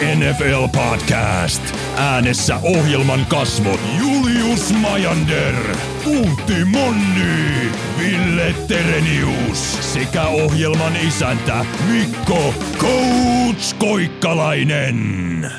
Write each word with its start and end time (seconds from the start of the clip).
NFL 0.00 0.68
Podcast. 0.78 1.62
Äänessä 1.96 2.56
ohjelman 2.62 3.26
kasvot 3.26 3.80
Julius 3.98 4.72
Majander, 4.72 5.54
Puhti 6.04 6.64
Monni, 6.64 7.72
Ville 7.98 8.54
Terenius 8.68 9.92
sekä 9.94 10.26
ohjelman 10.26 10.96
isäntä 10.96 11.64
Mikko 11.92 12.54
Coach 12.78 13.78
Koikkalainen. 13.78 15.50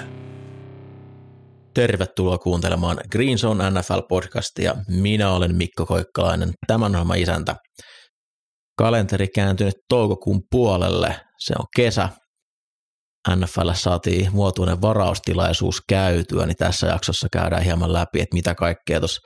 Tervetuloa 1.73 2.38
kuuntelemaan 2.38 2.98
Green 3.12 3.38
Zone 3.38 3.64
NFL-podcastia. 3.70 4.78
Minä 4.88 5.32
olen 5.32 5.55
Mikko 5.55 5.86
Koikkalainen, 5.86 6.51
tämän 6.68 6.92
ohjelman 6.92 7.20
isäntä. 7.20 7.56
Kalenteri 8.78 9.28
kääntynyt 9.28 9.76
toukokuun 9.89 10.42
puolelle. 10.51 11.15
Se 11.39 11.54
on 11.60 11.65
kesä. 11.76 12.10
NFL 13.30 13.71
saatiin 13.74 14.34
vuotuinen 14.34 14.82
varaustilaisuus 14.82 15.82
käytyä, 15.89 16.46
niin 16.46 16.57
tässä 16.57 16.88
jaksossa 16.88 17.28
käydään 17.32 17.64
hieman 17.64 17.93
läpi, 17.93 18.21
että 18.21 18.34
mitä 18.34 18.56
kaikkea 18.56 19.00
tuossa 19.00 19.21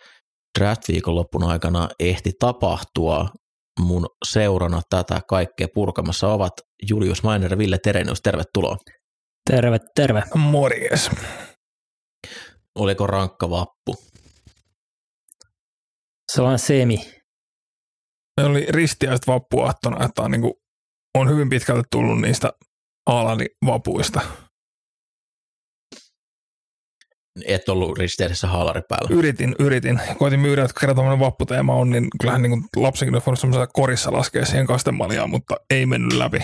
draft-viikonloppun 0.59 1.43
aikana 1.43 1.89
ehti 1.99 2.31
tapahtua. 2.39 3.29
Mun 3.79 4.07
seurana 4.27 4.81
tätä 4.89 5.21
kaikkea 5.27 5.67
purkamassa 5.73 6.27
ovat 6.27 6.53
Julius 6.89 7.23
Mainer 7.23 7.51
ja 7.51 7.57
Ville 7.57 7.77
Terenius. 7.77 8.21
Tervetuloa. 8.21 8.77
Terve, 9.51 9.79
terve. 9.95 10.23
Morjes. 10.35 11.11
Oliko 12.75 13.07
rankka 13.07 13.49
vappu? 13.49 13.95
Sellainen 16.31 16.59
semi. 16.59 16.97
Me 18.41 18.45
oli 18.45 18.65
ristiäiset 18.69 19.27
vappuaattona, 19.27 20.05
että 20.05 20.21
on, 20.21 20.31
niin 20.31 20.41
kuin, 20.41 20.53
on 21.17 21.29
hyvin 21.29 21.49
pitkälti 21.49 21.87
tullut 21.91 22.21
niistä 22.21 22.51
Haalandin 23.09 23.47
vapuista. 23.65 24.21
Et 27.45 27.69
ollut 27.69 27.97
risteydessä 27.97 28.47
haalari 28.47 28.81
päällä. 28.89 29.09
Yritin, 29.11 29.55
yritin. 29.59 30.01
Koitin 30.17 30.39
myydä, 30.39 30.63
että 30.63 30.79
kerran 30.79 30.95
tämmöinen 30.95 31.19
vapputeema 31.19 31.75
on, 31.75 31.89
niin 31.89 32.07
kyllähän 32.21 32.41
niin 32.41 32.63
lapsenkin 32.75 33.15
olisi 33.15 33.25
voinut 33.25 33.39
semmoisella 33.39 33.67
korissa 33.67 34.11
laskea 34.11 34.45
siihen 34.45 34.67
kastemaljaan, 34.67 35.29
mutta 35.29 35.55
ei 35.69 35.85
mennyt 35.85 36.13
läpi. 36.13 36.39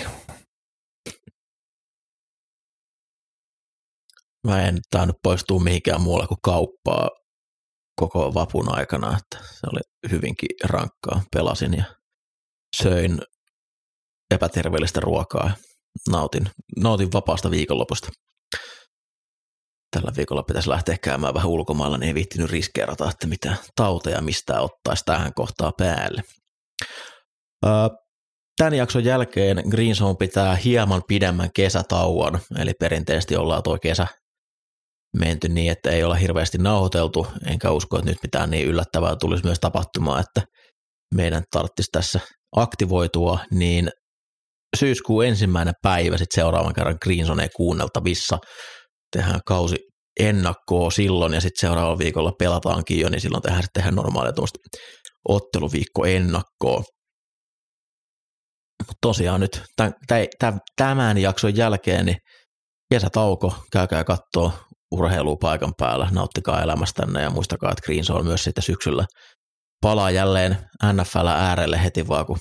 Mä 4.47 4.61
en 4.67 4.77
tainnut 4.89 5.17
poistua 5.23 5.59
mihinkään 5.59 6.01
muualle 6.01 6.27
kuin 6.27 6.41
kauppaa 6.43 7.09
koko 7.99 8.33
vapun 8.33 8.77
aikana, 8.77 9.17
että 9.17 9.37
se 9.45 9.67
oli 9.73 10.11
hyvinkin 10.11 10.49
rankkaa. 10.63 11.21
Pelasin 11.35 11.73
ja 11.73 11.83
söin 12.81 13.21
epäterveellistä 14.31 14.99
ruokaa 14.99 15.51
nautin, 16.09 16.49
nautin 16.77 17.11
vapaasta 17.13 17.51
viikonlopusta. 17.51 18.09
Tällä 19.95 20.11
viikolla 20.17 20.43
pitäisi 20.43 20.69
lähteä 20.69 20.97
käymään 20.97 21.33
vähän 21.33 21.49
ulkomailla, 21.49 21.97
niin 21.97 22.07
ei 22.07 22.15
viittinyt 22.15 22.51
riskeerata, 22.51 23.09
että 23.09 23.27
mitä 23.27 23.55
tauteja 23.75 24.21
mistä 24.21 24.61
ottaisi 24.61 25.03
tähän 25.05 25.33
kohtaa 25.33 25.71
päälle. 25.77 26.21
Tämän 28.57 28.73
jakson 28.73 29.03
jälkeen 29.03 29.63
Green 29.69 29.95
Zone 29.95 30.15
pitää 30.19 30.55
hieman 30.55 31.01
pidemmän 31.07 31.49
kesätauon, 31.55 32.39
eli 32.59 32.73
perinteisesti 32.79 33.35
ollaan 33.35 33.63
tuo 33.63 33.77
kesä 33.81 34.07
menty 35.17 35.49
niin, 35.49 35.71
että 35.71 35.91
ei 35.91 36.03
olla 36.03 36.15
hirveästi 36.15 36.57
nauhoiteltu, 36.57 37.27
enkä 37.47 37.71
usko, 37.71 37.97
että 37.97 38.09
nyt 38.09 38.23
mitään 38.23 38.49
niin 38.49 38.67
yllättävää 38.67 39.15
tulisi 39.15 39.43
myös 39.43 39.59
tapahtumaan, 39.59 40.19
että 40.19 40.41
meidän 41.15 41.43
tarvitsisi 41.51 41.89
tässä 41.91 42.19
aktivoitua, 42.55 43.39
niin 43.51 43.91
syyskuun 44.77 45.25
ensimmäinen 45.25 45.73
päivä 45.81 46.17
sitten 46.17 46.41
seuraavan 46.41 46.73
kerran 46.73 46.97
Greenzoneen 47.03 47.49
kuunneltavissa. 47.55 48.37
Tehdään 49.11 49.39
kausi 49.45 49.77
ennakkoa 50.19 50.91
silloin 50.91 51.33
ja 51.33 51.41
sitten 51.41 51.67
seuraavalla 51.67 51.97
viikolla 51.97 52.31
pelataankin 52.39 52.99
jo, 52.99 53.09
niin 53.09 53.21
silloin 53.21 53.43
tehdään 53.43 53.63
sitten 53.63 53.95
normaalia 53.95 54.33
otteluviikko 55.29 56.05
ennakkoa. 56.05 56.83
Mutta 58.79 58.97
tosiaan 59.01 59.39
nyt 59.39 59.63
tämän 60.75 61.17
jakson 61.17 61.57
jälkeen 61.57 62.05
niin 62.05 62.17
kesätauko, 62.93 63.53
käykää 63.71 64.03
katsoa 64.03 64.51
urheilua 64.91 65.35
paikan 65.41 65.73
päällä, 65.77 66.09
nauttikaa 66.11 66.61
elämästänne 66.61 67.21
ja 67.21 67.29
muistakaa, 67.29 67.71
että 67.71 67.85
Green 67.85 68.05
Zone 68.05 68.23
myös 68.23 68.43
sitten 68.43 68.63
syksyllä 68.63 69.05
palaa 69.81 70.11
jälleen 70.11 70.57
NFL 70.93 71.27
äärelle 71.27 71.83
heti 71.83 72.07
vaan, 72.07 72.25
kun 72.25 72.37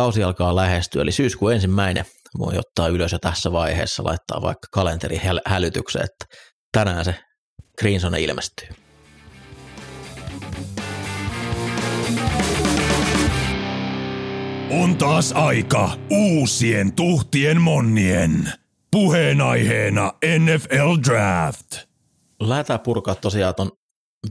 kausi 0.00 0.22
alkaa 0.22 0.56
lähestyä, 0.56 1.02
eli 1.02 1.12
syyskuun 1.12 1.52
ensimmäinen 1.52 2.04
voi 2.38 2.58
ottaa 2.58 2.88
ylös 2.88 3.12
jo 3.12 3.18
tässä 3.18 3.52
vaiheessa, 3.52 4.04
laittaa 4.04 4.42
vaikka 4.42 4.68
kalenteri 4.72 5.20
hälytykseen, 5.46 6.04
että 6.04 6.36
tänään 6.72 7.04
se 7.04 7.14
Green 7.80 8.00
Zone 8.00 8.20
ilmestyy. 8.20 8.68
On 14.70 14.96
taas 14.96 15.32
aika 15.32 15.90
uusien 16.10 16.92
tuhtien 16.92 17.60
monnien. 17.60 18.52
Puheenaiheena 18.90 20.12
NFL 20.38 20.96
Draft. 21.08 21.76
Lähdetään 22.40 22.80
purkaa 22.80 23.14
tosiaan 23.14 23.54
tuon 23.54 23.70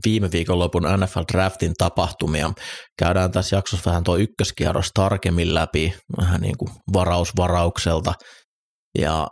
viime 0.04 0.28
viikonlopun 0.32 0.82
NFL 0.82 1.20
Draftin 1.32 1.74
tapahtumia. 1.78 2.52
Käydään 2.98 3.32
tässä 3.32 3.56
jaksossa 3.56 3.90
vähän 3.90 4.04
tuo 4.04 4.16
ykköskierros 4.16 4.90
tarkemmin 4.94 5.54
läpi, 5.54 5.94
vähän 6.20 6.40
niin 6.40 6.58
kuin 6.58 6.70
varausvaraukselta. 6.92 8.14
Ja 8.98 9.28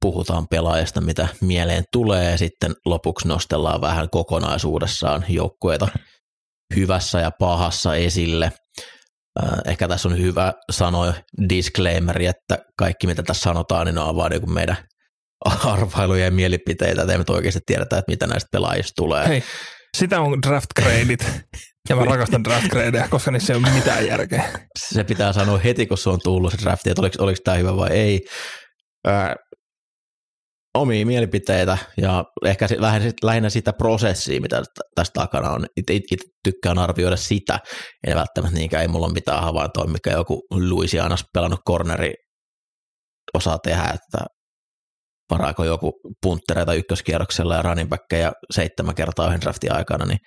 puhutaan 0.00 0.48
pelaajista, 0.48 1.00
mitä 1.00 1.28
mieleen 1.40 1.84
tulee. 1.92 2.30
Ja 2.30 2.38
sitten 2.38 2.74
lopuksi 2.86 3.28
nostellaan 3.28 3.80
vähän 3.80 4.10
kokonaisuudessaan 4.10 5.24
joukkueita 5.28 5.88
hyvässä 6.76 7.20
ja 7.20 7.30
pahassa 7.30 7.94
esille– 7.94 8.52
Äh, 9.42 9.58
ehkä 9.66 9.88
tässä 9.88 10.08
on 10.08 10.18
hyvä 10.18 10.52
sanoa 10.70 11.14
disclaimeri, 11.48 12.26
että 12.26 12.58
kaikki 12.78 13.06
mitä 13.06 13.22
tässä 13.22 13.42
sanotaan, 13.42 13.86
niin 13.86 13.98
on 13.98 14.16
vaan 14.16 14.30
niin 14.30 14.52
meidän 14.52 14.76
arvailuja 15.44 16.24
ja 16.24 16.30
mielipiteitä, 16.30 17.02
että 17.02 17.14
emme 17.14 17.24
oikeasti 17.28 17.60
tiedetä, 17.66 17.98
että 17.98 18.12
mitä 18.12 18.26
näistä 18.26 18.48
pelaajista 18.52 18.92
tulee. 18.96 19.28
Hei, 19.28 19.42
sitä 19.96 20.20
on 20.20 20.42
draft 20.42 20.70
gradeit. 20.76 21.26
Ja 21.88 21.96
mä 21.96 22.04
rakastan 22.04 22.44
draft 22.44 22.68
gradeja, 22.68 23.08
koska 23.08 23.30
niissä 23.30 23.52
ei 23.52 23.58
ole 23.58 23.70
mitään 23.70 24.06
järkeä. 24.06 24.44
Se 24.78 25.04
pitää 25.04 25.32
sanoa 25.32 25.58
heti, 25.58 25.86
kun 25.86 25.98
se 25.98 26.10
on 26.10 26.18
tullut 26.22 26.52
se 26.52 26.58
drafti, 26.62 26.90
että 26.90 27.02
oliko, 27.02 27.24
oliko 27.24 27.40
tämä 27.44 27.56
hyvä 27.56 27.76
vai 27.76 27.90
ei. 27.90 28.20
Äh, 29.08 29.34
omia 30.74 31.06
mielipiteitä 31.06 31.78
ja 31.96 32.24
ehkä 32.44 32.66
lähinnä 33.22 33.50
sitä 33.50 33.72
prosessia, 33.72 34.40
mitä 34.40 34.62
tästä 34.94 35.20
takana 35.20 35.50
on. 35.50 35.66
Itse, 35.76 36.16
tykkään 36.44 36.78
arvioida 36.78 37.16
sitä, 37.16 37.58
ei 38.06 38.14
välttämättä 38.14 38.58
niinkään, 38.58 38.82
ei 38.82 38.88
mulla 38.88 39.06
ole 39.06 39.14
mitään 39.14 39.42
havaintoa, 39.42 39.86
mikä 39.86 40.10
joku 40.10 40.42
Louisiana 40.50 41.16
pelannut 41.34 41.60
corneri 41.68 42.14
osaa 43.34 43.58
tehdä, 43.58 43.94
että 43.94 44.18
paraako 45.28 45.64
joku 45.64 45.92
punttereita 46.22 46.74
ykköskierroksella 46.74 47.56
ja 47.56 47.62
running 47.62 47.88
backkejä 47.88 48.32
seitsemän 48.50 48.94
kertaa 48.94 49.26
yhden 49.26 49.40
draftin 49.40 49.72
aikana, 49.72 50.04
niin 50.06 50.18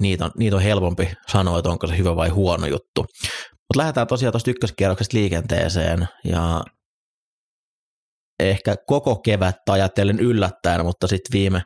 niitä 0.00 0.24
on, 0.24 0.30
niitä 0.38 0.56
on 0.56 0.62
helpompi 0.62 1.12
sanoa, 1.28 1.58
että 1.58 1.70
onko 1.70 1.86
se 1.86 1.98
hyvä 1.98 2.16
vai 2.16 2.28
huono 2.28 2.66
juttu. 2.66 3.00
Mutta 3.02 3.76
lähdetään 3.76 4.06
tosiaan 4.06 4.32
tuosta 4.32 4.50
ykköskierroksesta 4.50 5.16
liikenteeseen 5.16 6.08
ja 6.24 6.62
ehkä 8.40 8.74
koko 8.86 9.16
kevättä 9.16 9.72
ajatellen 9.72 10.20
yllättäen, 10.20 10.84
mutta 10.84 11.06
sitten 11.06 11.32
viime 11.32 11.62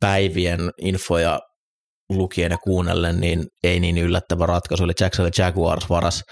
päivien 0.00 0.70
infoja 0.80 1.40
lukien 2.10 2.50
ja 2.50 2.58
kuunnellen, 2.64 3.20
niin 3.20 3.44
ei 3.64 3.80
niin 3.80 3.98
yllättävä 3.98 4.46
ratkaisu, 4.46 4.84
eli 4.84 4.92
Jacksonville 5.00 5.44
Jaguars 5.44 5.90
varas 5.90 6.22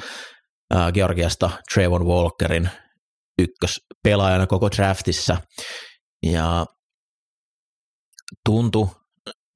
Georgiasta 0.94 1.50
Trayvon 1.74 2.06
Walkerin 2.06 2.70
ykköspelaajana 3.42 4.46
koko 4.46 4.70
draftissa, 4.70 5.36
ja 6.22 6.66
tuntui, 8.44 8.88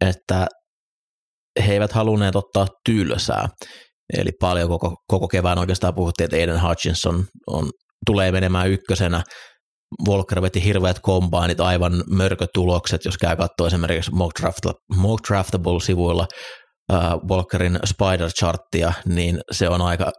että 0.01 0.47
he 1.67 1.73
eivät 1.73 1.93
halunneet 1.93 2.37
ottaa 2.37 2.67
tylsää, 2.85 3.49
eli 4.19 4.31
paljon 4.41 4.69
koko, 4.69 4.97
koko 5.07 5.29
kevään 5.29 5.59
oikeastaan 5.59 5.95
puhuttiin, 5.95 6.25
että 6.25 6.37
Aiden 6.37 6.63
Hutchinson 6.63 7.25
on, 7.47 7.71
tulee 8.07 8.33
menemään 8.33 8.71
ykkösenä, 8.71 9.23
Volker 10.07 10.43
veti 10.43 10.65
hirveät 10.65 10.99
kompainit, 10.99 11.61
aivan 11.61 12.05
mörkötulokset, 12.11 13.05
jos 13.05 13.19
käy 13.19 13.37
katsoa 13.37 13.67
esimerkiksi 13.67 14.11
Mock, 14.11 14.41
Mock 14.97 15.29
Draftable-sivuilla 15.29 16.27
äh, 16.93 16.99
Volkerin 17.29 17.79
Spider-charttia, 17.87 18.93
niin 19.05 19.41
se 19.53 19.69
on 19.69 19.83
aika 19.83 20.13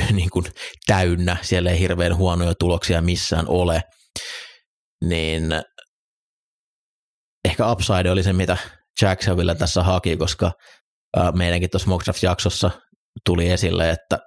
niin 0.12 0.30
kuin, 0.30 0.44
täynnä, 0.86 1.36
siellä 1.42 1.70
ei 1.70 1.78
hirveän 1.78 2.16
huonoja 2.16 2.54
tuloksia 2.54 3.02
missään 3.02 3.48
ole, 3.48 3.82
niin 5.04 5.52
ehkä 7.44 7.72
upside 7.72 8.10
oli 8.10 8.22
se, 8.22 8.32
mitä 8.32 8.56
Jacksonville 9.02 9.54
tässä 9.54 9.82
haki, 9.82 10.16
koska 10.16 10.52
meidänkin 11.34 11.70
tuossa 11.70 11.88
Mock 11.88 12.04
Draft-jaksossa 12.04 12.70
tuli 13.24 13.50
esille, 13.50 13.90
että 13.90 14.18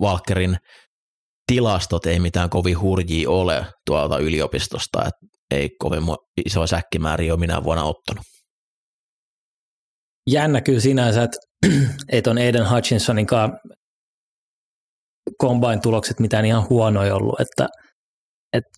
Walkerin 0.00 0.56
tilastot 1.46 2.06
ei 2.06 2.20
mitään 2.20 2.50
kovin 2.50 2.80
hurjia 2.80 3.30
ole 3.30 3.66
tuolta 3.86 4.18
yliopistosta, 4.18 4.98
että 4.98 5.26
ei 5.50 5.70
kovin 5.78 6.02
iso 6.46 6.66
säkkimääriä 6.66 7.32
ole 7.32 7.40
minä 7.40 7.64
vuonna 7.64 7.84
ottanut. 7.84 8.24
Jännä 10.30 10.60
kyllä 10.60 10.80
sinänsä, 10.80 11.22
että 11.22 11.36
ei 12.12 12.22
ton 12.22 12.38
Aiden 12.38 12.70
Hutchinsoninkaan 12.70 13.58
combine-tulokset 15.42 16.20
mitään 16.20 16.44
ihan 16.44 16.68
huonoja 16.68 17.14
ollut, 17.14 17.40
että, 17.40 17.68
että 18.52 18.70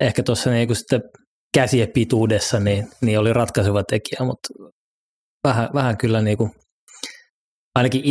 ehkä 0.00 0.22
tuossa 0.22 0.50
niinku 0.50 0.74
sitten 0.74 1.02
käsien 1.54 1.88
pituudessa 1.94 2.60
niin, 2.60 2.88
niin 3.00 3.18
oli 3.18 3.32
ratkaiseva 3.32 3.82
tekijä, 3.84 4.18
mutta 4.24 4.48
vähän, 5.44 5.68
vähän 5.74 5.96
kyllä 5.96 6.20
niinku, 6.22 6.50
ainakin 7.74 8.02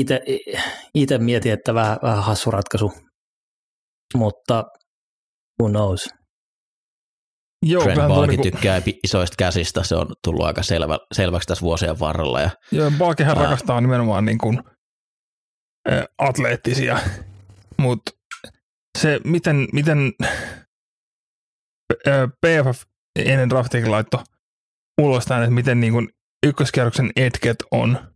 itse 0.93 1.17
mietin, 1.17 1.53
että 1.53 1.73
vähän, 1.73 1.97
vähän 2.03 2.23
hassu 2.23 2.51
ratkaisu, 2.51 2.91
mutta 4.17 4.63
who 5.61 5.69
knows. 5.69 6.09
Joo, 7.65 7.83
Trent 7.83 8.07
Balki 8.07 8.37
niin 8.37 8.51
tykkää 8.51 8.81
isoista 9.03 9.35
käsistä, 9.37 9.83
se 9.83 9.95
on 9.95 10.07
tullut 10.23 10.45
aika 10.45 10.63
selvä, 10.63 10.99
selväksi 11.13 11.47
tässä 11.47 11.61
vuosien 11.61 11.99
varrella. 11.99 12.41
Ja, 12.41 12.49
Joo, 12.71 12.91
Balkihan 12.97 13.37
ää... 13.37 13.43
rakastaa 13.43 13.81
nimenomaan 13.81 14.25
niin 14.25 14.37
kuin, 14.37 14.63
ä, 15.91 16.05
atleettisia, 16.17 16.99
mutta 17.77 18.11
se, 18.99 19.19
miten, 19.23 19.67
miten 19.73 20.13
ä, 22.07 22.27
PFF 22.27 22.83
ennen 23.15 23.49
draftikin 23.49 23.91
laitto 23.91 24.23
ulos 25.01 25.25
tämän, 25.25 25.43
että 25.43 25.53
miten 25.53 25.79
niin 25.79 25.93
kuin 25.93 26.09
ykköskierroksen 26.45 27.11
etket 27.15 27.57
on 27.71 28.13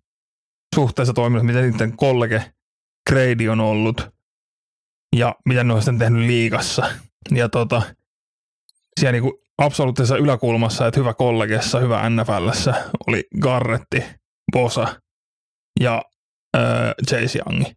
suhteessa 0.75 1.13
toiminut, 1.13 1.45
miten 1.45 1.71
niiden 1.71 1.97
kollege 1.97 2.51
grade 3.09 3.49
on 3.49 3.59
ollut 3.59 4.09
ja 5.15 5.35
mitä 5.45 5.63
ne 5.63 5.73
on 5.73 5.81
sitten 5.81 5.99
tehnyt 5.99 6.27
liigassa. 6.27 6.89
Ja 7.31 7.49
tota, 7.49 7.81
siellä 8.97 9.11
niin 9.11 9.23
kuin 9.23 9.33
absoluuttisessa 9.57 10.17
yläkulmassa, 10.17 10.87
että 10.87 10.99
hyvä 10.99 11.13
kollegessa, 11.13 11.79
hyvä 11.79 12.09
NFLssä 12.09 12.91
oli 13.07 13.23
Garretti, 13.39 14.03
Bosa 14.51 15.01
ja 15.79 16.01
äh, 16.57 16.63
Chase 17.09 17.39
Youngi. 17.39 17.73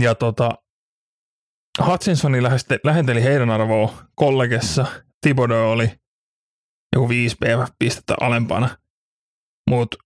Ja 0.00 0.14
tota, 0.14 0.50
Hutchinsoni 1.86 2.38
lähenteli 2.84 3.22
heidän 3.22 3.50
arvoa 3.50 3.94
kollegessa. 4.14 4.86
Thibodeau 5.20 5.70
oli 5.70 5.90
joku 6.96 7.08
5 7.08 7.36
PF-pistettä 7.36 8.14
alempana. 8.20 8.76
Mutta 9.70 9.96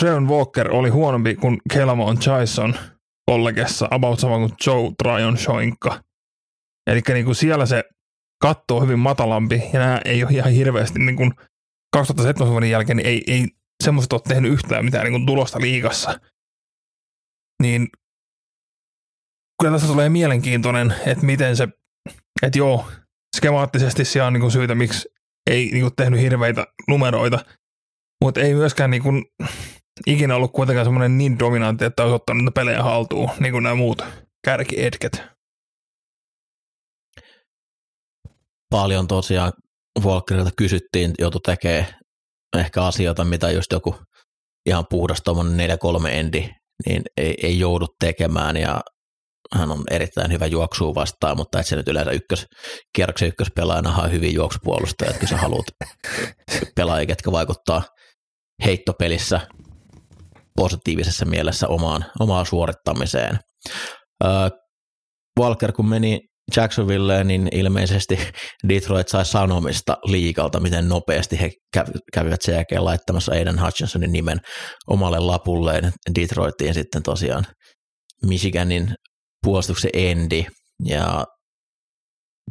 Trevor 0.00 0.22
Walker 0.22 0.70
oli 0.70 0.88
huonompi 0.88 1.34
kuin 1.34 1.60
Kelmon 1.72 2.16
Jason 2.26 2.74
kollegessa, 3.26 3.88
about 3.90 4.20
sama 4.20 4.38
kuin 4.38 4.52
Joe 4.66 4.92
Tryon 5.02 5.38
Shoinka. 5.38 6.03
Eli 6.86 7.00
niin 7.08 7.34
siellä 7.34 7.66
se 7.66 7.84
katto 8.42 8.76
on 8.76 8.82
hyvin 8.82 8.98
matalampi, 8.98 9.62
ja 9.72 9.80
nämä 9.80 10.00
ei 10.04 10.24
ole 10.24 10.32
ihan 10.32 10.52
hirveästi 10.52 10.98
niin 10.98 11.16
kuin 11.16 11.32
2007 11.92 12.52
vuoden 12.52 12.70
jälkeen, 12.70 12.96
niin 12.96 13.06
ei, 13.06 13.22
ei 13.26 13.46
semmoiset 13.84 14.12
ole 14.12 14.20
tehnyt 14.28 14.52
yhtään 14.52 14.84
mitään 14.84 15.04
niin 15.04 15.12
kuin 15.12 15.26
tulosta 15.26 15.60
liigassa. 15.60 16.20
Niin 17.62 17.88
kyllä 19.62 19.72
tässä 19.72 19.88
tulee 19.88 20.08
mielenkiintoinen, 20.08 20.94
että 21.06 21.26
miten 21.26 21.56
se, 21.56 21.68
että 22.42 22.58
joo, 22.58 22.86
skemaattisesti 23.36 24.04
siellä 24.04 24.26
on 24.26 24.32
niin 24.32 24.40
kuin 24.40 24.52
syytä, 24.52 24.74
miksi 24.74 25.08
ei 25.50 25.70
niin 25.72 25.80
kuin 25.80 25.96
tehnyt 25.96 26.20
hirveitä 26.20 26.66
numeroita, 26.88 27.44
mutta 28.24 28.40
ei 28.40 28.54
myöskään 28.54 28.90
niin 28.90 29.02
kuin, 29.02 29.24
ikinä 30.06 30.36
ollut 30.36 30.52
kuitenkaan 30.52 30.86
semmoinen 30.86 31.18
niin 31.18 31.38
dominantti, 31.38 31.84
että 31.84 32.02
olisi 32.02 32.14
ottanut 32.14 32.54
pelejä 32.54 32.82
haltuun, 32.82 33.30
niin 33.40 33.52
kuin 33.52 33.62
nämä 33.62 33.74
muut 33.74 34.02
kärkietket. 34.44 35.33
Paljon 38.74 39.06
tosiaan 39.06 39.52
Walkerilta 40.04 40.50
kysyttiin, 40.56 41.14
joutu 41.18 41.40
tekemään 41.40 41.86
ehkä 42.56 42.84
asioita, 42.84 43.24
mitä 43.24 43.50
just 43.50 43.72
joku 43.72 43.94
ihan 44.66 44.84
puhdas 44.90 45.20
tuommoinen 45.24 45.70
4-3 46.04 46.08
endi, 46.08 46.50
niin 46.86 47.02
ei, 47.16 47.34
ei 47.42 47.58
joudu 47.58 47.86
tekemään 48.00 48.56
ja 48.56 48.80
hän 49.54 49.70
on 49.70 49.84
erittäin 49.90 50.32
hyvä 50.32 50.46
juoksua 50.46 50.94
vastaan, 50.94 51.36
mutta 51.36 51.60
et 51.60 51.66
se 51.66 51.76
nyt 51.76 51.88
yleensä 51.88 52.10
ykkös, 52.10 52.46
kierroksen 52.96 53.28
ykköspelaajana 53.28 53.96
on 53.96 54.12
hyvin 54.12 54.34
juoksupuolustaja, 54.34 55.10
että 55.10 55.26
sä 55.26 55.36
haluat 55.36 55.66
pelaajia, 56.76 57.06
ketkä 57.06 57.32
vaikuttaa 57.32 57.82
heittopelissä 58.64 59.40
positiivisessa 60.56 61.24
mielessä 61.24 61.68
omaan, 61.68 62.04
omaan 62.20 62.46
suorittamiseen. 62.46 63.38
Walker 65.40 65.72
kun 65.72 65.88
meni 65.88 66.20
Jacksonville, 66.56 67.24
niin 67.24 67.48
ilmeisesti 67.52 68.18
Detroit 68.68 69.08
sai 69.08 69.26
sanomista 69.26 69.96
liikalta, 70.04 70.60
miten 70.60 70.88
nopeasti 70.88 71.40
he 71.40 71.50
kävivät 72.12 72.42
sen 72.42 72.54
jälkeen 72.54 72.84
laittamassa 72.84 73.32
Aiden 73.32 73.60
Hutchinsonin 73.60 74.12
nimen 74.12 74.40
omalle 74.86 75.18
lapulleen 75.18 75.92
Detroitiin 76.14 76.74
sitten 76.74 77.02
tosiaan 77.02 77.46
Michiganin 78.26 78.94
puolustuksen 79.42 79.90
endi 79.94 80.46
ja 80.84 81.24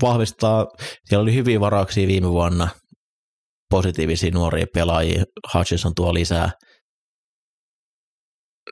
vahvistaa, 0.02 0.68
siellä 1.06 1.22
oli 1.22 1.34
hyviä 1.34 1.60
varauksia 1.60 2.08
viime 2.08 2.30
vuonna, 2.30 2.68
positiivisia 3.70 4.32
nuoria 4.32 4.66
pelaajia, 4.74 5.24
Hutchinson 5.54 5.96
tuo 5.96 6.14
lisää, 6.14 6.52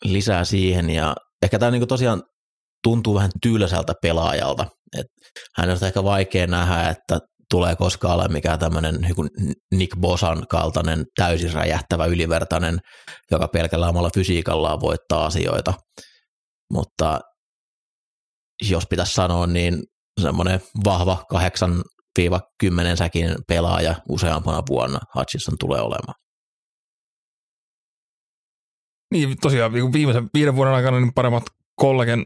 lisää 0.03 0.45
siihen 0.45 0.89
ja 0.89 1.15
ehkä 1.43 1.59
tämä 1.59 1.71
niin 1.71 1.87
tosiaan 1.87 2.23
tuntuu 2.83 3.15
vähän 3.15 3.31
tylsältä 3.41 3.93
pelaajalta. 4.01 4.65
Et 4.97 5.07
hän 5.57 5.69
on 5.69 5.77
ehkä 5.85 6.03
vaikea 6.03 6.47
nähdä, 6.47 6.89
että 6.89 7.19
tulee 7.51 7.75
koskaan 7.75 8.15
ole 8.15 8.27
mikään 8.27 8.59
tämmöinen 8.59 8.95
niin 9.01 9.59
Nick 9.71 9.97
Bosan 9.99 10.47
kaltainen 10.47 11.05
täysin 11.15 11.53
räjähtävä 11.53 12.05
ylivertainen, 12.05 12.79
joka 13.31 13.47
pelkällä 13.47 13.89
omalla 13.89 14.09
fysiikallaan 14.15 14.79
voittaa 14.81 15.25
asioita. 15.25 15.73
Mutta 16.73 17.19
jos 18.69 18.83
pitäisi 18.89 19.13
sanoa, 19.13 19.47
niin 19.47 19.83
semmoinen 20.21 20.61
vahva 20.85 21.25
8-10 22.19 22.95
säkin 22.95 23.35
pelaaja 23.47 23.95
useampana 24.09 24.63
vuonna 24.69 24.99
Hutchinson 25.15 25.55
tulee 25.59 25.81
olemaan. 25.81 26.15
Niin 29.13 29.37
tosiaan 29.41 29.73
viimeisen 29.73 30.29
viiden 30.33 30.55
vuoden 30.55 30.73
aikana 30.73 30.99
niin 30.99 31.13
paremmat 31.13 31.43
kollegen 31.75 32.25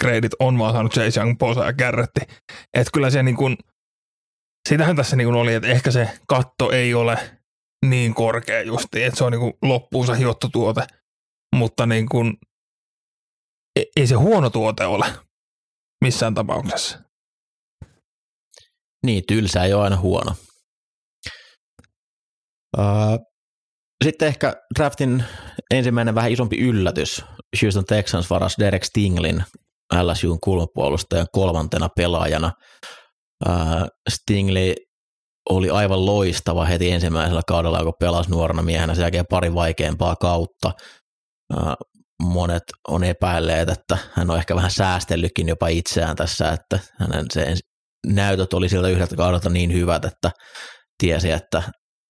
PFF-gradit 0.00 0.32
on 0.38 0.58
vaan 0.58 0.72
saanut 0.72 0.92
Chase 0.92 1.20
Young, 1.20 1.38
Posa 1.38 1.64
ja 1.64 1.72
Garretti. 1.72 2.20
Että 2.74 2.90
kyllä 2.92 3.10
se 3.10 3.22
niin 3.22 3.36
kuin, 3.36 3.56
sitähän 4.68 4.96
tässä 4.96 5.16
niin 5.16 5.26
kuin 5.26 5.36
oli, 5.36 5.54
että 5.54 5.68
ehkä 5.68 5.90
se 5.90 6.10
katto 6.28 6.70
ei 6.70 6.94
ole 6.94 7.18
niin 7.86 8.14
korkea 8.14 8.62
justi, 8.62 9.02
että 9.02 9.18
se 9.18 9.24
on 9.24 9.32
niin 9.32 9.40
kuin 9.40 9.52
loppuunsa 9.62 10.14
hiottu 10.14 10.48
tuote, 10.48 10.86
mutta 11.56 11.86
niin 11.86 12.08
kuin, 12.08 12.36
e, 13.78 13.82
ei 13.96 14.06
se 14.06 14.14
huono 14.14 14.50
tuote 14.50 14.86
ole 14.86 15.06
missään 16.04 16.34
tapauksessa. 16.34 16.98
Niin, 19.06 19.24
tylsä 19.28 19.64
ei 19.64 19.74
ole 19.74 19.84
aina 19.84 19.96
huono. 19.96 20.34
Sitten 24.04 24.28
ehkä 24.28 24.54
draftin 24.78 25.24
ensimmäinen 25.70 26.14
vähän 26.14 26.32
isompi 26.32 26.56
yllätys. 26.58 27.24
Houston 27.62 27.84
Texans 27.84 28.30
varas 28.30 28.56
Derek 28.58 28.84
Stinglin 28.84 29.44
LSUn 29.94 30.40
kulmapuolustajan 30.40 31.26
kolmantena 31.32 31.88
pelaajana. 31.96 32.52
Stingley 34.10 34.74
oli 35.50 35.70
aivan 35.70 36.06
loistava 36.06 36.64
heti 36.64 36.90
ensimmäisellä 36.90 37.42
kaudella, 37.46 37.84
kun 37.84 37.92
pelasi 38.00 38.30
nuorena 38.30 38.62
miehenä, 38.62 38.94
sen 38.94 39.02
jälkeen 39.02 39.26
pari 39.30 39.54
vaikeampaa 39.54 40.16
kautta. 40.16 40.72
Monet 42.22 42.62
on 42.88 43.04
epäilleet, 43.04 43.68
että 43.68 43.98
hän 44.12 44.30
on 44.30 44.38
ehkä 44.38 44.56
vähän 44.56 44.70
säästellytkin 44.70 45.48
jopa 45.48 45.68
itseään 45.68 46.16
tässä, 46.16 46.52
että 46.52 46.78
hänen 46.98 47.26
se 47.32 47.54
näytöt 48.06 48.54
oli 48.54 48.68
siltä 48.68 48.88
yhdeltä 48.88 49.16
kaudelta 49.16 49.50
niin 49.50 49.72
hyvät, 49.72 50.04
että 50.04 50.30
tiesi, 50.98 51.30
että 51.30 51.62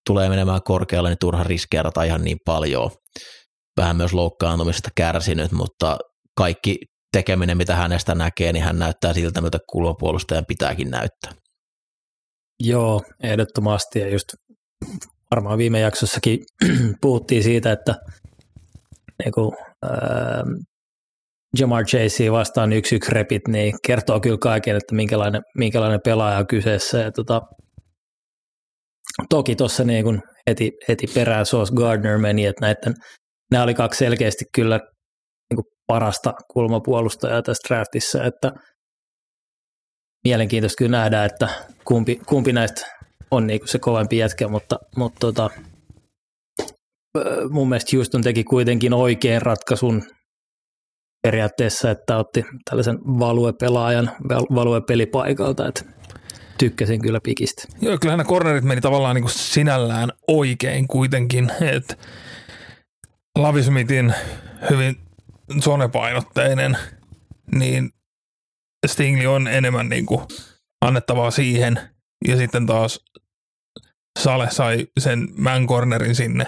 tulee 0.07 0.29
menemään 0.29 0.63
korkealle, 0.63 1.09
niin 1.09 1.19
turha 1.21 1.43
riskeerata 1.43 2.03
ihan 2.03 2.25
niin 2.25 2.39
paljon. 2.45 2.91
Vähän 3.77 3.97
myös 3.97 4.13
loukkaantumisesta 4.13 4.91
kärsinyt, 4.97 5.53
mutta 5.53 5.99
kaikki 6.37 6.79
tekeminen, 7.17 7.57
mitä 7.57 7.77
hänestä 7.77 8.15
näkee, 8.15 8.53
niin 8.53 8.65
hän 8.65 8.79
näyttää 8.79 9.13
siltä, 9.15 9.41
mitä 9.41 9.59
kulmapuolustajan 9.71 10.45
pitääkin 10.49 10.91
näyttää. 10.91 11.33
Joo, 12.61 13.03
ehdottomasti. 13.23 13.99
Ja 13.99 14.09
just 14.09 14.29
varmaan 15.31 15.59
viime 15.59 15.81
jaksossakin 15.81 16.39
puhuttiin 17.03 17.43
siitä, 17.43 17.73
että 17.73 17.95
niin 19.25 19.33
kuin, 19.33 19.53
äh, 19.85 20.43
Jamar 21.59 21.85
Chase 21.85 22.33
vastaan 22.33 22.73
yksi 22.73 22.97
yksi 22.97 23.11
repit, 23.13 23.49
niin 23.49 23.75
kertoo 23.87 24.21
kyllä 24.21 24.39
kaiken, 24.39 24.77
että 24.77 24.95
minkälainen, 24.95 25.43
minkälainen 25.59 26.01
pelaaja 26.05 26.39
on 26.39 26.47
kyseessä. 26.47 26.99
Ja 26.99 27.13
tota, 27.13 27.43
Toki 29.31 29.57
tuossa 29.57 29.85
niin 29.85 30.23
heti, 30.51 30.73
heti 30.89 31.07
perään 31.15 31.47
Sauce 31.47 31.75
Gardner 31.75 32.19
meni, 32.19 32.47
että 32.47 32.67
näiden, 32.67 32.95
nämä 33.51 33.65
oli 33.65 33.75
kaksi 33.75 33.99
selkeästi 33.99 34.45
kyllä 34.55 34.81
parasta 35.87 36.35
kulmapuolustajaa 36.53 37.43
tässä 37.43 37.69
draftissa, 37.69 38.25
että 38.25 38.53
mielenkiintoista 40.25 40.79
kyllä 40.79 40.99
nähdä, 40.99 41.25
että 41.25 41.49
kumpi, 41.85 42.21
kumpi 42.27 42.53
näistä 42.53 42.87
on 43.31 43.47
niinku 43.47 43.67
se 43.67 43.79
kovempi 43.79 44.19
jätkä, 44.19 44.49
mutta, 44.49 44.79
mutta 44.97 45.19
tota, 45.21 45.51
mun 47.51 47.69
mielestä 47.69 47.97
Houston 47.97 48.23
teki 48.23 48.45
kuitenkin 48.45 48.93
oikein 48.93 49.43
ratkaisun 49.43 50.03
periaatteessa, 51.23 51.91
että 51.91 52.17
otti 52.17 52.45
tällaisen 52.71 52.99
value-pelaajan 52.99 54.11
value-pelipaikalta, 54.55 55.69
että 55.69 55.85
tykkäsin 56.59 57.03
kyllä 57.03 57.21
pikistä. 57.23 57.63
Joo, 57.81 57.99
kyllähän 57.99 58.19
nämä 58.19 58.29
cornerit 58.29 58.65
meni 58.65 58.81
tavallaan 58.81 59.15
niin 59.15 59.23
kuin 59.23 59.33
sinällään 59.33 60.13
oikein 60.29 60.89
kuitenkin, 60.89 61.53
että 61.77 61.97
Lavismitin 63.39 64.15
hyvin 64.71 65.06
zonepainotteinen, 65.61 66.79
niin 67.55 67.91
Stingley 68.87 69.27
on 69.27 69.49
enemmän 69.49 69.89
niin 69.89 70.07
kuin 70.07 70.27
annettavaa 70.81 71.31
siihen, 71.31 71.81
ja 72.29 72.37
sitten 72.37 72.67
taas 72.67 73.01
Sale 74.19 74.51
sai 74.51 74.87
sen 75.01 75.29
man 75.39 75.67
cornerin 75.67 76.15
sinne, 76.15 76.47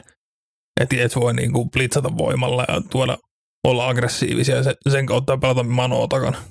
että 0.80 0.96
et 0.98 1.16
voi 1.16 1.34
niin 1.34 1.52
kuin 1.52 1.70
blitzata 1.70 2.16
voimalla 2.18 2.64
ja 2.68 2.80
tuoda 2.90 3.18
olla 3.64 3.88
aggressiivisia 3.88 4.56
ja 4.56 4.90
sen 4.90 5.06
kautta 5.06 5.38
pelata 5.38 5.62
manoa 5.62 6.08
takana. 6.08 6.42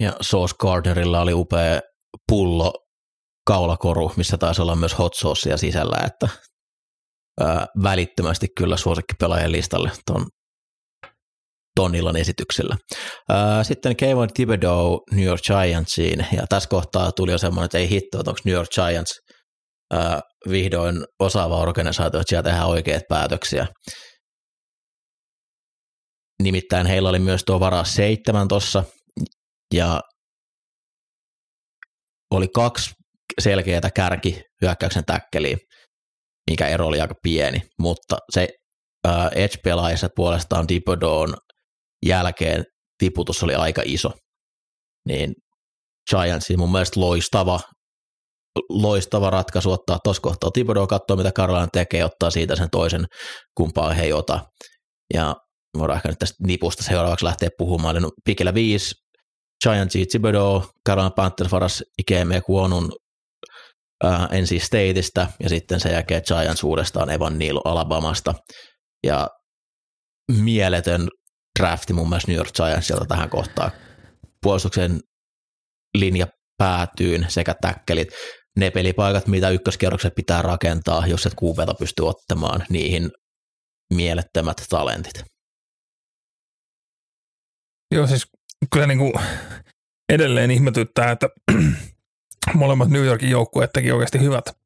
Ja 0.00 0.12
Sauce 0.20 0.54
Gardnerilla 0.58 1.20
oli 1.20 1.32
upea 1.32 1.80
pullo 2.28 2.72
kaulakoru, 3.46 4.12
missä 4.16 4.38
taisi 4.38 4.62
olla 4.62 4.76
myös 4.76 4.98
hot 4.98 5.14
saucea 5.14 5.56
sisällä, 5.56 5.96
että 6.06 6.28
ää, 7.40 7.66
välittömästi 7.82 8.46
kyllä 8.58 8.76
suosikkipelaajien 8.76 9.52
listalle 9.52 9.90
tuon 10.06 10.26
Tonnillan 11.76 12.16
esityksellä. 12.16 12.76
Ää, 13.28 13.64
sitten 13.64 13.96
Kevin 13.96 14.32
Thibodeau 14.34 15.00
New 15.12 15.24
York 15.24 15.42
Giantsiin, 15.42 16.26
ja 16.36 16.46
tässä 16.48 16.68
kohtaa 16.68 17.12
tuli 17.12 17.32
jo 17.32 17.38
semmoinen, 17.38 17.64
että 17.64 17.78
ei 17.78 17.90
hitto, 17.90 18.20
että 18.20 18.30
onko 18.30 18.40
New 18.44 18.54
York 18.54 18.68
Giants 18.74 19.12
vihdoin 20.50 21.04
osaava 21.20 21.56
organisaatio, 21.56 22.20
että 22.20 22.28
siellä 22.28 22.42
tehdään 22.42 22.68
oikeat 22.68 23.02
päätöksiä. 23.08 23.66
Nimittäin 26.42 26.86
heillä 26.86 27.08
oli 27.08 27.18
myös 27.18 27.42
tuo 27.44 27.60
varaa 27.60 27.84
seitsemän 27.84 28.48
tuossa, 28.48 28.84
ja 29.74 30.00
oli 32.30 32.48
kaksi 32.48 32.90
selkeää 33.40 33.90
kärki 33.94 34.42
hyökkäyksen 34.62 35.04
täkkeliä, 35.04 35.56
mikä 36.50 36.68
ero 36.68 36.86
oli 36.86 37.00
aika 37.00 37.14
pieni, 37.22 37.60
mutta 37.78 38.16
se 38.30 38.48
uh, 39.08 39.12
edge-pelaajassa 39.12 40.08
puolestaan 40.16 40.68
Dipodon 40.68 41.34
jälkeen 42.06 42.64
tiputus 42.98 43.42
oli 43.42 43.54
aika 43.54 43.82
iso. 43.84 44.10
Niin 45.08 45.34
Giants 46.10 46.46
mun 46.56 46.72
mielestä 46.72 47.00
loistava, 47.00 47.60
loistava 48.68 49.30
ratkaisu 49.30 49.72
ottaa 49.72 49.98
tuossa 50.04 50.22
kohtaa 50.22 50.50
Thibodeau, 50.50 50.86
katsoa 50.86 51.16
mitä 51.16 51.32
Carolina 51.32 51.68
tekee, 51.72 52.04
ottaa 52.04 52.30
siitä 52.30 52.56
sen 52.56 52.68
toisen, 52.70 53.04
kumpaa 53.56 53.94
he 53.94 54.14
ota. 54.14 54.40
Ja 55.14 55.34
voidaan 55.78 55.96
ehkä 55.96 56.08
nyt 56.08 56.18
tästä 56.18 56.34
nipusta 56.46 56.82
seuraavaksi 56.82 57.24
lähteä 57.24 57.48
puhumaan. 57.58 58.02
No, 58.02 58.10
pikillä 58.24 58.54
viisi 58.54 58.94
Giants 59.64 59.94
Thibodeau, 60.10 60.62
Carolina 60.88 61.10
Panthers 61.10 61.52
varas 61.52 61.82
Ikeme 61.98 62.40
Kuonun 62.40 62.92
äh, 64.04 64.28
NC 64.42 64.62
Stateista 64.62 65.26
ja 65.40 65.48
sitten 65.48 65.80
sen 65.80 65.92
jälkeen 65.92 66.22
Giants 66.26 66.64
uudestaan 66.64 67.10
Evan 67.10 67.38
Neal 67.38 67.60
Alabamasta. 67.64 68.34
Ja 69.06 69.28
mieletön 70.40 71.08
drafti 71.58 71.92
mun 71.92 72.08
mielestä 72.08 72.30
New 72.30 72.36
York 72.36 72.50
Giantsilta 72.56 73.04
tähän 73.04 73.30
kohtaan. 73.30 73.70
Puolustuksen 74.42 75.00
linja 75.98 76.26
päätyyn 76.58 77.26
sekä 77.28 77.54
täkkelit, 77.60 78.08
ne 78.58 78.70
pelipaikat, 78.70 79.26
mitä 79.26 79.50
ykköskierrokset 79.50 80.14
pitää 80.14 80.42
rakentaa, 80.42 81.06
jos 81.06 81.26
et 81.26 81.34
kuupeta 81.34 81.74
pysty 81.78 82.02
ottamaan 82.02 82.66
niihin 82.68 83.10
mielettömät 83.94 84.56
talentit. 84.68 85.24
Joo, 87.94 88.06
siis 88.06 88.26
kyllä 88.72 88.86
niin 88.86 88.98
kuin 88.98 89.12
edelleen 90.12 90.50
ihmetyttää, 90.50 91.10
että 91.10 91.28
molemmat 92.54 92.88
New 92.88 93.04
Yorkin 93.04 93.30
joukkueet 93.30 93.72
teki 93.72 93.92
oikeasti 93.92 94.20
hyvät, 94.20 94.58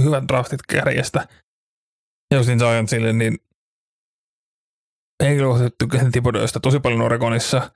hyvät 0.00 0.24
draftit 0.28 0.60
kärjestä. 0.68 1.28
Justin 2.34 2.58
Giantsille, 2.58 3.12
niin 3.12 3.38
henkilökohtaisesti 5.22 5.76
tykkäsin 5.78 6.12
Thibodeausta 6.12 6.60
tosi 6.60 6.80
paljon 6.80 7.02
Oregonissa, 7.02 7.70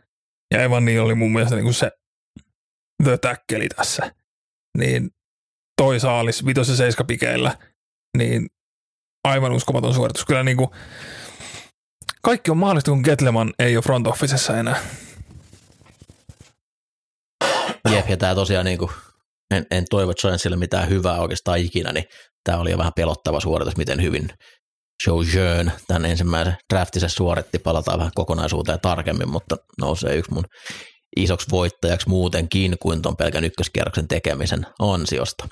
ja 0.54 0.62
Evan 0.62 0.84
niin 0.84 1.00
oli 1.00 1.14
mun 1.14 1.32
mielestä 1.32 1.56
niin 1.56 1.74
se 1.74 1.90
the 3.02 3.18
tackeli 3.18 3.68
tässä. 3.68 4.14
Niin 4.78 5.10
toi 5.82 6.00
saalis 6.00 6.46
vitos- 6.46 6.68
ja 6.68 6.76
seiskapikeillä, 6.76 7.58
niin 8.16 8.50
aivan 9.24 9.52
uskomaton 9.52 9.94
suoritus. 9.94 10.24
Kyllä 10.24 10.42
niin 10.42 10.56
kuin, 10.56 10.70
kaikki 12.22 12.50
on 12.50 12.56
mahdollista, 12.56 12.90
kun 12.90 13.00
Getleman 13.04 13.54
ei 13.58 13.76
ole 13.76 13.82
front 13.82 14.06
officessa 14.06 14.58
enää. 14.58 14.82
Jep, 17.90 18.08
ja 18.08 18.16
tämä 18.16 18.34
tosiaan 18.34 18.64
niin 18.64 18.78
kuin, 18.78 18.90
en, 19.50 19.66
en 19.70 19.84
toivo 19.90 20.12
Giantsille 20.14 20.56
mitään 20.56 20.88
hyvää 20.88 21.20
oikeastaan 21.20 21.58
ikinä, 21.58 21.92
niin 21.92 22.04
tämä 22.44 22.58
oli 22.58 22.70
jo 22.70 22.78
vähän 22.78 22.92
pelottava 22.96 23.40
suoritus, 23.40 23.76
miten 23.76 24.02
hyvin 24.02 24.28
Joe 25.06 25.24
Jean 25.34 25.72
tämän 25.86 26.04
ensimmäisen 26.04 26.56
draftissa 26.74 27.08
suoritti, 27.08 27.58
palataan 27.58 27.98
vähän 27.98 28.12
kokonaisuuteen 28.14 28.80
tarkemmin, 28.80 29.28
mutta 29.28 29.56
nousee 29.80 30.16
yksi 30.16 30.32
mun 30.34 30.44
isoksi 31.16 31.46
voittajaksi 31.50 32.08
muutenkin 32.08 32.76
kuin 32.82 33.02
tuon 33.02 33.16
pelkän 33.16 33.44
ykköskierroksen 33.44 34.08
tekemisen 34.08 34.66
ansiosta. 34.78 35.48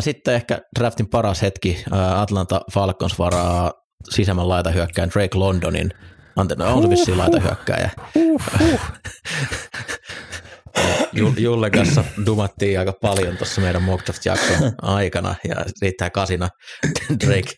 Sitten 0.00 0.34
ehkä 0.34 0.60
draftin 0.78 1.08
paras 1.08 1.42
hetki, 1.42 1.84
Atlanta 2.16 2.60
Falcons 2.72 3.18
varaa 3.18 3.72
sisämmän 4.10 4.48
laitahyökkäjän 4.48 5.10
Drake 5.10 5.38
Londonin, 5.38 5.90
anteeksi, 6.36 6.64
on 6.64 6.82
se 6.82 6.90
vissiin 6.90 7.18
laitahyökkäjä. 7.18 7.90
Julle 11.38 11.70
kanssa 11.70 12.04
dumattiin 12.26 12.78
aika 12.78 12.92
paljon 12.92 13.36
tuossa 13.36 13.60
meidän 13.60 13.82
mock 13.82 14.08
jakson 14.24 14.72
aikana 14.82 15.34
ja 15.48 15.56
riittää 15.82 16.10
kasina 16.10 16.48
Drake 17.26 17.52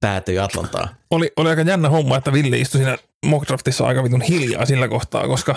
päätyi 0.00 0.38
Atlantaan. 0.38 0.96
Oli, 1.10 1.32
oli 1.36 1.48
aika 1.48 1.62
jännä 1.62 1.88
homma, 1.88 2.16
että 2.16 2.32
Ville 2.32 2.58
istui 2.58 2.78
siinä 2.78 2.98
mockdraftissa 3.26 3.86
aika 3.86 4.04
vitun 4.04 4.22
hiljaa 4.22 4.66
sillä 4.66 4.88
kohtaa, 4.88 5.26
koska 5.26 5.56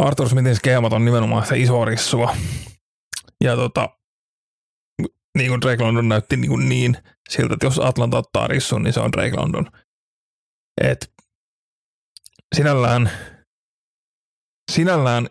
Arthur 0.00 0.28
Smithin 0.28 0.56
skeemat 0.56 0.92
on 0.92 1.04
nimenomaan 1.04 1.46
se 1.46 1.58
iso 1.58 1.84
rissua. 1.84 2.36
Ja 3.44 3.56
tota, 3.56 3.88
niin 5.38 5.48
kuin 5.48 5.60
Drake 5.60 5.82
London 5.82 6.08
näytti 6.08 6.36
niin, 6.36 6.48
kuin 6.48 6.68
niin 6.68 6.96
siltä, 7.30 7.54
että 7.54 7.66
jos 7.66 7.78
Atlanta 7.78 8.18
ottaa 8.18 8.46
rissun, 8.46 8.82
niin 8.82 8.92
se 8.92 9.00
on 9.00 9.12
Drake 9.12 9.36
London. 9.36 9.66
Et 10.80 11.12
sinällään, 12.56 13.10
sinällään 14.72 15.28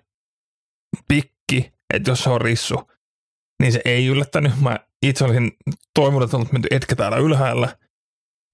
pikki, 1.08 1.74
että 1.94 2.12
jos 2.12 2.20
se 2.24 2.30
on 2.30 2.42
rissu, 2.42 2.76
niin 3.62 3.74
se 3.74 3.82
ei 3.86 4.08
yllättänyt. 4.08 4.62
Mä 4.62 4.80
itse 5.06 5.24
olisin 5.24 5.52
toivonut, 5.94 6.24
että 6.24 6.38
on 6.38 6.46
menty 6.52 6.68
etkä 6.72 6.96
täällä 6.96 7.18
ylhäällä 7.18 7.78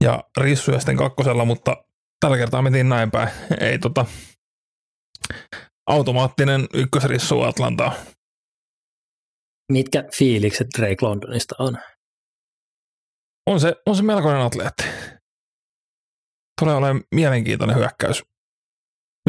ja 0.04 0.24
rissuja 0.38 0.80
sitten 0.80 0.98
kakkosella, 0.98 1.46
mutta 1.46 1.86
tällä 2.20 2.38
kertaa 2.38 2.62
mentiin 2.62 2.90
näin 2.90 3.12
päin. 3.12 3.30
Ei 3.60 3.80
tota, 3.80 4.06
automaattinen 5.90 6.68
ykkösrissu 6.74 7.42
Atlantaa. 7.42 7.94
Mitkä 9.72 10.04
fiilikset 10.18 10.68
Drake 10.78 10.98
Londonista 11.02 11.56
on? 11.60 11.78
On 13.50 13.60
se, 13.60 13.76
on 13.86 13.96
se 13.96 14.04
melkoinen 14.04 14.42
atleetti. 14.42 14.84
Tulee 16.62 16.76
olemaan 16.76 17.04
mielenkiintoinen 17.16 17.76
hyökkäys. 17.76 18.24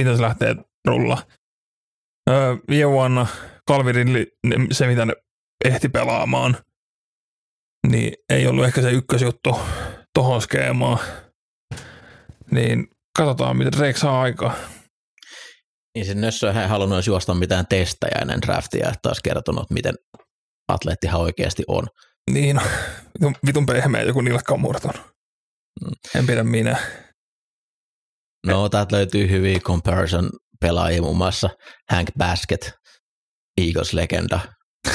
Miten 0.01 0.17
se 0.17 0.23
lähtee 0.23 0.55
rulla. 0.89 1.23
Öö, 2.31 2.57
viime 2.69 2.91
vuonna 2.91 3.27
Calvirin 3.71 4.09
se, 4.73 4.87
mitä 4.87 5.05
ne 5.05 5.13
ehti 5.65 5.89
pelaamaan, 5.89 6.57
niin 7.87 8.13
ei 8.29 8.47
ollut 8.47 8.65
ehkä 8.65 8.83
se 8.83 8.91
ykkösjuttu 8.91 9.61
tohon 10.15 10.43
skeemaan. 10.43 10.99
Niin 12.51 12.89
katsotaan, 13.19 13.57
mitä 13.57 13.71
Drake 13.77 13.99
saa 13.99 14.23
aikaa. 14.23 14.55
Niin 15.95 16.07
se 16.07 16.15
Nössö 16.15 16.49
ei 16.51 16.69
halunnut 16.69 17.07
juosta 17.07 17.35
mitään 17.35 17.67
testejä 17.67 18.19
ennen 18.21 18.43
draftia, 18.43 18.89
että 18.89 18.99
taas 19.03 19.21
kertonut, 19.25 19.71
miten 19.71 19.95
atleettihan 20.69 21.21
oikeasti 21.21 21.63
on. 21.69 21.87
Niin, 22.31 22.61
vitun 23.47 23.67
pehmeä 23.67 24.03
joku 24.03 24.21
nilkka 24.21 24.55
on 24.55 24.61
murtunut. 24.61 24.97
Mm. 25.81 25.91
En 26.15 26.27
pidä 26.27 26.45
minä. 26.45 26.79
No, 28.47 28.69
täältä 28.69 28.97
löytyy 28.97 29.31
hyviä 29.31 29.59
comparison 29.59 30.31
pelaajia, 30.61 31.03
muun 31.03 31.17
muassa 31.17 31.51
Hank 31.91 32.09
Basket, 32.19 32.73
Eagles-legenda, 33.61 34.41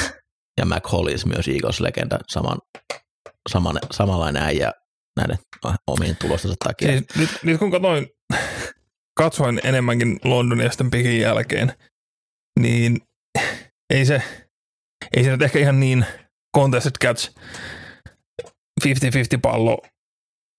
ja 0.58 0.66
Mac 0.66 0.92
Hollis 0.92 1.26
myös 1.26 1.48
Eagles-legenda, 1.48 2.18
saman, 2.28 2.58
saman, 3.48 3.78
samanlainen 3.90 4.42
äijä 4.42 4.72
näiden 5.16 5.38
omiin 5.86 6.16
tulostensa 6.16 6.56
takia. 6.64 6.88
Siis 6.88 7.04
nyt, 7.16 7.30
nyt 7.42 7.58
kun 7.58 7.70
katsoin, 7.70 8.06
katsoin 9.16 9.60
enemmänkin 9.64 10.18
Londonia 10.24 10.70
sitten 10.70 10.90
pikin 10.90 11.20
jälkeen, 11.20 11.72
niin 12.60 13.00
ei 13.90 14.04
se, 14.06 14.22
ei 15.16 15.24
se 15.24 15.30
nyt 15.30 15.42
ehkä 15.42 15.58
ihan 15.58 15.80
niin 15.80 16.06
contested 16.56 16.92
catch 17.04 17.34
50-50 18.84 18.86
pallo 19.42 19.82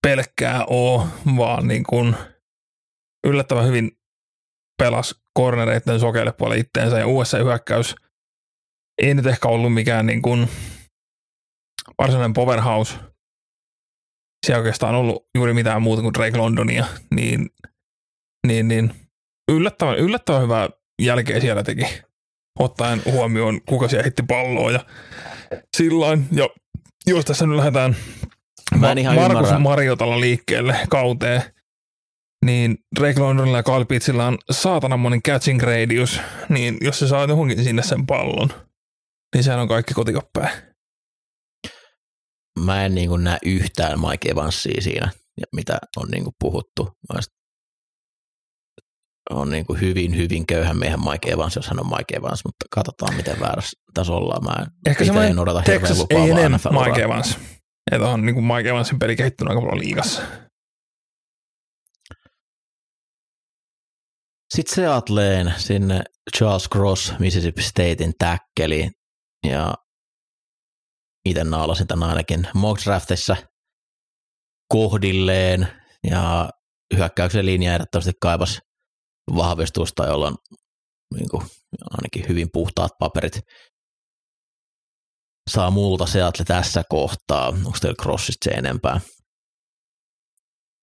pelkkää 0.02 0.64
oo, 0.66 1.08
vaan 1.36 1.68
niin 1.68 1.84
kuin 1.84 2.16
yllättävän 3.26 3.66
hyvin 3.66 3.90
pelas 4.84 5.14
kornereiden 5.34 6.00
sokeille 6.00 6.32
puolelle 6.32 6.60
itteensä 6.60 6.98
ja 6.98 7.06
USA 7.06 7.38
hyökkäys 7.38 7.94
ei 9.02 9.14
nyt 9.14 9.26
ehkä 9.26 9.48
ollut 9.48 9.74
mikään 9.74 10.06
niin 10.06 10.22
kuin 10.22 10.48
varsinainen 11.98 12.32
powerhouse. 12.32 12.94
Siellä 14.46 14.58
oikeastaan 14.58 14.94
ollut 14.94 15.26
juuri 15.34 15.54
mitään 15.54 15.82
muuta 15.82 16.02
kuin 16.02 16.14
Drake 16.14 16.38
Londonia, 16.38 16.84
niin, 17.14 17.50
niin, 18.46 18.68
niin 18.68 18.94
yllättävän, 19.52 19.98
yllättävän 19.98 20.42
hyvää 20.42 20.68
jälkeä 21.02 21.40
siellä 21.40 21.62
teki, 21.62 22.02
ottaen 22.58 23.02
huomioon, 23.04 23.60
kuka 23.68 23.88
siellä 23.88 24.04
hitti 24.04 24.22
palloa 24.28 24.70
ja 24.70 24.80
sillain. 25.76 26.26
Ja 26.32 26.48
jos 27.06 27.24
tässä 27.24 27.46
nyt 27.46 27.56
lähdetään 27.56 27.96
Mä 28.78 28.92
en 28.92 28.98
ihan 28.98 29.14
Markus 29.14 29.36
ymmärrä. 29.36 29.58
Mariotalla 29.58 30.20
liikkeelle 30.20 30.76
kauteen, 30.88 31.42
niin 32.44 32.78
Drake 33.00 33.20
Londonilla 33.20 33.58
ja 33.58 33.62
Carl 33.62 33.84
Pitzillä 33.84 34.26
on 34.26 34.38
saatananmoinen 34.50 35.22
catching 35.22 35.62
radius, 35.62 36.20
niin 36.48 36.76
jos 36.80 36.98
se 36.98 37.08
saa 37.08 37.24
johonkin 37.24 37.64
sinne 37.64 37.82
sen 37.82 38.06
pallon, 38.06 38.48
niin 39.34 39.44
sehän 39.44 39.60
on 39.60 39.68
kaikki 39.68 39.94
kotikapäin. 39.94 40.74
Mä 42.60 42.84
en 42.84 42.94
niin 42.94 43.24
näe 43.24 43.38
yhtään 43.44 44.00
Mike 44.00 44.30
Evansia 44.30 44.82
siinä, 44.82 45.10
ja 45.40 45.46
mitä 45.56 45.78
on 45.96 46.08
niin 46.08 46.24
puhuttu. 46.40 46.88
Mä 47.12 47.18
on 49.30 49.50
niin 49.50 49.66
kuin 49.66 49.80
hyvin, 49.80 50.16
hyvin 50.16 50.46
köyhän 50.46 50.78
miehen 50.78 51.00
Mike 51.00 51.30
Evans, 51.30 51.56
jos 51.56 51.68
hän 51.68 51.80
on 51.80 51.86
Mike 51.86 52.16
Evans, 52.16 52.44
mutta 52.44 52.66
katsotaan, 52.70 53.14
miten 53.14 53.40
väärässä 53.40 53.80
tässä 53.94 54.12
ollaan. 54.12 54.44
Mä 54.44 54.62
en, 54.62 54.66
Ehkä 54.86 54.90
itse 54.90 55.04
semmoinen 55.04 55.30
en 55.30 55.38
odota 55.38 55.60
hirveän 55.60 55.80
Texas 55.80 56.06
NFL-uraa. 56.48 56.86
Mike 56.86 57.02
Evans. 57.02 57.38
Että 57.92 58.08
on 58.08 58.26
niin 58.26 58.34
kuin 58.34 58.46
Mike 58.46 58.68
Evansin 58.68 58.98
peli 58.98 59.16
kehittynyt 59.16 59.50
aika 59.50 59.60
paljon 59.60 59.80
liigassa. 59.80 60.22
Sitten 64.54 64.74
Seattleen 64.74 65.54
sinne 65.56 66.02
Charles 66.36 66.68
Cross, 66.68 67.12
Mississippi 67.18 67.62
Statein 67.62 68.12
täkkeli, 68.18 68.90
ja 69.46 69.74
itse 71.28 71.44
naalasin 71.44 71.86
tämän 71.86 72.08
ainakin 72.08 72.48
mock 72.54 72.84
draftissa 72.84 73.36
kohdilleen, 74.68 75.68
ja 76.10 76.50
hyökkäyksen 76.96 77.46
linja 77.46 77.72
ehdottomasti 77.72 78.12
kaipas 78.20 78.60
vahvistusta, 79.36 80.06
jolla 80.06 80.26
on 80.26 80.36
niin 81.14 81.28
kuin, 81.30 81.42
ainakin 81.90 82.28
hyvin 82.28 82.48
puhtaat 82.52 82.92
paperit. 82.98 83.40
Saa 85.50 85.70
multa 85.70 86.06
Seattle 86.06 86.44
tässä 86.44 86.82
kohtaa. 86.88 87.48
Onko 87.48 87.78
teillä 87.80 88.02
Crossista 88.02 88.44
se 88.44 88.50
enempää? 88.50 89.00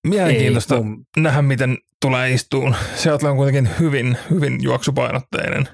Mielenkiintoista 0.08 0.76
Ei, 0.76 0.82
mun- 0.82 1.06
nähdä, 1.18 1.42
miten 1.42 1.78
tulee 2.02 2.32
istuun. 2.32 2.76
Seattle 2.96 3.30
on 3.30 3.38
kuitenkin 3.38 3.80
hyvin, 3.80 4.18
hyvin 4.30 4.64
juoksupainotteinen. 4.64 5.68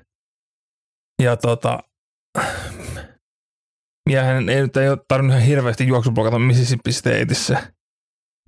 Ja 1.23 1.37
tota, 1.37 1.79
miehen 4.09 4.49
ei 4.49 4.61
nyt 4.61 4.77
ei 4.77 4.89
ole 4.89 4.97
tarvinnut 5.07 5.37
ihan 5.37 5.47
hirveästi 5.47 5.87
juoksublokata 5.87 6.39
Mississippi 6.39 6.91
Stateissa. 6.91 7.57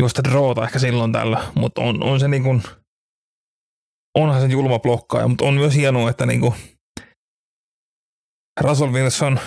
Juosta 0.02 0.24
droota 0.24 0.64
ehkä 0.64 0.80
silloin 0.80 1.12
tällä, 1.12 1.44
mutta 1.56 1.82
on, 1.82 2.04
on 2.04 2.20
se 2.20 2.28
niin 2.28 2.44
kuin, 2.44 2.64
onhan 4.18 4.42
se 4.42 4.48
julma 4.48 4.80
blokkaaja, 4.80 5.28
mutta 5.28 5.46
on 5.46 5.54
myös 5.54 5.76
hienoa, 5.76 6.10
että 6.10 6.26
niin 6.26 6.42
kuin 6.42 6.54
Russell 8.62 8.92
Wilson 8.92 9.40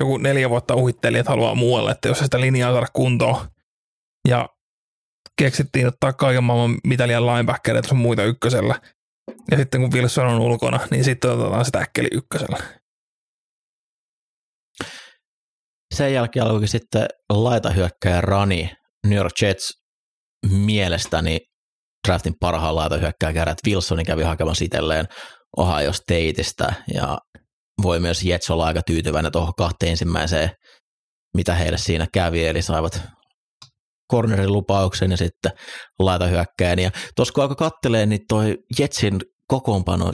joku 0.00 0.16
neljä 0.16 0.50
vuotta 0.50 0.74
uhitteli, 0.74 1.18
että 1.18 1.32
haluaa 1.32 1.54
muualle, 1.54 1.90
että 1.90 2.08
jos 2.08 2.18
sitä 2.18 2.40
linjaa 2.40 2.72
saada 2.72 2.86
kuntoon. 2.92 3.46
Ja 4.28 4.48
keksittiin 5.38 5.86
ottaa 5.86 6.12
kaiken 6.12 6.44
maailman 6.44 6.78
mitalian 6.86 7.26
linebackereita 7.26 7.88
sun 7.88 7.98
muita 7.98 8.24
ykkösellä. 8.24 8.80
Ja 9.50 9.56
sitten 9.56 9.80
kun 9.80 9.92
Wilson 9.92 10.26
on 10.26 10.40
ulkona, 10.40 10.80
niin 10.90 11.04
sitten 11.04 11.30
otetaan 11.30 11.64
sitä 11.64 11.78
äkkeli 11.78 12.08
ykkösellä. 12.12 12.56
Sen 15.94 16.12
jälkeen 16.12 16.46
alkoikin 16.46 16.68
sitten 16.68 17.06
laitahyökkäjä 17.32 18.20
Rani, 18.20 18.70
New 19.06 19.18
York 19.18 19.32
Jets 19.42 19.82
mielestäni 20.50 21.38
draftin 22.08 22.34
parhaan 22.40 22.74
laitahyökkäjä 22.74 23.32
Garrett 23.32 23.66
Wilsonin 23.66 24.06
kävi 24.06 24.22
hakemassa 24.22 24.64
itselleen 24.64 25.06
Ohio 25.56 25.92
Stateista 25.92 26.72
ja 26.94 27.18
voi 27.82 28.00
myös 28.00 28.22
Jets 28.22 28.50
olla 28.50 28.66
aika 28.66 28.82
tyytyväinen 28.82 29.32
tuohon 29.32 29.54
kahteen 29.56 29.90
ensimmäiseen, 29.90 30.50
mitä 31.36 31.54
heille 31.54 31.78
siinä 31.78 32.06
kävi, 32.12 32.46
eli 32.46 32.62
saivat 32.62 33.02
cornerin 34.10 34.52
lupauksen 34.52 35.10
ja 35.10 35.16
sitten 35.16 35.52
laitahyökkäjän. 35.98 36.78
Ja 36.78 36.90
tuossa 37.16 37.34
kun 37.34 37.42
alkoi 37.42 37.56
kattelee, 37.56 38.06
niin 38.06 38.20
toi 38.28 38.56
Jetsin 38.78 39.20
kokoonpano, 39.48 40.12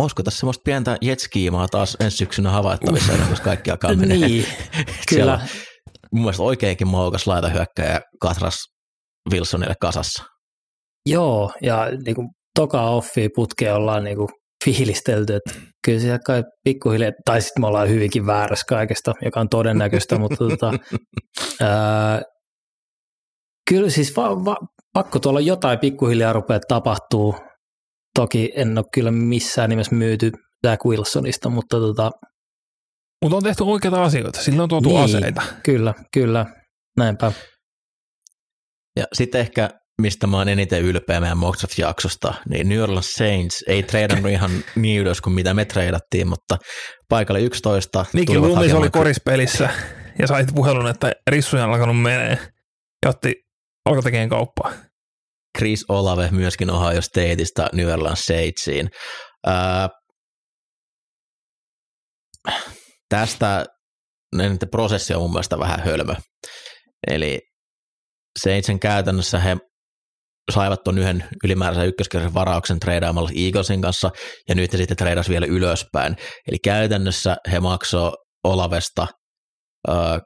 olisiko 0.00 0.22
tässä 0.22 0.40
semmoista 0.40 0.62
pientä 0.64 0.96
jetskiimaa 1.02 1.68
taas 1.68 1.96
ensi 2.00 2.16
syksynä 2.16 2.50
havaittavissa, 2.50 3.12
ennen 3.12 3.28
kuin 3.28 3.40
kaikki 3.40 3.70
alkaa 3.70 3.94
menee. 3.96 4.16
Niin, 4.16 4.46
kyllä. 5.10 5.40
mun 6.12 6.22
mielestä 6.22 6.42
oikeinkin 6.42 6.88
maukas 6.88 7.26
laitahyökkäjä 7.26 8.00
Katras 8.20 8.56
Wilsonille 9.32 9.74
kasassa. 9.80 10.24
Joo, 11.06 11.52
ja 11.62 11.86
niin 12.04 12.14
kuin 12.14 12.28
toka 12.54 12.90
offi 12.90 13.28
putkea 13.34 13.74
ollaan 13.74 14.04
niin 14.04 14.16
kuin 14.16 14.28
fiilistelty, 14.64 15.34
että 15.34 15.60
kyllä 15.84 16.00
siellä 16.00 16.18
kai 16.26 16.42
pikkuhiljaa, 16.64 17.12
tai 17.24 17.42
sitten 17.42 17.60
me 17.60 17.66
ollaan 17.66 17.88
hyvinkin 17.88 18.26
väärässä 18.26 18.64
kaikesta, 18.68 19.12
joka 19.24 19.40
on 19.40 19.48
todennäköistä, 19.48 20.18
mutta 20.18 20.36
tota, 20.36 20.72
ää, 21.62 22.22
kyllä 23.70 23.90
siis 23.90 24.16
va, 24.16 24.44
va, 24.44 24.56
pakko 24.92 25.18
tuolla 25.18 25.40
jotain 25.40 25.78
pikkuhiljaa 25.78 26.32
rupeaa 26.32 26.60
tapahtuu. 26.68 27.34
Toki 28.18 28.52
en 28.56 28.78
ole 28.78 28.84
kyllä 28.94 29.10
missään 29.10 29.70
nimessä 29.70 29.94
myyty 29.94 30.32
Zach 30.66 30.86
Wilsonista, 30.86 31.48
mutta 31.48 31.76
tota, 31.76 32.10
Mutta 33.24 33.36
on 33.36 33.42
tehty 33.42 33.64
oikeita 33.64 34.02
asioita. 34.02 34.40
Sillä 34.40 34.62
on 34.62 34.68
tuotu 34.68 34.88
Niin. 34.88 35.00
aseita. 35.00 35.42
kyllä, 35.62 35.94
kyllä, 36.14 36.46
näinpä. 36.96 37.32
Ja 38.98 39.04
sitten 39.12 39.40
ehkä, 39.40 39.70
mistä 40.02 40.26
mä 40.26 40.36
oon 40.36 40.48
eniten 40.48 40.82
ylpeä 40.82 41.20
meidän 41.20 41.38
mock 41.38 41.78
jaksosta 41.78 42.34
niin 42.48 42.68
New 42.68 42.82
Orleans 42.82 43.12
Saints 43.12 43.64
ei 43.68 43.82
treidannut 43.82 44.30
ihan 44.30 44.50
niin 44.76 45.00
ylös 45.00 45.20
kuin 45.20 45.34
mitä 45.34 45.54
me 45.54 45.64
treidattiin, 45.64 46.28
mutta 46.28 46.56
paikalle 47.08 47.40
11 47.40 48.06
Nicky 48.12 48.26
tulivat 48.26 48.48
Loomis 48.48 48.74
oli 48.74 48.90
korispelissä 48.90 49.70
ja 50.18 50.26
sait 50.26 50.48
puhelun, 50.54 50.86
että 50.88 51.12
rissuja 51.30 51.64
on 51.64 51.70
alkanut 51.72 52.02
menee. 52.02 52.38
Ja 53.04 53.10
otti, 53.10 53.34
alkoi 53.86 54.02
tekemään 54.02 54.28
kauppaa. 54.28 54.72
Chris 55.58 55.84
Olave 55.88 56.28
myöskin 56.30 56.70
Ohio 56.70 57.02
Stateista 57.02 57.68
New 57.72 57.92
Orleans 57.92 58.24
Saintsiin. 58.26 58.90
Ää, 59.46 59.88
tästä 63.08 63.64
nyt 64.34 64.60
prosessi 64.70 65.14
on 65.14 65.22
mun 65.22 65.30
mielestä 65.30 65.58
vähän 65.58 65.80
hölmö. 65.80 66.14
Eli 67.06 67.40
Saintsin 68.42 68.80
käytännössä 68.80 69.38
he 69.38 69.56
saivat 70.52 70.84
tuon 70.84 70.98
yhden 70.98 71.24
ylimääräisen 71.44 71.88
ykköskierroksen 71.88 72.34
varauksen 72.34 72.80
treidaamalla 72.80 73.30
Eaglesin 73.36 73.82
kanssa, 73.82 74.10
ja 74.48 74.54
nyt 74.54 74.72
he 74.72 74.78
sitten 74.78 74.96
treidas 74.96 75.28
vielä 75.28 75.46
ylöspäin. 75.46 76.16
Eli 76.48 76.58
käytännössä 76.64 77.36
he 77.52 77.60
maksoi 77.60 78.12
Olavesta 78.44 79.06
ää, 79.88 80.20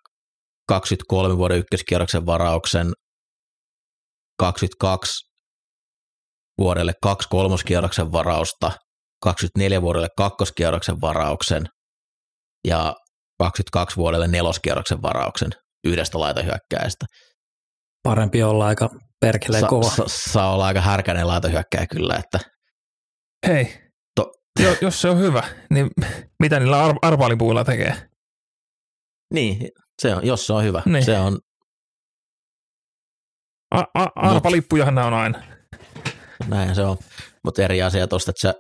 23 0.69 1.37
vuoden 1.37 1.59
ykköskierroksen 1.59 2.27
varauksen 2.27 2.93
22 4.41 5.13
vuodelle 6.61 6.93
kaksi 7.03 7.29
kolmoskierroksen 7.29 8.13
varausta, 8.13 8.73
24 9.23 9.83
vuodelle 9.83 10.09
kakkoskierroksen 10.17 11.01
varauksen 11.01 11.67
ja 12.67 12.95
22 13.39 13.97
vuodelle 13.97 14.29
neloskierroksen 14.29 15.03
varauksen 15.03 15.51
yhdestä 15.85 16.21
laitahyökkäistä. 16.21 17.07
Parempi 18.03 18.43
olla 18.43 18.67
aika 18.67 18.89
perkeleen 19.21 19.61
Sa- 19.61 19.67
kova. 19.69 19.91
sa- 19.91 20.05
saa 20.07 20.55
olla 20.55 20.67
aika 20.67 20.81
härkäinen 20.81 21.27
laitahyökkäjä 21.27 21.87
kyllä, 21.87 22.17
että 22.17 22.39
Hei, 23.47 23.79
To- 24.17 24.33
jo, 24.63 24.77
jos 24.81 25.01
se 25.01 25.09
on 25.11 25.19
hyvä, 25.19 25.43
niin 25.71 25.91
mitä 26.43 26.61
niillä 26.61 26.85
ar- 26.85 26.99
arvaalipuilla 27.03 27.65
tekee? 27.65 28.09
niin, 29.35 29.69
se 30.03 30.15
on, 30.15 30.27
jos 30.27 30.47
se 30.47 30.53
on 30.53 30.65
hyvä, 30.65 30.83
Niin. 30.87 31.05
se 31.05 31.19
on, 31.19 31.39
A- 33.71 33.85
a- 33.95 34.13
arpalippujahan 34.17 34.95
nämä 34.95 35.07
on 35.07 35.15
aina. 35.15 35.43
näin 36.49 36.75
se 36.75 36.83
on, 36.83 36.97
mutta 37.45 37.63
eri 37.63 37.83
asia 37.83 38.07
tuosta, 38.09 38.31
että 38.31 38.41
sä 38.49 38.55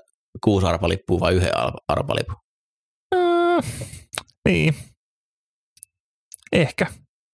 kuusi 0.44 0.66
arpalippua 0.66 1.20
vai 1.20 1.34
yhden 1.34 1.56
arpa- 1.56 1.84
arpalipun. 1.88 2.36
Äh, 3.14 3.64
niin. 4.48 4.74
Ehkä. 6.52 6.86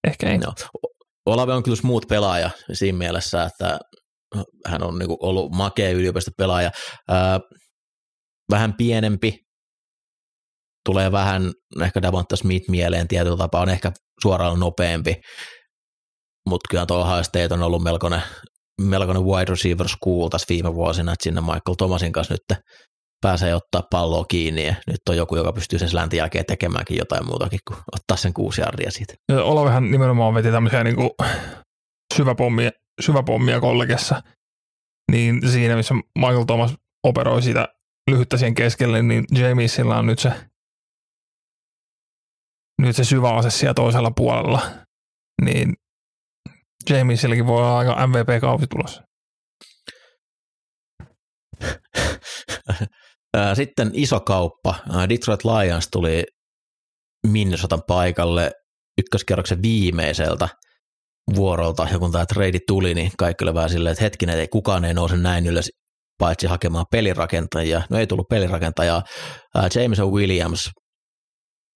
ehkä 0.08 0.30
ei. 0.30 0.38
No. 0.38 0.52
Olave 1.26 1.52
on 1.54 1.62
kyllä 1.62 1.76
muut 1.82 2.08
pelaaja 2.08 2.50
siinä 2.72 2.98
mielessä, 2.98 3.42
että 3.42 3.78
hän 4.66 4.82
on 4.82 4.98
niin 4.98 5.16
ollut 5.20 5.52
makea 5.52 5.90
yliopistopelaaja. 5.90 6.70
Ää, 7.08 7.40
vähän 8.50 8.74
pienempi, 8.76 9.38
tulee 10.84 11.12
vähän 11.12 11.52
ehkä 11.82 12.02
Davonta 12.02 12.36
Smith 12.36 12.70
mieleen 12.70 13.08
tietyllä 13.08 13.36
tapaa, 13.36 13.62
on 13.62 13.68
ehkä 13.68 13.92
suoraan 14.22 14.60
nopeampi, 14.60 15.14
mutta 16.46 16.68
kyllä 16.70 16.86
tuo 16.86 17.22
State 17.22 17.54
on 17.54 17.62
ollut 17.62 17.82
melkoinen, 17.82 18.22
melkoinen 18.80 19.24
wide 19.24 19.50
receiver 19.50 19.88
school 19.88 20.28
tässä 20.28 20.46
viime 20.48 20.74
vuosina, 20.74 21.12
että 21.12 21.24
sinne 21.24 21.40
Michael 21.40 21.74
Thomasin 21.78 22.12
kanssa 22.12 22.34
nyt 22.34 22.58
pääsee 23.20 23.54
ottaa 23.54 23.82
palloa 23.90 24.24
kiinni 24.24 24.66
ja 24.66 24.74
nyt 24.86 25.00
on 25.08 25.16
joku, 25.16 25.36
joka 25.36 25.52
pystyy 25.52 25.78
sen 25.78 25.88
släntin 25.88 26.18
jälkeen 26.18 26.44
tekemäänkin 26.46 26.96
jotain 26.96 27.26
muutakin 27.26 27.58
kuin 27.68 27.78
ottaa 27.92 28.16
sen 28.16 28.32
kuusi 28.32 28.60
jardia 28.60 28.90
siitä. 28.90 29.14
Olavehan 29.42 29.90
nimenomaan 29.90 30.34
veti 30.34 30.50
tämmöisiä 30.50 30.84
niin 30.84 30.96
kuin 30.96 31.10
syväpommia, 32.14 32.70
syväpommia 33.00 33.60
kollegessa, 33.60 34.22
niin 35.12 35.50
siinä 35.50 35.76
missä 35.76 35.94
Michael 35.94 36.44
Thomas 36.44 36.74
operoi 37.04 37.42
sitä 37.42 37.68
lyhyttä 38.10 38.36
siihen 38.36 38.54
keskelle, 38.54 39.02
niin 39.02 39.24
Jamiesilla 39.38 39.98
on 39.98 40.06
nyt 40.06 40.18
se, 40.18 40.32
nyt 42.82 42.96
se 42.96 43.04
syvä 43.04 43.34
ase 43.34 43.50
siellä 43.50 43.74
toisella 43.74 44.10
puolella, 44.10 44.60
niin 45.44 45.74
Jamiesilläkin 46.90 47.46
voi 47.46 47.58
olla 47.58 47.78
aika 47.78 48.06
MVP-kausi 48.06 48.66
tulossa. 48.66 49.02
Sitten 53.54 53.90
iso 53.92 54.20
kauppa. 54.20 54.74
Detroit 55.08 55.44
Lions 55.44 55.88
tuli 55.92 56.24
Minnesotan 57.26 57.82
paikalle 57.86 58.50
ykköskierroksen 58.98 59.62
viimeiseltä 59.62 60.48
vuorolta, 61.34 61.88
ja 61.92 61.98
kun 61.98 62.12
tämä 62.12 62.26
trade 62.26 62.58
tuli, 62.66 62.94
niin 62.94 63.10
kaikki 63.18 63.44
oli 63.44 63.54
vähän 63.54 63.70
silleen, 63.70 63.92
että 63.92 64.04
hetkinen, 64.04 64.38
ei 64.38 64.48
kukaan 64.48 64.84
ei 64.84 64.94
nouse 64.94 65.16
näin 65.16 65.46
ylös, 65.46 65.70
paitsi 66.18 66.46
hakemaan 66.46 66.86
pelirakentajia. 66.90 67.82
No 67.90 67.98
ei 67.98 68.06
tullut 68.06 68.28
pelirakentajaa. 68.28 69.02
Jameson 69.74 70.12
Williams, 70.12 70.70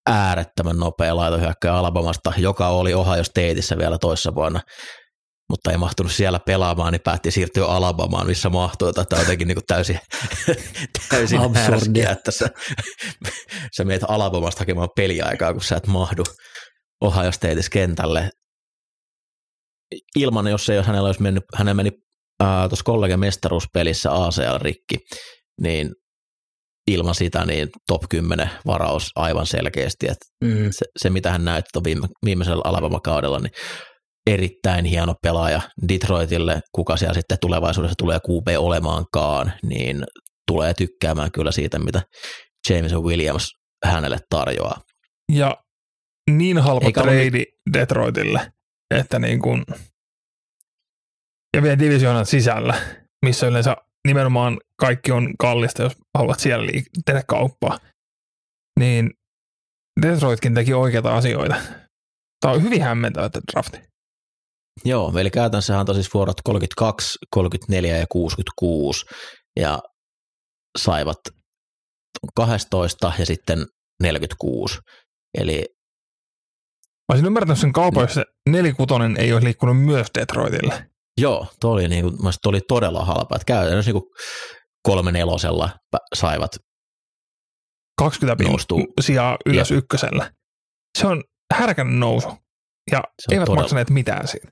äärettömän 0.08 0.78
nopea 0.78 1.16
laitohyökkäjä 1.16 1.74
Alabamasta, 1.74 2.32
joka 2.36 2.68
oli 2.68 2.94
Ohio 2.94 3.24
Stateissa 3.24 3.78
vielä 3.78 3.98
toissa 3.98 4.34
vuonna 4.34 4.60
mutta 5.50 5.70
ei 5.70 5.76
mahtunut 5.76 6.12
siellä 6.12 6.40
pelaamaan, 6.46 6.92
niin 6.92 7.00
päätti 7.04 7.30
siirtyä 7.30 7.66
Alabamaan, 7.66 8.26
missä 8.26 8.48
mahtui. 8.48 8.92
Tämä 8.92 9.06
on 9.12 9.18
jotenkin 9.18 9.48
niin 9.48 9.56
kuin 9.56 9.66
täysin, 9.66 10.00
täysin 11.08 11.54
härskiä, 11.54 12.10
että 12.10 12.30
sä, 12.30 12.48
sä 13.76 13.84
meet 13.84 14.02
Alabamasta 14.08 14.60
hakemaan 14.60 14.88
peliaikaa, 14.96 15.52
kun 15.52 15.62
sä 15.62 15.76
et 15.76 15.86
mahdu 15.86 16.22
Ohio 17.00 17.32
Stateissa 17.32 17.70
kentälle. 17.70 18.30
Ilman, 20.16 20.46
jos 20.46 20.70
ei 20.70 20.76
jos 20.76 20.86
hänellä 20.86 21.06
olisi 21.06 21.22
mennyt, 21.22 21.44
hänellä 21.54 21.74
meni 21.74 21.90
äh, 22.42 22.68
tuossa 22.68 22.84
kollegan 22.84 23.20
mestaruuspelissä 23.20 24.12
ACL 24.12 24.58
rikki, 24.58 24.96
niin 25.60 25.90
ilman 26.92 27.14
sitä 27.14 27.44
niin 27.44 27.68
top 27.86 28.02
10 28.08 28.50
varaus 28.66 29.10
aivan 29.16 29.46
selkeästi. 29.46 30.06
Että 30.06 30.26
mm. 30.44 30.70
se, 30.70 30.86
se, 30.98 31.10
mitä 31.10 31.30
hän 31.30 31.44
näytti 31.44 31.78
viime, 31.84 32.08
viimeisellä 32.24 32.62
Alabama-kaudella, 32.64 33.38
niin 33.38 33.52
erittäin 34.26 34.84
hieno 34.84 35.14
pelaaja 35.22 35.60
Detroitille, 35.88 36.60
kuka 36.74 36.96
siellä 36.96 37.14
sitten 37.14 37.38
tulevaisuudessa 37.40 37.94
tulee 37.98 38.18
QB 38.18 38.48
olemaankaan, 38.58 39.52
niin 39.62 40.04
tulee 40.46 40.74
tykkäämään 40.74 41.32
kyllä 41.32 41.52
siitä, 41.52 41.78
mitä 41.78 42.02
Jameson 42.70 43.04
Williams 43.04 43.48
hänelle 43.84 44.18
tarjoaa. 44.30 44.80
Ja 45.32 45.56
niin 46.30 46.58
halpa 46.58 46.86
Eikä 46.86 47.02
trade 47.02 47.38
ole... 47.38 47.44
Detroitille, 47.72 48.52
että 48.94 49.18
niin 49.18 49.42
kuin, 49.42 49.64
ja 51.56 51.62
vielä 51.62 51.78
divisioonan 51.78 52.26
sisällä, 52.26 52.74
missä 53.26 53.46
yleensä 53.46 53.76
nimenomaan 54.06 54.58
kaikki 54.76 55.12
on 55.12 55.34
kallista, 55.38 55.82
jos 55.82 55.92
haluat 56.18 56.40
siellä 56.40 56.66
liik- 56.66 57.02
tehdä 57.04 57.22
kauppaa, 57.28 57.78
niin 58.78 59.10
Detroitkin 60.02 60.54
teki 60.54 60.74
oikeita 60.74 61.16
asioita. 61.16 61.54
Tämä 62.40 62.54
on 62.54 62.62
hyvin 62.62 62.82
hämmentävä 62.82 63.30
drafti. 63.52 63.78
Joo, 64.84 65.18
eli 65.18 65.30
käytännössä 65.30 65.78
on 65.78 65.86
tosi 65.86 66.10
vuorot 66.14 66.40
32, 66.44 67.18
34 67.30 67.96
ja 67.96 68.06
66 68.08 69.06
ja 69.60 69.78
saivat 70.78 71.16
12 72.34 73.12
ja 73.18 73.26
sitten 73.26 73.66
46. 74.02 74.78
Eli 75.38 75.64
Mä 77.10 77.12
olisin 77.12 77.26
ymmärtänyt 77.26 77.58
sen 77.58 77.72
kaupan, 77.72 78.02
jos 78.02 78.14
se 78.14 78.24
nelikutonen 78.48 79.16
ei 79.16 79.32
olisi 79.32 79.44
liikkunut 79.44 79.84
myös 79.84 80.06
Detroitille. 80.18 80.90
Joo, 81.20 81.46
tuo 81.60 81.72
oli, 81.72 81.88
niin 81.88 82.02
kuin, 82.02 82.32
oli 82.46 82.60
todella 82.68 83.04
halpa. 83.04 83.36
Että 83.36 83.44
käytännössä 83.44 83.92
niin 83.92 84.02
kolme 84.82 85.12
nelosella 85.12 85.70
saivat 86.14 86.50
20 87.98 88.44
noustua. 88.44 88.78
sijaa 89.00 89.36
ylös 89.46 89.70
Jep. 89.70 89.78
ykkösellä. 89.78 90.30
Se 90.98 91.06
on 91.06 91.24
härkän 91.54 92.00
nousu. 92.00 92.28
Ja 92.90 93.02
eivät 93.30 93.44
todella. 93.44 93.62
maksaneet 93.62 93.90
mitään 93.90 94.28
siitä. 94.28 94.48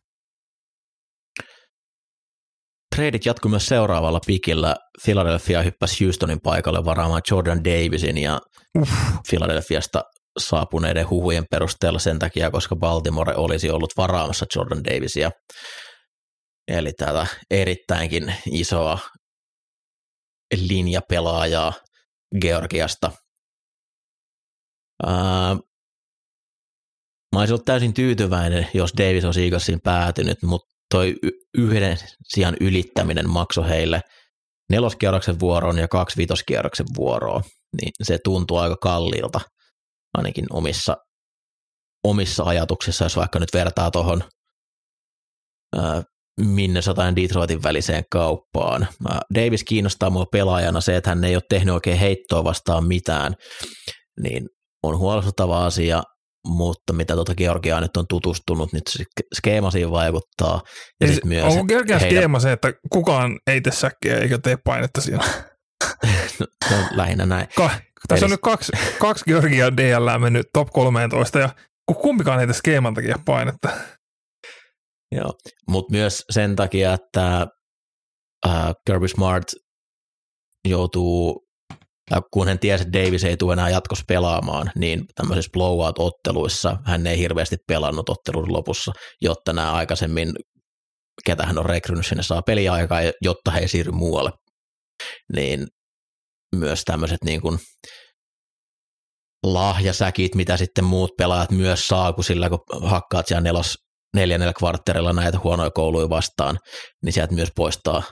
Treidit 2.97 3.27
jatkui 3.27 3.51
myös 3.51 3.67
seuraavalla 3.67 4.21
pikillä. 4.27 4.77
Philadelphia 5.05 5.63
hyppäsi 5.63 6.05
Houstonin 6.05 6.41
paikalle 6.41 6.85
varaamaan 6.85 7.23
Jordan 7.31 7.65
Davisin 7.65 8.19
ja 8.19 8.41
Uff. 8.79 8.93
Philadelphiasta 9.29 10.03
saapuneiden 10.39 11.11
huhujen 11.11 11.45
perusteella 11.51 11.99
sen 11.99 12.19
takia, 12.19 12.51
koska 12.51 12.77
Baltimore 12.77 13.35
olisi 13.37 13.71
ollut 13.71 13.93
varaamassa 13.97 14.47
Jordan 14.57 14.85
Davisia. 14.85 15.31
Eli 16.69 16.93
tätä 16.93 17.27
erittäinkin 17.51 18.35
isoa 18.51 18.99
linjapelaajaa 20.69 21.73
Georgiasta. 22.41 23.11
Ää, 25.07 25.57
mä 27.35 27.39
olisin 27.39 27.55
ollut 27.55 27.65
täysin 27.65 27.95
tyytyväinen, 27.95 28.69
jos 28.75 28.93
Davis 28.99 29.25
olisi 29.25 29.45
Eaglesiin 29.45 29.81
päätynyt, 29.85 30.43
mutta 30.43 30.69
toi 30.91 31.15
yhden 31.59 31.97
sijaan 32.29 32.57
ylittäminen 32.61 33.29
maksoi 33.29 33.69
heille 33.69 34.01
neloskierroksen 34.71 35.41
vuoroon 35.41 35.79
ja 35.79 35.89
kaksi 35.89 36.17
viitoskierroksen 36.17 36.87
vuoroa, 36.97 37.43
niin 37.81 37.93
se 38.03 38.19
tuntuu 38.25 38.57
aika 38.57 38.77
kalliilta 38.77 39.41
ainakin 40.15 40.47
omissa, 40.51 40.97
omissa 42.05 42.45
ajatuksissa, 42.45 43.05
jos 43.05 43.17
vaikka 43.17 43.39
nyt 43.39 43.55
vertaa 43.55 43.91
tuohon 43.91 44.25
Minnesota 46.39 47.05
ja 47.05 47.17
Detroitin 47.17 47.63
väliseen 47.63 48.05
kauppaan. 48.11 48.89
Davis 49.35 49.65
kiinnostaa 49.65 50.11
mua 50.11 50.27
pelaajana 50.33 50.81
se, 50.81 50.97
että 50.97 51.11
hän 51.11 51.25
ei 51.25 51.37
ole 51.37 51.43
tehnyt 51.49 51.75
oikein 51.75 51.99
heittoa 51.99 52.45
vastaan 52.45 52.87
mitään, 52.87 53.35
niin 54.23 54.49
on 54.83 54.99
huolestuttava 54.99 55.67
asia, 55.67 56.03
mutta 56.49 56.93
mitä 56.93 57.15
tuota 57.15 57.35
Georgiaa 57.35 57.81
nyt 57.81 57.97
on 57.97 58.05
tutustunut, 58.09 58.73
nyt 58.73 58.87
se 58.89 59.05
skeema 59.35 59.71
siinä 59.71 59.91
vaikuttaa. 59.91 60.61
Ja 61.01 61.07
siis, 61.07 61.25
myös, 61.25 61.45
onko 61.45 61.65
Georgian 61.65 62.01
heidän... 62.01 62.19
skeema 62.19 62.41
se, 62.41 62.53
että 62.53 62.73
kukaan 62.91 63.39
ei 63.47 63.61
tee 63.61 63.73
säkkiä 63.73 64.19
eikä 64.19 64.39
tee 64.39 64.57
painetta 64.65 65.01
siinä? 65.01 65.25
no, 66.41 66.47
no, 66.71 66.77
lähinnä 66.91 67.27
näin. 67.27 67.49
Ka- 67.57 67.71
tässä 68.09 68.27
Eli... 68.27 68.31
on 68.31 68.31
nyt 68.31 68.41
kaksi, 68.43 68.73
kaksi 68.99 69.25
Georgia 69.25 69.77
DL 69.77 70.19
mennyt 70.19 70.47
top 70.53 70.69
13 70.73 71.39
ja 71.39 71.49
kumpikaan 71.87 72.41
ei 72.41 72.47
tee 72.47 72.55
skeeman 72.55 72.95
takia 72.95 73.19
painetta. 73.25 73.69
Joo, 75.13 75.33
mutta 75.69 75.93
myös 75.93 76.25
sen 76.31 76.57
takia, 76.57 76.95
että 76.95 77.47
äh, 78.47 78.73
Kirby 78.87 79.09
Smart 79.09 79.45
joutuu 80.69 81.49
kun 82.33 82.49
hän 82.49 82.59
tiesi, 82.59 82.85
että 82.85 82.99
Davis 82.99 83.25
ei 83.25 83.37
tule 83.37 83.53
enää 83.53 83.69
jatkossa 83.69 84.05
pelaamaan, 84.09 84.71
niin 84.77 85.05
tämmöisissä 85.15 85.51
blowout-otteluissa 85.53 86.77
hän 86.85 87.07
ei 87.07 87.19
hirveästi 87.19 87.57
pelannut 87.67 88.09
ottelun 88.09 88.53
lopussa, 88.53 88.93
jotta 89.21 89.53
nämä 89.53 89.73
aikaisemmin, 89.73 90.33
ketä 91.25 91.47
hän 91.47 91.59
on 91.59 91.67
rekrynyt 91.67 92.07
sinne, 92.07 92.23
saa 92.23 92.43
peliaikaa, 92.43 93.01
jotta 93.23 93.51
he 93.51 93.61
ei 93.61 93.69
siirry 93.69 93.93
muualle. 93.93 94.31
Niin 95.37 95.67
myös 96.57 96.83
tämmöiset 96.85 97.19
niin 97.25 97.41
kuin 97.41 97.59
lahjasäkit, 99.43 100.35
mitä 100.35 100.57
sitten 100.57 100.85
muut 100.85 101.11
pelaajat 101.19 101.51
myös 101.51 101.89
saa, 101.89 102.13
kun 102.13 102.25
sillä 102.25 102.49
kun 102.51 102.59
hakkaat 102.83 103.27
siellä 103.27 103.41
nelos, 103.41 103.75
neljännellä 104.15 104.53
kvartterilla 104.53 105.13
näitä 105.13 105.39
huonoja 105.45 105.71
kouluja 105.71 106.09
vastaan, 106.09 106.59
niin 107.05 107.13
sieltä 107.13 107.35
myös 107.35 107.53
poistaa, 107.57 108.03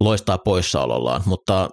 loistaa 0.00 0.38
poissaolollaan, 0.38 1.22
mutta 1.26 1.68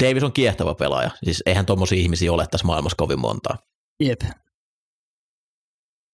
Davis 0.00 0.22
on 0.22 0.32
kiehtova 0.32 0.74
pelaaja. 0.74 1.10
Siis 1.24 1.42
eihän 1.46 1.66
tuommoisia 1.66 1.98
ihmisiä 1.98 2.32
ole 2.32 2.46
tässä 2.50 2.66
maailmassa 2.66 2.96
kovin 2.96 3.20
montaa. 3.20 3.56
Jep. 4.00 4.20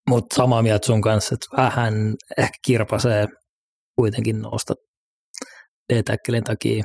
Mutta 0.09 0.37
samaa 0.37 0.63
mieltä 0.63 0.87
sun 0.87 1.03
kanssa, 1.03 1.35
että 1.35 1.63
vähän 1.63 1.95
ehkä 2.39 2.59
kirpasee 2.65 3.27
kuitenkin 3.97 4.43
nousta 4.43 4.75
d 5.93 6.03
takia 6.45 6.85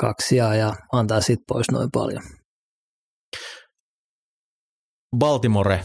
kaksia 0.00 0.54
ja 0.54 0.74
antaa 0.92 1.20
sit 1.20 1.38
pois 1.48 1.70
noin 1.70 1.88
paljon. 1.92 2.22
Baltimore 5.18 5.84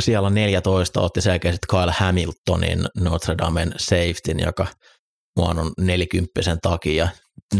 siellä 0.00 0.30
14 0.30 1.00
otti 1.00 1.20
selkeästi 1.20 1.66
Kyle 1.70 1.92
Hamiltonin 1.92 2.84
Notre 3.00 3.34
Damen 3.38 3.74
safetyn, 3.76 4.40
joka 4.40 4.66
on 5.38 5.72
40 5.80 6.30
takia 6.62 7.08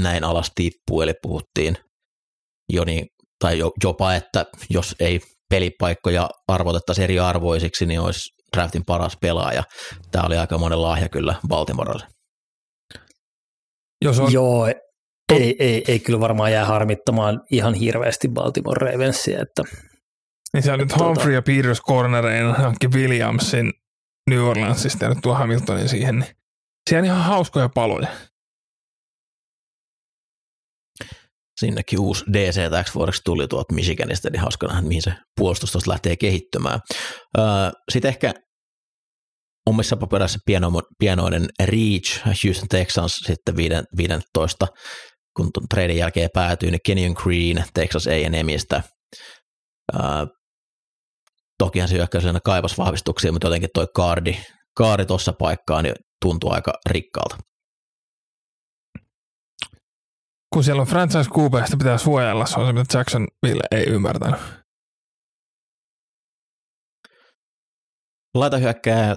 näin 0.01 0.25
alas 0.25 0.53
tippuu, 0.55 1.03
eli 1.03 1.15
puhuttiin 1.23 1.77
jo 2.73 2.85
niin, 2.85 3.07
tai 3.39 3.59
jopa, 3.85 4.15
että 4.15 4.47
jos 4.71 4.97
ei 5.01 5.21
pelipaikkoja 5.51 6.31
arvotettaisiin 6.49 7.05
eri 7.05 7.19
arvoisiksi, 7.19 7.87
niin 7.87 8.01
olisi 8.01 8.31
draftin 8.57 8.85
paras 8.87 9.17
pelaaja. 9.21 9.63
Tämä 10.11 10.27
oli 10.27 10.37
aika 10.37 10.59
monen 10.59 10.83
lahja 10.83 11.09
kyllä 11.09 11.35
Baltimorelle. 11.49 12.07
Jos 14.05 14.19
on... 14.19 14.33
Joo, 14.33 14.67
ei, 15.33 15.57
ei, 15.59 15.85
ei 15.89 15.99
kyllä 15.99 16.21
varmaan 16.21 16.53
jää 16.53 16.65
harmittamaan 16.65 17.41
ihan 17.51 17.75
hirveästi 17.75 18.29
Baltimore 18.29 18.91
Ravensia. 18.91 19.43
Että, 19.43 19.63
niin 20.55 20.63
se 20.63 20.73
on 20.73 20.79
nyt 20.79 20.99
Humphrey 20.99 21.35
ja 21.35 21.43
Peters 21.43 21.81
cornereina 21.83 22.55
hankki 22.55 22.89
Williamsin 22.89 23.73
New 24.31 24.41
Orleansista 24.41 25.05
ja 25.05 25.09
nyt 25.09 25.19
tuo 25.23 25.35
Hamiltonin 25.35 25.89
siihen, 25.89 26.19
niin 26.19 26.37
siellä 26.91 27.01
on 27.01 27.05
ihan 27.05 27.25
hauskoja 27.25 27.69
paloja. 27.69 28.09
Sinnekin 31.61 32.01
uusi 32.01 32.25
DC 32.33 32.71
täksi 32.71 32.95
vuodeksi 32.95 33.23
tuli 33.25 33.49
tuolta 33.49 33.75
Michiganista, 33.75 34.31
niin 34.31 34.41
hauska 34.41 34.67
nähdä, 34.67 34.83
mihin 34.83 35.03
se 35.03 35.13
puolustus 35.37 35.73
tuosta 35.73 35.91
lähtee 35.91 36.17
kehittymään. 36.17 36.81
Sitten 37.93 38.09
ehkä 38.09 38.35
omissa 39.67 39.97
paperissa 39.97 40.39
pienoinen 40.99 41.49
Reach, 41.65 42.21
Houston 42.45 42.69
Texans 42.69 43.17
sitten 43.17 43.57
15 43.97 44.67
kun 45.37 45.51
treidin 45.71 45.97
jälkeen 45.97 46.31
päätyy, 46.35 46.71
niin 46.71 46.81
Kenyon 46.87 47.15
Green 47.23 47.65
Texas 47.75 48.07
A&Mistä. 48.07 48.83
Tokihan 51.61 51.89
se 51.89 51.95
hyökkäysellä 51.95 52.41
kaivas 52.45 52.79
vahvistuksia, 52.79 53.33
mutta 53.33 53.47
jotenkin 53.47 53.71
toi 53.75 53.87
kaardi, 53.95 54.37
kaardi 54.77 55.07
tuossa 55.07 55.33
paikkaan 55.33 55.85
niin 55.85 55.95
tuntuu 56.23 56.51
aika 56.53 56.73
rikkaalta. 56.91 57.37
Kun 60.55 60.65
siellä 60.65 60.81
on 60.81 60.87
franchise 60.87 61.31
QB, 61.31 61.79
pitää 61.79 61.99
suojella, 61.99 62.47
se 62.47 62.61
on 62.61 62.67
se, 62.67 62.73
mitä 62.73 62.99
Jacksonville 62.99 63.63
ei 63.71 63.85
ymmärtänyt. 63.85 64.41
Laita 68.35 68.57
hyökkää 68.57 69.17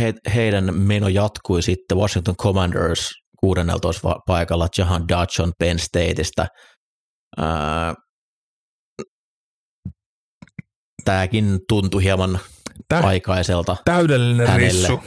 he, 0.00 0.14
heidän 0.34 0.78
meno 0.78 1.08
jatkui 1.08 1.62
sitten 1.62 1.98
Washington 1.98 2.36
Commanders 2.36 3.10
16 3.40 4.14
paikalla 4.26 4.68
Jahan 4.78 5.08
Dodson 5.08 5.52
Penn 5.58 5.78
Stateista. 5.78 6.46
Tämäkin 11.04 11.60
tuntui 11.68 12.02
hieman 12.02 12.40
Tää, 12.88 13.00
aikaiselta 13.00 13.76
Täydellinen 13.84 14.48
hänelle. 14.48 14.88
rissu. 14.88 15.00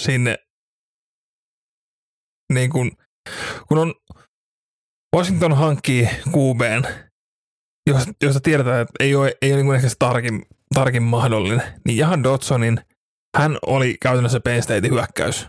Sinne 0.00 0.38
niin 2.52 2.70
kun, 2.70 2.92
kun 3.68 3.78
on 3.78 3.94
Washington 5.16 5.56
hankkii 5.56 6.08
QBn, 6.28 6.82
josta, 8.22 8.40
tiedetään, 8.42 8.80
että 8.80 8.92
ei 9.00 9.14
ole, 9.14 9.34
ei 9.42 9.52
ole 9.52 9.62
niin 9.62 9.74
ehkä 9.74 9.88
se 9.88 9.94
tarkin, 9.98 10.42
tarkin 10.74 11.02
mahdollinen, 11.02 11.62
niin 11.86 11.98
Jahan 11.98 12.22
Dodsonin, 12.22 12.80
hän 13.36 13.58
oli 13.66 13.96
käytännössä 14.02 14.40
Penn 14.40 14.62
Statein 14.62 14.94
hyökkäys 14.94 15.48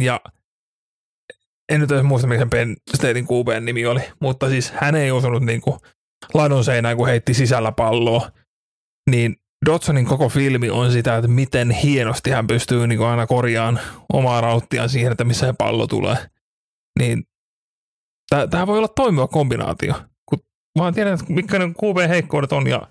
ja 0.00 0.20
en 1.72 1.80
nyt 1.80 1.90
edes 1.90 2.02
muista, 2.02 2.28
mikä 2.28 2.40
sen 2.40 2.50
Penn 2.50 2.76
Statein 2.94 3.26
QBn 3.26 3.64
nimi 3.64 3.86
oli, 3.86 4.00
mutta 4.20 4.48
siis 4.48 4.70
hän 4.70 4.94
ei 4.94 5.10
osunut 5.10 5.42
niin 5.42 5.60
kuin 5.60 5.80
ladon 6.34 6.64
seinään, 6.64 6.96
kun 6.96 7.08
heitti 7.08 7.34
sisällä 7.34 7.72
palloa. 7.72 8.30
Niin 9.10 9.36
Dodsonin 9.66 10.06
koko 10.06 10.28
filmi 10.28 10.70
on 10.70 10.92
sitä, 10.92 11.16
että 11.16 11.28
miten 11.28 11.70
hienosti 11.70 12.30
hän 12.30 12.46
pystyy 12.46 12.86
niin 12.86 13.02
aina 13.02 13.26
korjaamaan 13.26 13.84
omaa 14.12 14.40
rauttiaan 14.40 14.88
siihen, 14.88 15.12
että 15.12 15.24
missä 15.24 15.54
pallo 15.58 15.86
tulee. 15.86 16.16
Niin 16.98 17.24
tämä 18.50 18.66
voi 18.66 18.78
olla 18.78 18.88
toimiva 18.88 19.28
kombinaatio, 19.28 19.94
kun 20.28 20.38
vaan 20.78 20.94
tiedän, 20.94 21.14
että 21.14 21.32
mitkä 21.32 21.58
ne 21.58 21.64
QB-heikkoudet 21.64 22.52
on 22.52 22.66
ja 22.66 22.88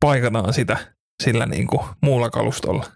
paikataan 0.00 0.52
sitä 0.52 0.76
sillä 1.22 1.46
niin 1.46 1.66
kuin 1.66 1.80
muulla 2.02 2.30
kalustolla 2.30 2.86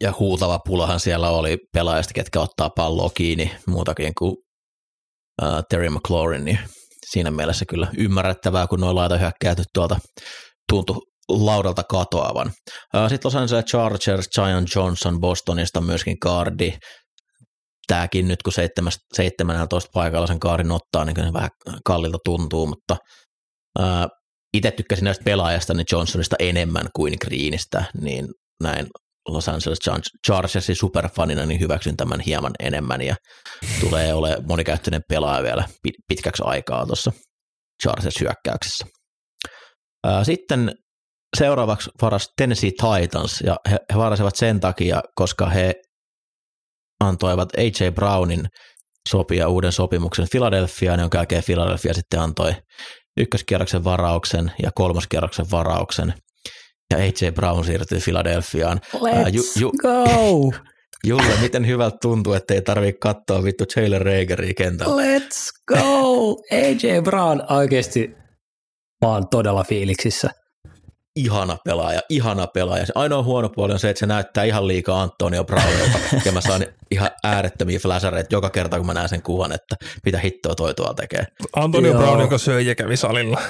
ja 0.00 0.14
huutava 0.18 0.58
pulahan 0.58 1.00
siellä 1.00 1.30
oli 1.30 1.58
pelaajista, 1.72 2.14
ketkä 2.14 2.40
ottaa 2.40 2.70
palloa 2.70 3.10
kiinni 3.14 3.56
muutakin 3.66 4.14
kuin 4.18 4.36
uh, 5.42 5.62
Terry 5.70 5.88
McLaurin, 5.90 6.44
niin 6.44 6.58
siinä 7.10 7.30
mielessä 7.30 7.64
kyllä 7.68 7.88
ymmärrettävää, 7.98 8.66
kun 8.66 8.80
noin 8.80 8.96
laitahyökkäät 8.96 9.58
nyt 9.58 9.68
tuolta 9.74 9.98
tuntui 10.68 10.96
laudalta 11.28 11.82
katoavan. 11.82 12.52
Uh, 12.94 13.08
Sitten 13.08 13.28
Los 13.28 13.36
Angeles 13.36 13.64
Chargers, 13.64 14.28
Giant 14.28 14.68
Johnson 14.74 15.20
Bostonista 15.20 15.80
myöskin 15.80 16.18
kaardi. 16.18 16.72
Tämäkin 17.86 18.28
nyt 18.28 18.42
kun 18.42 18.52
17 18.52 19.90
paikalla 19.94 20.26
sen 20.26 20.40
kaarin 20.40 20.70
ottaa, 20.70 21.04
niin 21.04 21.14
kyllä 21.14 21.32
vähän 21.32 21.50
kallilta 21.84 22.18
tuntuu, 22.24 22.66
mutta 22.66 22.96
uh, 23.78 23.84
itse 24.54 24.70
tykkäsin 24.70 25.04
näistä 25.04 25.24
pelaajista 25.24 25.74
niin 25.74 25.86
Johnsonista 25.92 26.36
enemmän 26.38 26.88
kuin 26.96 27.14
Greenistä, 27.20 27.84
niin 28.00 28.26
näin 28.62 28.86
Los 29.28 29.48
Angeles 29.48 29.78
Chargersin 30.26 30.76
superfanina, 30.76 31.46
niin 31.46 31.60
hyväksyn 31.60 31.96
tämän 31.96 32.20
hieman 32.20 32.52
enemmän 32.60 33.02
ja 33.02 33.16
tulee 33.80 34.14
ole 34.14 34.36
monikäyttöinen 34.48 35.02
pelaaja 35.08 35.42
vielä 35.42 35.64
pitkäksi 36.08 36.42
aikaa 36.46 36.86
tuossa 36.86 37.12
Chargers 37.82 38.20
hyökkäyksessä. 38.20 38.86
Sitten 40.22 40.74
seuraavaksi 41.36 41.90
varas 42.02 42.32
Tennessee 42.36 42.70
Titans 42.70 43.40
ja 43.40 43.56
he, 43.70 43.78
varasivat 43.96 44.36
sen 44.36 44.60
takia, 44.60 45.02
koska 45.14 45.48
he 45.48 45.74
antoivat 47.00 47.48
AJ 47.56 47.90
Brownin 47.90 48.48
sopia 49.08 49.48
uuden 49.48 49.72
sopimuksen 49.72 50.26
Philadelphiaan, 50.30 51.00
jonka 51.00 51.18
jälkeen 51.18 51.44
Philadelphia 51.44 51.94
sitten 51.94 52.20
antoi 52.20 52.52
ykköskierroksen 53.16 53.84
varauksen 53.84 54.52
ja 54.62 54.70
kolmoskierroksen 54.74 55.50
varauksen– 55.50 56.14
ja 56.90 56.98
AJ 56.98 57.32
Brown 57.34 57.64
siirtyy 57.64 58.00
Philadelphiaan. 58.00 58.80
Let's 58.94 59.30
ju, 59.32 59.42
ju, 59.60 59.72
go! 59.82 60.52
Julle, 61.06 61.40
miten 61.40 61.66
hyvältä 61.66 61.96
tuntuu, 62.02 62.32
että 62.32 62.54
ei 62.54 62.62
tarvitse 62.62 62.98
katsoa 62.98 63.44
vittu 63.44 63.64
Jalen 63.76 64.00
Rageria 64.00 64.54
kentällä? 64.54 65.02
Let's 65.02 65.50
go! 65.68 66.30
AJ 66.62 67.02
Brown 67.02 67.42
oikeasti 67.48 68.16
mä 69.04 69.12
oon 69.12 69.28
todella 69.28 69.64
fiiliksissä. 69.64 70.30
Ihana 71.16 71.56
pelaaja, 71.64 72.00
ihana 72.08 72.46
pelaaja. 72.46 72.86
Se 72.86 72.92
ainoa 72.94 73.22
huono 73.22 73.48
puoli 73.48 73.72
on 73.72 73.78
se, 73.78 73.90
että 73.90 74.00
se 74.00 74.06
näyttää 74.06 74.44
ihan 74.44 74.68
liikaa 74.68 75.02
Antonio 75.02 75.44
Brownilta, 75.44 75.98
ja 76.24 76.32
mä 76.32 76.40
saan 76.40 76.66
ihan 76.90 77.10
äärettömiä 77.24 77.78
flashereita 77.78 78.34
joka 78.34 78.50
kerta, 78.50 78.76
kun 78.76 78.86
mä 78.86 78.94
näen 78.94 79.08
sen 79.08 79.22
kuvan, 79.22 79.52
että 79.52 79.76
mitä 80.04 80.18
hittoa 80.18 80.54
toi 80.54 80.74
tuolla 80.74 80.94
tekee. 80.94 81.26
Antonio 81.56 81.92
Joo. 81.92 82.00
Brown, 82.00 82.20
joka 82.20 82.38
söi 82.38 82.66
ja 82.66 82.74
kävi 82.74 82.96
salilla. 82.96 83.40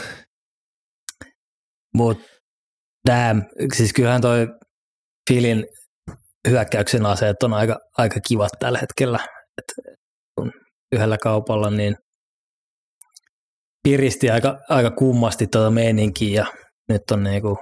Mutta 1.94 2.24
Damn, 3.07 3.43
siis 3.75 3.93
kyllähän 3.93 4.21
toi 4.21 4.47
Filin 5.31 5.67
hyökkäyksen 6.49 7.07
aseet 7.07 7.43
on 7.43 7.55
aika, 7.55 7.79
aika 7.99 8.21
kivat 8.29 8.51
tällä 8.59 8.79
hetkellä. 8.79 9.19
Et 9.59 9.95
kun 10.35 10.53
yhdellä 10.93 11.19
kaupalla 11.19 11.71
niin 11.71 11.97
piristi 13.83 14.31
aika, 14.31 14.59
aika 14.69 14.91
kummasti 14.91 15.47
tuota 15.47 15.71
meininkiä 15.71 16.41
ja 16.41 16.47
nyt 16.89 17.03
on 17.13 17.23
niinku 17.23 17.59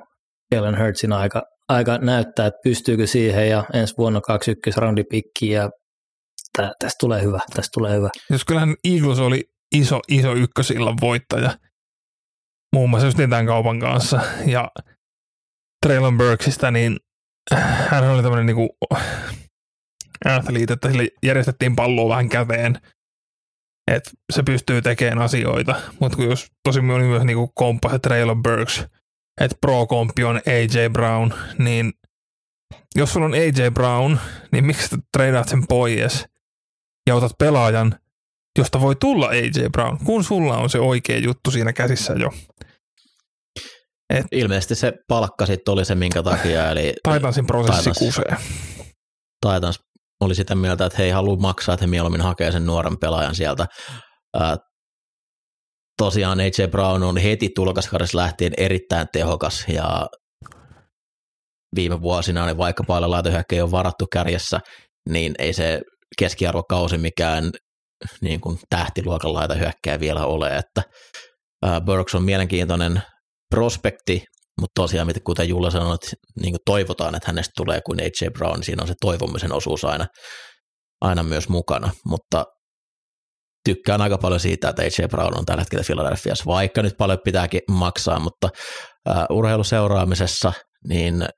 Jalen 0.54 0.78
Hurtsin 0.78 1.12
aika, 1.12 1.42
aika 1.68 1.98
näyttää, 1.98 2.46
että 2.46 2.60
pystyykö 2.64 3.06
siihen 3.06 3.48
ja 3.48 3.64
ensi 3.74 3.94
vuonna 3.98 4.20
21 4.20 4.80
roundipikki 4.80 5.50
ja 5.50 5.70
tä, 6.56 6.72
tästä 6.78 6.96
tulee 7.00 7.22
hyvä, 7.22 7.40
tästä 7.54 7.70
tulee 7.74 7.96
hyvä. 7.96 8.08
Jos 8.30 8.44
kyllähän 8.44 8.74
Eagles 8.84 9.18
oli 9.18 9.44
iso, 9.74 10.00
iso 10.08 10.34
ykkösillan 10.34 10.96
voittaja 11.00 11.50
muun 12.72 12.90
muassa 12.90 13.06
just 13.06 13.18
tämän 13.18 13.46
kaupan 13.46 13.80
kanssa 13.80 14.20
ja 14.46 14.68
Traylon 15.86 16.18
Burksista, 16.18 16.70
niin 16.70 16.96
hän 17.88 18.04
oli 18.04 18.22
tämmöinen 18.22 18.46
niinku 18.46 18.76
athlete, 20.24 20.72
että 20.72 20.88
sille 20.88 21.08
järjestettiin 21.22 21.76
palloa 21.76 22.08
vähän 22.08 22.28
käteen, 22.28 22.80
että 23.92 24.10
se 24.32 24.42
pystyy 24.42 24.82
tekemään 24.82 25.18
asioita, 25.18 25.80
mutta 26.00 26.22
jos 26.22 26.46
tosi 26.64 26.80
moni 26.80 27.04
myös 27.04 27.22
niinku 27.22 27.52
komppa 27.54 27.90
se 27.90 27.98
Traylon 27.98 28.42
Burks, 28.42 28.84
että 29.40 29.56
pro-komppi 29.60 30.24
on 30.24 30.36
AJ 30.36 30.88
Brown, 30.92 31.32
niin 31.58 31.92
jos 32.94 33.12
sulla 33.12 33.26
on 33.26 33.34
AJ 33.34 33.70
Brown, 33.74 34.18
niin 34.52 34.66
miksi 34.66 34.96
treidaat 35.16 35.48
sen 35.48 35.66
pois 35.68 36.26
ja 37.06 37.14
otat 37.14 37.32
pelaajan, 37.38 37.94
josta 38.58 38.80
voi 38.80 38.96
tulla 38.96 39.28
AJ 39.28 39.68
Brown, 39.72 39.98
kun 40.04 40.24
sulla 40.24 40.56
on 40.56 40.70
se 40.70 40.78
oikea 40.78 41.18
juttu 41.18 41.50
siinä 41.50 41.72
käsissä 41.72 42.12
jo. 42.12 42.32
Et, 44.10 44.26
Ilmeisesti 44.32 44.74
se 44.74 44.92
palkka 45.08 45.46
sitten 45.46 45.72
oli 45.72 45.84
se, 45.84 45.94
minkä 45.94 46.22
takia. 46.22 46.70
Eli 46.70 46.94
Titansin 47.12 47.46
prosessi 47.46 47.78
Titans, 47.78 47.98
kusee. 47.98 48.36
Titans 49.46 49.78
oli 50.20 50.34
sitä 50.34 50.54
mieltä, 50.54 50.86
että 50.86 50.98
he 50.98 51.04
ei 51.04 51.10
halua 51.10 51.36
maksaa, 51.36 51.74
että 51.74 51.86
he 51.86 51.90
mieluummin 51.90 52.20
hakee 52.20 52.52
sen 52.52 52.66
nuoren 52.66 52.98
pelaajan 52.98 53.34
sieltä. 53.34 53.66
tosiaan 56.02 56.40
AJ 56.40 56.66
Brown 56.70 57.02
on 57.02 57.16
heti 57.16 57.50
tulokaskaudessa 57.54 58.18
lähtien 58.18 58.52
erittäin 58.56 59.06
tehokas 59.12 59.64
ja 59.68 60.06
viime 61.76 62.00
vuosina, 62.00 62.46
niin 62.46 62.58
vaikka 62.58 62.84
paljon 62.84 63.10
laitohyökkäjä 63.10 63.64
on 63.64 63.70
varattu 63.70 64.06
kärjessä, 64.12 64.60
niin 65.08 65.34
ei 65.38 65.52
se 65.52 65.80
keskiarvokausi 66.18 66.98
mikään 66.98 67.50
niin 68.20 68.40
kuin 68.40 68.58
tähtiluokan 68.70 69.34
laitahyökkäjä 69.34 70.00
vielä 70.00 70.26
ole, 70.26 70.56
että 70.56 70.82
Burks 71.86 72.14
on 72.14 72.22
mielenkiintoinen 72.22 73.02
prospekti, 73.50 74.24
mutta 74.60 74.82
tosiaan, 74.82 75.08
kuten 75.24 75.48
Julla 75.48 75.70
sanoi, 75.70 75.94
että 75.94 76.10
niin 76.40 76.52
kuin 76.52 76.60
toivotaan, 76.66 77.14
että 77.14 77.28
hänestä 77.28 77.52
tulee 77.56 77.80
kuin 77.86 78.00
AJ 78.00 78.30
Brown, 78.30 78.62
siinä 78.62 78.82
on 78.82 78.88
se 78.88 78.94
toivomisen 79.00 79.52
osuus 79.52 79.84
aina, 79.84 80.06
aina 81.00 81.22
myös 81.22 81.48
mukana, 81.48 81.90
mutta 82.06 82.44
tykkään 83.64 84.00
aika 84.00 84.18
paljon 84.18 84.40
siitä, 84.40 84.68
että 84.68 84.82
AJ 84.82 85.08
Brown 85.08 85.38
on 85.38 85.46
tällä 85.46 85.60
hetkellä 85.60 85.84
Philadelphiassa, 85.86 86.44
vaikka 86.46 86.82
nyt 86.82 86.94
paljon 86.98 87.18
pitääkin 87.24 87.60
maksaa, 87.70 88.18
mutta 88.18 88.48
uh, 89.08 89.36
urheiluseuraamisessa, 89.36 90.52
niin 90.88 91.28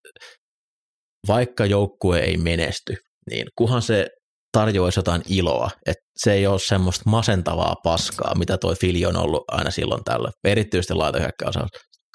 vaikka 1.29 1.67
joukkue 1.67 2.21
ei 2.21 2.37
menesty, 2.37 2.97
niin 3.31 3.47
kuhan 3.59 3.83
se 3.83 4.07
tarjoaisi 4.53 4.99
jotain 4.99 5.23
iloa, 5.29 5.71
että 5.87 6.03
se 6.17 6.33
ei 6.33 6.47
ole 6.47 6.59
semmoista 6.59 7.11
masentavaa 7.11 7.75
paskaa, 7.85 8.35
mitä 8.39 8.59
toi 8.59 8.75
Fili 8.75 9.07
on 9.07 9.17
ollut 9.17 9.45
aina 9.49 9.71
silloin 9.71 10.05
tällä, 10.05 10.31
erityisesti 10.45 10.95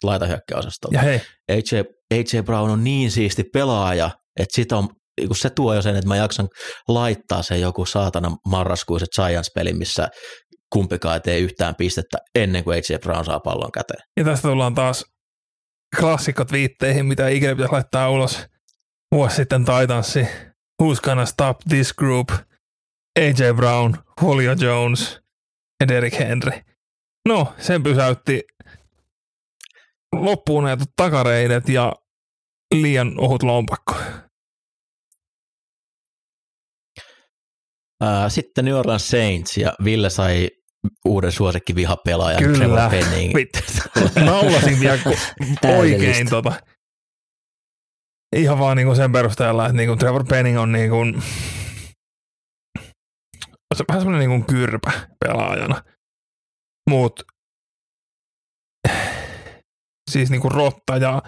laitahyökkäosastolla. 0.04 0.98
Ja 0.98 1.02
hei, 1.02 1.22
AJ, 1.50 1.84
AJ 2.14 2.42
Brown 2.44 2.72
on 2.72 2.84
niin 2.84 3.12
siisti 3.12 3.44
pelaaja, 3.54 4.12
että 4.40 4.56
sitä 4.56 4.78
on, 4.78 4.90
kun 5.28 5.36
se 5.36 5.50
tuo 5.50 5.74
jo 5.74 5.82
sen, 5.82 5.96
että 5.96 6.08
mä 6.08 6.16
jaksan 6.16 6.48
laittaa 6.88 7.44
se 7.44 7.58
joku 7.58 7.86
saatana 7.86 8.36
marraskuiset 8.48 9.10
Giants-peli, 9.16 9.74
missä 9.74 10.08
kumpikaan 10.74 11.14
ei 11.14 11.20
tee 11.22 11.40
yhtään 11.40 11.76
pistettä 11.76 12.18
ennen 12.36 12.64
kuin 12.64 12.76
AJ 12.76 13.00
Brown 13.00 13.26
saa 13.26 13.40
pallon 13.40 13.72
käteen. 13.72 14.02
ja 14.18 14.24
tästä 14.24 14.48
tullaan 14.48 14.76
taas 14.76 15.06
klassikot 16.00 16.52
viitteihin, 16.52 17.06
mitä 17.06 17.28
ikinä 17.28 17.56
pitäisi 17.56 17.72
laittaa 17.72 18.10
ulos. 18.10 18.46
Vuosi 19.16 19.36
sitten 19.36 19.66
Titanssi, 19.66 20.28
Who's 20.84 21.02
Gonna 21.04 21.26
Stop 21.26 21.58
This 21.70 21.94
Group, 21.94 22.30
AJ 23.20 23.54
Brown, 23.56 23.96
Julio 24.22 24.54
Jones 24.54 25.20
ja 25.82 25.88
Derrick 25.88 26.20
Henry. 26.20 26.62
No, 27.28 27.54
sen 27.58 27.84
pysäytti 27.84 28.42
loppuun 30.14 30.64
näitä 30.64 30.86
takareidet 30.96 31.70
ja 31.70 31.94
liian 32.74 33.20
ohut 33.20 33.44
lompakko. 33.44 33.96
Sitten 38.28 38.66
New 38.66 38.76
Orleans 38.76 39.10
Saints 39.10 39.58
ja 39.58 39.74
Ville 39.84 40.10
sai 40.10 40.50
uuden 41.06 41.32
suosikki 41.32 41.76
vihapelaajan 41.76 42.44
Kyllä. 42.44 42.58
Trevor 42.58 42.90
Penning. 42.90 43.34
Naulasin 44.26 44.80
vielä 44.80 45.00
oikein 45.80 46.30
tota. 46.30 46.54
Ihan 48.36 48.60
vaan 48.60 48.78
niinku 48.78 48.96
sen 48.96 49.12
perusteella, 49.12 49.66
että 49.66 49.78
niinku 49.78 49.96
Trevor 49.96 50.24
Penning 50.30 50.60
on 50.60 50.72
niinku, 50.72 50.96
se 53.76 53.84
vähän 53.88 54.02
semmoinen 54.02 54.30
niinku 54.30 54.48
kyrpä 54.48 54.92
pelaajana. 55.20 55.84
Mut 56.90 57.24
siis 60.14 60.30
niinku 60.30 60.50
rotta 60.50 60.98
ja 60.98 61.22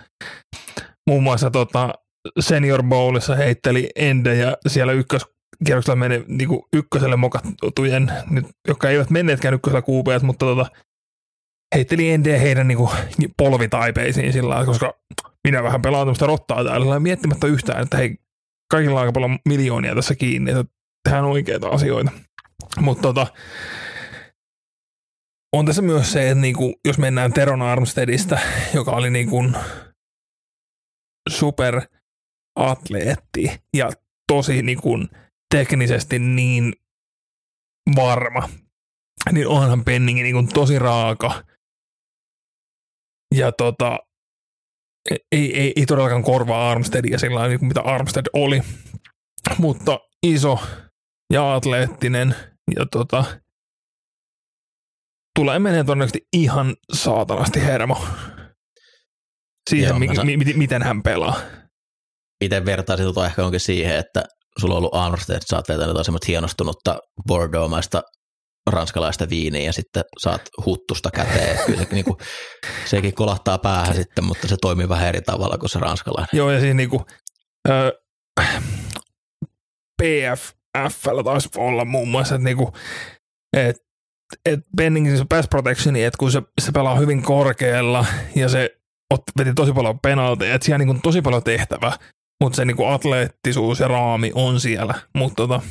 muun 1.10 1.24
muassa 1.24 1.52
tota 1.52 1.94
Senior 2.40 2.84
Bowlissa 2.84 3.36
heitteli 3.36 3.90
endejä 3.96 4.58
siellä 4.68 4.94
ykköskierroksella 4.94 5.96
meni 5.96 6.24
niinku 6.28 6.68
ykköselle 6.76 7.16
mokattujen, 7.16 8.12
nyt, 8.30 8.46
jotka 8.68 8.90
eivät 8.90 9.10
menneetkään 9.10 9.54
ykkösellä 9.54 9.82
QBs, 9.82 10.24
mutta 10.24 10.46
tota, 10.46 10.66
heitteli 11.76 12.10
endejä 12.10 12.40
heidän 12.40 12.68
niinku 12.68 12.92
polvitaipeisiin 13.38 14.34
sillä 14.34 14.50
lailla, 14.50 14.66
koska 14.66 14.94
minä 15.48 15.64
vähän 15.64 15.82
pelaan 15.82 16.02
tämmöistä 16.02 16.26
rottaa 16.26 16.64
täällä 16.64 17.00
miettimättä 17.00 17.48
yhtään, 17.48 17.84
että 17.84 17.98
hei, 17.98 18.18
kaikilla 18.72 18.96
on 18.96 19.02
aika 19.02 19.12
paljon 19.12 19.40
miljoonia 19.46 19.96
tässä 19.96 20.16
kiinni, 20.16 20.52
että 20.52 20.64
tehdään 21.04 21.26
oikeita 21.26 21.68
asioita. 21.68 22.12
Mutta 22.80 23.02
tota, 23.02 23.28
on 25.60 25.66
tässä 25.66 25.82
myös 25.82 26.12
se, 26.12 26.30
että 26.30 26.42
niinku, 26.42 26.80
jos 26.86 26.98
mennään 26.98 27.34
Teron 27.34 27.62
Armsteadista, 27.62 28.40
joka 28.74 28.92
oli 28.92 29.10
niinku 29.10 29.44
superatleetti 31.30 33.62
ja 33.74 33.90
tosi 34.28 34.62
niinku 34.62 34.98
teknisesti 35.56 36.20
niin 36.20 36.74
varma, 37.96 38.50
niin 39.32 39.48
onhan 39.48 39.86
Penningi 39.86 40.24
niinku 40.24 40.52
tosi 40.54 40.80
raaka. 40.80 41.44
Ja 43.36 43.52
tota, 43.52 44.00
ei, 45.32 45.60
ei, 45.60 45.74
ei 45.76 45.86
todellakaan 45.86 46.24
korvaa 46.24 46.72
Armsteadia 46.72 47.20
sillä 47.20 47.36
lailla, 47.36 47.58
niin 47.58 47.68
mitä 47.68 47.82
Armstead 47.82 48.26
oli, 48.34 48.62
mutta 49.58 50.00
iso 50.24 50.60
ja 51.34 51.56
atleettinen 51.56 52.36
ja 52.76 52.86
tota, 52.92 53.26
tulee 55.36 55.60
menee 55.60 55.84
todennäköisesti 55.84 56.28
ihan 56.34 56.76
saatanasti 56.94 57.62
hermo 57.64 58.08
siihen, 59.70 59.90
Joo, 59.90 60.00
mi- 60.00 60.16
sa- 60.16 60.24
mi- 60.26 60.38
mi- 60.38 60.54
miten 60.54 60.84
hän 60.84 61.04
pelaa. 61.04 61.42
Itse 62.42 62.66
vertaisin 62.66 63.06
tota 63.06 63.26
ehkä 63.26 63.46
onkin 63.46 63.60
siihen, 63.60 63.96
että 63.96 64.24
sulla 64.60 64.74
on 64.74 64.78
ollut 64.78 64.96
Armstead, 64.96 65.42
sä 65.50 65.56
oot 65.56 65.70
vetänyt 65.70 65.88
jotain 65.88 66.06
semmoista 66.06 66.26
hienostunutta 66.28 66.98
Bordeauxmaista 67.28 68.04
ranskalaista 68.72 69.30
viiniä 69.30 69.62
ja 69.62 69.74
sitten 69.74 70.04
saat 70.20 70.42
huttusta 70.66 71.12
käteen. 71.12 71.60
Kyllä 71.66 71.84
se, 71.84 71.88
niin 71.92 72.06
kuin, 72.06 72.18
sekin 72.86 73.14
kolahtaa 73.14 73.58
päähän 73.58 73.96
sitten, 73.96 74.24
mutta 74.24 74.48
se 74.48 74.56
toimii 74.62 74.90
vähän 74.90 75.08
eri 75.08 75.22
tavalla 75.22 75.58
kuin 75.58 75.70
se 75.70 75.80
ranskalainen. 75.80 76.30
Joo, 76.34 76.52
ja 76.52 76.60
siis 76.60 76.76
niinku, 76.76 77.06
ö, 77.70 77.94
PFFllä 80.02 81.24
taisi 81.24 81.50
olla 81.58 81.86
muun 81.86 82.08
muassa, 82.08 82.36
että 82.36 82.46
niinku, 82.46 82.74
et, 83.58 83.78
et 84.46 84.60
Benningin 84.78 85.18
se 85.18 85.26
pass 85.30 85.48
protectioni, 85.50 86.04
että 86.04 86.18
kun 86.18 86.32
se, 86.32 86.42
se 86.62 86.72
pelaa 86.72 86.96
hyvin 86.96 87.24
korkealla 87.24 88.06
ja 88.36 88.50
se 88.50 88.78
ot, 89.14 89.24
veti 89.38 89.54
tosi 89.54 89.74
paljon 89.74 90.00
penalteja, 90.00 90.56
että 90.56 90.66
siellä 90.66 90.82
on 90.82 90.88
niinku 90.88 91.02
tosi 91.04 91.22
paljon 91.22 91.44
tehtävää, 91.44 91.98
mutta 92.44 92.56
se 92.56 92.66
niinku 92.66 92.86
atleettisuus 92.86 93.80
ja 93.80 93.88
raami 93.88 94.32
on 94.36 94.60
siellä, 94.60 94.94
mutta 95.16 95.36
tota, 95.36 95.62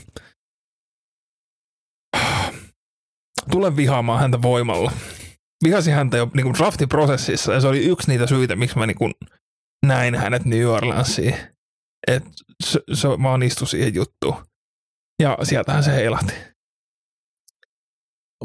tule 3.50 3.76
vihaamaan 3.76 4.20
häntä 4.20 4.42
voimalla. 4.42 4.92
Vihasin 5.64 5.94
häntä 5.94 6.16
jo 6.16 6.30
niinku 6.34 6.52
draftiprosessissa 6.54 7.52
ja 7.52 7.60
se 7.60 7.68
oli 7.68 7.84
yksi 7.84 8.10
niitä 8.10 8.26
syitä, 8.26 8.56
miksi 8.56 8.78
mä 8.78 8.86
niinku 8.86 9.10
näin 9.86 10.14
hänet 10.14 10.44
New 10.44 10.66
Orleansiin. 10.66 11.36
Et 12.06 12.24
se, 12.64 12.80
se 12.92 13.08
vaan 13.08 13.42
istui 13.42 13.68
siihen 13.68 13.94
juttuun. 13.94 14.36
Ja 15.22 15.38
sieltähän 15.42 15.84
se 15.84 15.94
heilahti. 15.94 16.53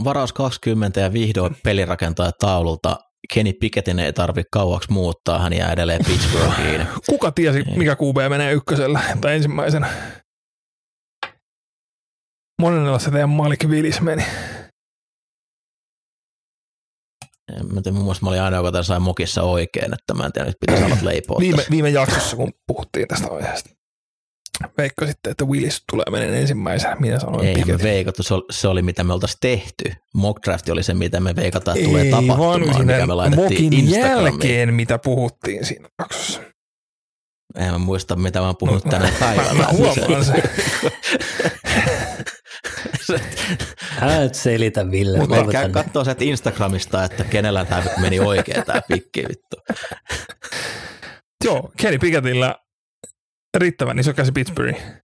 Varaus 0.04 0.34
20 0.34 1.00
ja 1.00 1.14
vihdoin 1.14 1.56
pelirakentaja 1.64 2.32
taululta. 2.40 2.98
Kenny 3.34 3.54
Pickettin 3.54 4.00
ei 4.00 4.14
tarvi 4.14 4.44
kauaksi 4.52 4.92
muuttaa, 4.92 5.40
hän 5.40 5.54
jää 5.54 5.72
edelleen 5.72 6.06
Pittsburghiin. 6.06 6.88
Kuka 7.10 7.32
tiesi, 7.32 7.64
mikä 7.76 7.96
QB 7.96 8.30
menee 8.30 8.54
ykkösellä 8.54 9.00
tai 9.22 9.36
ensimmäisenä? 9.36 9.88
Monella 12.62 13.00
se 13.00 13.12
teidän 13.12 13.30
Malik 13.30 13.64
Willis 13.66 14.02
meni. 14.02 14.24
En 17.58 17.74
Mä 17.74 17.82
tiedän, 17.82 17.94
muun 17.94 18.06
muassa 18.06 18.24
mä 18.24 18.30
olin 18.30 18.42
aina, 18.42 18.58
joka 18.58 18.72
tämän 18.72 18.84
sai 18.84 19.00
mokissa 19.00 19.44
oikein, 19.44 19.94
että 19.94 20.14
mä 20.14 20.26
en 20.26 20.32
tiedä, 20.32 20.48
nyt 20.48 20.56
pitäisi 20.60 20.84
aloittaa 20.84 21.10
leipoa 21.12 21.40
Viime, 21.40 21.58
tässä. 21.58 21.72
viime 21.72 21.90
jaksossa, 21.90 22.36
kun 22.36 22.52
puhuttiin 22.68 23.08
tästä 23.08 23.28
aiheesta. 23.32 23.70
Veikko 24.78 25.06
sitten, 25.06 25.32
että 25.32 25.46
Willis 25.46 25.84
tulee 25.92 26.06
menen 26.12 26.34
ensimmäisenä. 26.34 26.96
Minä 26.96 27.20
sanoin 27.20 27.48
Ei 27.48 27.56
me 27.56 27.62
Pickett. 27.62 27.84
veikattu, 27.84 28.24
se 28.24 28.34
oli, 28.34 28.44
se 28.52 28.68
oli 28.68 28.82
mitä 28.82 29.04
me 29.04 29.14
oltaisiin 29.14 29.38
tehty. 29.42 29.84
Mock 30.14 30.44
draft 30.46 30.70
oli 30.70 30.84
se, 30.84 30.94
mitä 30.94 31.20
me 31.20 31.36
veikataan, 31.36 31.78
että 31.78 31.90
tulee 31.90 32.04
Ei, 32.04 32.12
tapahtumaan, 32.12 32.62
vaan 32.68 32.86
mikä 32.86 33.06
me 33.08 33.14
laitettiin 33.14 33.44
mokin 33.46 33.74
Instagramiin. 33.74 34.24
jälkeen, 34.26 34.74
mitä 34.74 35.00
puhuttiin 35.00 35.66
siinä 35.66 35.90
jaksossa. 36.00 36.42
En 37.56 37.72
mä 37.72 37.78
muista, 37.78 38.16
mitä 38.16 38.40
mä 38.40 38.46
oon 38.46 38.58
puhunut 38.58 38.84
tänä 38.84 39.06
Mä, 39.06 39.12
päivänä. 39.20 39.54
mä 39.54 39.68
huomaan 39.72 40.26
sen. 40.26 40.44
Älä 44.02 44.20
nyt 44.20 44.36
selitä, 44.36 44.92
Ville. 44.92 45.18
Mutta 45.20 45.44
käy 45.52 45.64
nyt. 45.64 45.74
katsoo 45.74 46.04
sieltä 46.04 46.24
Instagramista, 46.24 47.04
että 47.04 47.24
kenellä 47.24 47.66
tämä 47.66 47.84
meni 48.02 48.20
oikein 48.20 48.66
tämä 48.66 48.82
pikki 48.88 49.24
vittu. 49.30 49.56
Joo, 51.46 51.72
Kenny 51.78 51.98
Pickettillä 52.00 52.56
riittävän 53.58 54.00
iso 54.00 54.14
käsi 54.14 54.32
Pittsburghiin. 54.32 55.02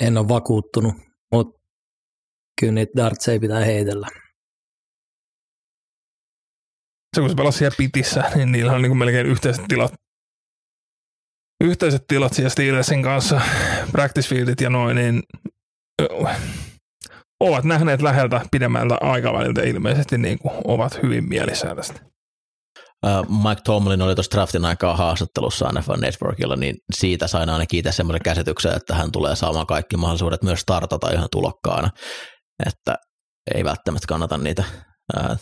En 0.00 0.18
ole 0.18 0.28
vakuuttunut, 0.28 0.94
mutta 1.34 1.60
kyllä 2.60 2.72
niitä 2.72 2.92
dartseja 2.96 3.40
pitää 3.40 3.64
heitellä. 3.64 4.08
Se 7.16 7.20
kun 7.20 7.30
se 7.30 7.36
pelasi 7.36 7.58
siellä 7.58 7.76
pitissä, 7.76 8.24
niin 8.34 8.52
niillä 8.52 8.72
on 8.72 8.82
niin 8.82 8.90
kuin 8.90 8.98
melkein 8.98 9.26
yhteiset 9.26 9.64
tilat. 9.68 9.92
Yhteiset 11.64 12.02
tilat 12.08 12.32
siellä 12.32 12.50
Steelersin 12.50 13.02
kanssa, 13.02 13.40
practice 13.92 14.28
fieldit 14.28 14.60
ja 14.60 14.70
noin, 14.70 14.96
niin 14.96 15.22
ovat 17.40 17.64
nähneet 17.64 18.02
läheltä 18.02 18.40
pidemmältä 18.50 18.98
aikaväliltä 19.00 19.62
ilmeisesti 19.62 20.18
niin 20.18 20.38
kuin 20.38 20.54
ovat 20.64 21.02
hyvin 21.02 21.28
mielissään 21.28 21.76
tästä. 21.76 22.10
Mike 23.28 23.60
Tomlin 23.64 24.02
oli 24.02 24.14
tuossa 24.14 24.36
draftin 24.36 24.64
aikaa 24.64 24.96
haastattelussa 24.96 25.72
NFL 25.72 25.92
Networkilla, 26.00 26.56
niin 26.56 26.76
siitä 26.94 27.26
sain 27.26 27.48
aina 27.48 27.66
kiitos 27.66 27.96
semmoisen 27.96 28.22
käsityksen, 28.24 28.76
että 28.76 28.94
hän 28.94 29.12
tulee 29.12 29.36
saamaan 29.36 29.66
kaikki 29.66 29.96
mahdollisuudet 29.96 30.42
myös 30.42 30.60
startata 30.60 31.10
ihan 31.10 31.28
tulokkaana, 31.30 31.90
että 32.66 32.96
ei 33.54 33.64
välttämättä 33.64 34.06
kannata 34.08 34.38
niitä 34.38 34.64
ää, 35.16 35.36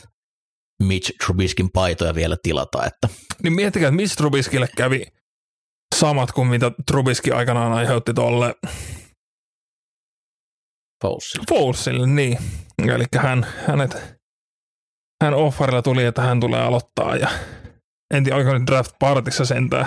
Mitch 0.83 1.11
Trubiskin 1.27 1.69
paitoja 1.73 2.15
vielä 2.15 2.37
tilata. 2.43 2.87
Että. 2.87 3.09
Niin 3.43 3.53
miettikää, 3.53 3.89
että 3.89 3.97
missä 3.97 4.17
Trubiskille 4.17 4.69
kävi 4.77 5.07
samat 5.95 6.33
kuin 6.33 6.49
mitä 6.49 6.73
Trubiski 6.87 7.33
aikanaan 7.33 7.73
aiheutti 7.73 8.15
tuolle 8.15 8.55
Foussille. 11.03 11.45
Foussille, 11.49 12.07
niin. 12.07 12.39
Eli 12.79 13.05
hän, 13.17 13.47
hänet, 13.67 14.18
hän 15.23 15.35
offerilla 15.35 15.83
tuli, 15.83 16.05
että 16.05 16.23
hän 16.23 16.41
tulee 16.41 16.63
aloittaa 16.63 17.17
ja 17.17 17.29
en 18.15 18.25
tiedä, 18.25 18.37
oliko 18.37 18.67
draft 18.67 18.93
partissa 18.99 19.45
sentään 19.45 19.87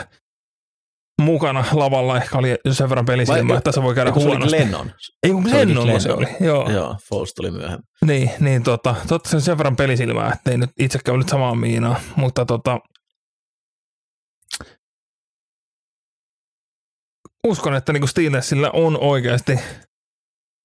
mukana 1.21 1.65
lavalla 1.71 2.17
ehkä 2.17 2.38
oli 2.38 2.55
sen 2.71 2.89
verran 2.89 3.05
pelisilmä, 3.05 3.57
että 3.57 3.71
se 3.71 3.84
voi 3.84 3.95
käydä 3.95 4.11
huonosti. 4.11 4.57
Lennon. 4.57 4.91
Ei 5.23 5.32
kun 5.32 5.51
Lennon 5.51 6.01
se 6.01 6.13
oli, 6.13 6.25
joo. 6.39 6.69
Joo, 6.69 6.95
Foles 7.09 7.34
tuli 7.34 7.51
myöhemmin. 7.51 7.88
Niin, 8.05 8.32
niin 8.39 8.63
tota, 8.63 8.95
totta 9.07 9.29
sen 9.29 9.41
sen 9.41 9.57
verran 9.57 9.75
pelisilmää, 9.75 10.32
että 10.34 10.51
ei 10.51 10.57
nyt 10.57 10.69
itsekään 10.79 11.17
nyt 11.17 11.29
samaa 11.29 11.55
miinaa, 11.55 11.99
mutta 12.15 12.45
tota, 12.45 12.79
uskon, 17.47 17.75
että 17.75 17.93
niinku 17.93 18.07
Steelersillä 18.07 18.71
on 18.73 18.97
oikeasti, 19.01 19.59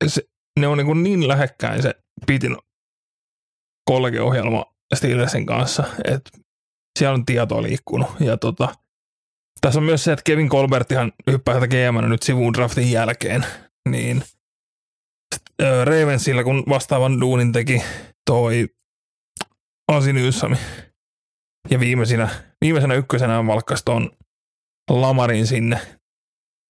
se, 0.06 0.22
ne 0.60 0.66
on 0.66 0.78
niinku 0.78 0.94
niin 0.94 1.28
lähekkäin 1.28 1.82
se 1.82 1.94
Pitin 2.26 2.56
kollegiohjelma 3.86 4.64
Steelersin 4.94 5.46
kanssa, 5.46 5.84
että 6.04 6.30
siellä 6.98 7.14
on 7.14 7.26
tietoa 7.26 7.62
liikkunut. 7.62 8.08
Ja 8.20 8.36
tota, 8.36 8.74
tässä 9.60 9.80
on 9.80 9.84
myös 9.84 10.04
se, 10.04 10.12
että 10.12 10.22
Kevin 10.22 10.48
Colbertihan 10.48 11.12
hyppää 11.30 11.54
tätä 11.54 11.66
GM 11.66 12.08
nyt 12.08 12.22
sivuun 12.22 12.52
draftin 12.52 12.92
jälkeen, 12.92 13.46
niin 13.88 14.22
Ravensilla, 15.84 16.44
kun 16.44 16.64
vastaavan 16.68 17.20
duunin 17.20 17.52
teki 17.52 17.82
toi 18.30 18.68
Asin 19.92 20.16
Yssami, 20.16 20.56
ja 21.70 21.80
viimeisenä, 21.80 22.28
viimeisenä 22.60 22.94
ykkösenä 22.94 23.46
valkkasi 23.46 23.84
ton 23.84 24.10
Lamarin 24.90 25.46
sinne, 25.46 25.80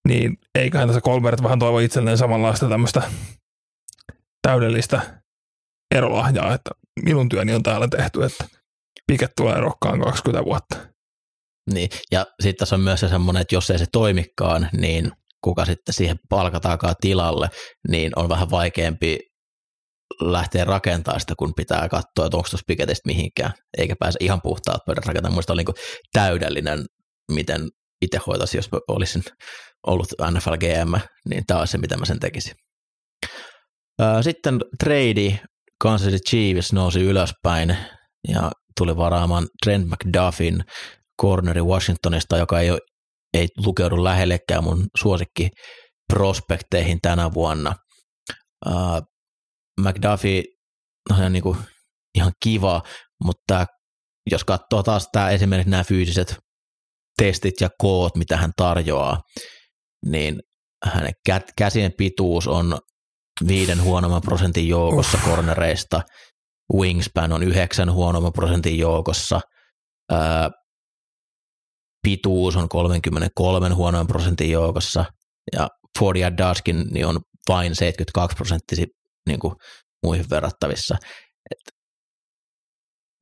niin 0.08 0.38
eiköhän 0.54 0.88
tässä 0.88 1.00
Colbert 1.00 1.42
vähän 1.42 1.58
toivo 1.58 1.78
itselleen 1.78 2.18
samanlaista 2.18 2.68
tämmöistä 2.68 3.02
täydellistä 4.42 5.22
erolahjaa, 5.94 6.54
että 6.54 6.70
minun 7.04 7.28
työni 7.28 7.54
on 7.54 7.62
täällä 7.62 7.88
tehty, 7.88 8.24
että 8.24 8.44
Piket 9.06 9.30
tulee 9.36 9.60
rokkaan 9.60 10.00
20 10.00 10.44
vuotta. 10.44 10.76
Niin, 11.72 11.88
ja 12.12 12.26
sitten 12.40 12.58
tässä 12.58 12.76
on 12.76 12.80
myös 12.80 13.00
se 13.00 13.08
semmoinen, 13.08 13.40
että 13.40 13.54
jos 13.54 13.70
ei 13.70 13.78
se 13.78 13.86
toimikaan, 13.92 14.68
niin 14.72 15.12
kuka 15.44 15.64
sitten 15.64 15.94
siihen 15.94 16.16
palkataakaan 16.28 16.94
tilalle, 17.00 17.48
niin 17.88 18.12
on 18.16 18.28
vähän 18.28 18.50
vaikeampi 18.50 19.18
lähteä 20.20 20.64
rakentamaan 20.64 21.20
sitä, 21.20 21.34
kun 21.38 21.54
pitää 21.56 21.88
katsoa, 21.88 22.26
että 22.26 22.36
onko 22.36 22.48
tuossa 22.48 22.58
piketistä 22.66 23.06
mihinkään, 23.06 23.52
eikä 23.78 23.96
pääse 23.98 24.18
ihan 24.20 24.42
puhtaat 24.42 24.84
pöydät 24.86 25.06
rakentamaan. 25.06 25.32
Mielestäni 25.32 25.54
oli 25.54 25.64
niin 25.64 25.84
täydellinen, 26.12 26.84
miten 27.32 27.68
itse 28.02 28.18
hoitaisin, 28.26 28.58
jos 28.58 28.68
olisin 28.88 29.22
ollut 29.86 30.08
NFL 30.30 30.56
GM, 30.56 30.94
niin 31.28 31.46
tämä 31.46 31.60
olisi 31.60 31.70
se, 31.70 31.78
mitä 31.78 31.96
mä 31.96 32.04
sen 32.04 32.20
tekisin. 32.20 32.54
Sitten 34.20 34.60
trade 34.84 35.40
Kansas 35.80 36.06
City 36.06 36.18
Chiefs 36.28 36.72
nousi 36.72 37.00
ylöspäin 37.00 37.76
ja 38.28 38.50
tuli 38.78 38.96
varaamaan 38.96 39.46
Trent 39.64 39.88
McDuffin 39.88 40.64
corneri 41.22 41.62
Washingtonista, 41.62 42.36
joka 42.36 42.60
ei, 42.60 42.70
ole, 42.70 42.80
ei 43.34 43.48
lukeudu 43.56 44.04
lähellekään 44.04 44.64
mun 44.64 44.86
suosikki 44.98 45.48
prospekteihin 46.12 46.98
tänä 47.02 47.34
vuonna. 47.34 47.74
Uh, 48.66 49.02
McDuffie 49.80 50.42
on 51.10 51.32
niin 51.32 51.42
kuin 51.42 51.58
ihan 52.14 52.32
kiva, 52.42 52.82
mutta 53.24 53.66
jos 54.30 54.44
katsoo 54.44 54.82
taas 54.82 55.08
tämä 55.12 55.30
esimerkiksi 55.30 55.70
nämä 55.70 55.84
fyysiset 55.84 56.36
testit 57.18 57.60
ja 57.60 57.68
koot, 57.78 58.16
mitä 58.16 58.36
hän 58.36 58.52
tarjoaa, 58.56 59.20
niin 60.06 60.40
hänen 60.84 61.12
käsien 61.58 61.92
pituus 61.98 62.48
on 62.48 62.78
viiden 63.48 63.82
huonomman 63.82 64.22
prosentin 64.22 64.68
joukossa 64.68 65.18
kornereista, 65.24 66.02
wingspan 66.74 67.32
on 67.32 67.42
yhdeksän 67.42 67.92
huonomman 67.92 68.32
prosentin 68.32 68.78
joukossa, 68.78 69.40
pituus 72.02 72.56
on 72.56 72.68
33 72.68 73.68
huonoin 73.68 74.06
prosentin 74.06 74.50
joukossa 74.50 75.04
ja 75.52 75.68
Ford 75.98 76.16
ja 76.16 76.36
Daskin 76.36 76.84
niin 76.90 77.06
on 77.06 77.20
vain 77.48 77.74
72 77.74 78.36
prosenttisi 78.36 78.86
niin 79.26 79.40
kuin 79.40 79.54
muihin 80.02 80.24
verrattavissa. 80.30 80.96
Et 81.50 81.74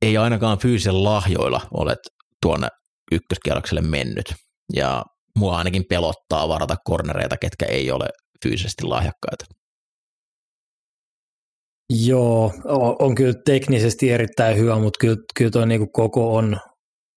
ei 0.01 0.17
ainakaan 0.17 0.59
fyysisellä 0.59 1.03
lahjoilla 1.03 1.61
ole 1.73 1.95
tuonne 2.41 2.67
ykköskierrokselle 3.11 3.81
mennyt. 3.81 4.33
Ja 4.73 5.03
mua 5.37 5.57
ainakin 5.57 5.83
pelottaa 5.89 6.47
varata 6.47 6.75
kornereita, 6.83 7.37
ketkä 7.37 7.65
ei 7.65 7.91
ole 7.91 8.05
fyysisesti 8.43 8.83
lahjakkaita. 8.83 9.45
Joo, 11.89 12.53
on 12.99 13.15
kyllä 13.15 13.33
teknisesti 13.45 14.11
erittäin 14.11 14.57
hyvä, 14.57 14.79
mutta 14.79 14.97
kyllä, 14.99 15.17
kyllä 15.37 15.51
tuo 15.51 15.65
niin 15.65 15.91
koko 15.91 16.35
on, 16.35 16.57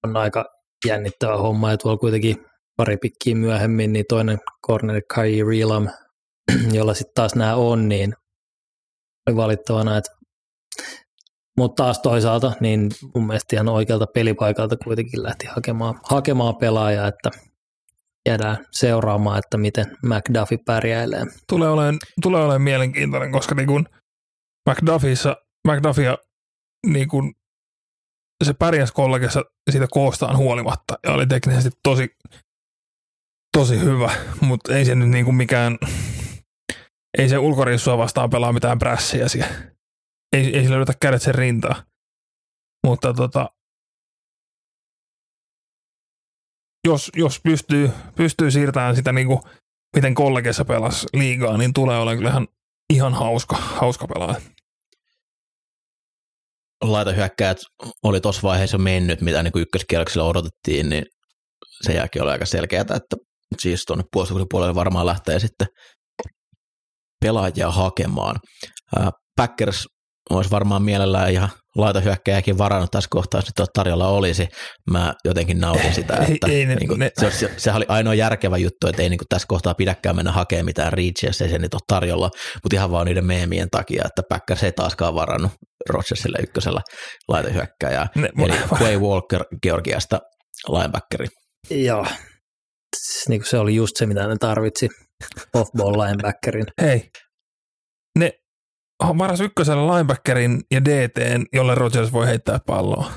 on 0.07 0.17
aika 0.17 0.45
jännittävä 0.87 1.37
homma, 1.37 1.71
ja 1.71 1.77
tuolla 1.77 1.99
kuitenkin 1.99 2.37
pari 2.77 2.97
pikkiä 2.97 3.35
myöhemmin, 3.35 3.93
niin 3.93 4.05
toinen 4.09 4.39
corner 4.67 5.03
Kai 5.15 5.43
Reelam, 5.43 5.89
jolla 6.77 6.95
sitten 6.95 7.15
taas 7.15 7.35
nämä 7.35 7.55
on, 7.55 7.89
niin 7.89 8.15
oli 9.29 9.37
valittavana, 9.37 9.97
että 9.97 10.11
mutta 11.59 11.83
taas 11.83 11.99
toisaalta, 11.99 12.53
niin 12.61 12.91
mun 13.15 13.27
mielestä 13.27 13.57
ihan 13.57 13.69
oikealta 13.69 14.07
pelipaikalta 14.15 14.77
kuitenkin 14.77 15.23
lähti 15.23 15.47
hakemaan, 15.47 16.01
hakemaan 16.11 16.57
pelaajaa, 16.57 17.09
että 17.09 17.31
jäädään 18.29 18.67
seuraamaan, 18.73 19.39
että 19.39 19.59
miten 19.59 19.87
McDuffie 20.03 20.59
pärjäilee. 20.67 21.25
Tulee 21.49 21.69
olemaan, 21.69 21.99
tulee 22.23 22.41
olemaan 22.41 22.63
mielenkiintoinen, 22.63 23.33
koska 23.33 23.55
niin 23.55 23.67
kun 23.67 23.87
McDuffieissa, 24.69 25.37
McDuffia 25.69 26.19
niin 26.87 27.09
kun 27.09 27.35
se 28.45 28.55
pärjäsi 28.55 28.93
kollegessa 28.93 29.45
siitä 29.71 29.87
koostaan 29.91 30.37
huolimatta 30.37 30.99
ja 31.03 31.13
oli 31.13 31.27
teknisesti 31.27 31.71
tosi, 31.83 32.17
tosi 33.57 33.81
hyvä, 33.81 34.15
mutta 34.41 34.77
ei 34.77 34.85
se 34.85 34.95
nyt 34.95 35.09
niinku 35.09 35.33
mikään, 35.33 35.79
ei 37.19 37.29
se 37.29 37.39
ulkoriissua 37.39 37.99
vastaan 37.99 38.31
pelaa 38.31 38.53
mitään 38.53 38.79
prässiä 38.79 39.29
siellä. 39.29 39.55
Ei, 40.37 40.57
ei 40.57 40.63
sillä 40.63 40.77
yritä 40.77 40.93
kädet 41.01 41.23
sen 41.23 41.35
rintaa. 41.35 41.83
Mutta 42.87 43.15
tota, 43.15 43.51
jos, 46.87 47.11
jos 47.17 47.41
pystyy, 47.41 47.91
pystyy 48.17 48.51
siirtämään 48.51 48.97
sitä 48.97 49.13
niinku, 49.13 49.41
miten 49.97 50.15
kollegessa 50.15 50.65
pelas 50.65 51.07
liigaa, 51.13 51.57
niin 51.57 51.73
tulee 51.73 51.99
olemaan 51.99 52.17
kyllähän 52.17 52.47
ihan 52.93 53.15
hauska, 53.15 53.57
hauska 53.57 54.07
pelaaja 54.07 54.41
laitahyökkäät 56.83 57.59
oli 58.03 58.21
tuossa 58.21 58.43
vaiheessa 58.43 58.79
mennyt, 58.79 59.21
mitä 59.21 59.43
niin 59.43 59.53
ykköskierroksella 59.57 60.29
odotettiin, 60.29 60.89
niin 60.89 61.05
sen 61.83 61.97
jälkeen 61.97 62.23
oli 62.23 62.31
aika 62.31 62.47
selkeää, 62.47 62.81
että 62.81 63.17
siis 63.59 63.85
tuonne 63.87 64.05
puolustuksen 64.13 64.47
puolelle 64.51 64.75
varmaan 64.75 65.07
lähtee 65.07 65.39
sitten 65.39 65.69
pelaajia 67.21 67.71
hakemaan. 67.71 68.37
Packers 69.37 69.85
olisi 70.31 70.51
varmaan 70.51 70.83
mielellään 70.83 71.31
ihan 71.31 71.49
laitahyökkäjäkin 71.77 72.59
varannut 72.59 72.91
tässä 72.91 73.09
kohtaa, 73.11 73.39
jos 73.39 73.47
nyt 73.59 73.69
tarjolla 73.75 74.09
olisi. 74.09 74.49
Mä 74.91 75.15
jotenkin 75.25 75.61
nautin 75.61 75.95
sitä, 75.95 76.17
että 76.29 76.47
ei, 76.47 76.55
ei, 76.55 76.67
niin 76.67 76.89
kuin, 76.89 76.99
ne. 76.99 77.11
Se, 77.21 77.31
se, 77.31 77.53
sehän 77.57 77.77
oli 77.77 77.87
ainoa 77.89 78.15
järkevä 78.15 78.57
juttu, 78.57 78.87
että 78.87 79.03
ei 79.03 79.09
niin 79.09 79.19
kuin 79.19 79.29
tässä 79.29 79.49
kohtaa 79.49 79.75
pidäkään 79.75 80.17
mennä 80.17 80.33
hakemaan 80.33 80.65
mitään 80.65 80.93
reachia, 80.93 81.33
se 81.33 81.45
ei 81.45 81.51
se 81.51 81.59
nyt 81.59 81.75
ole 81.75 81.81
tarjolla, 81.87 82.31
mutta 82.63 82.77
ihan 82.77 82.91
vaan 82.91 83.07
niiden 83.07 83.27
meemien 83.27 83.71
takia, 83.71 84.05
että 84.07 84.23
Packers 84.29 84.63
ei 84.63 84.73
taaskaan 84.73 85.15
varannut 85.15 85.53
Rodgersille 85.89 86.39
ykkösellä 86.43 86.81
laitahyökkäjää. 87.29 88.07
Ne, 88.15 88.29
Eli 88.39 88.57
Quay 88.81 88.99
Walker 88.99 89.45
Georgiasta 89.63 90.21
linebackeri. 90.69 91.27
Joo, 91.71 92.07
niin 93.29 93.41
kuin 93.41 93.49
se 93.49 93.59
oli 93.59 93.75
just 93.75 93.97
se, 93.97 94.07
mitä 94.07 94.27
ne 94.27 94.37
tarvitsi, 94.41 94.89
off-ball 95.57 95.99
linebackerin. 95.99 96.67
Hei, 96.81 97.11
ne 98.19 98.33
varas 99.19 99.41
ykkösellä 99.41 99.93
linebackerin 99.93 100.61
ja 100.71 100.85
DTn, 100.85 101.45
jolle 101.53 101.75
Rodgers 101.75 102.13
voi 102.13 102.27
heittää 102.27 102.59
palloa. 102.67 103.13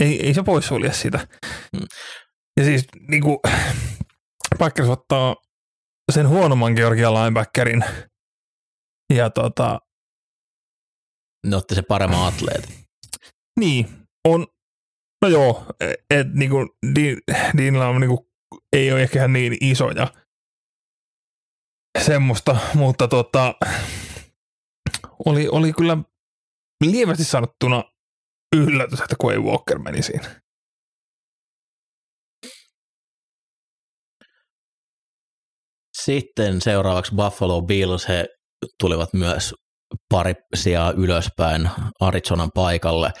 Ei, 0.00 0.26
ei 0.26 0.34
se 0.34 0.42
poissulje 0.42 0.92
sitä. 0.92 1.28
Hmm. 1.76 1.86
Ja 2.56 2.64
siis 2.64 2.84
niin 3.08 3.22
kuin, 3.22 3.38
Packers 4.58 4.88
ottaa 4.88 5.36
sen 6.12 6.28
huonomman 6.28 6.72
Georgia 6.72 7.14
linebackerin 7.14 7.84
ja 9.14 9.30
tota, 9.30 9.78
ne 11.44 11.56
otti 11.56 11.74
se 11.74 11.82
paremman 11.82 12.26
atleetin. 12.28 12.74
Niin, 13.60 13.88
on, 14.28 14.46
no 15.22 15.28
joo, 15.28 15.66
että 16.10 16.32
niinku 16.34 16.56
Deanilla 17.56 17.88
on 17.88 18.00
niinku, 18.00 18.30
ei 18.72 18.92
ole 18.92 19.02
ehkä 19.02 19.28
niin 19.28 19.56
isoja 19.60 20.06
semmoista, 22.04 22.56
mutta 22.74 23.08
tota, 23.08 23.54
oli, 25.26 25.48
oli 25.48 25.72
kyllä 25.72 25.98
lievästi 26.84 27.24
sanottuna 27.24 27.84
yllätys, 28.56 29.00
että 29.00 29.16
Quay 29.24 29.38
Walker 29.38 29.78
meni 29.78 30.02
siinä. 30.02 30.40
Sitten 36.02 36.60
seuraavaksi 36.60 37.14
Buffalo 37.14 37.62
Bills, 37.62 38.08
he 38.08 38.28
tulivat 38.80 39.12
myös 39.12 39.54
pari 40.10 40.34
sijaa 40.54 40.90
ylöspäin 40.90 41.70
Arizonan 42.00 42.50
paikalle. 42.54 43.12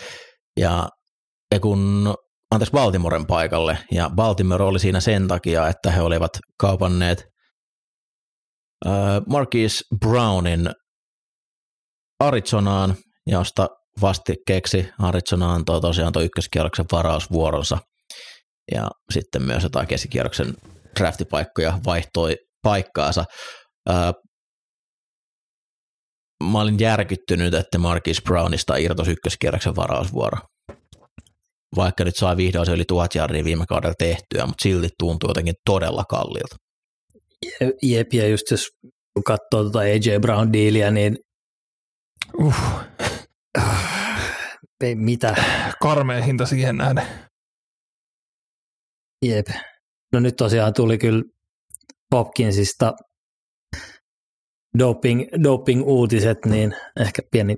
Ja 0.60 0.88
kun, 1.60 2.14
anteeksi 2.50 2.72
Baltimoren 2.72 3.26
paikalle. 3.26 3.78
Ja 3.92 4.10
Baltimore 4.14 4.64
oli 4.64 4.78
siinä 4.78 5.00
sen 5.00 5.28
takia, 5.28 5.68
että 5.68 5.90
he 5.90 6.02
olivat 6.02 6.30
kaupanneet 6.60 7.24
äh, 8.86 8.92
Marquis 9.28 9.84
Brownin 10.00 10.70
Arizonaan, 12.20 12.96
josta 13.26 13.68
vastikkeeksi 14.00 14.88
Arizona 14.98 15.54
antoi 15.54 15.80
tosiaan 15.80 16.12
tuo 16.12 16.22
ykköskierroksen 16.22 16.86
varausvuoronsa. 16.92 17.78
Ja 18.72 18.90
sitten 19.12 19.42
myös 19.42 19.62
jotain 19.62 19.86
keskikierroksen 19.86 20.54
draftipaikkoja 20.98 21.78
vaihtoi 21.86 22.36
paikkaansa. 22.62 23.24
Ää, 23.88 24.12
mä 26.42 26.60
olin 26.60 26.78
järkyttynyt, 26.80 27.54
että 27.54 27.78
Marquis 27.78 28.22
Brownista 28.22 28.76
irtosi 28.76 29.10
ykköskierroksen 29.10 29.76
varausvuoro. 29.76 30.38
Vaikka 31.76 32.04
nyt 32.04 32.16
sai 32.16 32.36
vihdoin 32.36 32.66
se 32.66 32.72
yli 32.72 32.84
tuhat 32.88 33.14
jardia 33.14 33.44
viime 33.44 33.64
kaudella 33.68 33.94
tehtyä, 33.98 34.46
mutta 34.46 34.62
silti 34.62 34.88
tuntuu 34.98 35.30
jotenkin 35.30 35.54
todella 35.64 36.04
kalliilta. 36.04 36.56
Jep, 37.82 38.12
ja 38.12 38.28
just 38.28 38.50
jos 38.50 38.68
katsoo 39.26 39.62
tuota 39.62 39.78
AJ 39.78 40.18
Brown-diiliä, 40.20 40.90
niin 40.90 41.16
Uh, 42.38 42.54
ei 44.84 44.94
mitä, 44.94 45.34
karmea 45.82 46.22
hinta 46.22 46.46
siihen 46.46 46.76
nähden. 46.76 47.06
jep. 49.22 49.46
No 50.12 50.20
nyt 50.20 50.36
tosiaan 50.36 50.72
tuli 50.74 50.98
kyllä 50.98 51.22
Hopkinsista 52.14 52.92
doping, 54.78 55.20
doping-uutiset, 55.42 56.38
niin 56.46 56.74
ehkä 57.00 57.22
pieni, 57.30 57.56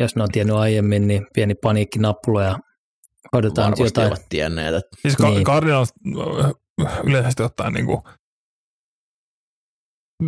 jos 0.00 0.16
ne 0.16 0.22
on 0.22 0.28
tiennyt 0.32 0.56
aiemmin, 0.56 1.06
niin 1.08 1.26
pieni 1.34 1.54
paniikkinappula 1.54 2.42
ja 2.42 2.58
odotetaan 3.32 3.64
Varmasti 3.70 3.84
jotain. 4.00 4.08
ovat 4.08 4.26
tienneet, 4.28 4.74
että 4.74 4.96
Siis 5.02 5.16
ka- 5.16 5.30
Niin. 5.30 5.44
Cardinals 5.44 5.92
äh, 6.86 7.00
yleisesti 7.04 7.42
ottaen 7.42 7.72
niin 7.72 7.86
kuin, 7.86 8.00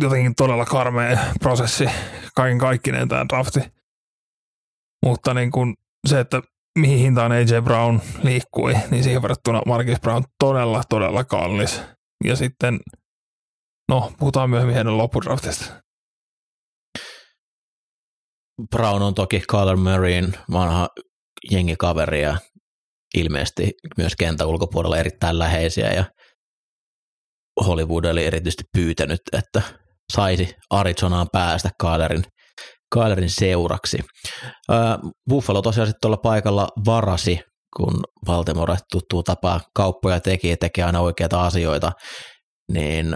jotenkin 0.01 0.35
todella 0.35 0.65
karmea 0.65 1.19
prosessi 1.39 1.85
kaiken 2.35 2.59
kaikkineen 2.59 3.07
tämä 3.07 3.25
drafti. 3.29 3.59
Mutta 5.05 5.33
niin 5.33 5.51
kuin 5.51 5.75
se, 6.07 6.19
että 6.19 6.41
mihin 6.79 6.99
hintaan 6.99 7.31
AJ 7.31 7.61
Brown 7.63 7.99
liikkui, 8.23 8.73
niin 8.91 9.03
siihen 9.03 9.21
verrattuna 9.21 9.61
Marcus 9.65 9.99
Brown 10.01 10.23
todella, 10.39 10.81
todella 10.89 11.23
kallis. 11.23 11.81
Ja 12.23 12.35
sitten, 12.35 12.79
no, 13.89 14.11
puhutaan 14.19 14.49
myöhemmin 14.49 14.75
heidän 14.75 14.97
loppudraftista. 14.97 15.81
Brown 18.69 19.01
on 19.01 19.13
toki 19.13 19.43
Kyler 19.51 19.75
Murrayn 19.75 20.33
vanha 20.51 20.87
jengikaveri 21.51 22.21
ja 22.21 22.37
ilmeisesti 23.17 23.71
myös 23.97 24.13
kentän 24.19 24.47
ulkopuolella 24.47 24.97
erittäin 24.97 25.39
läheisiä 25.39 25.87
ja 25.91 26.05
Hollywood 27.65 28.03
oli 28.03 28.25
erityisesti 28.25 28.63
pyytänyt, 28.73 29.21
että 29.33 29.61
saisi 30.13 30.55
Arizonaan 30.69 31.27
päästä 31.31 31.69
Kylerin, 31.81 32.23
Kylerin 32.93 33.29
seuraksi. 33.29 33.97
Ää, 34.69 34.99
Buffalo 35.29 35.61
tosiaan 35.61 35.87
sitten 35.87 36.01
tuolla 36.01 36.17
paikalla 36.17 36.67
varasi, 36.85 37.39
kun 37.77 38.03
Baltimore 38.25 38.77
tuttuu 38.91 39.23
tapaa 39.23 39.61
kauppoja 39.75 40.19
teki 40.19 40.49
ja 40.49 40.57
tekee 40.57 40.83
aina 40.83 40.99
oikeita 40.99 41.45
asioita, 41.45 41.91
niin 42.71 43.15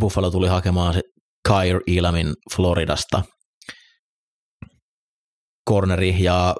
Buffalo 0.00 0.30
tuli 0.30 0.48
hakemaan 0.48 0.94
Kyre 1.48 1.80
Ilamin 1.86 2.32
Floridasta 2.56 3.22
corneri 5.70 6.22
ja 6.22 6.54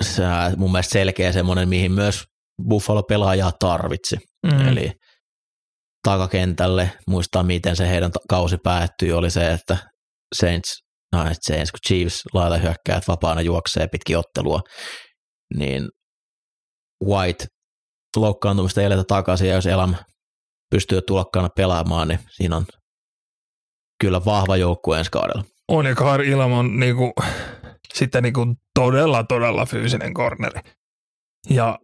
se, 0.00 0.22
mun 0.56 0.72
mielestä 0.72 0.92
selkeä 0.92 1.32
semmoinen, 1.32 1.68
mihin 1.68 1.92
myös 1.92 2.24
Buffalo 2.68 3.02
pelaajaa 3.02 3.52
tarvitsi. 3.60 4.16
Mm. 4.46 4.68
Eli 4.68 4.92
takakentälle, 6.08 6.90
muistaa 7.08 7.42
miten 7.42 7.76
se 7.76 7.88
heidän 7.88 8.10
kausi 8.28 8.56
päättyi, 8.64 9.12
oli 9.12 9.30
se, 9.30 9.52
että 9.52 9.76
Saints, 10.34 10.82
no 11.12 11.24
Saints, 11.46 11.72
kun 11.72 11.78
Chiefs 11.88 12.22
lailla 12.34 12.56
hyökkäät 12.56 13.08
vapaana 13.08 13.40
juoksee 13.40 13.88
pitkin 13.88 14.18
ottelua, 14.18 14.60
niin 15.56 15.88
White 17.04 17.44
loukkaantumista 18.16 18.82
eletä 18.82 19.04
takaisin, 19.08 19.48
ja 19.48 19.54
jos 19.54 19.66
Elam 19.66 19.94
pystyy 20.70 21.02
tulokkaana 21.02 21.48
pelaamaan, 21.56 22.08
niin 22.08 22.20
siinä 22.30 22.56
on 22.56 22.66
kyllä 24.00 24.24
vahva 24.24 24.56
joukkue 24.56 24.98
ensi 24.98 25.10
kaudella. 25.10 25.44
On 25.72 25.86
ja 25.86 25.94
Kaari 25.94 26.28
Ilman 26.28 26.52
on 26.52 26.80
niinku, 26.80 27.12
sitten 27.94 28.22
niinku 28.22 28.46
todella, 28.74 29.24
todella 29.24 29.66
fyysinen 29.66 30.14
korneri. 30.14 30.60
Ja 31.50 31.78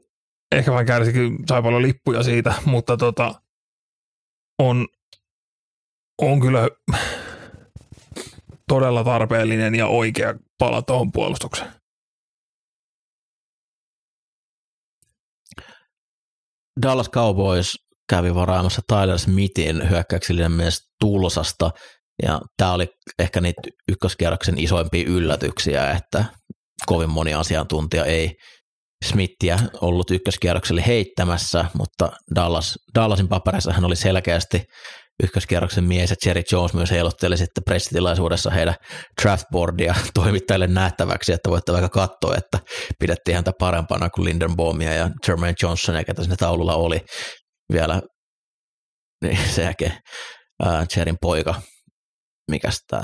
ehkä 0.53 0.71
vähän 0.71 0.87
kärsi, 0.87 1.13
kyllä 1.13 1.39
sai 1.49 1.63
paljon 1.63 1.83
lippuja 1.83 2.23
siitä, 2.23 2.55
mutta 2.65 2.97
tota, 2.97 3.35
on, 4.59 4.87
on 6.23 6.41
kyllä 6.41 6.69
todella 8.69 9.05
tarpeellinen 9.05 9.75
ja 9.75 9.87
oikea 9.87 10.35
pala 10.59 10.83
tuohon 10.83 11.13
puolustukseen. 11.13 11.73
Dallas 16.83 17.11
Cowboys 17.11 17.77
kävi 18.09 18.35
varaamassa 18.35 18.83
Tyler 18.89 19.19
Smithin 19.19 19.91
hyökkäyksellinen 19.91 20.53
mies 20.53 20.91
Tulsasta, 21.01 21.71
ja 22.23 22.41
tämä 22.57 22.73
oli 22.73 22.87
ehkä 23.19 23.41
niitä 23.41 23.63
ykköskierroksen 23.89 24.59
isoimpia 24.59 25.05
yllätyksiä, 25.09 25.91
että 25.91 26.25
kovin 26.87 27.11
moni 27.11 27.35
asiantuntija 27.35 28.05
ei 28.05 28.33
Smithia 29.05 29.59
ollut 29.81 30.11
ykköskierrokselle 30.11 30.85
heittämässä, 30.87 31.65
mutta 31.75 32.13
Dallas, 32.35 32.75
Dallasin 32.95 33.29
paperissa 33.29 33.73
hän 33.73 33.85
oli 33.85 33.97
selkeästi 33.97 34.63
ykköskierroksen 35.23 35.85
mies, 35.85 36.11
ja 36.11 36.17
Jerry 36.27 36.43
Jones 36.53 36.75
myös 36.75 36.91
heilutteli 36.91 37.37
sitten 37.37 37.65
pressitilaisuudessa 37.65 38.51
heidän 38.51 38.75
draftboardia 39.23 39.95
toimittajille 40.15 40.67
nähtäväksi, 40.67 41.33
että 41.33 41.51
voitte 41.51 41.73
vaikka 41.73 41.89
katsoa, 41.89 42.37
että 42.37 42.59
pidettiin 43.01 43.35
häntä 43.35 43.53
parempana 43.59 44.11
kuin 44.11 44.25
Lindenbaumia 44.25 44.95
ja 44.95 45.11
Jermaine 45.29 45.55
Johnsonia, 45.63 46.05
ketä 46.05 46.23
siinä 46.23 46.37
taululla 46.37 46.75
oli 46.75 47.01
vielä 47.73 48.03
niin 49.23 49.39
sen 49.55 49.65
jälkeen 49.65 49.93
ää, 50.63 50.87
poika, 51.21 51.55
mikä 52.49 52.69
tämä 52.91 53.03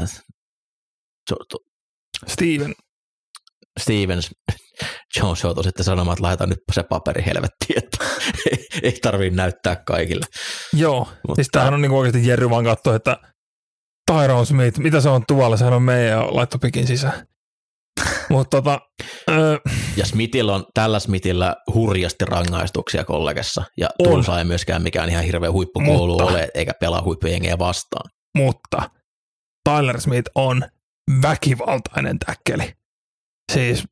Steven, 2.27 2.75
Stevens 3.81 4.31
Jones 5.17 5.43
joutui 5.45 5.65
sitten 5.65 5.85
sanomaan, 5.85 6.13
että 6.15 6.23
laita 6.23 6.47
nyt 6.47 6.59
se 6.73 6.83
paperi 6.83 7.25
helvettiin, 7.27 7.85
että 7.85 8.05
ei, 8.51 8.67
ei 8.83 8.93
tarvii 9.03 9.31
näyttää 9.31 9.77
kaikille. 9.77 10.27
joo. 10.73 10.99
Mutta- 10.99 11.35
Siis 11.35 11.49
tämähän 11.53 11.75
on 11.75 11.83
niinku 11.83 11.99
oikeasti 11.99 12.27
Jerry 12.29 12.51
vaan 12.51 12.65
katsoi, 12.65 12.97
että 12.97 13.17
Tyron 14.13 14.47
Smith, 14.47 14.79
mitä 14.79 15.01
se 15.01 15.09
on 15.09 15.25
tuolla, 15.29 15.57
sehän 15.57 15.73
on 15.75 15.83
meidän 15.83 16.11
ja 16.19 16.27
laittoi 16.35 16.59
pikin 16.63 16.87
sisään. 16.87 17.27
Mutta 18.31 18.57
tota, 18.63 18.81
öö, 19.31 19.59
Ja 19.97 20.07
Smithillä 20.07 20.55
on, 20.55 20.65
tällä 20.75 20.99
Smithillä 20.99 21.57
hurjasti 21.75 22.25
rangaistuksia 22.25 23.05
kollegassa, 23.05 23.65
ja. 23.77 23.89
Tulsa 24.05 24.39
ei 24.39 24.45
myöskään 24.45 24.83
mikään 24.83 25.09
ihan 25.11 25.25
hirveä 25.25 25.53
huippukoulu 25.53 26.13
Mutta- 26.13 26.25
ole, 26.25 26.49
eikä 26.55 26.73
pelaa 26.81 27.03
huippujengejä 27.03 27.59
vastaan. 27.59 28.11
mutta 28.37 28.91
Tyler 29.69 30.01
Smith 30.01 30.31
on 30.35 30.63
väkivaltainen 31.23 32.19
täkkeli. 32.19 32.75
Siis 33.53 33.85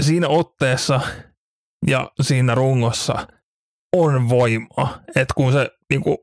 siinä 0.00 0.28
otteessa 0.28 1.00
ja 1.86 2.10
siinä 2.22 2.54
rungossa 2.54 3.26
on 3.96 4.28
voimaa. 4.28 5.00
että 5.08 5.34
kun 5.36 5.52
se 5.52 5.70
niinku, 5.90 6.22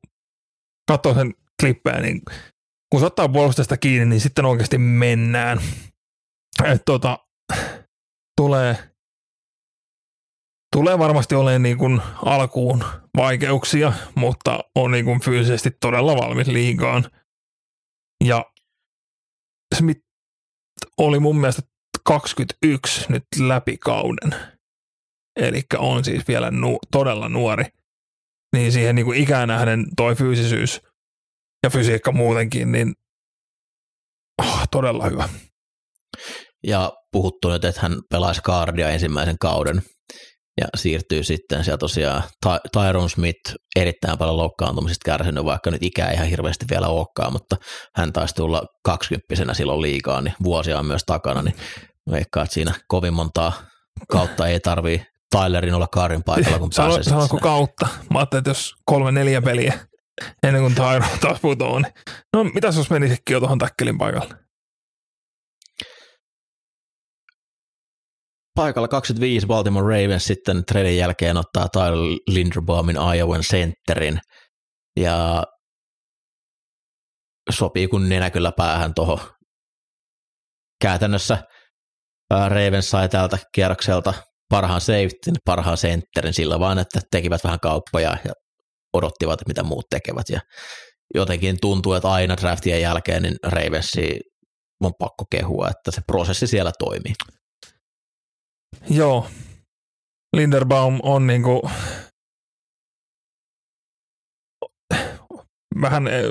katsoo 0.91 1.13
sen 1.13 1.33
klippejä, 1.61 1.99
niin 1.99 2.21
kun 2.91 2.99
se 2.99 3.05
ottaa 3.05 3.29
puolustusta 3.29 3.77
kiinni, 3.77 4.05
niin 4.05 4.21
sitten 4.21 4.45
oikeasti 4.45 4.77
mennään. 4.77 5.59
Et 6.63 6.81
tota, 6.85 7.19
tulee, 8.41 8.88
tulee 10.75 10.99
varmasti 10.99 11.35
olemaan 11.35 11.63
niin 11.63 11.77
kuin 11.77 12.01
alkuun 12.25 12.83
vaikeuksia, 13.17 13.93
mutta 14.15 14.59
on 14.75 14.91
niin 14.91 15.05
kuin 15.05 15.21
fyysisesti 15.21 15.71
todella 15.71 16.15
valmis 16.15 16.47
liigaan. 16.47 17.05
Ja 18.23 18.45
Smith 19.75 20.01
oli 20.97 21.19
mun 21.19 21.39
mielestä 21.39 21.61
21 22.03 23.05
nyt 23.09 23.23
läpi 23.39 23.77
kauden. 23.77 24.35
Eli 25.35 25.63
on 25.77 26.03
siis 26.05 26.27
vielä 26.27 26.51
nu- 26.51 26.79
todella 26.91 27.29
nuori. 27.29 27.65
Niin 28.55 28.71
siihen 28.71 28.95
niin 28.95 29.05
kuin 29.05 29.19
ikään 29.19 29.47
nähden 29.47 29.85
toi 29.97 30.15
fyysisyys 30.15 30.81
ja 31.63 31.69
fysiikka 31.69 32.11
muutenkin, 32.11 32.71
niin 32.71 32.93
oh, 34.41 34.67
todella 34.71 35.09
hyvä. 35.09 35.29
Ja 36.63 36.93
puhuttu 37.11 37.49
nyt, 37.49 37.65
että 37.65 37.81
hän 37.81 38.01
pelaisi 38.09 38.41
Cardia 38.41 38.89
ensimmäisen 38.89 39.37
kauden 39.39 39.81
ja 40.61 40.67
siirtyy 40.75 41.23
sitten 41.23 41.63
siellä 41.63 41.77
tosiaan 41.77 42.23
Ty- 42.45 42.69
Tyron 42.71 43.09
Smith 43.09 43.55
erittäin 43.75 44.17
paljon 44.17 44.37
loukkaantumisista 44.37 45.05
kärsinyt, 45.05 45.45
vaikka 45.45 45.71
nyt 45.71 45.83
ikä 45.83 46.07
ei 46.07 46.15
ihan 46.15 46.27
hirveästi 46.27 46.65
vielä 46.71 46.87
olekaan, 46.87 47.33
mutta 47.33 47.55
hän 47.95 48.13
taisi 48.13 48.35
tulla 48.35 48.63
kaksikymppisenä 48.85 49.53
silloin 49.53 49.81
liikaa, 49.81 50.21
niin 50.21 50.33
vuosia 50.43 50.79
on 50.79 50.85
myös 50.85 51.03
takana, 51.05 51.41
niin 51.41 51.55
veikkaa, 52.11 52.43
että 52.43 52.53
siinä 52.53 52.73
kovin 52.87 53.13
montaa 53.13 53.53
kautta 54.11 54.47
ei 54.47 54.59
tarvii 54.59 55.05
Tylerin 55.31 55.73
olla 55.73 55.87
Kaarin 55.87 56.23
paikalla, 56.23 56.59
kun 56.59 56.71
Sano, 56.71 56.93
pääsee 56.95 57.03
sitten. 57.21 57.39
kautta? 57.39 57.87
Mä 58.13 58.19
ajattelin, 58.19 58.39
että 58.39 58.49
jos 58.49 58.73
kolme 58.85 59.11
neljä 59.11 59.41
peliä 59.41 59.79
ennen 60.43 60.61
kuin 60.61 60.75
Tyro 60.75 61.05
taas 61.21 61.39
putoaa, 61.41 61.79
niin 61.79 61.93
no 62.33 62.43
mitäs 62.43 62.77
jos 62.77 62.89
menisikin 62.89 63.33
jo 63.33 63.39
tuohon 63.39 63.57
täkkelin 63.57 63.97
paikalle? 63.97 64.35
Paikalla 68.59 68.87
25 68.87 69.47
Baltimore 69.47 70.01
Ravens 70.01 70.25
sitten 70.25 70.65
treidin 70.65 70.97
jälkeen 70.97 71.37
ottaa 71.37 71.67
Tyler 71.69 72.19
Linderbaumin 72.27 72.95
Iowan 73.17 73.41
centerin 73.41 74.19
ja 74.99 75.43
sopii 77.49 77.87
kun 77.87 78.09
nenä 78.09 78.29
kyllä 78.29 78.51
päähän 78.57 78.93
tuohon. 78.93 79.19
Käytännössä 80.81 81.37
Ravens 82.47 82.89
sai 82.89 83.09
tältä 83.09 83.37
kierrokselta 83.55 84.13
parhaan 84.49 84.81
safetyn, 84.81 85.35
parhaan 85.45 85.77
centerin 85.77 86.33
sillä 86.33 86.59
vaan, 86.59 86.79
että 86.79 86.99
tekivät 87.11 87.43
vähän 87.43 87.59
kauppoja 87.59 88.17
ja 88.25 88.33
odottivat, 88.93 89.39
mitä 89.47 89.63
muut 89.63 89.85
tekevät. 89.89 90.29
Ja 90.29 90.39
jotenkin 91.15 91.57
tuntuu, 91.61 91.93
että 91.93 92.11
aina 92.11 92.37
draftien 92.37 92.81
jälkeen 92.81 93.23
niin 93.23 93.35
Ravensi 93.43 94.19
on 94.83 94.91
pakko 94.99 95.25
kehua, 95.31 95.67
että 95.69 95.91
se 95.91 96.01
prosessi 96.07 96.47
siellä 96.47 96.71
toimii. 96.79 97.13
Joo. 98.89 99.27
Linderbaum 100.35 100.99
on 101.03 101.27
niinku 101.27 101.69
vähän 105.81 106.07
eh, 106.07 106.23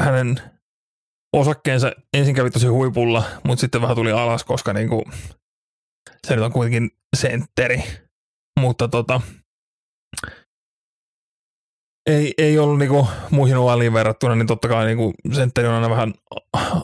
hänen 0.00 0.40
osakkeensa 1.36 1.92
ensin 2.16 2.34
kävi 2.34 2.50
tosi 2.50 2.66
huipulla, 2.66 3.24
mutta 3.44 3.60
sitten 3.60 3.82
vähän 3.82 3.96
tuli 3.96 4.12
alas, 4.12 4.44
koska 4.44 4.72
niinku, 4.72 5.04
se 6.26 6.36
nyt 6.36 6.44
on 6.44 6.52
kuitenkin 6.52 6.90
sentteri. 7.16 7.82
Mutta 8.60 8.88
tota, 8.88 9.20
ei, 12.06 12.34
ei 12.38 12.58
ollut 12.58 12.78
niinku 12.78 13.08
muihin 13.30 13.56
ovaliin 13.56 13.92
verrattuna, 13.92 14.34
niin 14.34 14.46
totta 14.46 14.68
kai 14.68 14.86
niinku 14.86 15.14
sentteri 15.32 15.68
on 15.68 15.74
aina 15.74 15.90
vähän 15.90 16.14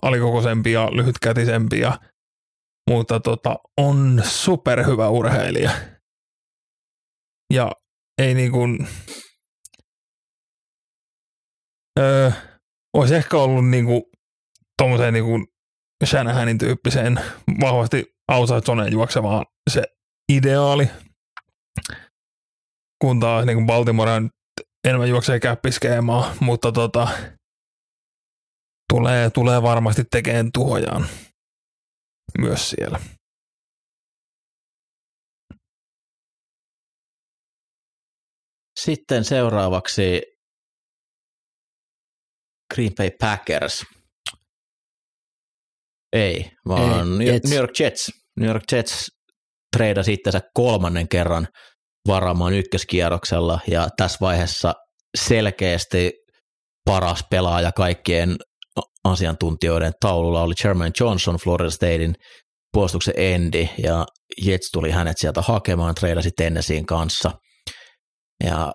alikokoisempi 0.03 0.73
ja 0.73 0.89
lyhytkätisempi 0.93 1.81
ja 1.81 1.99
mutta 2.91 3.21
tota, 3.21 3.57
on 3.79 4.23
superhyvä 4.25 5.09
urheilija. 5.09 5.71
Ja 7.53 7.73
ei 8.19 8.35
niin 8.35 8.53
kuin, 8.53 8.89
öö, 11.99 12.31
olisi 12.97 13.15
ehkä 13.15 13.37
ollut 13.37 13.69
niin 13.69 13.85
kuin, 13.85 14.03
tommoseen 14.83 15.15
niin 15.15 15.25
kuin 15.25 15.47
Shanahanin 16.05 16.59
tyyppiseen 16.59 17.21
vahvasti 17.61 18.05
outside 18.33 18.61
zoneen 18.61 18.93
juoksevaan 18.93 19.47
se 19.71 19.83
ideaali, 20.33 20.91
kun 23.03 23.21
taas 23.21 23.47
niin 23.47 23.57
kuin 23.57 23.67
Baltimore 23.67 24.21
nyt 24.21 24.33
enemmän 24.89 25.09
juoksee 25.09 25.41
käppiskeemaa, 25.41 26.35
mutta 26.41 26.73
tota, 26.73 27.09
tulee, 28.93 29.31
tulee 29.31 29.63
varmasti 29.63 30.05
tekemään 30.11 30.53
tuhojaan 30.53 31.07
myös 32.39 32.71
siellä. 32.71 33.01
Sitten 38.81 39.25
seuraavaksi 39.25 40.23
Green 42.75 42.93
Bay 42.97 43.11
Packers. 43.21 43.85
Ei, 46.13 46.51
vaan 46.69 47.13
Ei, 47.13 47.19
New, 47.19 47.35
Jets. 47.35 47.49
New 47.51 47.59
York 47.59 47.81
Jets. 47.81 48.11
New 48.41 48.49
York 48.49 48.63
Jets 48.73 49.07
treidasi 49.77 50.13
itsensä 50.13 50.41
kolmannen 50.55 51.09
kerran 51.09 51.49
varaamaan 52.09 52.53
ykköskierroksella 52.53 53.61
ja 53.67 53.89
tässä 53.97 54.19
vaiheessa 54.21 54.75
selkeästi 55.19 56.13
paras 56.85 57.25
pelaaja 57.31 57.73
kaikkien 57.73 58.37
asiantuntijoiden 59.05 59.93
taululla 60.01 60.43
oli 60.43 60.55
Jermaine 60.65 60.93
Johnson, 61.01 61.37
Florida 61.37 61.71
Statein 61.71 62.15
puolustuksen 62.73 63.15
endi, 63.17 63.69
ja 63.83 64.07
Jets 64.45 64.71
tuli 64.73 64.91
hänet 64.91 65.19
sieltä 65.19 65.43
hakemaan, 65.43 65.95
treidasi 65.95 66.31
Tennesseein 66.37 66.87
kanssa. 66.87 67.31
Ja 68.45 68.73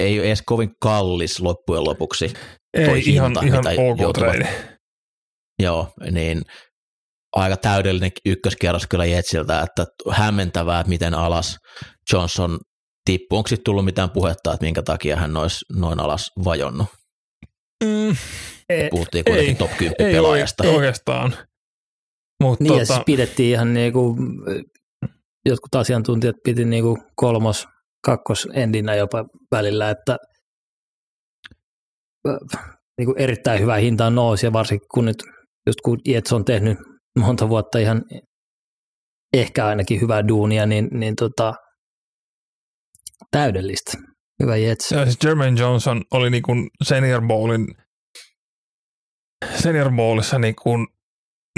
ei 0.00 0.18
ole 0.18 0.26
edes 0.26 0.42
kovin 0.46 0.70
kallis 0.80 1.40
loppujen 1.40 1.84
lopuksi. 1.84 2.32
Ei, 2.74 2.86
toi 2.86 3.00
ihan, 3.06 3.26
hinta, 3.26 3.40
ihan 3.40 3.90
ok 3.90 4.00
joutuvat- 4.00 4.12
treidi. 4.12 4.44
Joo, 5.62 5.92
niin 6.10 6.42
aika 7.36 7.56
täydellinen 7.56 8.10
ykköskierros 8.26 8.86
kyllä 8.86 9.04
Jetsiltä, 9.04 9.60
että 9.60 9.86
hämmentävää, 10.10 10.80
että 10.80 10.88
miten 10.88 11.14
alas 11.14 11.56
Johnson 12.12 12.58
tippuu. 13.04 13.38
Onko 13.38 13.48
sitten 13.48 13.64
tullut 13.64 13.84
mitään 13.84 14.10
puhetta, 14.10 14.52
että 14.54 14.64
minkä 14.64 14.82
takia 14.82 15.16
hän 15.16 15.36
olisi 15.36 15.64
noin 15.76 16.00
alas 16.00 16.30
vajonnut? 16.44 16.86
Mm, 17.84 18.16
Puhuttiin 18.90 19.24
kuitenkin 19.24 19.52
Ei, 19.52 19.58
top 19.58 19.70
10 19.78 19.94
ei 19.98 20.12
pelaajasta. 20.14 20.64
oike- 20.64 20.76
oikeastaan. 20.76 21.34
Mutta 22.42 22.64
Niin, 22.64 22.72
ja 22.74 22.80
tota, 22.80 22.94
siis 22.94 23.04
pidettiin 23.06 23.50
ihan 23.52 23.74
niinku, 23.74 24.16
jotkut 25.46 25.74
asiantuntijat 25.74 26.36
piti 26.44 26.64
niinku 26.64 26.98
kolmos, 27.16 27.66
kakkosendinä 28.06 28.94
jopa 28.94 29.24
välillä, 29.52 29.90
että 29.90 30.16
niinku 32.98 33.14
erittäin 33.18 33.60
hyvä 33.60 33.74
hinta 33.76 34.10
nousi, 34.10 34.46
ja 34.46 34.52
varsinkin 34.52 34.88
kun 34.94 35.04
nyt, 35.04 35.22
just 35.66 35.80
kun 35.80 35.98
Jets 36.08 36.32
on 36.32 36.44
tehnyt 36.44 36.78
monta 37.18 37.48
vuotta 37.48 37.78
ihan 37.78 38.02
ehkä 39.32 39.66
ainakin 39.66 40.00
hyvää 40.00 40.28
duunia, 40.28 40.66
niin, 40.66 40.88
niin 40.92 41.16
tota, 41.16 41.54
täydellistä. 43.30 43.92
Hyvä 44.42 44.56
Jets. 44.56 44.92
ja 44.92 45.04
siis 45.04 45.18
Jermaine 45.24 45.60
Johnson 45.60 46.02
oli 46.10 46.30
niinku 46.30 46.52
Senior 46.82 47.22
Bowlin 47.22 47.66
Senior 49.62 49.92
Bowlissa 49.92 50.38
niinku 50.38 50.70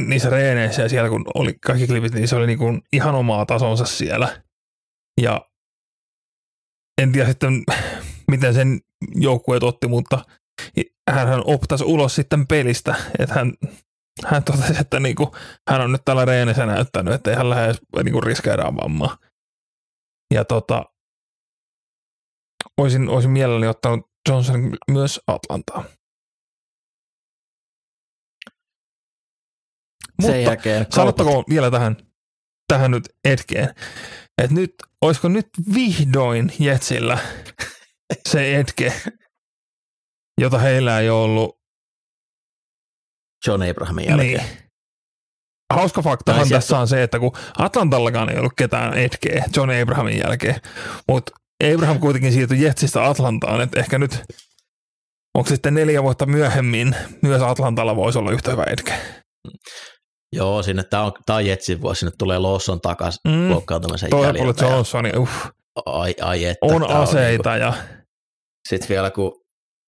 niissä 0.06 0.30
reeneissä 0.30 0.82
ja 0.82 0.88
siellä 0.88 1.08
kun 1.08 1.24
oli 1.34 1.54
kaikki 1.66 1.86
klipit, 1.86 2.12
niin 2.12 2.28
se 2.28 2.36
oli 2.36 2.46
niinku 2.46 2.64
ihan 2.92 3.14
omaa 3.14 3.46
tasonsa 3.46 3.84
siellä. 3.84 4.42
Ja 5.20 5.50
en 7.02 7.12
tiedä 7.12 7.28
sitten, 7.28 7.62
miten 8.30 8.54
sen 8.54 8.80
joukkueet 9.14 9.62
otti, 9.62 9.88
mutta 9.88 10.24
hän 11.10 11.42
optasi 11.44 11.84
ulos 11.84 12.14
sitten 12.14 12.46
pelistä, 12.46 12.94
että 13.18 13.34
hän, 13.34 13.52
hän 14.24 14.44
totesi, 14.44 14.80
että 14.80 15.00
niinku, 15.00 15.36
hän 15.70 15.80
on 15.80 15.92
nyt 15.92 16.02
tällä 16.04 16.24
reenessä 16.24 16.66
näyttänyt, 16.66 17.14
että 17.14 17.30
ei 17.30 17.36
hän 17.36 17.50
lähde 17.50 17.74
niinku 18.04 18.20
riskeeraan 18.20 18.76
vammaa. 18.76 19.18
Ja 20.34 20.44
tota, 20.44 20.84
olisin, 22.78 23.08
olisin 23.08 23.30
mielelläni 23.30 23.66
ottanut 23.66 24.10
Johnson 24.28 24.76
myös 24.90 25.20
Atlantaan. 25.26 25.84
Sen 30.22 30.42
jälkeen 30.42 30.78
kaupat, 30.78 30.94
Sanottakoon 30.94 31.44
vielä 31.48 31.70
tähän, 31.70 31.96
tähän 32.68 32.90
nyt 32.90 33.08
etkeen, 33.24 33.68
että 34.42 34.54
nyt, 34.54 34.74
olisiko 35.02 35.28
nyt 35.28 35.48
vihdoin 35.74 36.52
Jetsillä 36.58 37.18
se 38.28 38.60
etke, 38.60 38.92
jota 40.40 40.58
heillä 40.58 41.00
ei 41.00 41.10
ollut. 41.10 41.64
John 43.46 43.62
Abrahamin 43.70 44.08
jälkeen. 44.08 44.36
Niin. 44.36 44.64
Hauska 45.74 46.02
faktahan 46.02 46.48
tässä 46.48 46.78
on 46.78 46.88
se, 46.88 47.02
että 47.02 47.18
kun 47.18 47.32
Atlantallakaan 47.58 48.30
ei 48.30 48.38
ollut 48.38 48.52
ketään 48.56 48.98
etkeä 48.98 49.44
John 49.56 49.70
Abrahamin 49.82 50.18
jälkeen, 50.18 50.60
mutta 51.08 51.32
Abraham 51.74 52.00
kuitenkin 52.00 52.32
siirtyi 52.32 52.62
Jetsistä 52.62 53.08
Atlantaan, 53.08 53.60
että 53.60 53.80
ehkä 53.80 53.98
nyt, 53.98 54.22
onko 55.34 55.48
sitten 55.48 55.74
neljä 55.74 56.02
vuotta 56.02 56.26
myöhemmin, 56.26 56.96
myös 57.22 57.42
Atlantalla 57.42 57.96
voisi 57.96 58.18
olla 58.18 58.30
yhtä 58.30 58.50
hyvä 58.50 58.64
etke. 58.66 58.92
Joo, 60.32 60.62
sinne 60.62 60.82
tämä 60.84 61.02
on, 61.02 61.12
tää 61.26 61.36
on 61.36 61.46
Jetsin 61.46 61.80
vuosi, 61.80 61.98
sinne 61.98 62.12
tulee 62.18 62.38
Lawson 62.38 62.80
takaisin 62.80 63.20
Mm. 63.28 63.50
loukkaantumisen 63.50 64.10
Toi 64.10 64.26
jäljiltä. 64.26 64.64
Johnson, 64.64 65.04
uh, 65.16 65.28
Ai, 65.86 66.14
ai 66.20 66.44
että, 66.44 66.66
on 66.66 66.86
tää 66.88 67.00
aseita 67.00 67.56
ja 67.56 67.72
Sitten 68.68 68.88
vielä 68.88 69.10
kun 69.10 69.32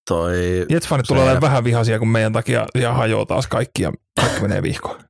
toi... 0.09 0.67
Jets-fanit 0.73 1.03
tulee 1.09 1.23
olemaan 1.23 1.41
vähän 1.41 1.65
vihaisia, 1.65 1.99
kun 1.99 2.09
meidän 2.09 2.33
takia 2.33 2.67
ja 2.75 2.93
hajoaa 2.93 3.27
taas 3.27 3.47
kaikki 3.47 3.83
ja 3.83 3.93
kaikki 4.21 4.41
menee 4.41 4.63
vihkoon. 4.63 5.01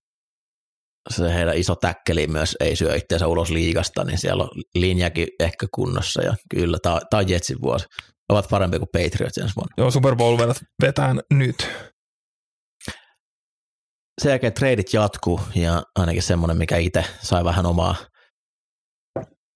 Se 1.08 1.34
heidän 1.34 1.56
iso 1.56 1.76
täkkeli 1.76 2.26
myös 2.26 2.56
ei 2.60 2.76
syö 2.76 2.94
itseensä 2.96 3.26
ulos 3.26 3.50
liigasta, 3.50 4.04
niin 4.04 4.18
siellä 4.18 4.42
on 4.42 4.50
linjakin 4.74 5.28
ehkä 5.40 5.66
kunnossa 5.74 6.22
ja 6.22 6.34
kyllä, 6.50 6.78
tämä 6.82 7.00
on 7.14 7.28
Jetsin 7.28 7.60
vuosi. 7.62 7.86
Ovat 8.28 8.48
parempi 8.50 8.78
kuin 8.78 8.88
Patriots 8.92 9.38
ensi 9.38 9.56
vuonna. 9.56 9.74
Joo, 9.78 9.90
Super 9.90 10.16
Bowl 10.16 10.38
vetää 10.82 11.14
nyt. 11.30 11.68
Sen 14.22 14.30
jälkeen 14.30 14.52
treidit 14.52 14.92
jatkuu 14.92 15.40
ja 15.54 15.82
ainakin 15.96 16.22
semmoinen, 16.22 16.56
mikä 16.56 16.76
itse 16.76 17.04
sai 17.22 17.44
vähän 17.44 17.66
omaa 17.66 17.94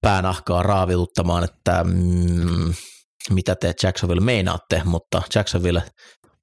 päänahkaa 0.00 0.62
raaviluttamaan, 0.62 1.44
että 1.44 1.84
mm, 1.84 2.74
mitä 3.30 3.54
te 3.54 3.74
Jacksonville 3.82 4.20
meinaatte, 4.20 4.82
mutta 4.84 5.22
Jacksonville 5.34 5.82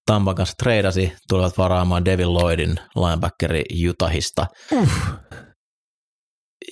Tampan 0.07 0.35
kanssa 0.35 0.55
treidasi, 0.63 1.13
tulevat 1.29 1.57
varaamaan 1.57 2.05
Devin 2.05 2.33
Lloydin 2.33 2.75
linebackeri 2.95 3.63
Utahista. 3.89 4.45
Uh. 4.71 4.89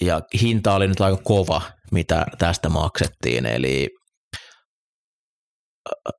Ja 0.01 0.21
hinta 0.41 0.75
oli 0.75 0.87
nyt 0.87 1.01
aika 1.01 1.21
kova, 1.23 1.61
mitä 1.91 2.25
tästä 2.37 2.69
maksettiin, 2.69 3.45
eli 3.45 3.89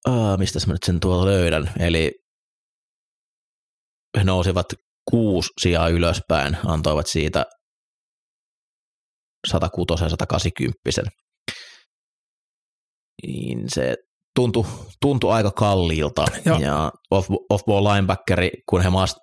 uh, 0.09 0.39
mistä 0.39 0.59
mä 0.67 0.73
nyt 0.73 0.83
sen 0.87 1.01
tuolla 1.01 1.27
löydän, 1.27 1.71
eli 1.79 2.13
he 4.19 4.25
nousivat 4.25 4.67
kuusi 5.11 5.49
sijaa 5.61 5.89
ylöspäin, 5.89 6.57
antoivat 6.67 7.07
siitä 7.07 7.45
106 9.47 10.05
ja 10.05 10.09
180. 10.09 11.03
Niin 13.23 13.65
se 13.69 13.95
tuntui, 14.37 14.65
tuntui 15.01 15.33
aika 15.33 15.51
kalliilta. 15.51 16.25
Joo. 16.45 16.59
Ja 16.59 16.93
off, 17.11 17.31
off-ball 17.51 17.85
linebackeri, 17.85 18.51
kun 18.69 18.83
he 18.83 18.91
maast, 18.91 19.19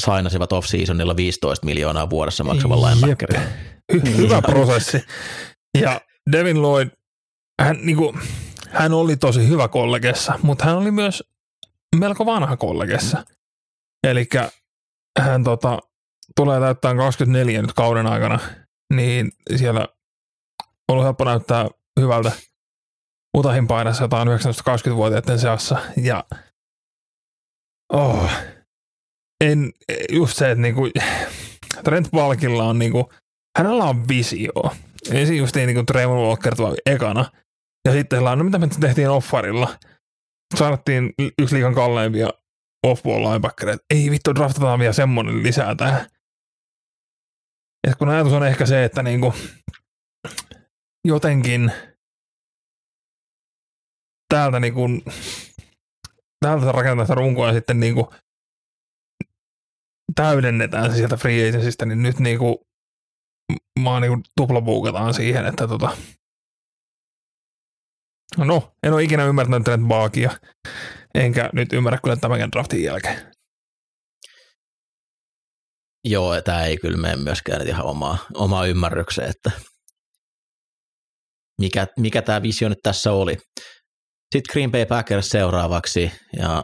sainasivat 0.00 0.52
off-seasonilla 0.52 1.16
15 1.16 1.66
miljoonaa 1.66 2.10
vuodessa 2.10 2.44
maksavan 2.44 2.82
linebackeri. 2.82 3.38
Hy- 3.92 4.16
hyvä 4.16 4.42
prosessi. 4.52 5.04
Ja 5.80 6.00
Devin 6.32 6.62
Lloyd, 6.62 6.88
hän, 7.62 7.78
niin 7.82 7.96
kuin, 7.96 8.18
hän 8.70 8.92
oli 8.92 9.16
tosi 9.16 9.48
hyvä 9.48 9.68
kollegessa, 9.68 10.38
mutta 10.42 10.64
hän 10.64 10.76
oli 10.76 10.90
myös 10.90 11.22
melko 11.96 12.26
vanha 12.26 12.56
kollegessa. 12.56 13.24
Eli 14.06 14.28
hän 15.18 15.44
tota, 15.44 15.78
tulee 16.36 16.60
täyttää 16.60 16.94
24 16.94 17.62
nyt 17.62 17.72
kauden 17.72 18.06
aikana, 18.06 18.38
niin 18.94 19.32
siellä 19.56 19.80
on 19.80 19.88
ollut 20.88 21.04
helppo 21.04 21.24
näyttää 21.24 21.68
hyvältä– 22.00 22.32
Utahin 23.36 23.66
painassa 23.66 24.04
jotain 24.04 24.28
19-20-vuotiaiden 24.28 25.38
seassa. 25.38 25.78
Ja 26.02 26.24
oh, 27.92 28.30
en, 29.44 29.72
just 30.12 30.36
se, 30.36 30.50
että 30.50 30.62
niinku, 30.62 30.88
Trent 31.84 32.12
Valkilla 32.12 32.64
on 32.64 32.78
niinku, 32.78 33.12
hänellä 33.58 33.84
on 33.84 34.08
visio. 34.08 34.52
Ensin 35.12 35.36
just 35.36 35.56
niin 35.56 35.74
kuin 35.74 35.86
Trevor 35.86 36.16
Walker 36.16 36.54
tuo 36.54 36.74
ekana. 36.86 37.30
Ja 37.84 37.92
sitten 37.92 38.28
on, 38.28 38.38
no 38.38 38.44
mitä 38.44 38.58
me 38.58 38.68
tehtiin 38.80 39.10
offarilla? 39.10 39.78
Saattiin 40.58 41.14
yksi 41.42 41.54
liikan 41.54 41.74
kalleimpia 41.74 42.28
off-ball 42.86 43.24
linebackereita. 43.24 43.84
Ei 43.94 44.10
vittu, 44.10 44.34
draftataan 44.34 44.78
vielä 44.78 44.92
semmonen 44.92 45.42
lisää 45.42 45.74
tähän. 45.74 46.06
Ja 47.86 47.94
kun 47.94 48.08
ajatus 48.08 48.32
on 48.32 48.46
ehkä 48.46 48.66
se, 48.66 48.84
että 48.84 49.02
niinku, 49.02 49.34
jotenkin– 51.04 51.72
täältä 54.30 54.60
niin 54.60 54.74
kuin, 54.74 55.02
täältä 56.40 56.72
rakennetaan 56.72 57.06
sitä 57.06 57.14
runkoa 57.14 57.46
ja 57.46 57.52
sitten 57.52 57.80
niin 57.80 57.94
kuin 57.94 58.06
täydennetään 60.14 60.94
sieltä 60.94 61.16
free 61.16 61.48
agencystä, 61.48 61.86
niin 61.86 62.02
nyt 62.02 62.18
niin 62.18 62.38
kuin, 62.38 62.56
mä 63.80 64.00
niin 64.00 64.10
kuin 64.10 64.22
tuplabuukataan 64.36 65.14
siihen, 65.14 65.46
että 65.46 65.68
tota, 65.68 65.96
no, 68.38 68.72
en 68.82 68.92
ole 68.92 69.02
ikinä 69.02 69.24
ymmärtänyt 69.24 69.64
Trent 69.64 69.88
Baakia, 69.88 70.30
enkä 71.14 71.50
nyt 71.52 71.72
ymmärrä 71.72 71.98
kyllä 72.02 72.16
tämänkin 72.16 72.52
draftin 72.52 72.82
jälkeen. 72.82 73.32
Joo, 76.04 76.42
tämä 76.42 76.64
ei 76.64 76.76
kyllä 76.76 76.96
mene 76.96 77.16
myöskään 77.16 77.68
ihan 77.68 77.86
omaa, 77.86 78.18
omaa 78.34 78.66
ymmärrykseen, 78.66 79.30
että 79.30 79.50
mikä, 81.60 81.86
mikä 81.98 82.22
tämä 82.22 82.42
visio 82.42 82.68
nyt 82.68 82.78
tässä 82.82 83.12
oli. 83.12 83.36
Sitten 84.34 84.52
Green 84.52 84.70
Bay 84.70 84.86
Packers 84.86 85.28
seuraavaksi 85.28 86.12
ja 86.36 86.62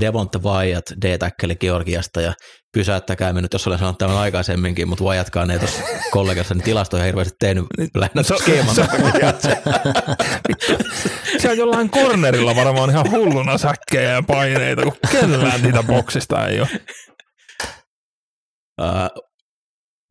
Devonta 0.00 0.38
Wyatt 0.38 0.90
D-täkkeli 1.02 1.56
Georgiasta 1.56 2.20
ja 2.20 2.32
pysäyttäkää 2.72 3.32
me 3.32 3.42
nyt, 3.42 3.52
jos 3.52 3.66
olen 3.66 3.78
sanonut 3.78 3.98
tämän 3.98 4.16
aikaisemminkin, 4.16 4.88
mutta 4.88 5.04
Wyattkaan 5.04 5.50
ei 5.50 5.58
tuossa 5.58 5.82
kollegassa 6.10 6.54
niin 6.54 6.64
tilastoja 6.64 7.04
hirveästi 7.04 7.34
tehnyt 7.40 7.64
lähinnä 7.94 8.22
so, 8.22 8.38
skeeman. 8.38 8.74
So, 8.74 8.86
se 11.38 11.50
on 11.50 11.58
jollain 11.58 11.90
cornerilla 11.90 12.56
varmaan 12.56 12.90
ihan 12.90 13.10
hulluna 13.10 13.58
säkkejä 13.58 14.10
ja 14.10 14.22
paineita, 14.22 14.82
kun 14.82 14.96
kellään 15.10 15.62
niitä 15.62 15.82
boksista 15.82 16.48
ei 16.48 16.60
ole. 16.60 16.68
Uh, 18.80 19.24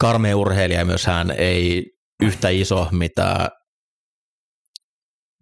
karmea 0.01 0.37
urheilija 0.37 0.85
myös 0.85 1.05
hän 1.05 1.31
ei 1.31 1.85
yhtä 2.21 2.49
iso, 2.49 2.87
mitä 2.91 3.49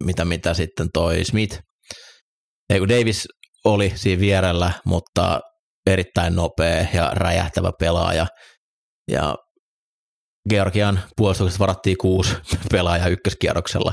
mitä, 0.04 0.24
mitä 0.24 0.54
sitten 0.54 0.88
toi 0.94 1.24
Smith, 1.24 1.60
ei 2.70 2.78
kun 2.78 2.88
Davis 2.88 3.28
oli 3.64 3.92
siinä 3.94 4.20
vierellä, 4.20 4.72
mutta 4.86 5.40
erittäin 5.86 6.36
nopea 6.36 6.86
ja 6.94 7.10
räjähtävä 7.14 7.72
pelaaja. 7.78 8.26
Ja 9.10 9.36
Georgian 10.50 11.00
puolustuksesta 11.16 11.58
varattiin 11.58 11.96
kuusi 11.98 12.36
pelaajaa 12.72 13.08
ykköskierroksella, 13.08 13.92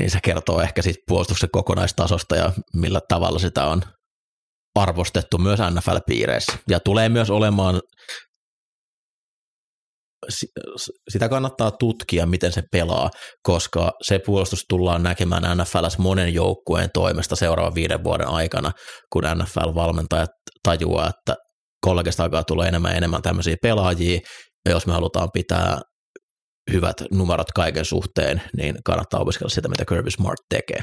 niin 0.00 0.10
se 0.10 0.18
kertoo 0.22 0.60
ehkä 0.60 0.82
siitä 0.82 1.02
puolustuksen 1.08 1.48
kokonaistasosta 1.52 2.36
ja 2.36 2.52
millä 2.74 3.00
tavalla 3.08 3.38
sitä 3.38 3.64
on 3.64 3.82
arvostettu 4.74 5.38
myös 5.38 5.60
NFL-piireissä. 5.60 6.58
Ja 6.68 6.80
tulee 6.80 7.08
myös 7.08 7.30
olemaan 7.30 7.80
sitä 11.10 11.28
kannattaa 11.28 11.70
tutkia, 11.70 12.26
miten 12.26 12.52
se 12.52 12.62
pelaa, 12.72 13.10
koska 13.42 13.92
se 14.02 14.18
puolustus 14.18 14.64
tullaan 14.68 15.02
näkemään 15.02 15.58
NFLs 15.58 15.98
monen 15.98 16.34
joukkueen 16.34 16.90
toimesta 16.94 17.36
seuraavan 17.36 17.74
viiden 17.74 18.04
vuoden 18.04 18.28
aikana, 18.28 18.72
kun 19.12 19.24
NFL-valmentajat 19.24 20.30
tajuaa, 20.62 21.08
että 21.08 21.34
kollegista 21.80 22.22
alkaa 22.22 22.44
tulla 22.44 22.66
enemmän 22.66 22.90
ja 22.90 22.96
enemmän 22.96 23.22
tämmöisiä 23.22 23.56
pelaajia, 23.62 24.20
ja 24.64 24.70
jos 24.70 24.86
me 24.86 24.92
halutaan 24.92 25.28
pitää 25.32 25.80
hyvät 26.72 26.96
numerot 27.12 27.52
kaiken 27.54 27.84
suhteen, 27.84 28.42
niin 28.56 28.74
kannattaa 28.84 29.20
opiskella 29.20 29.48
sitä, 29.48 29.68
mitä 29.68 29.84
Kirby 29.88 30.10
Smart 30.10 30.40
tekee. 30.48 30.80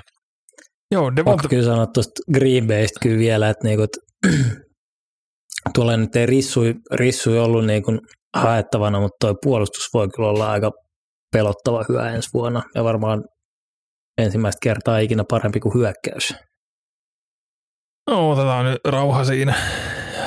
Joo, 0.92 1.16
Devonta... 1.16 1.48
kyllä 1.48 1.64
sanoa 1.64 1.88
tuosta 1.88 2.22
Green 2.34 2.68
Baystä 2.68 3.00
kyllä 3.02 3.18
vielä, 3.18 3.50
että 3.50 3.68
niinku, 3.68 3.86
tuolla 5.76 5.98
nyt 5.98 6.16
ei 6.16 6.26
rissui, 6.26 6.74
rissui 6.92 7.40
ollut 7.40 7.66
niinku 7.66 7.92
haettavana, 8.38 9.00
mutta 9.00 9.28
tuo 9.28 9.36
puolustus 9.44 9.90
voi 9.94 10.10
kyllä 10.10 10.30
olla 10.30 10.52
aika 10.52 10.72
pelottava 11.34 11.86
hyvä 11.90 12.10
ensi 12.10 12.30
vuonna 12.34 12.64
ja 12.76 12.84
varmaan 12.84 13.24
ensimmäistä 14.18 14.60
kertaa 14.64 15.00
ikinä 15.00 15.24
parempi 15.30 15.60
kuin 15.60 15.74
hyökkäys. 15.74 16.34
No, 18.10 18.32
otetaan 18.32 18.66
nyt 18.66 18.82
rauha 18.88 19.26
siinä. 19.26 19.56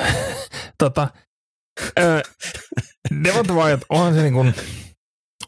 tota, 0.83 1.07
Devonta 3.23 3.53
Wyatt, 3.53 3.83
onhan 3.89 4.13
se 4.13 4.21
niin 4.21 4.33
kuin, 4.33 4.53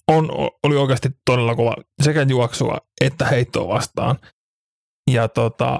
on, 0.07 0.29
oli 0.63 0.75
oikeasti 0.75 1.09
todella 1.25 1.55
kova 1.55 1.75
sekä 2.03 2.25
juoksua 2.29 2.77
että 3.01 3.25
heittoa 3.25 3.67
vastaan. 3.67 4.19
Ja 5.11 5.27
tota, 5.27 5.79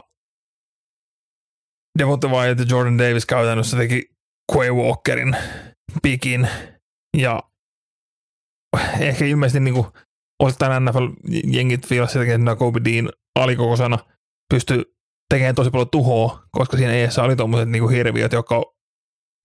Devonta 2.00 2.28
Wyatt 2.28 2.60
ja 2.60 2.66
Jordan 2.70 2.98
Davis 2.98 3.26
käytännössä 3.26 3.78
teki 3.78 4.04
Quay 4.56 4.72
Walkerin 4.72 5.38
pikin 6.02 6.48
ja 7.18 7.44
ehkä 9.00 9.26
ilmeisesti 9.26 9.60
niin 9.60 9.74
kuin 9.74 9.88
osittain 10.44 10.84
NFL-jengit 10.86 11.88
fiilasi 11.88 12.14
sitäkin, 12.14 12.34
että 12.34 12.56
Kobe 12.56 12.82
Dean 12.86 13.10
alikokosana 13.40 14.00
pystyi 14.54 14.86
tekemään 15.30 15.56
tosi 15.56 15.70
paljon 15.70 15.90
tuhoa, 15.90 16.44
koska 16.52 16.78
siinä 16.78 16.94
eessä 16.94 17.24
oli 17.24 17.36
tuommoiset 17.36 17.70
niin 17.70 17.90
hirviöt, 17.90 18.32
jotka 18.32 18.64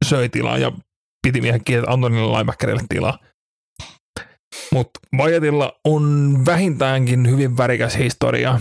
söi 0.05 0.29
tilaa 0.29 0.59
ja 0.59 0.73
piti 1.27 1.41
miehen 1.41 1.65
kiinni 1.65 1.87
Antonille 1.89 2.33
linebackerille 2.33 2.83
tilaa. 2.89 3.19
Mutta 4.73 5.01
Vajatilla 5.17 5.81
on 5.85 6.35
vähintäänkin 6.47 7.31
hyvin 7.31 7.57
värikäs 7.57 7.99
historia. 7.99 8.61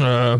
Öö, 0.00 0.38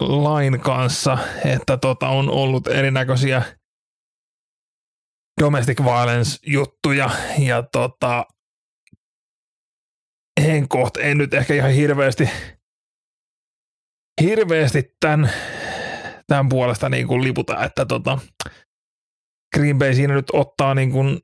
lain 0.00 0.60
kanssa, 0.60 1.18
että 1.44 1.76
tota, 1.76 2.08
on 2.08 2.30
ollut 2.30 2.66
erinäköisiä 2.66 3.42
domestic 5.40 5.80
violence 5.84 6.38
juttuja 6.46 7.10
ja 7.38 7.62
tota, 7.62 8.24
en 10.46 10.68
kohta, 10.68 11.00
en 11.00 11.18
nyt 11.18 11.34
ehkä 11.34 11.54
ihan 11.54 11.70
hirveästi, 11.70 12.28
hirveästi 14.22 14.82
tämän, 15.00 15.30
tämän 16.26 16.48
puolesta 16.48 16.88
niin 16.88 17.06
kuin 17.06 17.22
liputa, 17.22 17.64
että 17.64 17.86
tota, 17.86 18.18
Green 19.56 19.78
Bay 19.78 19.94
siinä 19.94 20.14
nyt 20.14 20.30
ottaa 20.32 20.74
niin 20.74 20.92
kuin, 20.92 21.18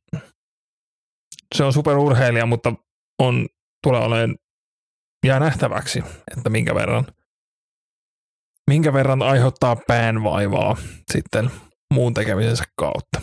se 1.54 1.64
on 1.64 1.72
superurheilija, 1.72 2.46
mutta 2.46 2.74
on, 3.18 3.46
tulee 3.82 4.00
olemaan, 4.00 4.36
jää 5.26 5.40
nähtäväksi, 5.40 6.02
että 6.36 6.50
minkä 6.50 6.74
verran, 6.74 7.06
minkä 8.70 8.92
verran 8.92 9.22
aiheuttaa 9.22 9.76
päänvaivaa 9.86 10.76
sitten 11.12 11.50
muun 11.94 12.14
tekemisensä 12.14 12.64
kautta. 12.76 13.20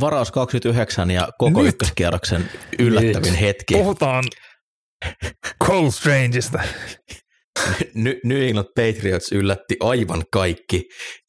Varaus 0.00 0.30
29 0.32 1.10
ja 1.10 1.28
koko 1.38 1.62
Nyt. 1.62 1.68
ykköskierroksen 1.74 2.50
yllättävin 2.78 3.32
Nyt. 3.32 3.40
hetki. 3.40 3.74
Puhutaan 3.74 4.24
Cole 5.64 5.90
Strangeista. 5.90 6.60
New 8.24 8.42
England 8.42 8.68
Patriots 8.74 9.32
yllätti 9.32 9.76
aivan 9.80 10.24
kaikki 10.32 10.84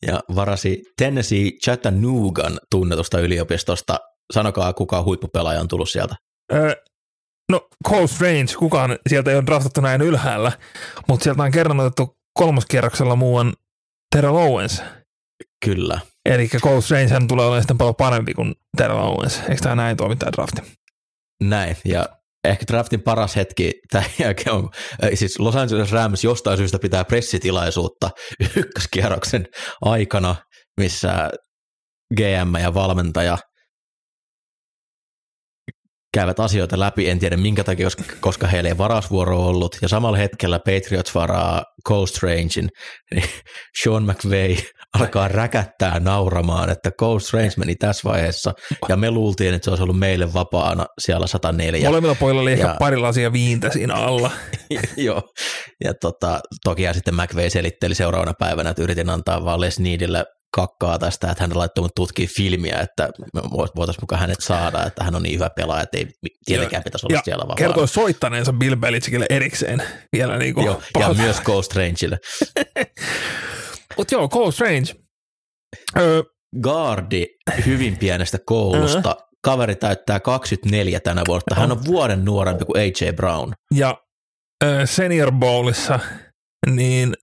ja 0.07 0.19
varasi 0.35 0.83
Tennessee 0.97 1.51
Chattanoogan 1.63 2.59
tunnetusta 2.71 3.19
yliopistosta. 3.19 3.99
Sanokaa, 4.33 4.73
kuka 4.73 5.03
huippupelaaja 5.03 5.59
on 5.59 5.67
tullut 5.67 5.89
sieltä. 5.89 6.15
Öö, 6.53 6.73
no 7.49 7.67
Cole 7.89 8.07
Strange, 8.07 8.53
kukaan 8.59 8.97
sieltä 9.09 9.31
ei 9.31 9.35
ole 9.37 9.45
draftattu 9.45 9.81
näin 9.81 10.01
ylhäällä, 10.01 10.51
mutta 11.07 11.23
sieltä 11.23 11.43
on 11.43 11.51
kerran 11.51 11.79
otettu 11.79 12.17
kolmoskierroksella 12.33 13.15
muuan 13.15 13.53
Terrell 14.15 14.35
Owens. 14.35 14.83
Kyllä. 15.65 15.99
Eli 16.25 16.47
Cole 16.47 16.81
Strange 16.81 17.07
hän 17.07 17.27
tulee 17.27 17.45
olemaan 17.45 17.63
sitten 17.63 17.77
paljon 17.77 17.95
parempi 17.95 18.33
kuin 18.33 18.55
Terrell 18.77 18.99
Owens. 18.99 19.39
Eikö 19.39 19.61
tämä 19.61 19.75
näin 19.75 19.97
toimi 19.97 20.15
tämä 20.15 20.31
drafti? 20.31 20.61
Näin. 21.43 21.77
Ja 21.85 22.05
ehkä 22.43 22.65
draftin 22.67 23.01
paras 23.01 23.35
hetki 23.35 23.71
tämän 23.91 24.09
jälkeen 24.19 24.55
on, 24.55 24.69
siis 25.13 25.39
Los 25.39 25.55
Angeles 25.55 25.91
Rams 25.91 26.23
jostain 26.23 26.57
syystä 26.57 26.79
pitää 26.79 27.05
pressitilaisuutta 27.05 28.09
ykköskierroksen 28.55 29.47
aikana, 29.81 30.35
missä 30.79 31.29
GM 32.15 32.55
ja 32.61 32.73
valmentaja 32.73 33.37
käyvät 36.13 36.39
asioita 36.39 36.79
läpi, 36.79 37.09
en 37.09 37.19
tiedä 37.19 37.37
minkä 37.37 37.63
takia, 37.63 37.87
koska, 38.19 38.47
heillä 38.47 38.69
ei 38.69 38.77
varausvuoro 38.77 39.45
ollut, 39.45 39.77
ja 39.81 39.87
samalla 39.87 40.17
hetkellä 40.17 40.59
Patriots 40.59 41.15
varaa 41.15 41.63
Cole 41.87 42.07
Strangein, 42.07 42.69
niin 43.11 43.23
Sean 43.83 44.03
McVay 44.03 44.55
alkaa 44.99 45.27
räkättää 45.27 45.99
nauramaan, 45.99 46.69
että 46.69 46.91
Cole 46.91 47.19
Strange 47.19 47.51
meni 47.57 47.75
tässä 47.75 48.09
vaiheessa, 48.09 48.53
ja 48.89 48.97
me 48.97 49.11
luultiin, 49.11 49.53
että 49.53 49.65
se 49.65 49.69
olisi 49.69 49.83
ollut 49.83 49.99
meille 49.99 50.33
vapaana 50.33 50.85
siellä 51.01 51.27
104. 51.27 51.89
Molemmilla 51.89 52.15
pojilla 52.15 52.41
oli 52.41 52.51
ehkä 52.51 52.67
Ja- 52.67 52.75
pari 52.79 52.97
lasia 52.97 53.33
viintä 53.33 53.69
siinä 53.69 53.93
alla. 53.93 54.31
Joo, 54.97 55.21
ja 55.83 55.93
tota, 56.01 56.39
toki 56.63 56.83
sitten 56.93 57.15
McVay 57.15 57.49
selitteli 57.49 57.95
seuraavana 57.95 58.33
päivänä, 58.39 58.69
että 58.69 58.83
yritin 58.83 59.09
antaa 59.09 59.45
vaan 59.45 59.61
Les 59.61 59.79
Needille 59.79 60.25
kakkaa 60.51 60.99
tästä, 60.99 61.31
että 61.31 61.43
hän 61.43 61.57
laittoi 61.57 61.81
mut 61.81 61.95
tutkia 61.95 62.27
filmiä, 62.35 62.79
että 62.79 63.09
voitaisiin 63.55 64.03
mukaan 64.03 64.21
hänet 64.21 64.41
saada, 64.41 64.85
että 64.85 65.03
hän 65.03 65.15
on 65.15 65.23
niin 65.23 65.35
hyvä 65.35 65.49
pelaaja, 65.49 65.83
että 65.83 65.97
ei 65.97 66.07
tietenkään 66.45 66.83
pitäisi 66.83 67.05
olla 67.05 67.17
Ja 67.17 67.21
siellä 67.25 67.47
vaan. 67.47 67.55
kertoi 67.55 67.87
soittaneensa 67.87 68.53
Bill 68.53 68.75
Belichickille 68.75 69.25
erikseen 69.29 69.83
vielä 70.13 70.37
niin 70.37 70.53
kuin 70.53 70.65
Joo, 70.65 70.81
ja 70.99 71.13
myös 71.13 71.41
Cole 71.41 71.63
Strangeille. 71.63 72.17
Mutta 73.97 74.15
joo, 74.15 74.29
Cole 74.29 74.51
Strange. 74.51 74.95
Öö, 75.99 76.23
Guardi 76.61 77.25
hyvin 77.65 77.97
pienestä 77.97 78.37
koulusta. 78.45 79.15
Kaveri 79.43 79.75
täyttää 79.75 80.19
24 80.19 80.99
tänä 80.99 81.21
vuonna. 81.27 81.55
Hän 81.55 81.71
on 81.71 81.85
vuoden 81.85 82.25
nuorempi 82.25 82.65
kuin 82.65 82.81
AJ 82.81 83.11
Brown. 83.13 83.53
ja 83.75 83.97
öö, 84.63 84.85
Senior 84.85 85.31
Bowlissa, 85.31 85.99
niin 86.69 87.13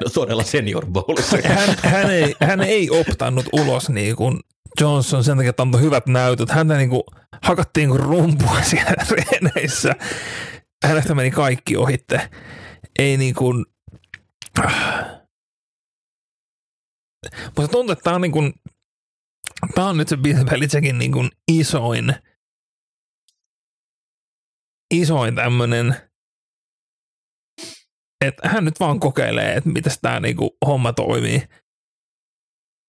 No 0.00 0.10
todella 0.14 0.42
senior 0.42 0.86
bowlissa. 0.86 1.36
hän, 1.48 1.76
hän, 1.82 2.10
ei, 2.10 2.34
hän 2.40 2.60
ei 2.60 2.90
optannut 2.90 3.46
ulos 3.52 3.88
niin 3.88 4.16
kuin 4.16 4.40
Johnson 4.80 5.24
sen 5.24 5.36
takia, 5.36 5.50
että 5.50 5.62
antoi 5.62 5.80
hyvät 5.80 6.06
näytöt. 6.06 6.50
Häntä 6.50 6.76
niin 6.76 6.90
kuin 6.90 7.02
hakattiin 7.42 7.88
kuin 7.88 8.00
rumpua 8.00 8.62
siellä 8.70 9.04
treeneissä. 9.06 9.94
Hänestä 10.84 11.14
meni 11.14 11.30
kaikki 11.30 11.76
ohitte. 11.76 12.30
Ei 12.98 13.16
niin 13.16 13.34
kuin... 13.34 13.64
Mutta 17.56 17.68
tuntuu, 17.72 17.92
että 17.92 18.02
tämä 18.02 18.16
on 18.16 18.22
niin 18.22 18.32
kuin, 18.32 18.52
tämä 19.74 19.88
on 19.88 19.96
nyt 19.96 20.08
se 20.08 20.16
Belichickin 20.50 20.98
niin 20.98 21.12
kuin 21.12 21.30
isoin, 21.52 22.14
isoin 24.94 25.34
tämmöinen, 25.34 25.96
että 28.22 28.48
hän 28.48 28.64
nyt 28.64 28.80
vaan 28.80 29.00
kokeilee, 29.00 29.54
että 29.54 29.70
miten 29.70 29.92
tämä 30.02 30.20
niinku 30.20 30.56
homma 30.66 30.92
toimii. 30.92 31.42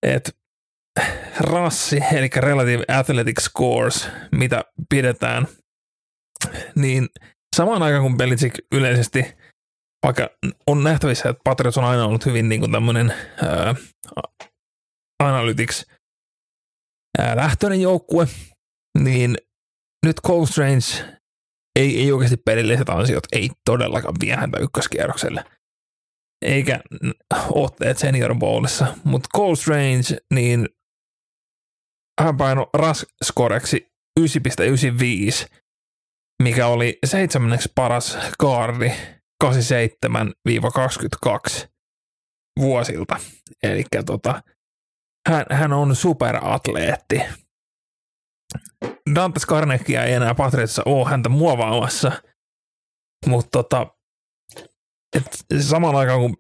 Et 0.03 0.37
rassi, 1.39 1.99
eli 2.13 2.29
Relative 2.35 2.83
Athletic 2.87 3.41
Scores, 3.41 4.07
mitä 4.31 4.63
pidetään, 4.89 5.47
niin 6.75 7.09
samaan 7.55 7.83
aikaan 7.83 8.03
kun 8.03 8.17
Belichick 8.17 8.59
yleisesti, 8.71 9.25
vaikka 10.03 10.29
on 10.67 10.83
nähtävissä, 10.83 11.29
että 11.29 11.41
Patriots 11.43 11.77
on 11.77 11.83
aina 11.83 12.05
ollut 12.05 12.25
hyvin 12.25 12.49
niin 12.49 12.71
tämmöinen 12.71 13.13
analytics 15.23 15.85
ää, 17.19 17.35
lähtöinen 17.35 17.81
joukkue, 17.81 18.27
niin 18.99 19.37
nyt 20.05 20.21
Cole 20.27 20.47
Strange 20.47 21.12
ei, 21.75 22.01
ei 22.01 22.11
oikeasti 22.11 22.37
pelilliset 22.37 22.89
ansiot 22.89 23.23
ei 23.31 23.49
todellakaan 23.65 24.15
vie 24.21 24.35
häntä 24.35 24.57
ykköskierrokselle. 24.59 25.43
Eikä 26.41 26.79
otteet 27.49 27.97
Senior 27.97 28.35
Bowlissa. 28.35 28.97
Mutta 29.03 29.29
Cole 29.35 29.55
Strange, 29.55 30.17
niin 30.33 30.69
hän 32.21 32.37
paino 32.37 32.69
raskoreksi 32.73 33.93
9,95, 34.19 34.25
mikä 36.43 36.67
oli 36.67 36.99
seitsemänneksi 37.05 37.71
paras 37.75 38.17
kaardi 38.39 38.91
87-22 39.43 39.47
vuosilta. 42.59 43.15
Eli 43.63 43.83
tota, 44.05 44.43
hän, 45.29 45.45
hän 45.51 45.73
on 45.73 45.95
superatleetti. 45.95 47.21
Dantes 49.15 49.45
Karnekia 49.45 50.03
ei 50.03 50.13
enää 50.13 50.35
Patriotsissa 50.35 50.81
ole 50.85 51.09
häntä 51.09 51.29
muovaamassa, 51.29 52.11
mutta 53.25 53.49
tota, 53.51 53.87
et 55.15 55.45
samaan 55.61 55.95
aikaan 55.95 56.19
kun 56.19 56.37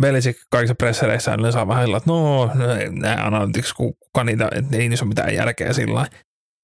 Belichick 0.00 0.40
kaikissa 0.50 0.74
pressereissä 0.74 1.34
yleensä 1.34 1.56
saa 1.56 1.68
vähän 1.68 1.96
että 1.96 2.10
no, 2.10 2.50
nämä 2.90 3.26
analytics, 3.26 3.72
kuka 3.72 4.24
niitä, 4.24 4.48
että 4.52 4.76
ei 4.76 4.88
niissä 4.88 5.04
ole 5.04 5.08
mitään 5.08 5.34
järkeä 5.34 5.72
sillä 5.72 6.06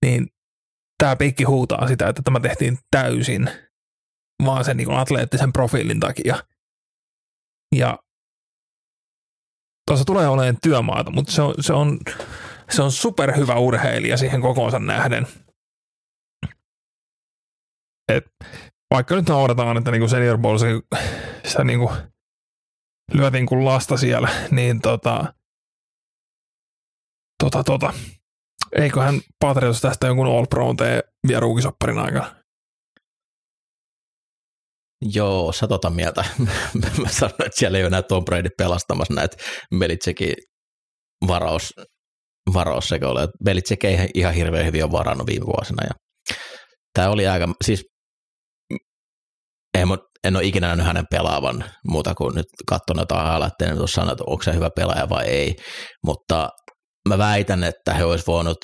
niin 0.04 0.26
tämä 0.98 1.16
pikki 1.16 1.44
huutaa 1.44 1.88
sitä, 1.88 2.08
että 2.08 2.22
tämä 2.22 2.40
tehtiin 2.40 2.78
täysin 2.90 3.50
vaan 4.44 4.64
sen 4.64 4.76
niin 4.76 4.90
atleettisen 4.90 5.52
profiilin 5.52 6.00
takia. 6.00 6.36
Ja 7.76 7.98
tuossa 9.86 10.04
tulee 10.04 10.28
olemaan 10.28 10.56
työmaata, 10.62 11.10
mutta 11.10 11.32
se 11.32 11.42
on, 11.42 11.54
se 11.60 11.72
on, 11.72 11.98
se 12.70 12.82
on 12.82 12.92
superhyvä 12.92 13.54
urheilija 13.54 14.16
siihen 14.16 14.40
kokoonsa 14.40 14.78
nähden. 14.78 15.26
Et 18.12 18.24
vaikka 18.94 19.14
nyt 19.14 19.28
noudataan, 19.28 19.76
että 19.76 19.90
niinku 19.90 20.08
senior 20.08 20.38
bowl 20.38 20.58
sitä 21.44 21.64
niinku 21.64 21.92
lyötiin 23.14 23.46
kuin 23.46 23.64
lasta 23.64 23.96
siellä, 23.96 24.28
niin 24.50 24.80
tota, 24.80 25.34
tota, 27.44 27.64
tota, 27.64 27.92
eiköhän 28.72 29.20
Patriots 29.44 29.80
tästä 29.80 30.06
jonkun 30.06 30.26
All 30.26 30.46
Pro 30.50 30.74
tee 30.74 31.02
vielä 31.28 31.40
ruukisopparin 31.40 31.98
aikana. 31.98 32.36
Joo, 35.02 35.52
sä 35.52 35.68
tota 35.68 35.90
mieltä. 35.90 36.24
Mä 37.02 37.08
sanoin, 37.08 37.46
että 37.46 37.58
siellä 37.58 37.78
ei 37.78 37.82
ole 37.82 37.86
enää 37.86 38.02
Tom 38.02 38.24
Brady 38.24 38.48
pelastamassa 38.58 39.14
näitä 39.14 39.36
Belichickin 39.78 40.34
varaus, 41.28 41.74
varaussekoilla. 42.54 43.28
Belichick 43.44 43.84
ei 43.84 44.08
ihan 44.14 44.34
hirveän 44.34 44.66
hyvin 44.66 44.84
ole 44.84 44.92
varannut 44.92 45.26
viime 45.26 45.46
vuosina. 45.46 45.84
Ja 45.84 45.94
tämä 46.94 47.10
oli 47.10 47.26
aika, 47.26 47.48
siis 47.64 47.84
en, 49.74 49.88
en 50.24 50.36
ole 50.36 50.44
ikinä 50.44 50.66
nähnyt 50.66 50.86
hänen 50.86 51.04
pelaavan 51.10 51.64
muuta 51.88 52.14
kuin 52.14 52.34
nyt 52.34 52.46
katson 52.66 52.98
jotain 52.98 53.26
haalaitteen, 53.26 53.70
en 53.70 53.88
sanoa, 53.88 54.12
että 54.12 54.24
onko 54.26 54.42
se 54.42 54.54
hyvä 54.54 54.70
pelaaja 54.76 55.08
vai 55.08 55.24
ei. 55.24 55.54
Mutta 56.06 56.48
mä 57.08 57.18
väitän, 57.18 57.64
että 57.64 57.94
he 57.94 58.04
olisi 58.04 58.24
voinut 58.26 58.58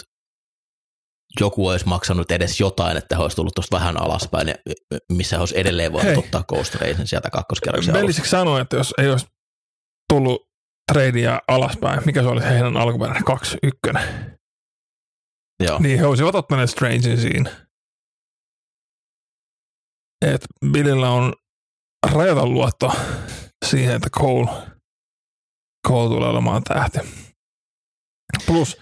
joku 1.40 1.68
olisi 1.68 1.86
maksanut 1.86 2.30
edes 2.30 2.60
jotain, 2.60 2.96
että 2.96 3.16
he 3.16 3.22
olisi 3.22 3.36
tullut 3.36 3.54
tuosta 3.54 3.76
vähän 3.76 4.02
alaspäin, 4.02 4.48
ja 4.48 4.54
missä 5.12 5.36
he 5.36 5.40
olisi 5.40 5.58
edelleen 5.60 5.92
voinut 5.92 6.10
Hei. 6.10 6.18
ottaa 6.18 6.44
Ghost 6.48 6.74
Racen 6.74 7.06
sieltä 7.06 7.30
kakkoskerroksen 7.30 7.96
alusta. 7.96 8.24
Sanoi, 8.24 8.60
että 8.60 8.76
jos 8.76 8.94
ei 8.98 9.10
olisi 9.10 9.26
tullut 10.12 10.40
tradea 10.92 11.40
alaspäin, 11.48 12.00
mikä 12.06 12.22
se 12.22 12.28
olisi 12.28 12.48
heidän 12.48 12.76
alkuperäinen 12.76 13.22
2-1, 13.96 14.00
Joo. 15.62 15.78
niin 15.78 15.98
he 15.98 16.06
olisivat 16.06 16.34
ottaneet 16.34 16.70
Strangein 16.70 17.18
siinä. 17.18 17.50
että 20.26 20.46
Billillä 20.72 21.10
on 21.10 21.32
rajaton 22.12 22.54
luotto 22.54 22.92
siihen, 23.66 23.96
että 23.96 24.10
Cole, 24.10 24.50
Cole 25.88 26.08
tulee 26.08 26.28
olemaan 26.28 26.62
tähti. 26.62 26.98
Plus, 28.46 28.76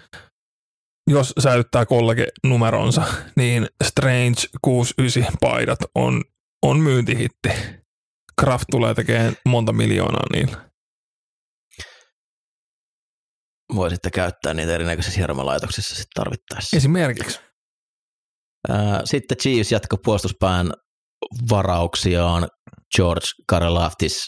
jos 1.10 1.32
säilyttää 1.38 1.86
kollege 1.86 2.26
numeronsa, 2.46 3.04
niin 3.36 3.68
Strange 3.84 4.40
69 4.62 5.32
paidat 5.40 5.78
on, 5.94 6.24
on 6.62 6.80
myyntihitti. 6.80 7.48
Kraft 8.40 8.64
tulee 8.70 8.94
tekemään 8.94 9.36
monta 9.48 9.72
miljoonaa 9.72 10.26
niillä. 10.32 10.69
Voi 13.74 13.90
sitten 13.90 14.12
käyttää 14.12 14.54
niitä 14.54 14.74
erinäköisissä 14.74 15.18
hieromalaitoksissa 15.18 15.94
sitten 15.94 16.22
tarvittaessa. 16.24 16.76
Esimerkiksi. 16.76 17.40
Sitten 19.04 19.38
Chiefs 19.38 19.72
jatko 19.72 19.96
puolustuspään 20.04 20.72
varauksiaan. 21.50 22.48
George 22.96 23.26
Karalaftis 23.48 24.26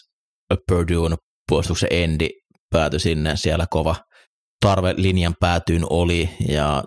Purdue'n 0.54 1.16
puolustuksen 1.48 1.88
endi 1.92 2.28
päätyi 2.70 3.00
sinne. 3.00 3.36
Siellä 3.36 3.66
kova 3.70 3.96
tarve 4.64 4.94
linjan 4.96 5.34
päätyyn 5.40 5.84
oli 5.90 6.30
ja 6.48 6.84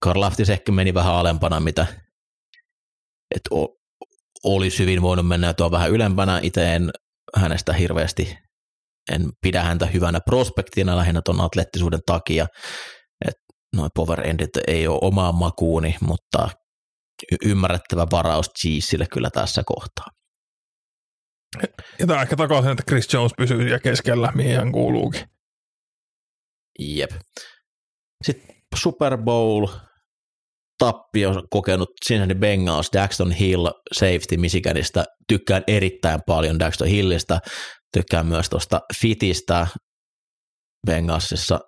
Karlaftis 0.00 0.50
ehkä 0.50 0.72
meni 0.72 0.94
vähän 0.94 1.14
alempana, 1.14 1.60
mitä 1.60 1.86
et 3.34 3.42
olisi 4.44 4.78
hyvin 4.78 5.02
voinut 5.02 5.28
mennä 5.28 5.54
tuo 5.54 5.70
vähän 5.70 5.90
ylempänä. 5.90 6.40
Itse 6.42 6.74
en 6.74 6.90
hänestä 7.36 7.72
hirveästi, 7.72 8.38
en 9.12 9.30
pidä 9.40 9.62
häntä 9.62 9.86
hyvänä 9.86 10.20
prospektina 10.20 10.96
lähinnä 10.96 11.20
tuon 11.24 11.40
atleettisuuden 11.40 12.00
takia. 12.06 12.46
Et 13.28 13.36
noin 13.76 13.90
power 13.94 14.26
endit 14.26 14.50
ei 14.66 14.88
ole 14.88 14.98
omaa 15.02 15.32
makuuni, 15.32 15.96
mutta 16.00 16.48
ymmärrettävä 17.44 18.06
varaus 18.12 18.50
Cheesille 18.60 19.06
kyllä 19.12 19.30
tässä 19.30 19.62
kohtaa. 19.66 20.06
Ja 21.98 22.06
tämä 22.06 22.22
ehkä 22.22 22.36
takaisin, 22.36 22.70
että 22.70 22.82
Chris 22.88 23.12
Jones 23.12 23.32
pysyy 23.36 23.68
ja 23.68 23.80
keskellä, 23.80 24.32
mihin 24.34 24.56
hän 24.56 24.72
kuuluukin. 24.72 25.24
Jep. 26.78 27.10
Sitten 28.24 28.56
Super 28.76 29.18
Bowl 29.18 29.66
tappio 30.78 31.42
kokenut 31.50 31.88
Cincinnati 32.08 32.34
Bengals, 32.34 32.88
Daxton 32.92 33.32
Hill, 33.32 33.66
safety 33.92 34.36
Michiganista. 34.36 35.04
Tykkään 35.28 35.64
erittäin 35.66 36.20
paljon 36.26 36.58
Daxton 36.58 36.88
Hillistä. 36.88 37.40
Tykkään 37.94 38.26
myös 38.26 38.48
tuosta 38.48 38.80
fitistä. 39.00 39.66
Bengalsissa 40.86 41.60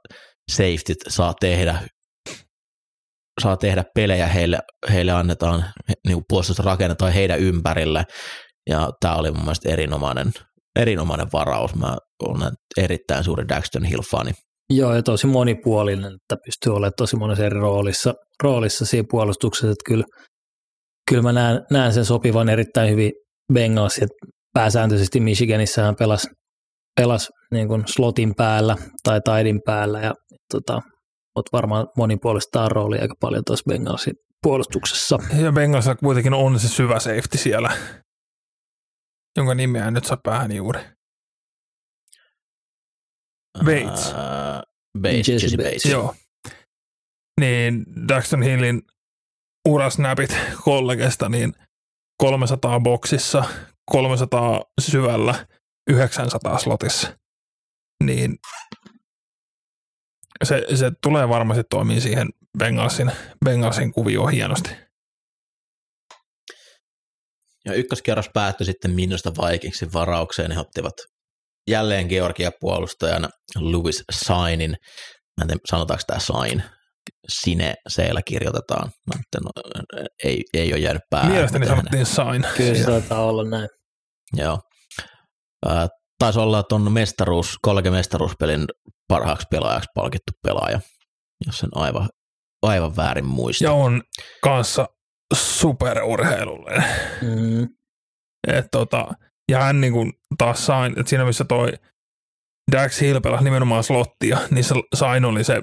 safetyt 0.52 0.98
saa 1.08 1.34
tehdä 1.40 1.78
saa 3.42 3.56
tehdä 3.56 3.84
pelejä, 3.94 4.26
heille, 4.26 4.58
heille 4.92 5.12
annetaan, 5.12 5.64
niin 6.06 6.22
puolustusta 6.28 6.62
rakennetaan 6.62 7.12
heidän 7.12 7.40
ympärille, 7.40 8.04
ja 8.70 8.90
tämä 9.00 9.14
oli 9.14 9.30
mun 9.30 9.42
mielestä 9.42 9.68
erinomainen, 9.68 10.32
erinomainen 10.76 11.26
varaus. 11.32 11.74
Mä 11.74 11.96
olen 12.22 12.52
erittäin 12.76 13.24
suuri 13.24 13.48
Daxton 13.48 13.84
Hill-fani. 13.84 14.32
Joo, 14.70 14.94
ja 14.94 15.02
tosi 15.02 15.26
monipuolinen, 15.26 16.14
että 16.14 16.36
pystyy 16.44 16.72
olemaan 16.72 16.92
tosi 16.96 17.16
monessa 17.16 17.44
eri 17.44 17.60
roolissa, 17.60 18.14
roolissa 18.42 18.86
siinä 18.86 19.08
puolustuksessa, 19.10 19.66
että 19.66 19.84
kyllä, 19.86 20.04
kyllä 21.10 21.22
mä 21.22 21.32
näen, 21.32 21.62
näen 21.70 21.92
sen 21.92 22.04
sopivan 22.04 22.48
erittäin 22.48 22.90
hyvin 22.90 23.12
Bengals, 23.52 23.98
että 23.98 24.16
pääsääntöisesti 24.56 25.20
Michiganissa 25.20 25.82
hän 25.82 25.96
pelasi, 25.96 26.28
pelasi 27.00 27.32
niin 27.50 27.68
kuin 27.68 27.82
slotin 27.86 28.34
päällä 28.34 28.76
tai 29.02 29.20
taidin 29.20 29.60
päällä, 29.64 30.00
ja 30.00 30.14
tota, 30.52 30.80
mutta 31.36 31.50
varmaan 31.52 31.86
monipuolista 31.96 32.68
roolia 32.68 33.02
aika 33.02 33.14
paljon 33.20 33.42
tuossa 33.46 33.64
Bengalsin 33.68 34.14
puolustuksessa. 34.42 35.18
Ja 35.42 35.52
Bengalsilla 35.52 35.94
kuitenkin 35.94 36.34
on 36.34 36.60
se 36.60 36.68
syvä 36.68 37.00
safety 37.00 37.38
siellä, 37.38 37.76
jonka 39.36 39.54
nimeä 39.54 39.90
nyt 39.90 40.04
saa 40.04 40.18
päähän 40.22 40.52
juuri. 40.52 40.80
Bates. 43.58 44.06
Uh, 44.08 45.02
Bates, 45.02 45.28
Jesse 45.28 45.56
Bates. 45.56 45.84
Joo. 45.84 46.14
Niin 47.40 47.84
Daxton 48.08 48.42
Hillin 48.42 48.82
urasnäpit 49.68 50.36
kollegesta, 50.64 51.28
niin 51.28 51.52
300 52.18 52.80
boksissa, 52.80 53.44
300 53.90 54.62
syvällä, 54.80 55.46
900 55.90 56.58
slotissa. 56.58 57.18
Niin 58.04 58.36
se, 60.44 60.66
se 60.74 60.90
tulee 61.02 61.28
varmasti 61.28 61.64
toimii 61.70 62.00
siihen 62.00 62.28
Bengalsin, 62.58 63.12
Bengalsin 63.44 63.92
kuvioon 63.92 64.32
hienosti. 64.32 64.70
Ja 67.64 67.74
ykköskierros 67.74 68.30
päättyi 68.34 68.64
sitten 68.64 68.90
Minusta 68.90 69.30
Vikingsin 69.30 69.92
varaukseen. 69.92 70.52
He 70.52 70.60
ottivat 70.60 70.94
jälleen 71.70 72.06
Georgia 72.06 72.50
puolustajan 72.60 73.28
Louis 73.56 74.04
Sainin. 74.10 74.70
Mä 75.36 75.42
en 75.42 75.48
tiedä, 75.48 75.60
sanotaanko 75.64 76.02
tämä 76.06 76.20
Sain. 76.20 76.62
Sine 77.28 77.74
seellä 77.88 78.20
kirjoitetaan. 78.22 78.90
Mä 79.06 79.14
en, 79.36 79.42
no, 79.42 79.50
ei, 80.24 80.42
ei 80.54 80.72
ole 80.72 80.80
jäänyt 80.80 81.02
päähän. 81.10 81.32
Mielestäni 81.32 81.66
sanottiin 81.66 82.06
Sain. 82.06 82.46
Kyllä 82.56 82.74
se 82.74 82.84
taitaa 82.84 83.24
olla 83.24 83.44
näin. 83.44 83.68
Joo. 84.36 84.58
taisi 86.18 86.38
olla 86.38 86.62
tuon 86.62 86.92
mestaruus, 86.92 87.56
mestaruuspelin 87.90 88.64
parhaaksi 89.08 89.46
pelaajaksi 89.50 89.88
palkittu 89.94 90.32
pelaaja, 90.42 90.80
jos 91.46 91.58
sen 91.58 91.70
aivan, 91.74 92.08
aivan 92.62 92.96
väärin 92.96 93.26
muista. 93.26 93.64
Ja 93.64 93.72
on 93.72 94.02
kanssa 94.42 94.86
superurheilullinen. 95.34 96.84
Mm. 97.22 97.68
Et 98.48 98.66
tota, 98.72 99.06
ja 99.50 99.62
hän 99.62 99.80
niin 99.80 99.92
kuin 99.92 100.12
taas 100.38 100.66
sain, 100.66 100.98
että 100.98 101.10
siinä 101.10 101.24
missä 101.24 101.44
toi 101.44 101.72
Dax 102.72 103.00
Hill 103.00 103.20
pelasi 103.20 103.44
nimenomaan 103.44 103.84
slottia, 103.84 104.38
niin 104.50 104.64
se 104.64 104.74
Sain 104.94 105.24
oli 105.24 105.44
se, 105.44 105.62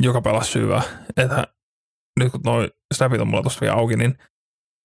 joka 0.00 0.20
pelasi 0.22 0.50
syvää. 0.50 0.82
Että 1.16 1.46
nyt 2.20 2.32
kun 2.32 2.40
noi 2.44 2.70
snapit 2.94 3.20
on 3.20 3.28
mulla 3.28 3.42
tuossa 3.42 3.60
vielä 3.60 3.74
auki, 3.76 3.96
niin 3.96 4.18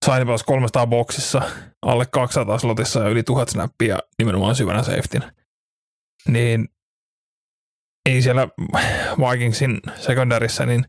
Sain 0.06 0.28
pelasi 0.28 0.46
300 0.46 0.88
boksissa, 0.88 1.42
alle 1.82 2.06
200 2.06 2.60
slotissa 2.60 3.00
ja 3.00 3.10
yli 3.10 3.24
1000 3.24 3.50
snappia 3.50 4.00
nimenomaan 4.20 4.56
syvänä 4.56 4.84
safetynä. 4.84 5.34
Niin 6.28 6.70
ei 8.10 8.22
siellä 8.22 8.48
Vikingsin 9.18 9.82
secondarissa, 9.96 10.66
niin 10.66 10.86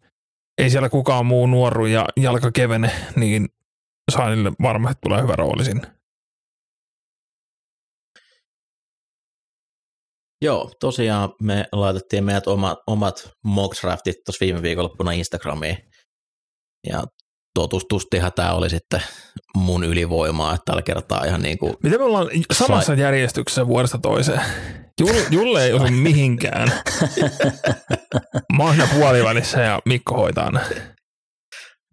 ei 0.59 0.71
siellä 0.71 0.89
kukaan 0.89 1.27
muu 1.27 1.47
nuoru 1.47 1.87
ja 1.87 2.07
jalka 2.17 2.51
kevene, 2.53 2.91
niin 3.17 3.49
Sainille 4.13 4.53
varmasti 4.63 4.99
tulee 5.03 5.23
hyvä 5.23 5.37
rooli 5.37 5.65
sinne. 5.65 5.96
Joo, 10.43 10.71
tosiaan 10.81 11.33
me 11.43 11.65
laitettiin 11.73 12.25
meidät 12.25 12.47
omat, 12.47 12.79
omat 12.87 13.31
mock 13.45 13.83
draftit 13.83 14.17
tuossa 14.25 14.45
viime 14.45 14.63
viikonloppuna 14.63 15.13
Instagramiin. 15.13 15.79
Ja 16.91 17.05
totustustihan 17.55 18.33
tämä 18.33 18.53
oli 18.53 18.71
sitten 18.71 19.03
mun 19.57 19.85
ylivoimaa, 19.85 20.55
että 20.55 20.63
tällä 20.65 20.83
kertaa 20.83 21.25
ihan 21.25 21.43
niin 21.43 21.59
kuin... 21.59 21.75
Miten 21.83 22.01
me 22.01 22.05
ollaan 22.05 22.29
samassa 22.53 22.87
sai... 22.87 23.01
järjestyksessä 23.01 23.67
vuodesta 23.67 23.99
toiseen? 23.99 24.41
Julle, 25.01 25.27
Julle 25.31 25.65
ei 25.65 25.73
osu 25.73 25.87
mihinkään. 25.91 26.73
Mä 28.57 28.65
oon 28.65 28.89
puolivälissä 28.95 29.61
ja 29.61 29.81
Mikko 29.85 30.15
hoitaa 30.15 30.51
ne. 30.51 30.61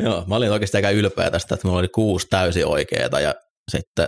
Joo, 0.04 0.24
mä 0.28 0.36
olin 0.36 0.52
oikeasti 0.52 0.78
aika 0.78 0.90
ylpeä 0.90 1.32
tästä, 1.32 1.56
että 1.56 1.68
mulla 1.68 1.80
oli 1.80 1.88
kuusi 1.88 2.28
täysin 2.30 2.66
oikeaa 2.66 3.20
ja 3.20 3.36
sitten 3.72 4.08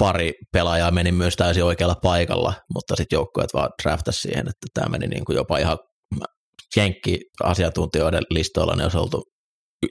pari 0.00 0.32
pelaajaa 0.52 0.90
meni 0.90 1.12
myös 1.12 1.36
täysin 1.36 1.64
oikealla 1.64 1.94
paikalla, 1.94 2.54
mutta 2.74 2.96
sitten 2.96 3.16
joukkueet 3.16 3.54
vaan 3.54 3.70
draftas 3.82 4.22
siihen, 4.22 4.48
että 4.48 4.66
tämä 4.74 4.88
meni 4.88 5.06
niin 5.06 5.24
kuin 5.24 5.36
jopa 5.36 5.58
ihan 5.58 5.78
jenkki-asiantuntijoiden 6.76 8.22
listoilla, 8.30 8.74
niin 8.74 8.82
olisi 8.82 8.98
oltu 8.98 9.22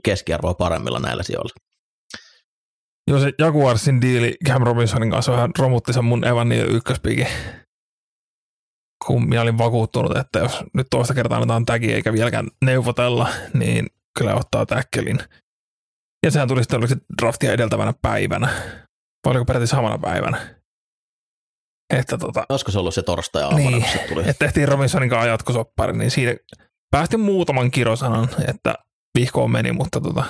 keskiarvoa 0.03 0.53
paremmilla 0.53 0.99
näillä 0.99 1.24
sijoilla. 1.24 1.53
Joo, 3.07 3.20
se 3.20 3.32
Jaguarsin 3.39 4.01
diili 4.01 4.36
Cam 4.47 4.64
Robinsonin 4.64 5.12
kanssa 5.12 5.32
vähän 5.32 5.51
romutti 5.60 5.93
sen 5.93 6.05
mun 6.05 6.28
Evan 6.28 6.51
ykköspiikin. 6.51 7.28
Kun 9.07 9.30
minä 9.30 9.41
olin 9.41 9.57
vakuuttunut, 9.57 10.18
että 10.18 10.39
jos 10.39 10.64
nyt 10.74 10.88
toista 10.91 11.14
kertaa 11.14 11.38
annetaan 11.38 11.66
tagi 11.66 11.93
eikä 11.93 12.14
vieläkään 12.14 12.47
neuvotella, 12.66 13.30
niin 13.53 13.88
kyllä 14.20 14.36
ottaa 14.36 14.66
täkkelin. 14.66 15.20
Ja 16.26 16.32
sehän 16.32 16.47
tuli 16.47 16.64
sitten 16.64 17.01
draftia 17.22 17.51
edeltävänä 17.51 17.93
päivänä. 18.01 18.49
Vai 19.26 19.32
oliko 19.32 19.45
peräti 19.45 19.67
samana 19.67 19.97
päivänä? 19.97 20.59
Että 21.93 22.17
tota, 22.17 22.45
Olisiko 22.49 22.72
se 22.72 22.80
ollut 22.80 22.93
se 22.93 23.01
torstai 23.01 23.43
aamuna, 23.43 23.70
niin, 23.70 23.82
kun 23.82 23.91
se 23.91 24.05
tuli? 24.07 24.22
Että 24.22 24.45
tehtiin 24.45 24.67
Robinsonin 24.67 25.09
kanssa 25.09 25.28
jatkosoppari, 25.28 25.97
niin 25.97 26.11
siinä 26.11 26.36
päästi 26.91 27.17
muutaman 27.17 27.72
kirosanan, 27.72 28.30
että 28.47 28.76
vihkoon 29.20 29.51
meni, 29.51 29.72
mutta 29.72 30.01
tota, 30.01 30.24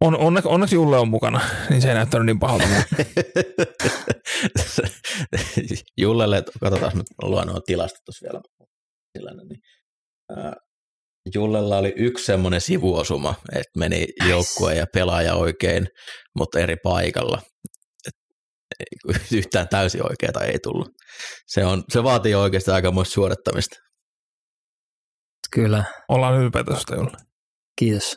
on, 0.00 0.16
onne, 0.16 0.42
onneksi 0.44 0.74
Julle 0.74 0.98
on 0.98 1.08
mukana, 1.08 1.40
niin 1.70 1.82
se 1.82 1.88
ei 1.88 1.94
näyttänyt 1.94 2.26
niin 2.26 2.38
pahalta. 2.38 2.64
Jullelle, 6.00 6.42
katsotaan, 6.60 6.98
nyt 6.98 7.06
luen 7.22 7.48
nuo 7.48 7.60
tilastot 7.60 8.04
tuossa 8.04 8.26
vielä. 8.26 8.40
Niin, 9.48 9.60
ää, 10.30 10.56
Jullella 11.34 11.76
oli 11.78 11.92
yksi 11.96 12.24
semmoinen 12.24 12.60
sivuosuma, 12.60 13.34
että 13.52 13.78
meni 13.78 14.06
joukkue 14.28 14.74
ja 14.74 14.86
pelaaja 14.94 15.34
oikein, 15.34 15.88
mutta 16.38 16.60
eri 16.60 16.76
paikalla. 16.82 17.42
Et 18.80 19.32
yhtään 19.32 19.68
täysin 19.68 20.02
oikeaa 20.10 20.44
ei 20.44 20.58
tullut. 20.62 20.88
Se, 21.46 21.64
on, 21.64 21.84
se 21.92 22.02
vaatii 22.02 22.34
oikeasti 22.34 22.70
aika 22.70 22.90
muista 22.90 23.12
suodattamista. 23.12 23.76
Kyllä, 25.52 25.84
Ollaan 26.08 26.40
ylpeitä 26.42 26.74
susta, 26.74 26.94
Julle. 26.94 27.16
kiitos. 27.78 28.16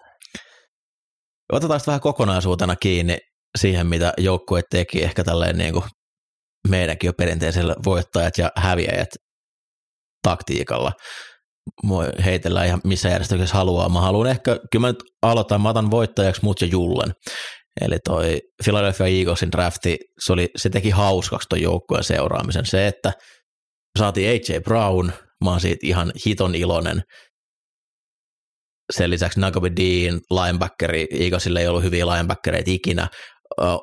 Otetaan 1.52 1.80
sitten 1.80 1.92
vähän 1.92 2.02
kokonaisuutena 2.02 2.76
kiinni 2.76 3.18
siihen, 3.58 3.88
mitä 3.88 4.14
joukkue 4.18 4.62
teki, 4.70 5.04
ehkä 5.04 5.24
tälleen 5.24 5.58
niin 5.58 5.74
kuin 5.74 5.86
meidänkin 6.68 7.08
jo 7.08 7.14
perinteisellä 7.14 7.76
voittajat 7.86 8.38
ja 8.38 8.52
häviäjät 8.56 9.10
taktiikalla. 10.24 10.92
Voi 11.88 12.10
heitellä 12.26 12.66
ihan 12.66 12.82
missä 12.84 13.10
järjestyksessä 13.10 13.56
haluaa. 13.56 13.90
Mä 13.90 14.02
haluan 14.02 14.28
ehkä, 14.28 14.60
kyllä 14.72 14.88
mä 14.88 14.88
nyt 14.88 15.04
aloitan, 15.22 15.62
mä 15.62 15.70
otan 15.70 15.92
voittajaksi 15.92 16.42
mut 16.44 16.62
ja 16.62 16.68
Jullen. 16.68 17.12
Eli 17.82 17.98
toi 18.04 18.42
Philadelphia 18.64 19.08
Eaglesin 19.08 19.52
drafti, 19.52 19.98
se, 20.20 20.34
oli, 20.34 20.50
se 20.56 20.70
teki 20.70 20.90
hauskaksi 20.90 21.50
ton 21.50 21.62
joukkueen 21.62 22.04
seuraamisen. 22.04 22.66
Se, 22.66 22.88
että 22.88 23.14
saatiin 24.00 24.30
AJ 24.30 24.60
Brown, 24.60 25.12
mä 25.44 25.50
oon 25.50 25.60
siitä 25.60 25.88
ihan 25.88 26.12
hiton 26.26 26.56
iloinen. 26.56 27.02
Sen 28.94 29.10
lisäksi 29.10 29.40
Nagobe 29.40 29.72
Dean, 29.76 30.20
linebackeri, 30.32 31.08
Eaglesille 31.12 31.60
ei 31.60 31.68
ollut 31.68 31.84
hyviä 31.84 32.08
linebackereita 32.08 32.72
ikinä. 32.72 33.08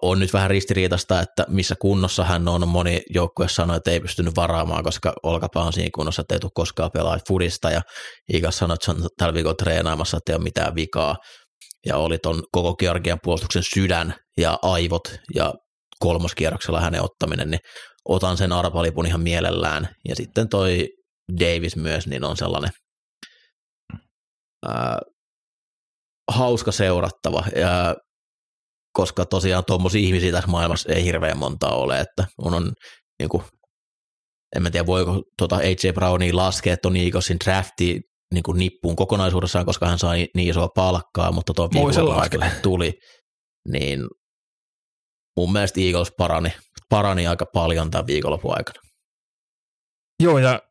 On 0.02 0.18
nyt 0.18 0.32
vähän 0.32 0.50
ristiriitasta, 0.50 1.20
että 1.20 1.44
missä 1.48 1.74
kunnossa 1.80 2.24
hän 2.24 2.48
on. 2.48 2.68
Moni 2.68 3.02
joukkue 3.10 3.48
sanoi, 3.48 3.76
että 3.76 3.90
ei 3.90 4.00
pystynyt 4.00 4.36
varaamaan, 4.36 4.84
koska 4.84 5.12
olkapää 5.22 5.62
on 5.62 5.72
siinä 5.72 5.90
kunnossa, 5.94 6.22
että 6.22 6.34
ei 6.34 6.40
tule 6.40 6.50
koskaan 6.54 6.90
pelaa 6.94 7.18
fudista. 7.28 7.70
Ja 7.70 7.80
Eagles 8.32 8.58
sanoi, 8.58 8.74
että 8.74 8.84
se 8.84 8.90
on 8.90 9.08
tällä 9.18 9.34
viikolla 9.34 9.54
treenaamassa, 9.54 10.16
että 10.16 10.32
ei 10.32 10.36
ole 10.36 10.42
mitään 10.42 10.74
vikaa. 10.74 11.16
Ja 11.86 11.96
oli 11.96 12.18
ton 12.18 12.42
koko 12.52 12.76
Georgian 12.76 13.18
puolustuksen 13.22 13.62
sydän 13.74 14.14
ja 14.36 14.58
aivot 14.62 15.16
ja 15.34 15.54
kolmoskierroksella 15.98 16.80
hänen 16.80 17.02
ottaminen, 17.02 17.50
niin 17.50 17.60
otan 18.08 18.36
sen 18.36 18.52
arpalipun 18.52 19.06
ihan 19.06 19.20
mielellään. 19.22 19.88
Ja 20.08 20.16
sitten 20.16 20.48
toi 20.48 20.88
Davis 21.40 21.76
myös, 21.76 22.06
niin 22.06 22.24
on 22.24 22.36
sellainen 22.36 22.70
ää, 24.68 24.98
hauska 26.32 26.72
seurattava, 26.72 27.44
ja, 27.56 27.96
koska 28.93 29.26
tosiaan 29.26 29.64
tuommoisia 29.64 30.01
ihmisiä 30.01 30.32
tässä 30.32 30.51
maailmassa 30.51 30.93
ei 30.93 31.05
hirveän 31.05 31.38
montaa 31.38 31.76
ole, 31.76 32.01
että 32.01 32.26
on, 32.38 32.55
on 32.55 32.72
niin 33.18 33.28
kuin, 33.28 33.43
en 34.57 34.62
mä 34.62 34.70
tiedä 34.70 34.86
voiko 34.86 35.22
tuota 35.38 35.57
AJ 35.57 35.93
Brownia 35.95 36.36
laskea 36.36 36.76
tuon 36.76 36.97
Eaglesin 36.97 37.38
drafti 37.45 38.01
niin 38.34 38.43
kuin 38.43 38.59
nippuun 38.59 38.97
kokonaisuudessaan, 38.97 39.66
koska 39.66 39.88
hän 39.88 39.99
sai 39.99 40.28
niin 40.36 40.49
isoa 40.49 40.68
palkkaa, 40.74 41.32
mutta 41.32 41.55
tuo 41.55 41.68
aikana 42.14 42.51
tuli, 42.62 42.93
niin 43.68 44.01
mun 45.36 45.53
mielestä 45.53 45.80
Eagles 45.80 46.12
parani, 46.18 46.53
parani 46.88 47.26
aika 47.26 47.47
paljon 47.47 47.90
tämän 47.90 48.07
viikonlopun 48.07 48.57
aikana. 48.57 48.80
Joo, 50.22 50.38
ja 50.38 50.62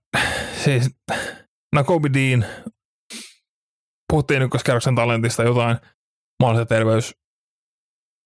siis 0.64 0.90
Nakobe 1.76 2.10
Dean, 2.14 2.46
puhuttiin 4.12 4.42
ykköskerroksen 4.42 4.96
talentista 4.96 5.44
jotain 5.44 5.78
mahdollista 6.44 6.76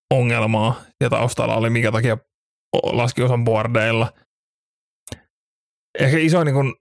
terveysongelmaa, 0.10 0.82
ja 1.02 1.10
taustalla 1.10 1.56
oli 1.56 1.70
mikä 1.70 1.92
takia 1.92 2.18
laski 2.84 3.24
osan 3.24 3.44
boardeilla. 3.44 4.14
Ehkä 6.00 6.18
iso 6.18 6.44
niin 6.44 6.74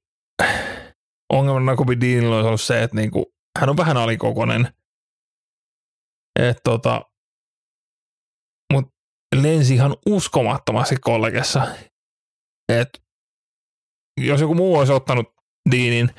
ongelma 1.32 1.60
Nakobe 1.60 1.96
Deanilla 2.00 2.36
olisi 2.36 2.46
ollut 2.46 2.60
se, 2.60 2.82
että 2.82 2.96
niin 2.96 3.10
kuin, 3.10 3.26
hän 3.58 3.68
on 3.70 3.76
vähän 3.76 3.96
alikokoinen, 3.96 4.74
et, 6.40 6.56
tota, 6.64 7.02
mutta 8.72 8.92
lensi 9.42 9.74
ihan 9.74 9.96
uskomattomasti 10.06 10.96
kollegessa. 10.96 11.66
Et, 12.72 12.88
jos 14.20 14.40
joku 14.40 14.54
muu 14.54 14.76
olisi 14.76 14.92
ottanut 14.92 15.34
Deanin, 15.70 16.10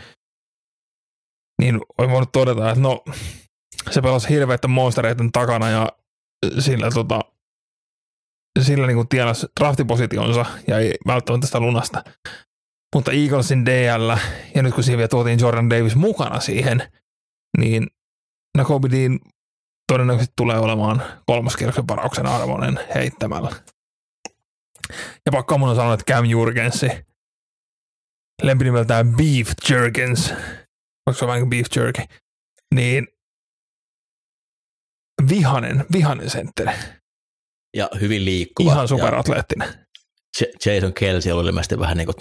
niin 1.61 1.81
olisi 1.97 2.11
voinut 2.11 2.31
todeta, 2.31 2.69
että 2.69 2.81
no, 2.81 3.03
se 3.91 4.01
pelasi 4.01 4.29
hirveitä 4.29 4.67
monstereiden 4.67 5.31
takana 5.31 5.69
ja 5.69 5.89
sillä, 6.59 6.91
tota, 6.91 7.19
sillä 8.61 8.87
niin 8.87 9.07
tienasi 9.09 9.47
draftipositionsa 9.59 10.45
ja 10.67 10.79
ei 10.79 10.93
välttämättä 11.07 11.47
sitä 11.47 11.59
lunasta. 11.59 12.03
Mutta 12.95 13.11
Eaglesin 13.11 13.65
DL, 13.65 14.09
ja 14.55 14.63
nyt 14.63 14.75
kun 14.75 14.83
siihen 14.83 14.97
vielä 14.97 15.07
tuotiin 15.07 15.39
Jordan 15.39 15.69
Davis 15.69 15.95
mukana 15.95 16.39
siihen, 16.39 16.91
niin 17.57 17.87
Nakobe 18.57 18.89
Dean 18.91 19.19
todennäköisesti 19.91 20.33
tulee 20.37 20.59
olemaan 20.59 21.03
kolmoskierroksen 21.25 21.87
varauksen 21.87 22.25
arvoinen 22.25 22.79
heittämällä. 22.95 23.49
Ja 25.25 25.31
pakko 25.31 25.57
mun 25.57 25.69
on 25.69 25.75
sanoa, 25.75 25.93
että 25.93 26.13
Cam 26.13 26.25
Jurgensi, 26.25 26.87
lempinimeltään 28.43 29.15
Beef 29.15 29.51
Jergens, 29.69 30.33
onko 31.07 31.19
se 31.19 31.27
vähän 31.27 31.39
kuin 31.39 31.49
Beef 31.49 31.65
Jerky, 31.75 32.01
niin 32.75 33.07
vihanen, 35.29 35.85
vihanen 35.93 36.29
sentteri. 36.29 36.71
Ja 37.77 37.89
hyvin 38.01 38.25
liikkuva. 38.25 38.71
Ihan 38.71 38.87
superatleettinen. 38.87 39.67
Jason 40.65 40.93
Kelsey 40.93 41.31
oli 41.31 41.47
ilmeisesti 41.47 41.79
vähän 41.79 41.97
niin 41.97 42.05
kuin 42.05 42.15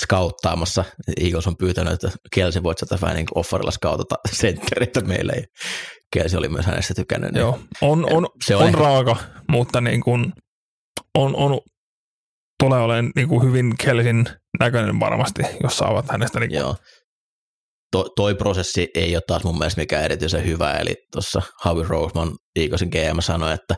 skauttaamassa. 0.00 0.84
Eagles 1.20 1.46
on 1.46 1.56
pyytänyt, 1.56 1.92
että 1.92 2.10
Kelsey 2.34 2.62
voit 2.62 2.78
sieltä 2.78 2.98
vähän 3.02 3.16
niin 3.16 3.26
kuin 3.26 3.38
offerilla 3.38 3.70
skautata 3.70 4.14
senttereitä 4.32 5.00
meille. 5.00 5.32
Ja 5.36 5.42
Kelsey 6.12 6.38
oli 6.38 6.48
myös 6.48 6.66
hänestä 6.66 6.94
tykännyt. 6.94 7.32
niin 7.32 7.40
Joo, 7.40 7.58
on, 7.82 8.12
on, 8.12 8.26
Se 8.44 8.56
on 8.56 8.62
on, 8.62 8.64
on 8.64 8.68
ehkä- 8.68 8.80
raaka, 8.80 9.16
mutta 9.48 9.80
niin 9.80 10.00
kuin 10.00 10.32
on, 11.18 11.36
on, 11.36 11.60
tulee 12.62 12.80
olemaan 12.80 13.12
niin 13.16 13.28
kuin 13.28 13.46
hyvin 13.46 13.74
Kelsin 13.84 14.26
näköinen 14.60 15.00
varmasti, 15.00 15.42
jos 15.62 15.78
saavat 15.78 16.06
hänestä 16.10 16.40
niin 16.40 16.50
kuin, 16.50 16.58
Joo. 16.58 16.76
To, 17.92 18.08
toi 18.16 18.34
prosessi 18.34 18.88
ei 18.94 19.16
ole 19.16 19.22
taas 19.26 19.44
mun 19.44 19.58
mielestä 19.58 19.80
mikään 19.80 20.04
erityisen 20.04 20.44
hyvä, 20.46 20.72
eli 20.72 20.94
tuossa 21.12 21.42
Howie 21.64 21.86
Roseman 21.88 22.32
Eaglesin 22.56 22.88
GM 22.88 23.20
sanoi, 23.20 23.52
että 23.52 23.74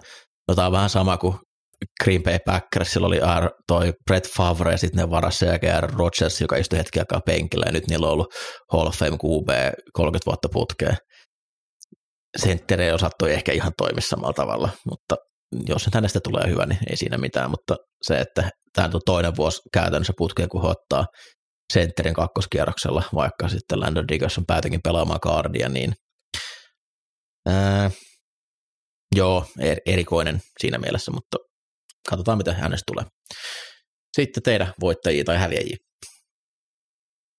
tää 0.57 0.67
on 0.67 0.73
vähän 0.73 0.91
sama 0.91 1.17
kuin 1.17 1.35
Green 2.05 2.23
Bay 2.23 2.39
Packers, 2.47 2.93
sillä 2.93 3.07
oli 3.07 3.19
R, 3.19 3.51
toi 3.67 3.93
Brett 4.07 4.27
Favre 4.37 4.73
ja 4.73 4.79
sitten 4.79 5.01
ne 5.01 5.11
varassa 5.11 5.47
ja 5.47 5.75
Aaron 5.75 5.99
Rodgers, 5.99 6.41
joka 6.41 6.57
istui 6.57 6.79
hetki 6.79 6.99
aikaa 6.99 7.21
penkillä 7.27 7.65
ja 7.67 7.73
nyt 7.73 7.87
niillä 7.87 8.07
on 8.07 8.13
ollut 8.13 8.35
Hall 8.73 8.87
of 8.87 8.95
Fame 8.95 9.11
QB 9.11 9.49
30 9.93 10.27
vuotta 10.27 10.49
putkeen. 10.53 10.97
Sentteri 12.39 12.85
ei 12.85 12.93
osattui 12.93 13.33
ehkä 13.33 13.53
ihan 13.53 13.73
toimi 13.77 14.01
samalla 14.01 14.33
tavalla, 14.33 14.69
mutta 14.91 15.17
jos 15.69 15.87
nyt 15.87 15.95
hänestä 15.95 16.21
tulee 16.25 16.49
hyvä, 16.49 16.67
niin 16.67 16.79
ei 16.91 16.97
siinä 16.97 17.19
mitään, 17.19 17.51
mutta 17.51 17.77
se, 18.03 18.17
että 18.17 18.51
tämä 18.75 18.91
on 18.95 19.01
toinen 19.07 19.37
vuosi 19.37 19.61
käytännössä 19.73 20.13
putkeen, 20.17 20.49
kun 20.49 20.65
ottaa 20.65 21.07
sentterin 21.71 22.15
kakkoskierroksella, 22.15 23.03
vaikka 23.15 23.49
sitten 23.49 23.81
Landon 23.81 24.09
Dickerson 24.09 24.45
päätyikin 24.47 24.81
pelaamaan 24.85 25.21
kaardia, 25.21 25.69
niin 25.69 25.93
ää, 27.47 27.91
joo, 29.17 29.47
er- 29.61 29.83
erikoinen 29.87 30.41
siinä 30.61 30.79
mielessä, 30.79 31.13
mutta 31.13 31.37
katsotaan, 32.11 32.39
mitä 32.39 32.55
hänestä 32.55 32.85
tulee. 32.87 33.05
Sitten 34.17 34.43
teidän 34.43 34.73
voittajia 34.81 35.25
tai 35.25 35.39
häviäjiä. 35.39 35.77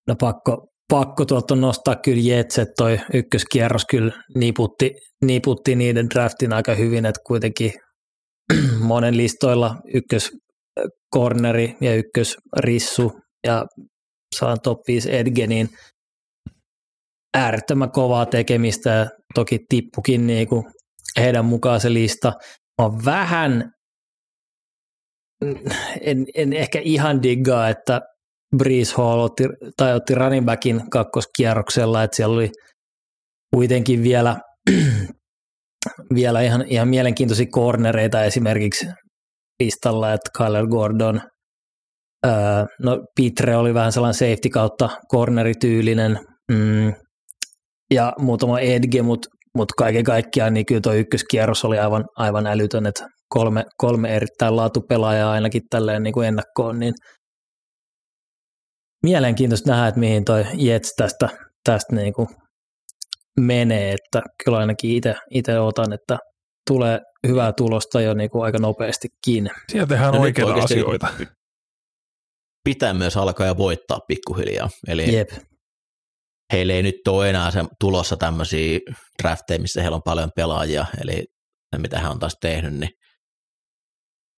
No 0.08 0.16
pakko, 0.20 0.68
pakko 0.90 1.26
tuolta 1.26 1.56
nostaa 1.56 1.96
kyllä 1.96 2.22
Jets, 2.22 2.60
että 2.60 2.74
toi 2.78 3.00
ykköskierros 3.14 3.86
kyllä 3.86 4.14
niputti, 4.36 4.92
niputti 5.22 5.76
niiden 5.76 6.10
draftin 6.10 6.54
aika 6.54 6.76
hyvin, 6.76 7.06
että 7.06 7.22
kuitenkin 7.28 7.74
monen 8.80 9.18
listoilla 9.18 9.76
ykkös 9.94 10.32
corneri 11.16 11.76
ja 11.82 11.96
ykkös 11.96 12.36
rissu 12.58 13.12
ja 13.48 13.66
saan 14.36 14.58
top 14.64 14.80
5 14.88 15.12
edge, 15.12 15.48
niin 15.48 15.70
äärettömän 17.38 17.92
kovaa 17.92 18.26
tekemistä 18.26 18.90
ja 18.90 19.10
toki 19.34 19.60
tippukin 19.70 20.28
niin 20.28 20.48
kuin 20.48 20.64
heidän 21.20 21.46
mukaan 21.46 21.82
se 21.82 21.94
lista. 21.94 22.34
On 22.78 23.06
vähän, 23.06 23.72
en, 26.02 26.26
en 26.36 26.54
ehkä 26.54 26.80
ihan 26.80 27.24
diggaa, 27.24 27.70
että 27.70 28.02
Breeze 28.58 28.96
Hall 28.98 29.20
otti, 29.20 29.44
tai 29.78 29.94
otti 29.94 30.16
running 30.16 30.46
backin 30.46 30.90
kakkoskierroksella, 30.90 32.04
että 32.04 32.16
siellä 32.16 32.36
oli 32.36 32.50
kuitenkin 33.56 34.04
vielä, 34.04 34.36
vielä 36.16 36.42
ihan, 36.42 36.66
ihan 36.68 36.88
mielenkiintoisia 36.88 37.46
cornereita 37.46 38.24
esimerkiksi 38.24 38.88
listalla, 39.64 40.14
että 40.14 40.30
Kyler 40.38 40.68
Gordon, 40.68 41.22
öö, 42.26 42.66
no 42.84 43.00
Pitre 43.16 43.56
oli 43.56 43.74
vähän 43.74 43.92
sellainen 43.92 44.14
safety 44.14 44.50
kautta 44.50 44.90
cornerityylinen, 45.12 46.20
mm, 46.52 46.94
ja 47.94 48.14
muutama 48.20 48.60
edge, 48.60 49.02
mutta 49.02 49.30
mut 49.58 49.72
kaiken 49.72 50.04
kaikkiaan 50.04 50.54
niin 50.54 50.66
kyllä 50.66 50.82
tuo 50.82 50.94
ykköskierros 50.94 51.66
oli 51.66 51.80
aivan, 51.80 52.06
aivan 52.16 52.48
älytön, 52.48 52.86
että 52.86 53.08
kolme, 53.30 53.66
kolme 53.78 54.16
erittäin 54.16 54.56
laatupelaajaa 54.56 55.32
ainakin 55.32 55.62
tälleen 55.70 56.04
niin 56.04 56.14
kuin 56.14 56.28
ennakkoon, 56.28 56.80
niin 56.80 56.94
mielenkiintoista 59.04 59.72
nähdä, 59.72 59.88
että 59.88 60.00
mihin 60.00 60.26
toi 60.26 60.46
Jets 60.54 60.94
tästä, 60.98 61.30
tästä 61.64 61.96
niin 61.96 62.14
kuin 62.14 62.28
menee, 63.40 63.92
että 63.94 64.22
kyllä 64.44 64.58
ainakin 64.58 65.02
itse 65.32 65.60
otan, 65.60 65.94
että 65.94 66.18
tulee 66.70 67.00
hyvää 67.28 67.54
tulosta 67.54 68.02
jo 68.02 68.14
niin 68.14 68.30
kuin 68.30 68.44
aika 68.44 68.58
nopeastikin. 68.58 69.50
Siellä 69.72 69.88
tehdään 69.88 70.14
No 70.14 70.20
nyt 70.20 70.22
oikeita 70.22 70.52
oikeasti 70.52 70.74
asioita. 70.74 71.08
Pitää 72.64 72.94
myös 72.94 73.18
alkaa 73.18 73.48
ja 73.48 73.58
voittaa 73.58 74.00
pikkuhiljaa. 74.08 74.70
Eli 74.88 75.16
Jep, 75.16 75.30
heillä 76.54 76.74
ei 76.74 76.84
nyt 76.84 77.08
ole 77.08 77.30
enää 77.30 77.52
se, 77.52 77.60
tulossa 77.80 78.18
tämmöisiä 78.18 78.80
drafteja, 79.24 79.60
missä 79.60 79.82
heillä 79.82 79.96
on 79.96 80.02
paljon 80.06 80.30
pelaajia, 80.36 80.86
eli 81.02 81.26
ne 81.72 81.80
mitä 81.80 82.00
he 82.00 82.08
on 82.08 82.20
taas 82.20 82.36
tehnyt, 82.42 82.74
niin 82.74 82.90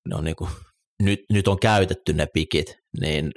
ne 0.09 0.15
on 0.15 0.23
niinku, 0.23 0.49
nyt, 1.03 1.19
nyt 1.31 1.47
on 1.47 1.59
käytetty 1.59 2.13
ne 2.13 2.27
pikit, 2.33 2.75
niin 3.01 3.31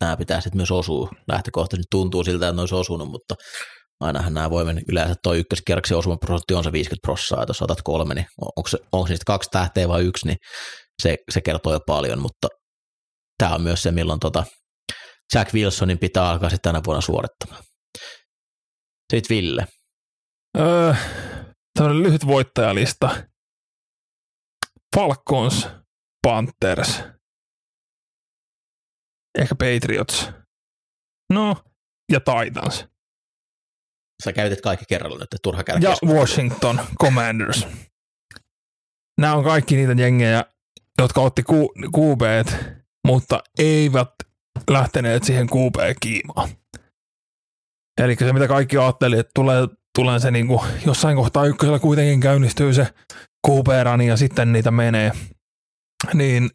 nämä 0.00 0.16
pitää 0.16 0.40
sitten 0.40 0.56
myös 0.56 0.70
osua. 0.70 1.10
Lähtökohtaisesti 1.28 1.86
tuntuu 1.90 2.24
siltä, 2.24 2.48
että 2.48 2.56
ne 2.56 2.62
olisi 2.62 2.74
osunut, 2.74 3.08
mutta 3.08 3.34
ainahan 4.00 4.34
nämä 4.34 4.50
voi 4.50 4.64
mennä, 4.64 4.82
yleensä 4.88 5.14
tuo 5.22 5.34
ykköskierroksen 5.34 5.96
osuman 5.98 6.18
prosentti 6.18 6.54
on 6.54 6.64
se 6.64 6.72
50 6.72 7.06
prosenttia, 7.06 7.44
jos 7.48 7.62
otat 7.62 7.82
kolme, 7.84 8.14
niin 8.14 8.26
onko, 8.56 8.70
onko 8.92 9.08
niistä 9.08 9.24
kaksi 9.26 9.50
tähteä 9.50 9.88
vai 9.88 10.04
yksi, 10.04 10.26
niin 10.26 10.36
se, 11.02 11.16
se 11.30 11.40
kertoo 11.40 11.72
jo 11.72 11.80
paljon, 11.86 12.18
mutta 12.18 12.48
tämä 13.42 13.54
on 13.54 13.62
myös 13.62 13.82
se, 13.82 13.90
milloin 13.90 14.20
tota 14.20 14.44
Jack 15.34 15.54
Wilsonin 15.54 15.98
pitää 15.98 16.30
alkaa 16.30 16.50
sitten 16.50 16.72
tänä 16.72 16.84
vuonna 16.86 17.00
suorittamaan. 17.00 17.62
Sitten 19.12 19.36
Ville. 19.36 19.66
Öö, 20.58 20.94
tämmöinen 21.74 22.02
lyhyt 22.02 22.26
voittajalista. 22.26 23.24
Falcons, 24.96 25.68
Panthers, 26.22 27.02
ehkä 29.38 29.54
Patriots. 29.54 30.28
No, 31.32 31.56
ja 32.12 32.20
Titans. 32.20 32.86
Sä 34.24 34.32
käytit 34.32 34.60
kaikki 34.60 34.84
kerralla 34.88 35.16
nyt, 35.16 35.22
että 35.22 35.36
turha 35.42 35.64
käydä 35.64 35.88
Ja. 35.88 35.96
Washington 36.14 36.80
Commanders. 37.02 37.66
Nämä 39.20 39.34
on 39.34 39.44
kaikki 39.44 39.76
niitä 39.76 40.02
jengejä, 40.02 40.44
jotka 40.98 41.20
otti 41.20 41.42
QB, 41.96 42.22
mutta 43.06 43.42
eivät 43.58 44.10
lähteneet 44.70 45.24
siihen 45.24 45.46
QB-kiimaan. 45.46 46.48
Eli 48.00 48.16
se, 48.18 48.32
mitä 48.32 48.48
kaikki 48.48 48.78
ajatteli, 48.78 49.18
että 49.18 49.30
tulee, 49.34 49.68
tulee 49.98 50.18
se 50.18 50.30
niin 50.30 50.46
kuin, 50.46 50.60
jossain 50.86 51.16
kohtaa 51.16 51.46
ykkösellä 51.46 51.78
kuitenkin 51.78 52.20
käynnistyy 52.20 52.74
se 52.74 52.86
QB-rani 53.48 54.06
ja 54.06 54.16
sitten 54.16 54.52
niitä 54.52 54.70
menee. 54.70 55.12
Niin 56.14 56.50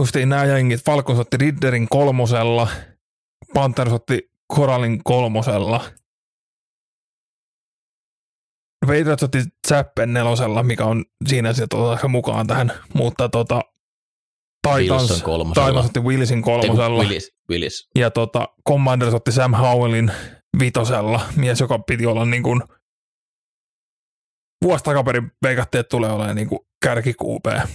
justiin 0.00 0.28
nämä 0.28 0.44
jengit, 0.44 0.84
Falcons 0.84 1.18
otti 1.18 1.36
Ridderin 1.36 1.88
kolmosella, 1.88 2.68
Panthers 3.54 3.92
otti 3.92 4.30
Koralin 4.54 5.00
kolmosella, 5.04 5.84
Patriots 8.86 9.22
otti 9.22 9.38
Zappen 9.68 10.12
nelosella, 10.12 10.62
mikä 10.62 10.84
on 10.84 11.04
siinä 11.26 11.48
otetaan 11.48 12.10
mukaan 12.10 12.46
tähän, 12.46 12.72
mutta 12.94 13.28
tota, 13.28 13.60
Titans, 14.76 15.02
Wilson 15.02 15.22
kolmosella. 15.22 15.68
Titans 15.68 15.86
otti 15.86 16.00
Willisin 16.00 16.38
Ei, 16.38 16.42
kolmosella. 16.42 16.98
Willis, 17.02 17.30
Willis. 17.50 17.88
Ja 17.98 18.10
tota, 18.10 18.48
Commanders 18.68 19.14
otti 19.14 19.32
Sam 19.32 19.54
Howellin 19.54 20.12
vitosella, 20.60 21.20
mies, 21.36 21.60
joka 21.60 21.78
piti 21.78 22.06
olla 22.06 22.24
niin 22.24 22.42
kuin 22.42 22.62
vuosi 24.64 24.84
takaperin 24.84 25.30
veikattiin, 25.42 25.80
että 25.80 25.90
tulee 25.90 26.10
olemaan 26.12 26.36
niin 26.36 26.48
kuin 26.48 26.58
kärki 26.84 27.14
QB. 27.24 27.68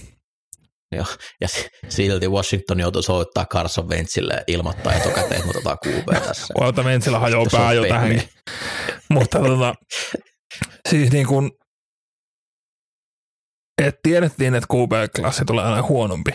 Ja 1.40 1.48
si- 1.48 1.68
silti 1.88 2.28
Washington 2.28 2.80
joutui 2.80 3.02
soittaa 3.02 3.46
Carson 3.46 3.88
Wentzille 3.88 4.44
ilmoittaa 4.46 4.92
etukäteen, 4.94 5.36
että 5.40 5.50
otetaan 5.50 5.78
QB 5.86 6.24
tässä. 6.26 6.54
Oilta 6.60 6.82
Mentsillä 6.82 7.18
hajoaa 7.18 7.46
pää 7.52 7.72
jo 7.72 7.84
tähänkin. 7.88 8.28
Mutta 9.14 9.38
tota, 9.38 9.74
siis 10.88 11.12
niin 11.12 11.26
kuin, 11.26 11.50
että 13.82 14.00
tiedettiin, 14.02 14.54
että 14.54 14.66
QB-klassi 14.74 15.44
tulee 15.44 15.64
aina 15.64 15.82
huonompi, 15.82 16.30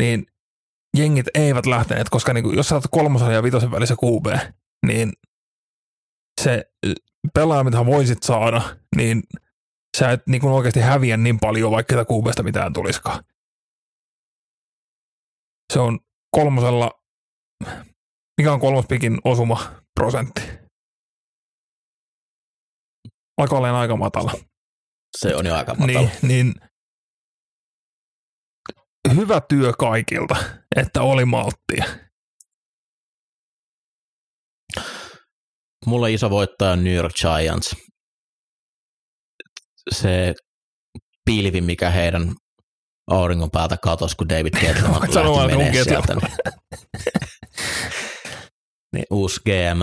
niin 0.00 0.26
jengit 0.96 1.26
eivät 1.34 1.66
lähteneet, 1.66 2.08
koska 2.08 2.32
niin 2.32 2.44
kuin, 2.44 2.56
jos 2.56 2.68
sä 2.68 2.74
oot 2.74 2.84
kolmosen 2.90 3.34
ja 3.34 3.42
vitosen 3.42 3.70
välissä 3.70 3.94
QB, 3.94 4.26
niin 4.86 5.12
se 6.40 6.72
pelaaja, 7.34 7.64
mitä 7.64 7.86
voisit 7.86 8.22
saada, 8.22 8.76
niin 8.96 9.22
sä 9.96 10.10
et 10.10 10.22
niin 10.26 10.40
kuin 10.40 10.52
oikeasti 10.52 10.80
häviä 10.80 11.16
niin 11.16 11.38
paljon, 11.40 11.70
vaikka 11.70 11.92
sitä 11.92 12.04
QBstä 12.12 12.42
mitään 12.42 12.72
tulisikaan. 12.72 13.24
Se 15.72 15.80
on 15.80 15.98
kolmosella, 16.30 16.90
mikä 18.38 18.52
on 18.52 18.60
kolmospikin 18.60 19.18
osuma 19.24 19.72
prosentti? 20.00 20.42
Alkaa 23.38 23.58
olemaan 23.58 23.80
aika 23.80 23.96
matala. 23.96 24.32
Se 25.18 25.36
on 25.36 25.46
jo 25.46 25.54
aika 25.54 25.74
matala. 25.74 26.00
Niin, 26.00 26.10
niin 26.22 26.54
hyvä 29.16 29.40
työ 29.48 29.72
kaikilta, 29.78 30.36
että 30.76 31.02
oli 31.02 31.24
malttia. 31.24 31.84
Mulla 35.86 36.06
iso 36.06 36.30
voittaja 36.30 36.70
on 36.70 36.84
New 36.84 36.94
York 36.94 37.12
Giants. 37.14 37.76
Se 39.90 40.34
pilvi, 41.24 41.60
mikä 41.60 41.90
heidän 41.90 42.34
auringon 43.10 43.50
päältä 43.50 43.76
katosi, 43.76 44.16
kun 44.16 44.28
David 44.28 44.60
Gettleman 44.60 45.12
sanoa, 45.12 45.36
lähti 45.38 45.56
menee 45.56 45.72
mun 45.72 45.84
sieltä. 45.84 46.14
Niin, 46.14 46.32
niin 48.92 49.04
uusi 49.10 49.40
GM 49.40 49.80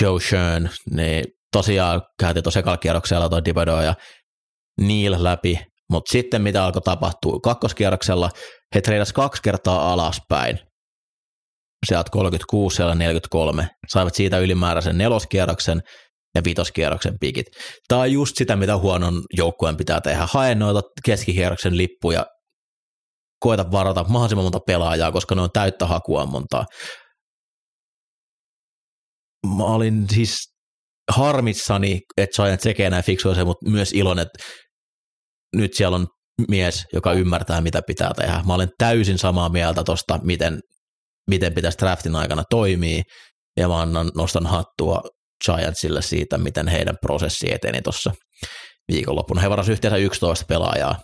Joe 0.00 0.20
Shern, 0.20 0.68
niin 0.90 1.24
tosiaan 1.52 2.02
käytiin 2.20 2.42
tuossa 2.42 2.60
ekalla 2.60 2.76
kierroksella 2.76 3.28
toi 3.28 3.44
Divido 3.44 3.80
ja 3.80 3.94
Neil 4.80 5.16
läpi, 5.18 5.58
mutta 5.92 6.12
sitten 6.12 6.42
mitä 6.42 6.64
alkoi 6.64 6.82
tapahtua? 6.82 7.40
Kakkoskierroksella 7.42 8.30
he 8.74 8.80
treidas 8.80 9.12
kaksi 9.12 9.42
kertaa 9.42 9.92
alaspäin. 9.92 10.58
Sieltä 11.86 12.10
36, 12.10 12.76
siellä 12.76 12.94
43. 12.94 13.68
Saivat 13.88 14.14
siitä 14.14 14.38
ylimääräisen 14.38 14.98
neloskierroksen 14.98 15.82
ja 16.34 16.44
vitoskierroksen 16.44 17.14
pikit. 17.20 17.46
Tämä 17.88 18.00
on 18.00 18.12
just 18.12 18.36
sitä, 18.36 18.56
mitä 18.56 18.76
huonon 18.76 19.22
joukkueen 19.36 19.76
pitää 19.76 20.00
tehdä. 20.00 20.28
Hae 20.32 20.54
noita 20.54 20.82
keskikierroksen 21.04 21.76
lippuja, 21.76 22.26
koeta 23.40 23.70
varata 23.70 24.04
mahdollisimman 24.04 24.44
monta 24.44 24.60
pelaajaa, 24.66 25.12
koska 25.12 25.34
ne 25.34 25.40
on 25.40 25.50
täyttä 25.52 25.86
hakuammontaa. 25.86 26.64
Mä 29.56 29.64
olin 29.64 30.06
siis 30.10 30.52
harmissani, 31.10 32.00
että 32.16 32.42
Giants 32.42 32.62
tekee 32.62 32.90
näin 32.90 33.04
fiksuja 33.04 33.44
mutta 33.44 33.70
myös 33.70 33.92
iloinen, 33.92 34.22
että 34.22 34.38
nyt 35.56 35.74
siellä 35.74 35.94
on 35.94 36.06
mies, 36.48 36.84
joka 36.92 37.12
ymmärtää, 37.12 37.60
mitä 37.60 37.82
pitää 37.86 38.10
tehdä. 38.16 38.42
Mä 38.46 38.54
olen 38.54 38.70
täysin 38.78 39.18
samaa 39.18 39.48
mieltä 39.48 39.84
tuosta, 39.84 40.18
miten, 40.22 40.60
miten 41.30 41.54
pitäisi 41.54 41.78
draftin 41.78 42.16
aikana 42.16 42.42
toimia, 42.50 43.02
ja 43.56 43.68
mä 43.68 43.80
annan, 43.80 44.10
nostan 44.14 44.46
hattua 44.46 45.02
Giantsille 45.44 46.02
siitä, 46.02 46.38
miten 46.38 46.68
heidän 46.68 46.96
prosessi 47.02 47.52
eteni 47.52 47.82
tuossa 47.82 48.12
viikonloppuna. 48.92 49.40
He 49.40 49.50
varasivat 49.50 49.72
yhteensä 49.72 49.96
11 49.96 50.44
pelaajaa, 50.48 51.00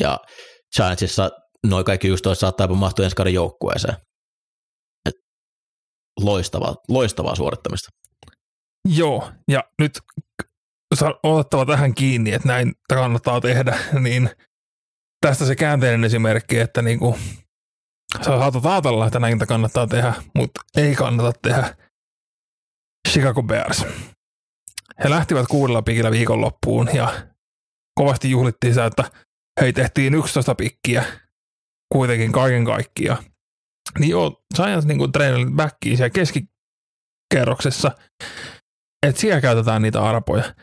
ja 0.00 0.18
Giantsissa 0.76 1.30
noin 1.66 1.84
kaikki 1.84 2.08
11 2.08 2.40
saattaa 2.40 2.66
mahtua 2.66 3.04
ensi 3.04 3.16
kauden 3.16 3.34
joukkueeseen. 3.34 3.96
Loistavaa, 6.20 6.74
loistavaa 6.88 7.34
suorittamista. 7.34 7.88
Joo, 8.88 9.30
ja 9.50 9.64
nyt 9.78 9.92
otettava 11.22 11.66
tähän 11.66 11.94
kiinni, 11.94 12.32
että 12.32 12.48
näin 12.48 12.72
kannattaa 12.88 13.40
tehdä, 13.40 13.78
niin 14.00 14.30
tästä 15.20 15.46
se 15.46 15.56
käänteinen 15.56 16.04
esimerkki, 16.04 16.58
että 16.58 16.82
niin 16.82 16.98
kuin, 16.98 17.14
sä 18.18 18.24
saatat 18.24 18.66
ajatella, 18.66 19.06
että 19.06 19.18
näin 19.18 19.38
kannattaa 19.38 19.86
tehdä, 19.86 20.14
mutta 20.34 20.60
ei 20.76 20.94
kannata 20.94 21.32
tehdä. 21.42 21.76
Chicago 23.08 23.42
Bears. 23.42 23.86
He 25.04 25.10
lähtivät 25.10 25.46
kuudella 25.46 25.82
pikillä 25.82 26.10
viikonloppuun 26.10 26.88
ja 26.94 27.26
kovasti 27.94 28.30
juhlittiin 28.30 28.72
sitä, 28.72 28.86
että 28.86 29.10
hei 29.60 29.72
tehtiin 29.72 30.14
11 30.14 30.54
pikkiä 30.54 31.04
kuitenkin 31.92 32.32
kaiken 32.32 32.64
kaikkiaan. 32.64 33.24
Niin 33.98 34.10
joo, 34.10 34.42
Giants 34.56 34.86
niin 34.86 35.12
treenaili 35.12 35.50
backiin 35.50 35.96
siellä 35.96 36.10
keskikerroksessa, 36.10 37.90
että 39.06 39.20
siellä 39.20 39.40
käytetään 39.40 39.82
niitä 39.82 40.02
arpoja. 40.02 40.54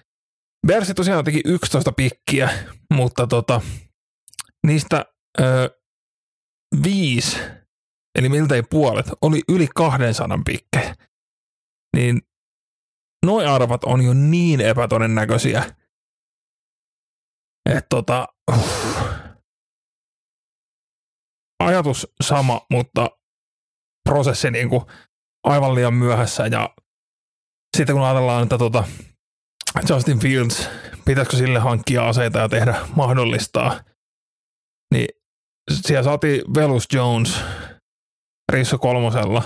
Bersi 0.67 0.93
tosiaan 0.93 1.25
teki 1.25 1.41
11 1.45 1.91
pikkiä, 1.91 2.49
mutta 2.93 3.27
tota, 3.27 3.61
niistä 4.67 5.05
ö, 5.41 5.79
viisi, 6.83 7.37
eli 8.19 8.29
miltei 8.29 8.63
puolet, 8.63 9.05
oli 9.21 9.41
yli 9.49 9.67
200 9.75 10.39
pikkejä. 10.45 10.95
Niin 11.95 12.21
noi 13.25 13.45
arvat 13.45 13.83
on 13.83 14.01
jo 14.01 14.13
niin 14.13 14.61
epätodennäköisiä, 14.61 15.63
että 17.69 17.87
tota, 17.89 18.27
ajatus 21.63 22.07
sama, 22.23 22.61
mutta 22.71 23.09
prosessi 24.09 24.51
niinku 24.51 24.87
aivan 25.43 25.75
liian 25.75 25.93
myöhässä 25.93 26.47
ja 26.47 26.75
sitten 27.77 27.95
kun 27.95 28.05
ajatellaan, 28.05 28.43
että 28.43 28.57
tota 28.57 28.83
Justin 29.89 30.19
Fields, 30.19 30.69
pitäisikö 31.05 31.37
sille 31.37 31.59
hankkia 31.59 32.07
aseita 32.07 32.39
ja 32.39 32.49
tehdä 32.49 32.75
mahdollistaa, 32.95 33.79
niin 34.93 35.07
siellä 35.71 36.03
saatiin 36.03 36.41
Velus 36.55 36.85
Jones 36.93 37.41
Rissu 38.51 38.77
kolmosella, 38.77 39.43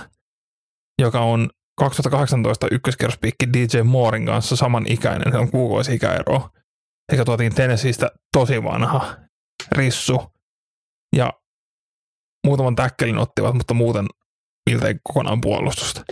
joka 1.02 1.20
on 1.22 1.50
2018 1.78 2.68
ykköskerrospiikki 2.72 3.54
DJ 3.54 3.82
Moorin 3.84 4.26
kanssa 4.26 4.56
saman 4.56 4.86
ikäinen, 4.88 5.32
se 5.32 5.38
on 5.38 5.52
kuukausi 5.52 5.96
ikäero. 5.96 6.50
Sekä 7.12 7.26
tuotiin 7.26 7.56
Tennesseeistä 7.56 8.12
tosi 8.38 8.64
vanha 8.64 9.16
Rissu. 9.72 10.34
Ja 11.16 11.34
muutaman 12.48 12.76
täkkelin 12.76 13.18
ottivat, 13.18 13.56
mutta 13.56 13.74
muuten 13.74 14.06
miltei 14.70 14.96
kokonaan 15.04 15.42
puolustusta. 15.42 16.04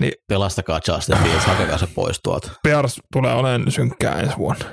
Niin, 0.00 0.12
Pelastakaa 0.28 0.80
Justin 0.88 1.18
Fields, 1.22 1.44
hakekaa 1.44 1.78
se 1.78 1.86
pois 1.94 2.20
tuolta. 2.22 2.50
Bears 2.62 3.00
tulee 3.12 3.34
olemaan 3.34 3.72
synkkää 3.72 4.20
ensi 4.20 4.36
vuonna. 4.38 4.64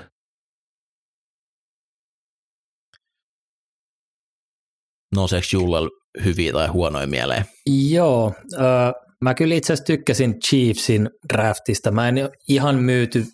Nouseeko 5.15 5.47
Jullel 5.53 5.89
hyviä 6.23 6.51
tai 6.53 6.67
huonoja 6.67 7.07
mieleen? 7.07 7.45
Joo, 7.89 8.33
äh, 8.53 8.93
mä 9.23 9.33
kyllä 9.33 9.55
itse 9.55 9.73
asiassa 9.73 9.85
tykkäsin 9.85 10.39
Chiefsin 10.39 11.09
draftista. 11.33 11.91
Mä 11.91 12.07
en 12.07 12.15
ihan 12.49 12.75
myyty 12.75 13.25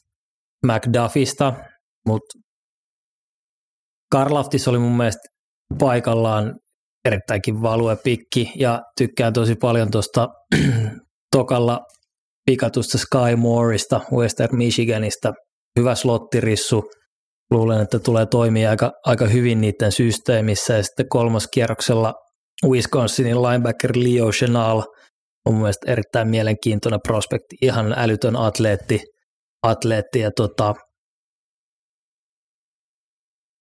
McDuffista, 0.66 1.54
mutta 2.08 2.40
Karlaftis 4.12 4.68
oli 4.68 4.80
mun 4.80 4.98
mielestä 4.98 5.30
paikallaan 5.80 6.56
erittäinkin 7.06 7.62
valuepikki 7.62 8.52
ja 8.56 8.82
tykkään 8.98 9.34
tosi 9.34 9.56
paljon 9.56 9.92
tuosta 9.92 10.28
tokalla 11.36 11.80
pikatusta 12.46 12.98
Sky 12.98 13.36
Moorista 13.38 14.02
Western 14.14 14.58
Michiganista. 14.58 15.34
Hyvä 15.80 15.96
slottirissu. 15.96 16.84
Luulen, 17.52 17.82
että 17.82 18.00
tulee 18.00 18.26
toimia 18.26 18.70
aika, 18.70 18.92
aika 19.06 19.28
hyvin 19.28 19.62
niiden 19.62 19.92
systeemissä. 19.92 20.74
Ja 20.74 20.84
sitten 20.84 21.10
kolmas 21.10 21.48
kierroksella 21.54 22.14
Wisconsinin 22.70 23.42
linebacker 23.42 23.92
Leo 23.96 24.32
Chenal 24.32 24.84
on 25.46 25.54
mun 25.54 25.62
mielestä 25.62 25.92
erittäin 25.92 26.28
mielenkiintoinen 26.28 27.00
prospekti. 27.08 27.56
Ihan 27.62 27.94
älytön 27.98 28.36
atleetti. 28.36 29.02
atleetti 29.64 30.20
ja 30.20 30.32
tota, 30.36 30.76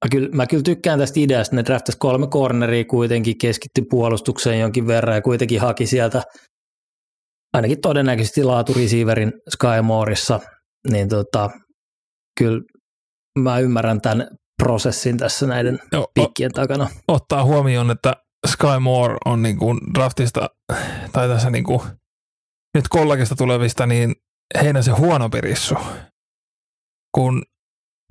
Mä 0.05 0.09
kyllä, 0.11 0.29
mä 0.33 0.47
kyllä 0.47 0.63
tykkään 0.63 0.99
tästä 0.99 1.21
ideasta, 1.21 1.57
ne 1.57 1.65
draftas 1.65 1.97
kolme 1.97 2.27
corneria 2.27 2.85
kuitenkin, 2.85 3.39
keskitty 3.39 3.83
puolustukseen 3.91 4.61
jonkin 4.61 4.87
verran 4.87 5.17
ja 5.17 5.23
kuitenkin 5.23 5.61
haki 5.61 5.87
sieltä 5.87 6.23
ainakin 7.53 7.81
todennäköisesti 7.81 8.45
laatureceiverin 8.45 9.33
Sky 9.49 9.83
Moorissa, 9.83 10.41
niin 10.91 11.09
tota, 11.09 11.51
kyllä 12.39 12.63
mä 13.39 13.59
ymmärrän 13.59 14.01
tämän 14.01 14.29
prosessin 14.63 15.19
tässä 15.19 15.47
näiden 15.47 15.79
Joo, 15.93 16.07
pikkien 16.15 16.53
takana. 16.53 16.89
Ottaa 17.09 17.45
huomioon, 17.45 17.91
että 17.91 18.17
Sky 18.47 18.79
Moore 18.81 19.17
on 19.25 19.43
niin 19.43 19.59
kuin 19.59 19.79
draftista, 19.95 20.51
tai 21.13 21.29
tässä 21.29 21.51
niin 21.51 21.65
kuin 21.65 21.81
nyt 22.75 22.89
kollegista 22.89 23.35
tulevista, 23.37 23.87
niin 23.87 24.15
heidän 24.63 24.85
se 24.85 24.91
huono 24.91 25.29
pirissu. 25.29 25.75
Kun 27.15 27.43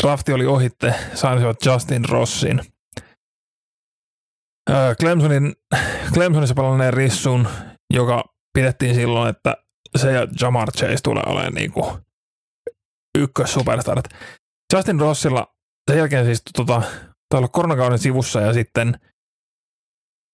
drafti 0.04 0.34
oli 0.34 0.46
ohitte, 0.46 0.96
saisivat 1.14 1.66
Justin 1.66 2.10
Rossin. 2.10 2.62
Clemsonin, 5.02 5.54
Clemsonissa 6.14 6.56
palanneen 6.56 6.94
rissun, 6.94 7.48
joka 7.94 8.24
pidettiin 8.54 8.96
silloin, 8.96 9.30
että 9.30 9.58
se 9.98 10.12
ja 10.12 10.28
Jamar 10.42 10.72
Chase 10.72 10.98
tulee 11.04 11.24
olemaan 11.26 11.54
niin 11.54 11.72
kuin 11.72 11.86
ykkös 13.18 13.54
superstarat. 13.54 14.06
Justin 14.74 15.00
Rossilla 15.00 15.56
sen 15.92 15.98
jälkeen 15.98 16.26
siis 16.26 16.42
tota, 16.58 16.82
tuolla 17.32 17.48
koronakauden 17.48 18.00
sivussa 18.00 18.42
ja 18.42 18.54
sitten, 18.54 19.00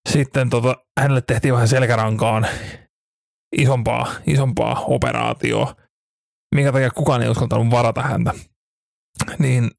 sitten 0.08 0.50
tota, 0.50 0.76
hänelle 1.00 1.22
tehtiin 1.22 1.54
vähän 1.54 1.68
selkärankaan 1.68 2.46
isompaa, 3.56 4.14
isompaa 4.26 4.80
operaatioa, 4.80 5.76
minkä 6.54 6.72
takia 6.72 6.90
kukaan 6.90 7.22
ei 7.22 7.28
uskaltanut 7.28 7.70
varata 7.70 8.02
häntä. 8.02 8.34
Niin 9.38 9.70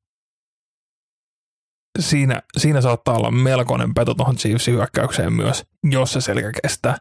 siinä, 2.00 2.42
siinä 2.58 2.82
saattaa 2.82 3.18
olla 3.18 3.32
melkoinen 3.32 3.94
peto 3.94 4.14
tuohon 4.14 4.36
Chiefsin 4.36 4.74
hyökkäykseen 4.74 5.34
myös, 5.34 5.66
jos 5.84 6.14
se 6.14 6.22
selkä 6.22 6.52
kestää. 6.62 6.98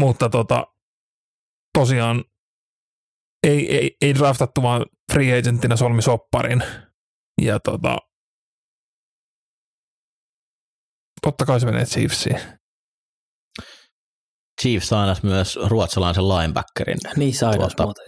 Mutta 0.00 0.28
tota, 0.28 0.66
tosiaan 1.78 2.24
ei, 3.46 3.76
ei, 3.76 3.96
ei 4.00 4.14
draftattu 4.14 4.62
vaan 4.62 4.86
free 5.12 5.38
agentina 5.38 5.76
solmi 5.76 6.02
sopparin. 6.02 6.62
Ja 7.42 7.60
tota, 7.60 7.98
totta 11.22 11.44
kai 11.44 11.60
se 11.60 11.66
menee 11.66 11.84
Chiefsiin. 11.84 12.40
Chiefs 14.62 14.88
sainas 14.88 15.22
myös 15.22 15.58
ruotsalaisen 15.66 16.28
linebackerin. 16.28 16.98
Niin 17.16 17.34
sainas 17.34 17.74
tuolta 17.76 18.02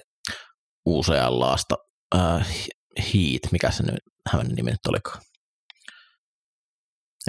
UCLAsta. 0.86 1.74
Äh, 2.14 2.48
Heat, 2.98 3.52
mikä 3.52 3.70
se 3.70 3.82
nyt, 3.82 4.00
hänen 4.32 4.48
nimi 4.48 4.70
nyt 4.70 4.86
olikaan? 4.88 5.22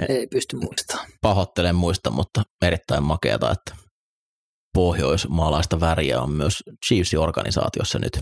Ei 0.08 0.26
pysty 0.26 0.56
muistamaan. 0.56 1.08
Pahoittelen 1.20 1.74
muista, 1.74 2.10
mutta 2.10 2.42
erittäin 2.62 3.02
makeata, 3.02 3.50
että 3.50 3.89
pohjoismaalaista 4.74 5.80
väriä 5.80 6.20
on 6.20 6.32
myös 6.32 6.62
Chiefsin 6.86 7.18
organisaatiossa 7.18 7.98
nyt. 7.98 8.20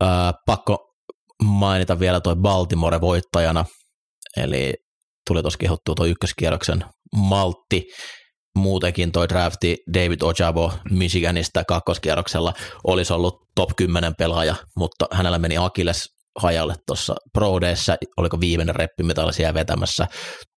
Ää, 0.00 0.32
pakko 0.46 0.88
mainita 1.44 2.00
vielä 2.00 2.20
toi 2.20 2.36
Baltimore 2.36 3.00
voittajana, 3.00 3.64
eli 4.36 4.74
tuli 5.28 5.42
tuossa 5.42 5.58
kehottua 5.58 5.94
tuo 5.94 6.06
ykköskierroksen 6.06 6.84
maltti, 7.16 7.84
muutenkin 8.58 9.12
toi 9.12 9.28
drafti 9.28 9.76
David 9.94 10.22
Ojabo 10.22 10.72
Michiganista 10.90 11.64
kakkoskierroksella 11.64 12.52
olisi 12.84 13.12
ollut 13.12 13.34
top 13.54 13.70
10 13.76 14.14
pelaaja, 14.18 14.54
mutta 14.76 15.06
hänellä 15.12 15.38
meni 15.38 15.56
Akilles 15.58 16.08
hajalle 16.38 16.74
tuossa 16.86 17.14
Pro 17.32 17.52
oliko 18.16 18.40
viimeinen 18.40 18.76
reppi, 18.76 19.02
mitä 19.02 19.24
oli 19.24 19.32
siellä 19.32 19.54
vetämässä, 19.54 20.06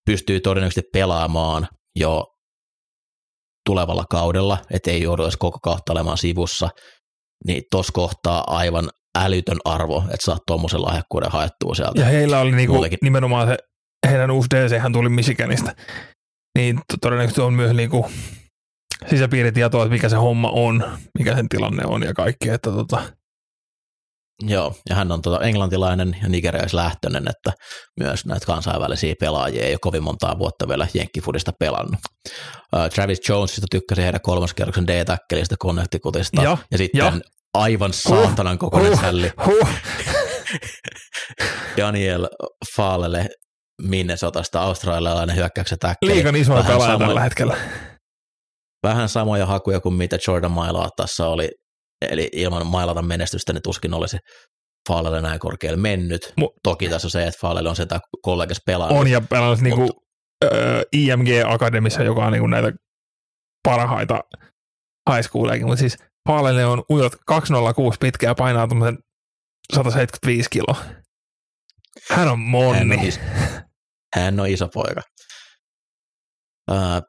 pystyy 0.05 0.39
todennäköisesti 0.39 0.89
pelaamaan 0.93 1.67
jo 1.95 2.25
tulevalla 3.65 4.05
kaudella, 4.09 4.57
ettei 4.71 5.01
joudu 5.01 5.23
edes 5.23 5.37
koko 5.37 5.59
kautta 5.59 5.93
olemaan 5.93 6.17
sivussa, 6.17 6.69
niin 7.47 7.63
tuossa 7.71 7.93
kohtaa 7.93 8.43
aivan 8.47 8.89
älytön 9.17 9.57
arvo, 9.65 10.03
että 10.03 10.25
saat 10.25 10.41
tuommoisen 10.47 10.81
lahjakkuuden 10.81 11.31
haettua 11.31 11.75
sieltä. 11.75 12.01
Ja 12.01 12.05
heillä 12.05 12.39
oli 12.39 12.51
niinku 12.51 12.85
nimenomaan 13.01 13.47
se, 13.47 13.57
heidän 14.09 14.31
uusi 14.31 14.47
DC 14.55 14.79
hän 14.79 14.93
tuli 14.93 15.09
Michiganista, 15.09 15.75
niin 16.57 16.79
todennäköisesti 17.01 17.41
on 17.41 17.53
myös 17.53 17.75
niinku 17.75 18.11
sisäpiiritietoa, 19.09 19.83
että 19.83 19.93
mikä 19.93 20.09
se 20.09 20.15
homma 20.15 20.49
on, 20.49 20.83
mikä 21.19 21.35
sen 21.35 21.49
tilanne 21.49 21.83
on 21.85 22.03
ja 22.03 22.13
kaikki, 22.13 22.49
että 22.49 22.71
tota, 22.71 23.01
Joo, 24.41 24.75
ja 24.89 24.95
hän 24.95 25.11
on 25.11 25.21
tuota 25.21 25.45
englantilainen 25.45 26.17
ja 26.23 26.29
nigeriaislähtöinen, 26.29 27.27
että 27.27 27.51
myös 27.99 28.25
näitä 28.25 28.45
kansainvälisiä 28.45 29.15
pelaajia 29.19 29.65
ei 29.65 29.73
ole 29.73 29.79
kovin 29.81 30.03
montaa 30.03 30.39
vuotta 30.39 30.67
vielä 30.67 30.87
jenkkifudista 30.93 31.51
pelannut. 31.59 31.99
Uh, 32.75 32.89
Travis 32.93 33.29
Jonesista 33.29 33.67
tykkäsi 33.71 34.01
heidän 34.01 34.21
kolmaskierroksen 34.21 34.87
D-täkkelistä 34.87 35.55
Connecticutista, 35.57 36.41
ja, 36.41 36.57
ja 36.71 36.77
sitten 36.77 36.99
ja. 36.99 37.13
aivan 37.53 37.93
saatanan 37.93 38.57
kokoinen 38.57 38.93
uh, 38.93 39.01
sälli. 39.01 39.31
Uh. 39.47 39.67
Daniel 41.77 42.27
Faalele 42.75 43.29
Minnesotasta 43.81 44.61
australialainen 44.61 45.35
hyökkäyksen 45.35 45.79
täkkeli. 45.79 46.13
Liikan 46.13 46.35
isoin 46.35 46.65
pelaaja 46.65 46.99
tällä 46.99 47.21
hetkellä. 47.21 47.57
Vähän 48.83 49.09
samoja 49.09 49.45
hakuja 49.45 49.79
kuin 49.79 49.95
mitä 49.95 50.17
Jordan 50.27 50.51
Mailaa 50.51 50.89
tässä 50.97 51.27
oli 51.27 51.49
Eli 52.01 52.29
ilman 52.33 52.67
mailata 52.67 53.01
menestystä 53.01 53.53
niin 53.53 53.61
tuskin 53.61 53.93
olisi 53.93 54.17
Faalelle 54.89 55.21
näin 55.21 55.39
korkealle 55.39 55.77
mennyt. 55.81 56.33
Mu- 56.41 56.53
Toki 56.63 56.89
tässä 56.89 57.05
on 57.07 57.11
se, 57.11 57.27
että 57.27 57.39
Faalelle 57.41 57.69
on 57.69 57.75
sitä 57.75 57.99
kollegas 58.21 58.61
pelannut. 58.65 58.99
On 58.99 59.07
ja 59.07 59.21
pelannut 59.21 59.61
niinku, 59.61 59.89
äh, 60.45 60.49
IMG 60.93 61.27
Akademissa, 61.47 62.03
joka 62.03 62.25
on 62.25 62.31
niinku 62.33 62.47
näitä 62.47 62.71
parhaita 63.63 64.21
high 65.13 65.23
schooleikin, 65.23 65.67
mutta 65.67 65.79
siis 65.79 65.97
Faalelle 66.29 66.65
on 66.65 66.83
ujot 66.91 67.13
206 67.25 67.97
pitkä 67.99 68.27
ja 68.27 68.35
painaa 68.35 68.67
175 69.73 70.49
kiloa. 70.49 70.75
Hän 72.09 72.27
on 72.27 72.39
monni. 72.39 72.79
Hän 72.95 72.99
on, 72.99 73.05
is- 73.05 73.19
hän 74.15 74.39
on 74.39 74.47
iso 74.47 74.67
poika. 74.67 75.01
Äh, 76.71 77.01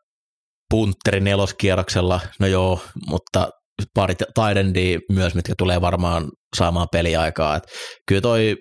puntteri 0.70 1.20
neloskierroksella, 1.20 2.20
no 2.39 2.47
joo, 2.47 2.81
mutta 3.06 3.51
pari 3.94 4.14
taidendia 4.34 4.98
myös, 5.10 5.34
mitkä 5.34 5.54
tulee 5.59 5.80
varmaan 5.80 6.30
saamaan 6.56 6.88
peliaikaa. 6.92 7.56
Et 7.56 7.64
kyllä 8.09 8.20
toi 8.20 8.56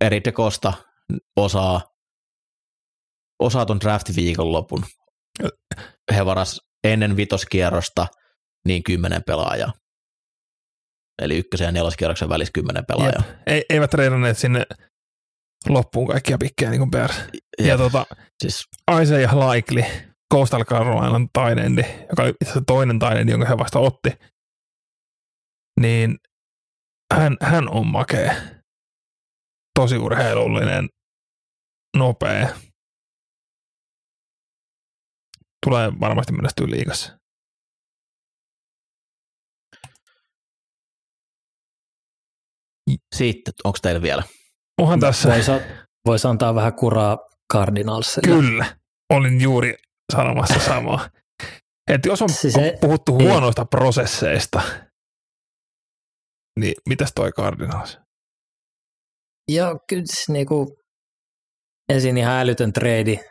Eri 0.00 0.20
Dekosta 0.24 0.72
osaa, 1.36 1.80
osaa 3.42 3.66
ton 3.66 3.80
draft-viikonlopun. 3.80 4.84
He 6.14 6.24
varas 6.26 6.60
ennen 6.84 7.16
vitoskierrosta 7.16 8.06
niin 8.66 8.82
kymmenen 8.82 9.22
pelaajaa. 9.26 9.72
Eli 11.22 11.38
ykkösen 11.38 11.64
ja 11.64 11.72
neloskierroksen 11.72 12.28
välissä 12.28 12.52
kymmenen 12.54 12.84
pelaajaa. 12.88 13.22
Jep. 13.28 13.38
Ei, 13.46 13.64
eivät 13.70 13.90
treidanneet 13.90 14.38
sinne 14.38 14.66
loppuun 15.68 16.08
kaikkia 16.08 16.38
pikkejä 16.38 16.70
niin 16.70 16.80
kuin 16.80 16.90
Bears. 16.90 17.14
Ja 17.58 17.78
tota, 17.78 18.06
Siis, 18.42 18.64
Isaiah 19.02 19.34
Likely, 19.36 19.82
Coastal 20.34 20.64
Carolinan 20.64 21.28
tainendi, 21.32 21.82
joka 21.82 22.22
oli 22.22 22.30
itse 22.30 22.44
asiassa 22.44 22.64
toinen 22.66 22.98
tainendi, 22.98 23.32
jonka 23.32 23.48
he 23.48 23.58
vasta 23.58 23.78
otti, 23.78 24.10
niin 25.80 26.18
hän, 27.14 27.36
hän 27.40 27.68
on 27.68 27.86
makea. 27.86 28.34
Tosi 29.78 29.98
urheilullinen, 29.98 30.88
nopea. 31.96 32.48
Tulee 35.66 35.92
varmasti 36.00 36.32
menestyä 36.32 36.66
liigassa. 36.66 37.18
sitten, 43.14 43.54
onko 43.64 43.78
teillä 43.82 44.02
vielä? 44.02 44.22
Onhan 44.80 45.00
tässä, 45.00 45.28
Voisi 45.28 45.52
vois 46.06 46.26
antaa 46.26 46.54
vähän 46.54 46.74
kuraa 46.74 47.18
Cardinalsille. 47.52 48.36
kyllä, 48.36 48.76
olin 49.10 49.40
juuri 49.40 49.74
sanomassa 50.12 50.60
samaa. 50.60 51.08
Että 51.90 52.08
jos 52.08 52.22
on, 52.22 52.28
Siis 52.28 52.56
on 52.56 52.62
puhuttu 52.80 53.16
ei. 53.20 53.26
huonoista 53.26 53.64
prosesseista, 53.64 54.62
niin 56.60 56.74
mitäs 56.88 57.12
toi 57.14 57.32
Cardinals? 57.32 57.98
Joo, 59.48 59.78
kyllä 59.88 60.02
siis 60.06 60.28
niinku 60.28 60.76
ensin 61.88 62.18
ihan 62.18 62.34
älytön 62.34 62.72
trade 62.72 63.24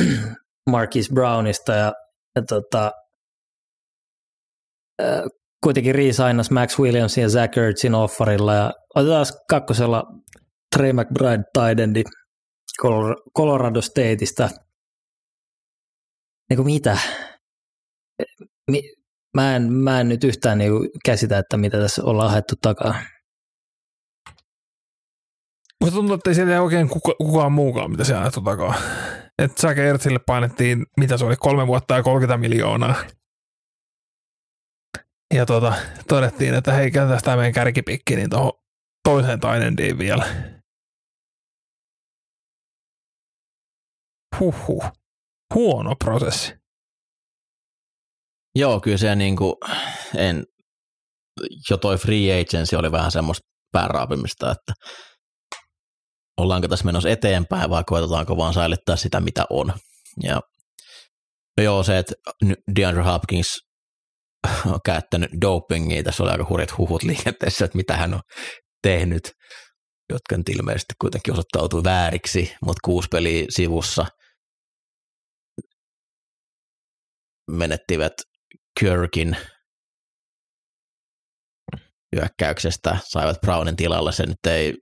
Marquis 0.70 1.10
Brownista 1.10 1.72
ja, 1.72 1.92
ja 2.36 2.42
tota, 2.42 2.92
äh, 5.02 5.22
kuitenkin 5.64 5.94
re-signas 5.94 6.50
Max 6.50 6.78
Williamsin 6.78 7.22
ja 7.22 7.28
Zach 7.28 7.58
Ertzin 7.58 7.94
offerilla 7.94 8.54
ja 8.54 8.72
otetaan 8.94 9.26
kakkosella 9.50 10.04
Trey 10.76 10.92
McBride 10.92 11.44
Tidendi 11.52 12.02
Colorado 13.36 13.80
Stateista. 13.82 14.50
Niin 16.50 16.56
kuin 16.56 16.66
mitä? 16.66 16.98
Mi, 18.70 18.82
mä, 19.36 19.56
en, 19.56 19.72
mä 19.72 20.00
en 20.00 20.08
nyt 20.08 20.24
yhtään 20.24 20.58
niinku 20.58 20.88
käsitä, 21.04 21.38
että 21.38 21.56
mitä 21.56 21.78
tässä 21.78 22.04
ollaan 22.04 22.30
haettu 22.30 22.54
takaa. 22.62 22.94
Musta 25.84 25.96
tuntuu, 25.96 26.14
että 26.14 26.30
ei 26.30 26.34
siellä 26.34 26.62
oikein 26.62 26.88
kuka, 26.88 27.14
kukaan 27.18 27.52
muukaan, 27.52 27.90
mitä 27.90 28.04
se 28.04 28.14
ajettu 28.14 28.40
takaa. 28.40 28.74
Että 29.38 29.62
Zach 29.62 29.78
Ertzille 29.78 30.18
painettiin, 30.26 30.86
mitä 30.96 31.16
se 31.16 31.24
oli, 31.24 31.36
kolme 31.36 31.66
vuotta 31.66 31.94
ja 31.94 32.02
30 32.02 32.36
miljoonaa. 32.36 32.94
Ja 35.34 35.46
tota, 35.46 35.74
todettiin, 36.08 36.54
että 36.54 36.72
hei, 36.72 36.90
käytetään 36.90 37.22
tämä 37.24 37.36
meidän 37.36 37.52
kärkipikki, 37.52 38.16
niin 38.16 38.30
tuohon 38.30 38.52
toiseen 39.08 39.40
tainendiin 39.40 39.98
vielä. 39.98 40.24
Huhhuh. 44.40 45.03
Huono 45.54 45.96
prosessi. 46.04 46.52
Joo, 48.54 48.80
kyllä 48.80 48.96
se 48.96 49.16
niin 49.16 49.36
kuin, 49.36 49.54
en, 50.16 50.44
jo 51.70 51.76
toi 51.76 51.96
free 51.96 52.40
agency 52.40 52.76
oli 52.76 52.92
vähän 52.92 53.10
semmoista 53.10 53.46
pääraapimista, 53.72 54.50
että 54.50 54.72
ollaanko 56.40 56.68
tässä 56.68 56.84
menossa 56.84 57.08
eteenpäin 57.08 57.70
vai 57.70 57.84
koetetaanko 57.86 58.36
vaan 58.36 58.54
säilyttää 58.54 58.96
sitä, 58.96 59.20
mitä 59.20 59.44
on. 59.50 59.72
Ja 60.22 60.40
no 61.56 61.64
joo, 61.64 61.82
se, 61.82 61.98
että 61.98 62.14
DeAndre 62.76 63.02
Hopkins 63.02 63.58
on 64.66 64.80
käyttänyt 64.84 65.30
dopingia, 65.40 66.02
tässä 66.02 66.22
oli 66.22 66.32
aika 66.32 66.46
hurjat 66.48 66.78
huhut 66.78 67.02
liikenteessä, 67.02 67.64
että 67.64 67.76
mitä 67.76 67.96
hän 67.96 68.14
on 68.14 68.20
tehnyt, 68.82 69.32
jotka 70.12 70.36
nyt 70.36 70.48
ilmeisesti 70.48 70.94
kuitenkin 71.00 71.32
osoittautui 71.32 71.84
vääriksi, 71.84 72.54
mutta 72.64 72.80
kuusi 72.84 73.08
peliä 73.10 73.44
sivussa 73.50 74.06
menettivät 77.50 78.12
Kirkin 78.80 79.36
hyökkäyksestä, 82.16 82.98
saivat 83.04 83.40
Brownin 83.40 83.76
tilalla, 83.76 84.12
se 84.12 84.26
nyt 84.26 84.46
ei 84.46 84.74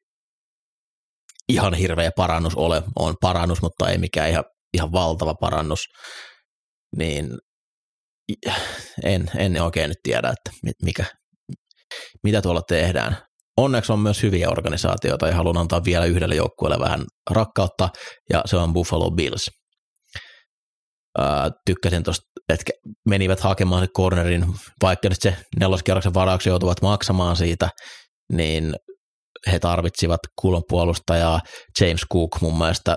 ihan 1.48 1.74
hirveä 1.74 2.10
parannus 2.16 2.54
ole, 2.54 2.82
on 2.98 3.14
parannus, 3.20 3.62
mutta 3.62 3.88
ei 3.90 3.98
mikään 3.98 4.30
ihan, 4.30 4.44
ihan 4.74 4.92
valtava 4.92 5.34
parannus, 5.34 5.80
niin 6.96 7.38
en, 9.04 9.30
en 9.36 9.62
oikein 9.62 9.88
nyt 9.88 9.98
tiedä, 10.02 10.28
että 10.28 10.72
mikä, 10.82 11.04
mitä 12.22 12.42
tuolla 12.42 12.62
tehdään. 12.68 13.16
Onneksi 13.56 13.92
on 13.92 13.98
myös 13.98 14.22
hyviä 14.22 14.50
organisaatioita 14.50 15.28
ja 15.28 15.34
haluan 15.34 15.56
antaa 15.56 15.84
vielä 15.84 16.04
yhdelle 16.04 16.34
joukkueelle 16.34 16.78
vähän 16.78 17.04
rakkautta, 17.30 17.88
ja 18.30 18.42
se 18.46 18.56
on 18.56 18.72
Buffalo 18.72 19.10
Bills. 19.10 19.61
Tykkäsin 21.66 22.02
tuosta, 22.02 22.26
että 22.48 22.72
menivät 23.08 23.40
hakemaan 23.40 23.82
se 23.82 23.88
cornerin, 23.96 24.46
vaikka 24.82 25.08
nyt 25.08 25.22
se 25.22 25.36
neloskierroksen 25.60 26.14
varauksen 26.14 26.50
joutuvat 26.50 26.82
maksamaan 26.82 27.36
siitä, 27.36 27.68
niin 28.32 28.74
he 29.52 29.58
tarvitsivat 29.58 30.20
kulmapuolustajaa. 30.40 31.40
James 31.80 32.00
Cook 32.12 32.40
mun 32.40 32.58
mielestä 32.58 32.96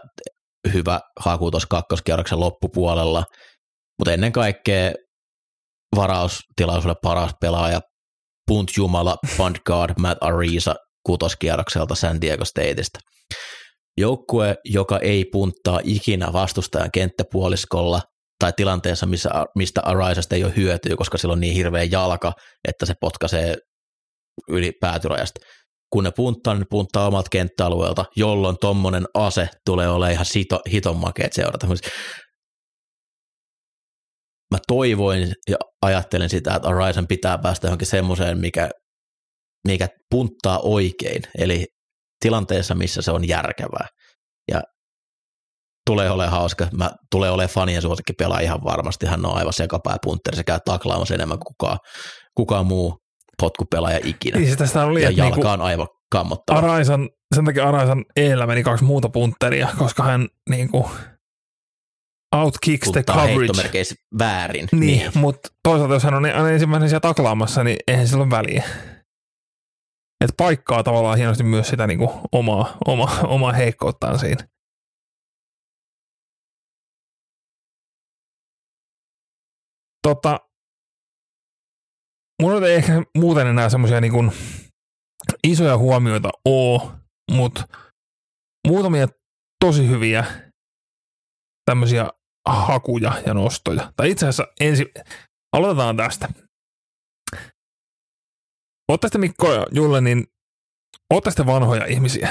hyvä 0.73 0.99
haku 1.19 1.51
tuossa 1.51 1.67
kakkoskierroksen 1.67 2.39
loppupuolella, 2.39 3.23
mutta 3.99 4.13
ennen 4.13 4.31
kaikkea 4.31 4.91
varaustilaisuudelle 5.95 6.99
paras 7.01 7.31
pelaaja, 7.41 7.81
punt 8.47 8.69
jumala, 8.77 9.17
punt 9.37 9.57
guard, 9.65 9.93
Matt 9.99 10.23
Ariza 10.23 10.75
kutoskierrokselta 11.05 11.95
San 11.95 12.21
Diego 12.21 12.45
Stateista. 12.45 12.99
Joukkue, 13.97 14.55
joka 14.65 14.99
ei 14.99 15.25
punttaa 15.25 15.79
ikinä 15.83 16.33
vastustajan 16.33 16.91
kenttäpuoliskolla 16.91 18.01
tai 18.39 18.53
tilanteessa, 18.55 19.05
missä, 19.05 19.29
mistä 19.55 19.81
Arisasta 19.81 20.35
ei 20.35 20.43
ole 20.43 20.55
hyötyä, 20.55 20.95
koska 20.95 21.17
sillä 21.17 21.31
on 21.31 21.39
niin 21.39 21.55
hirveä 21.55 21.83
jalka, 21.83 22.33
että 22.67 22.85
se 22.85 22.93
potkaisee 23.01 23.57
yli 24.49 24.71
päätyrajasta. 24.81 25.39
Kun 25.93 26.03
ne 26.03 26.11
punttaa, 26.15 26.53
niin 26.53 26.59
ne 26.59 26.65
punttaa 26.69 27.07
omalta 27.07 27.29
kenttäalueelta, 27.31 28.05
jolloin 28.15 28.57
tommonen 28.61 29.05
ase 29.13 29.49
tulee 29.65 29.89
olemaan 29.89 30.11
ihan 30.11 30.25
sito, 30.25 30.59
hiton 30.71 30.97
makeet 30.97 31.33
seurata. 31.33 31.67
Mä 34.51 34.57
toivoin 34.67 35.33
ja 35.49 35.57
ajattelin 35.81 36.29
sitä, 36.29 36.55
että 36.55 36.67
Arisen 36.67 37.07
pitää 37.07 37.37
päästä 37.37 37.67
johonkin 37.67 37.87
semmoiseen, 37.87 38.37
mikä, 38.37 38.69
mikä 39.67 39.87
punttaa 40.09 40.59
oikein, 40.59 41.21
eli 41.37 41.65
tilanteessa, 42.25 42.75
missä 42.75 43.01
se 43.01 43.11
on 43.11 43.27
järkevää. 43.27 43.87
Ja 44.51 44.61
tulee 45.89 46.09
olemaan 46.09 46.31
hauska. 46.31 46.67
Mä 46.77 46.91
tulee 47.11 47.29
olemaan 47.29 47.53
fanien 47.53 47.81
suosikki 47.81 48.13
pelaa 48.13 48.39
ihan 48.39 48.63
varmasti. 48.63 49.05
Hän 49.05 49.25
on 49.25 49.37
aivan 49.37 49.53
sekapää 49.53 49.97
puntteri. 50.03 50.37
Se 50.37 50.43
käy 50.43 50.59
taklaamassa 50.65 51.13
enemmän 51.13 51.39
kuin 51.39 51.45
kukaan, 51.45 51.79
kukaan 52.35 52.65
muu 52.65 52.97
potkupelaaja 53.41 53.99
ikinä. 54.03 54.37
Niin 54.37 54.49
se 54.49 54.55
tästä 54.55 54.85
oli, 54.85 55.01
ja 55.01 55.09
että 55.09 55.21
jalka 55.21 55.35
niinku 55.35 55.47
on 55.47 55.61
aivan 55.61 55.87
kammottava. 56.11 56.57
Araisan, 56.57 57.09
sen 57.35 57.45
takia 57.45 57.67
Araisan 57.67 58.05
eellä 58.15 58.47
meni 58.47 58.63
kaksi 58.63 58.83
muuta 58.83 59.09
puntteria, 59.09 59.67
koska 59.77 60.03
hän 60.03 60.27
niinku 60.49 60.91
outkicks 62.35 62.91
the 62.91 63.03
coverage. 63.03 63.83
väärin. 64.19 64.67
Niin, 64.71 64.81
niin. 64.81 65.11
mutta 65.15 65.49
toisaalta 65.63 65.93
jos 65.93 66.03
hän 66.03 66.13
on 66.13 66.25
aina 66.25 66.49
ensimmäinen 66.49 66.89
siellä 66.89 67.01
taklaamassa, 67.01 67.63
niin 67.63 67.77
eihän 67.87 68.07
sillä 68.07 68.23
ole 68.23 68.31
väliä. 68.31 68.63
Et 70.25 70.37
paikkaa 70.37 70.83
tavallaan 70.83 71.17
hienosti 71.17 71.43
myös 71.43 71.67
sitä 71.67 71.87
niinku 71.87 72.11
omaa, 72.31 72.77
oma, 72.87 73.07
omaa 73.23 73.53
heikkouttaan 73.53 74.19
siinä. 74.19 74.47
Tota, 80.07 80.39
mulla 82.41 82.67
ei 82.67 82.75
ehkä 82.75 82.93
muuten 83.17 83.47
enää 83.47 83.69
semmoisia 83.69 84.01
niinku 84.01 84.23
isoja 85.47 85.77
huomioita 85.77 86.29
oo, 86.45 86.91
mutta 87.31 87.67
muutamia 88.67 89.07
tosi 89.65 89.87
hyviä 89.89 90.25
tämmöisiä 91.65 92.09
hakuja 92.49 93.13
ja 93.25 93.33
nostoja. 93.33 93.93
Tai 93.95 94.11
itse 94.11 94.27
asiassa 94.27 94.53
ensi, 94.59 94.85
aloitetaan 95.55 95.97
tästä. 95.97 96.44
Ootte 98.91 99.07
sitten 99.07 99.21
Mikko 99.21 99.53
ja 99.53 99.65
Julle, 99.71 100.01
niin 100.01 100.27
ootte 101.13 101.29
sitten 101.29 101.45
vanhoja 101.45 101.85
ihmisiä. 101.85 102.29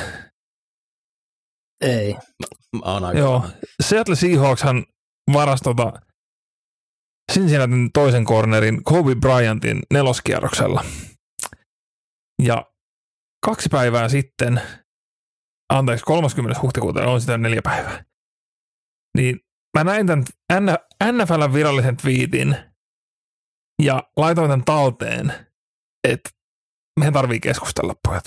Ei. 1.81 2.15
Mä 2.73 2.81
oon 2.85 3.05
aika 3.05 3.19
Joo. 3.19 3.47
Seattle 3.83 4.17
Seahawkshan 4.17 4.87
varasi 5.33 5.65
tota 5.65 5.93
Cincinnatin 7.33 7.91
toisen 7.93 8.25
cornerin 8.25 8.85
Kobe 8.85 9.15
Bryantin 9.15 9.83
neloskierroksella. 9.93 10.85
Ja 12.43 12.73
kaksi 13.47 13.69
päivää 13.69 14.09
sitten, 14.09 14.61
anteeksi 15.73 16.05
30. 16.05 16.61
huhtikuuta, 16.61 17.07
on 17.07 17.21
sitä 17.21 17.39
neljä 17.39 17.61
päivää, 17.63 18.05
niin 19.17 19.41
mä 19.79 19.85
näin 19.85 20.07
tämän 20.07 20.25
NFLn 21.13 21.53
virallisen 21.53 21.97
twiitin 21.97 22.57
ja 23.83 24.03
laitoin 24.17 24.51
tämän 24.51 24.65
talteen, 24.65 25.33
että 26.09 26.31
meidän 27.01 27.15
tarvii 27.15 27.41
keskustella, 27.41 27.95
pojat. 28.09 28.25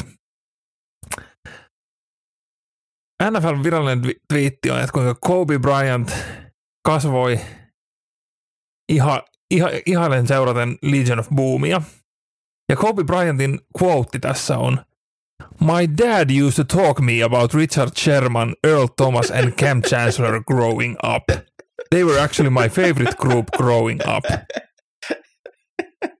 NFL 3.32 3.64
virallinen 3.64 4.16
twiitti 4.34 4.72
on, 4.72 4.80
että 4.80 4.92
kuinka 4.92 5.16
Kobe 5.22 5.60
Bryant 5.60 6.12
kasvoi 6.86 7.40
iha, 8.90 9.24
iha, 9.52 9.70
ihailen 9.86 10.28
seuraten 10.28 10.78
Legion 10.82 11.20
of 11.20 11.30
Boomia. 11.36 11.82
Ja 12.70 12.76
Kobe 12.76 13.04
Bryantin 13.04 13.60
quote 13.82 14.20
tässä 14.20 14.58
on, 14.58 14.86
My 15.60 15.88
dad 15.98 16.30
used 16.46 16.66
to 16.66 16.78
talk 16.78 17.00
me 17.00 17.24
about 17.24 17.54
Richard 17.54 17.92
Sherman, 17.98 18.56
Earl 18.64 18.88
Thomas 18.88 19.32
and 19.32 19.52
Cam 19.52 19.82
Chancellor 19.90 20.44
growing 20.44 20.96
up. 21.04 21.24
They 21.90 22.04
were 22.04 22.20
actually 22.20 22.50
my 22.50 22.70
favorite 22.70 23.16
group 23.18 23.46
growing 23.58 24.02
up. 24.08 24.26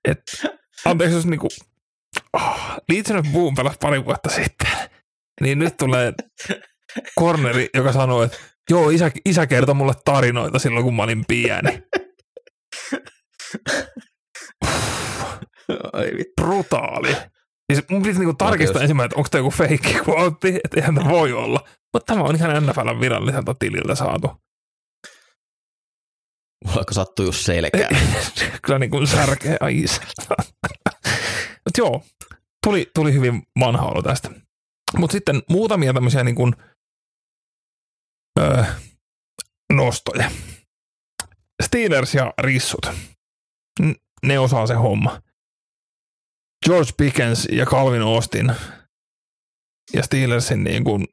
Et, 0.06 0.22
anteeksi, 0.86 1.16
jos 1.16 1.26
niinku, 1.26 1.48
oh, 2.38 2.60
Legion 2.90 3.20
of 3.20 3.26
Boom 3.34 3.56
pelasi 3.56 3.78
pari 3.82 4.06
vuotta 4.06 4.30
sitten. 4.30 4.70
Niin 5.42 5.60
nyt 5.60 5.78
tulee 5.78 6.14
corneri, 7.20 7.70
joka 7.74 7.94
sanoo, 7.94 8.24
että 8.24 8.38
joo, 8.70 8.90
isä, 8.90 9.12
isä 9.26 9.48
kertoi 9.48 9.76
mulle 9.76 9.94
tarinoita 10.06 10.60
silloin, 10.60 10.84
kun 10.86 10.96
mä 10.96 11.04
olin 11.04 11.26
pieni. 11.28 11.84
Ai 15.94 16.12
vittu. 16.18 16.34
Brutaali. 16.42 17.16
Siis 17.74 17.90
mun 17.90 18.02
piti 18.02 18.20
niinku 18.20 18.34
tarkistaa 18.34 18.82
ensimmäinen, 18.82 19.06
että 19.06 19.18
onko 19.18 19.30
tämä 19.30 19.40
joku 19.40 19.52
feikki 19.52 19.94
quote, 19.94 20.48
että 20.64 20.78
eihän 20.78 20.96
tämä 20.96 21.10
voi 21.10 21.34
olla. 21.34 21.68
Mutta 21.94 22.14
tämä 22.14 22.24
on 22.24 22.36
ihan 22.36 22.64
NFLn 22.64 23.00
viralliselta 23.00 23.56
tililtä 23.60 23.96
saatu. 23.96 24.32
Mulla 26.66 26.84
sattuu 26.92 27.26
just 27.26 27.46
selkään. 27.46 27.98
Kyllä 28.66 28.80
niin 28.80 28.92
kuin 28.92 29.08
särkeä 29.08 29.58
isä. 29.70 30.02
Mutta 31.66 31.78
joo, 31.78 32.04
tuli, 32.68 32.92
tuli 32.94 33.14
hyvin 33.14 33.44
vanha 33.60 33.86
olo 33.86 34.02
tästä. 34.02 34.30
Mutta 34.98 35.12
sitten 35.12 35.42
muutamia 35.50 35.94
tämmöisiä 35.94 36.24
niin 36.24 36.36
kuin, 36.36 36.54
öö, 38.40 38.64
nostoja. 39.74 40.32
Steelers 41.64 42.14
ja 42.14 42.34
Rissut. 42.38 42.86
Ne 44.26 44.40
osaa 44.40 44.68
se 44.68 44.74
homma. 44.74 45.22
George 46.66 46.92
Pickens 46.98 47.48
ja 47.52 47.66
Calvin 47.66 48.02
Austin 48.02 48.56
ja 49.94 50.04
Steelersin 50.04 50.64
niin 50.64 50.84
kuin 50.84 51.08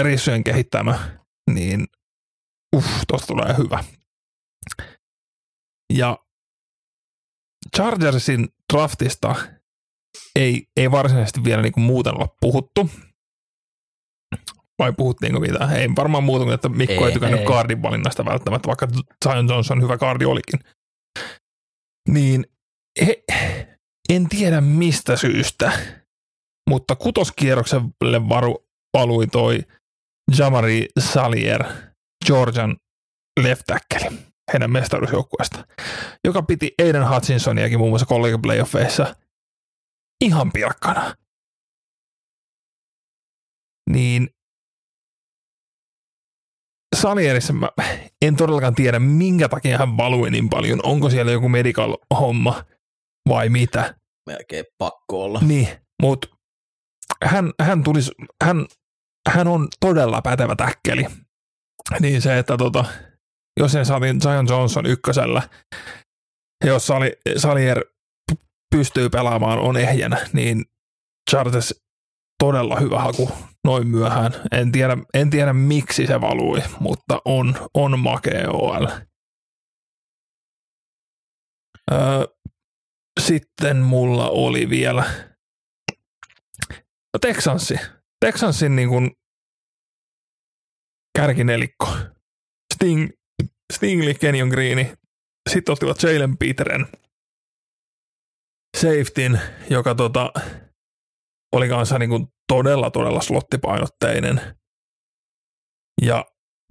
rissujen 0.00 0.44
kehittämä, 0.44 1.18
niin 1.50 1.86
uff, 2.76 2.86
tosta 3.08 3.26
tulee 3.26 3.56
hyvä. 3.58 3.84
Ja 5.92 6.18
Chargersin 7.76 8.48
draftista 8.72 9.34
ei, 10.36 10.66
ei 10.76 10.90
varsinaisesti 10.90 11.44
vielä 11.44 11.62
niin 11.62 11.72
kuin 11.72 11.84
muuten 11.84 12.14
olla 12.14 12.28
puhuttu. 12.40 12.90
Vai 14.78 14.92
puhuttiinko 14.92 15.40
mitään? 15.40 15.76
Ei 15.76 15.88
varmaan 15.96 16.24
muuta 16.24 16.44
kuin, 16.44 16.54
että 16.54 16.68
Mikko 16.68 16.92
ei, 16.92 17.04
Ei, 17.04 17.12
tykännyt 17.12 17.40
ei. 17.40 17.46
kaardin 17.46 17.82
valinnasta 17.82 18.24
välttämättä, 18.24 18.66
vaikka 18.66 18.88
Zion 19.24 19.48
Johnson 19.48 19.82
hyvä 19.82 19.98
kaardi 19.98 20.24
olikin. 20.24 20.60
Niin 22.08 22.46
he, 23.06 23.22
en 24.10 24.28
tiedä 24.28 24.60
mistä 24.60 25.16
syystä, 25.16 25.72
mutta 26.70 26.96
kutoskierrokselle 26.96 28.28
varu, 28.28 28.66
valui 28.98 29.26
toi 29.26 29.58
Jamari 30.38 30.86
Salier, 30.98 31.64
Georgian 32.26 32.76
left 33.40 33.62
tackle, 33.66 34.12
heidän 34.52 34.70
mestaruusjoukkueesta, 34.70 35.66
joka 36.24 36.42
piti 36.42 36.74
Aiden 36.82 37.08
Hutchinsoniakin 37.08 37.78
muun 37.78 37.90
muassa 37.90 38.06
college 38.06 38.38
playoffeissa 38.42 39.16
ihan 40.22 40.52
pilkkana. 40.52 41.14
Niin 43.90 44.30
Salierissa 46.96 47.52
mä 47.52 47.68
en 48.22 48.36
todellakaan 48.36 48.74
tiedä, 48.74 48.98
minkä 48.98 49.48
takia 49.48 49.78
hän 49.78 49.96
valui 49.96 50.30
niin 50.30 50.48
paljon. 50.48 50.80
Onko 50.82 51.10
siellä 51.10 51.32
joku 51.32 51.48
medical 51.48 51.96
homma 52.20 52.64
vai 53.28 53.48
mitä. 53.48 53.94
Melkein 54.26 54.64
pakko 54.78 55.24
olla. 55.24 55.40
Niin, 55.40 55.68
mutta 56.02 56.28
hän, 57.24 57.52
hän, 57.62 57.82
tulisi, 57.82 58.12
hän, 58.44 58.66
hän 59.28 59.48
on 59.48 59.68
todella 59.80 60.22
pätevä 60.22 60.56
täkkeli. 60.56 61.06
Niin 62.00 62.22
se, 62.22 62.38
että 62.38 62.56
tota, 62.56 62.84
jos 63.60 63.72
sen 63.72 63.86
saatiin 63.86 64.20
Zion 64.20 64.46
Johnson 64.48 64.86
ykkösellä, 64.86 65.42
jos 66.64 66.86
Sali, 66.86 67.12
Salier 67.36 67.84
pystyy 68.72 69.10
pelaamaan, 69.10 69.58
on 69.58 69.76
ehjänä, 69.76 70.26
niin 70.32 70.64
Chargers 71.30 71.74
todella 72.38 72.80
hyvä 72.80 72.98
haku 72.98 73.30
noin 73.64 73.88
myöhään. 73.88 74.32
En 74.52 74.72
tiedä, 74.72 74.96
en 75.14 75.30
tiedä 75.30 75.52
miksi 75.52 76.06
se 76.06 76.20
valui, 76.20 76.62
mutta 76.80 77.22
on, 77.24 77.54
on 77.74 77.98
makea 77.98 78.50
OL. 78.50 78.86
Öö, 81.92 82.26
sitten 83.20 83.76
mulla 83.76 84.28
oli 84.28 84.70
vielä 84.70 85.04
no 87.12 87.18
Texansi. 87.20 87.74
Texansin 88.20 88.76
niin 88.76 88.88
kuin 88.88 89.10
kärkinelikko. 91.18 91.96
Sting, 92.74 93.10
Stingley, 93.72 94.14
Kenyon 94.14 94.48
Greeni. 94.48 94.92
Sitten 95.50 95.72
ottivat 95.72 96.02
Jalen 96.02 96.36
Peteren 96.36 96.86
safetyn, 98.76 99.40
joka 99.70 99.94
tota, 99.94 100.32
oli 101.52 101.68
kanssa 101.68 101.98
niin 101.98 102.10
kuin 102.10 102.26
todella, 102.48 102.90
todella 102.90 103.20
slottipainotteinen. 103.20 104.40
Ja 106.02 106.24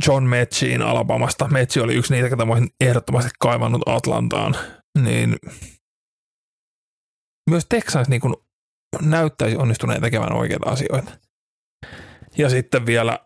John 0.07 0.23
Metchiin 0.23 0.82
Alabamasta. 0.82 1.48
Metchi 1.48 1.80
oli 1.80 1.95
yksi 1.95 2.14
niitä, 2.14 2.30
ketä 2.30 2.44
olisin 2.44 2.69
ehdottomasti 2.82 3.32
kaivannut 3.40 3.82
Atlantaan. 3.86 4.56
Niin 5.03 5.36
myös 7.49 7.65
Texans 7.69 8.10
niin 8.10 8.22
kuin 8.22 8.36
näyttäisi 9.02 9.57
onnistuneen 9.57 10.02
tekemään 10.02 10.34
oikeita 10.34 10.69
asioita. 10.69 11.11
Ja 12.38 12.49
sitten 12.49 12.86
vielä 12.86 13.19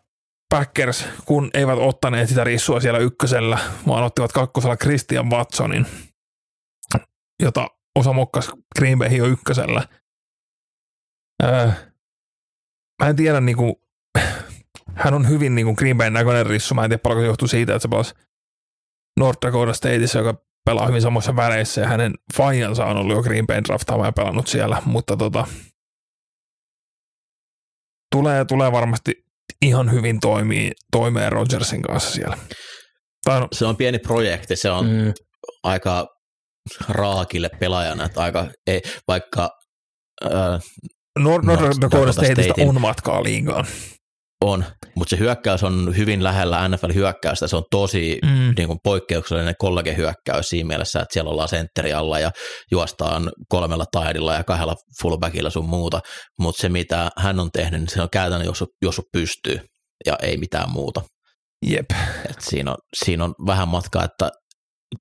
Packers, 0.50 1.06
kun 1.26 1.50
eivät 1.54 1.80
ottaneet 1.80 2.30
sitä 2.30 2.44
rissua 2.44 2.80
siellä 2.80 3.00
ykkösellä, 3.00 3.58
vaan 3.88 4.04
ottivat 4.04 4.32
kakkosella 4.32 4.78
Christian 4.78 5.30
Watsonin, 5.30 5.86
jota 7.44 7.68
osa 7.96 8.14
mokkas 8.14 8.52
Green 8.80 9.00
Bay 9.00 9.10
jo 9.10 9.26
ykkösellä. 9.26 9.88
Öö, 11.44 11.72
mä 13.04 13.10
en 13.10 13.16
tiedä, 13.16 13.42
niin 13.42 13.58
kuin, 13.58 13.76
hän 15.04 15.14
on 15.14 15.30
hyvin 15.30 15.56
niin 15.56 15.66
kuin 15.66 15.76
Green 15.78 15.98
Bayn 15.98 16.14
näköinen 16.14 16.46
rissu. 16.46 16.74
Mä 16.76 16.84
en 16.84 16.90
tiedä, 16.90 17.02
paljonko 17.02 17.22
se 17.22 17.28
johtuu 17.28 17.48
siitä, 17.48 17.76
että 17.76 17.82
se 17.82 17.88
pelasi 17.88 18.16
North 19.20 19.40
Dakota 19.46 19.74
Stateissa, 19.74 20.20
joka 20.20 20.42
pelaa 20.66 20.88
hyvin 20.88 21.02
samoissa 21.02 21.36
väreissä, 21.36 21.82
ja 21.82 21.88
hänen 21.88 22.14
faijansa 22.38 22.86
on 22.86 22.98
ollut 22.98 23.16
jo 23.16 23.24
Green 23.24 23.48
Bayn 23.48 23.64
draftaama 23.64 24.06
ja 24.06 24.12
pelannut 24.12 24.48
siellä, 24.48 24.82
mutta 24.86 25.18
tota, 25.18 25.48
tulee, 28.16 28.46
tulee 28.46 28.72
varmasti 28.72 29.26
ihan 29.62 29.92
hyvin 29.92 30.20
toimii, 30.20 30.72
toimeen 30.92 31.32
Rodgersin 31.32 31.82
kanssa 31.82 32.12
siellä. 32.12 32.38
Tai 33.24 33.40
no, 33.40 33.48
Se 33.52 33.66
on 33.66 33.78
pieni 33.78 34.00
projekti, 34.00 34.56
se 34.56 34.72
on 34.72 34.86
Mm, 34.86 35.14
aika 35.64 36.15
raakille 36.90 37.50
pelaajana, 37.60 38.06
että 38.06 38.24
aika, 38.24 38.48
ei, 38.68 38.82
vaikka 39.08 39.50
äh, 40.26 40.32
North, 41.20 41.46
North 41.48 41.62
North 41.64 41.82
Dakota 41.82 41.82
Dakota 41.98 42.12
Stateista 42.12 42.44
Statein. 42.44 42.70
on 42.70 42.82
matkaa 42.82 43.24
liigaan. 43.24 43.66
on, 44.44 44.66
mutta 44.96 45.10
se 45.10 45.20
hyökkäys 45.20 45.64
on 45.64 45.98
hyvin 45.98 46.24
lähellä 46.24 46.68
NFL-hyökkäystä, 46.68 47.48
se 47.48 47.56
on 47.56 47.64
tosi 47.72 48.20
Mm. 48.24 48.54
niin 48.58 48.68
kuin 48.68 48.80
poikkeuksellinen 48.84 49.56
kollege-hyökkäys 49.60 50.50
siinä 50.50 50.68
mielessä, 50.68 51.00
että 51.02 51.14
siellä 51.14 51.32
ollaan 51.32 51.50
sentteri 51.50 51.94
alla 51.94 52.20
ja 52.20 52.32
juostaan 52.72 53.32
kolmella 53.50 53.86
taidilla 53.92 54.34
ja 54.34 54.44
kahdella 54.44 54.76
fullbackilla 55.02 55.50
sun 55.50 55.70
muuta, 55.70 56.00
mutta 56.40 56.62
se 56.62 56.70
mitä 56.70 57.10
hän 57.18 57.40
on 57.40 57.50
tehnyt, 57.54 57.80
niin 57.82 57.90
se 57.90 58.02
on 58.02 58.10
käytännön, 58.12 58.46
jos, 58.46 58.64
jos 58.82 59.02
pystyy 59.14 59.60
ja 60.06 60.16
ei 60.22 60.38
mitään 60.38 60.70
muuta. 60.70 61.02
Jep. 61.66 61.86
Et 62.30 62.42
siinä, 62.42 62.72
on, 62.72 62.78
siinä 63.04 63.24
on 63.24 63.34
vähän 63.48 63.68
matkaa, 63.68 64.04
että 64.04 64.30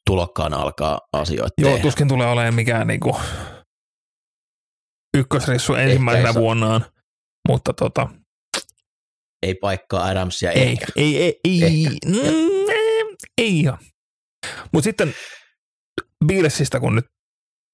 tulokkaan 0.07 0.55
alkaa 0.55 1.01
asioita 1.13 1.55
Joo, 1.59 1.71
tehdä. 1.71 1.83
tuskin 1.83 2.09
tulee 2.09 2.27
olemaan 2.27 2.55
mikään 2.55 2.87
niinku 2.87 3.17
ykkösrissu 5.17 5.75
ensimmäisenä 5.75 6.29
Ehkä 6.29 6.39
ei 6.39 6.43
vuonnaan, 6.43 6.85
mutta 7.49 7.73
tota, 7.73 8.09
Ei 9.43 9.55
paikkaa 9.55 10.05
Adamsia 10.05 10.51
ei, 10.53 10.63
eikä. 10.63 10.87
ei, 10.97 11.23
ei, 11.23 11.41
ei, 11.45 11.63
Ehkä. 11.87 12.09
mm, 12.09 12.69
ei, 12.71 13.05
ei 13.39 13.61
ihan. 13.61 13.79
Mutta 14.73 14.85
sitten 14.85 15.15
Beatlesista, 16.27 16.81
kun 16.81 16.95
nyt 16.95 17.05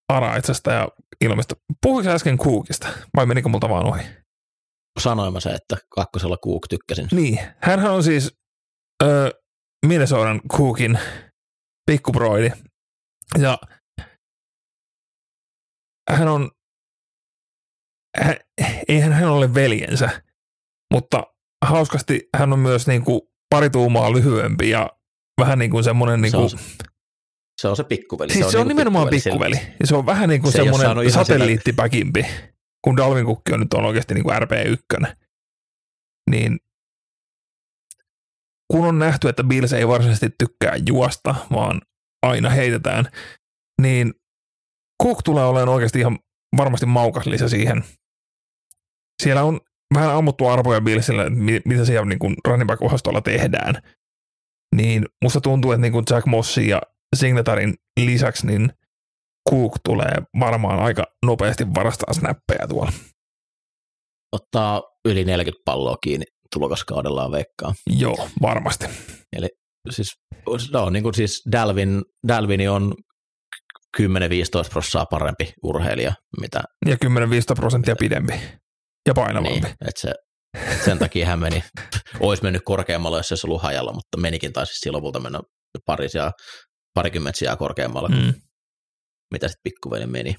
Araitsesta 0.08 0.72
ja 0.72 0.88
ilmestä. 1.20 1.54
Puhuiko 1.82 2.10
äsken 2.10 2.38
Cookista 2.38 2.88
vai 3.16 3.26
menikö 3.26 3.48
multa 3.48 3.68
vaan 3.68 3.86
ohi? 3.86 4.02
Sanoin 5.00 5.32
mä 5.32 5.40
se, 5.40 5.50
että 5.50 5.76
kakkosella 5.94 6.36
Cook 6.44 6.68
tykkäsin. 6.68 7.08
Niin, 7.12 7.38
hänhän 7.62 7.92
on 7.92 8.02
siis 8.02 8.34
ö, 9.02 9.30
Minnesotan 9.86 10.40
Cookin 10.52 10.98
pikkubroidi. 11.90 12.50
Ja 13.38 13.58
hän 16.10 16.28
on 16.28 16.50
hän, 18.16 18.36
eihän 18.88 19.12
hän 19.12 19.30
ole 19.30 19.54
veljensä, 19.54 20.22
mutta 20.92 21.22
hauskasti 21.64 22.28
hän 22.36 22.52
on 22.52 22.58
myös 22.58 22.86
niin 22.86 23.04
kuin 23.04 23.20
pari 23.50 23.70
tuumaa 23.70 24.12
lyhyempi 24.12 24.70
ja 24.70 24.90
vähän 25.40 25.58
niin 25.58 25.70
kuin 25.70 25.84
semmoinen 25.84 26.20
niin 26.20 26.32
kuin, 26.32 26.50
se, 26.50 26.56
on, 26.56 26.62
se 27.60 27.68
on 27.68 27.76
se 27.76 27.84
pikkuveli. 27.84 28.32
Siis 28.32 28.40
se 28.40 28.46
on, 28.46 28.52
se 28.52 28.58
on 28.58 28.66
niinku 28.66 28.78
nimenomaan 28.78 29.08
pikkuveli. 29.08 29.56
sille. 29.56 29.74
Ja 29.80 29.86
se 29.86 29.96
on 29.96 30.06
vähän 30.06 30.28
niin 30.28 30.42
kuin 30.42 30.52
Se 30.52 30.56
semmoinen 30.56 31.12
satelliittipäkimpi, 31.12 32.26
kun 32.84 32.96
Dalvin 32.96 33.26
Cook 33.26 33.42
on 33.52 33.60
nyt 33.60 33.74
on 33.74 33.84
oikeasti 33.84 34.14
niin 34.14 34.24
kuin 34.24 34.36
RP1. 34.36 35.14
Niin 36.30 36.58
kun 38.70 38.86
on 38.86 38.98
nähty, 38.98 39.28
että 39.28 39.44
Bills 39.44 39.72
ei 39.72 39.88
varsinaisesti 39.88 40.30
tykkää 40.38 40.76
juosta, 40.88 41.34
vaan 41.52 41.80
aina 42.22 42.50
heitetään, 42.50 43.04
niin 43.82 44.14
Cook 45.02 45.22
tulee 45.22 45.44
olemaan 45.44 45.68
oikeasti 45.68 45.98
ihan 46.00 46.18
varmasti 46.56 46.86
maukas 46.86 47.26
lisä 47.26 47.48
siihen. 47.48 47.84
Siellä 49.22 49.42
on 49.42 49.60
vähän 49.94 50.16
ammuttu 50.16 50.46
arvoja 50.46 50.80
Billsillä, 50.80 51.30
mitä 51.64 51.84
siellä 51.84 52.06
niin 52.06 52.18
kuin 52.18 52.36
running 52.48 52.68
back-osastolla 52.68 53.20
tehdään. 53.20 53.74
Niin 54.76 55.06
musta 55.24 55.40
tuntuu, 55.40 55.72
että 55.72 55.82
niin 55.82 55.92
kuin 55.92 56.04
Jack 56.10 56.26
Mossin 56.26 56.68
ja 56.68 56.82
Signatarin 57.16 57.74
lisäksi, 58.00 58.46
niin 58.46 58.72
Cook 59.50 59.78
tulee 59.84 60.22
varmaan 60.40 60.78
aika 60.78 61.04
nopeasti 61.26 61.74
varastaa 61.74 62.14
snappeja 62.14 62.68
tuolla. 62.68 62.92
Ottaa 64.32 64.82
yli 65.04 65.24
40 65.24 65.62
palloa 65.64 65.96
kiinni 66.02 66.26
tulokaskaudellaan 66.54 67.32
veikkaa. 67.32 67.74
Joo, 67.86 68.28
varmasti. 68.42 68.86
Siis, 69.90 70.12
no, 70.72 70.90
niin 70.90 71.02
kuin 71.02 71.14
siis 71.14 71.42
Dalvin, 71.52 72.02
Dalvini 72.28 72.68
on 72.68 72.94
10-15 73.98 74.02
prosenttia 74.70 75.04
parempi 75.10 75.52
urheilija, 75.62 76.12
mitä 76.40 76.62
Ja 76.86 76.96
10-15 77.04 77.08
prosenttia 77.56 77.96
pidempi 77.96 78.32
ja 79.08 79.14
painavampi. 79.14 79.60
niin, 79.60 79.66
että 79.66 80.00
se, 80.00 80.12
sen 80.84 80.98
takia 80.98 81.26
hän 81.26 81.38
meni, 81.38 81.64
olisi 82.20 82.42
mennyt 82.42 82.62
korkeammalle, 82.64 83.18
jos 83.18 83.28
se 83.28 83.34
olisi 83.34 83.46
ollut 83.46 83.62
hajalla, 83.62 83.92
mutta 83.92 84.18
menikin 84.18 84.52
taisi 84.52 84.72
siis 84.74 84.92
lopulta 84.92 85.20
mennä 85.20 85.40
pari 85.86 86.08
sijaa, 86.08 86.32
parikymmentä 86.94 87.38
sijaa 87.38 87.56
korkeammalla, 87.56 88.08
mm. 88.08 88.16
Mm. 88.16 88.34
mitä 89.32 89.48
sitten 89.48 89.62
pikkuveli 89.62 90.06
meni. 90.06 90.34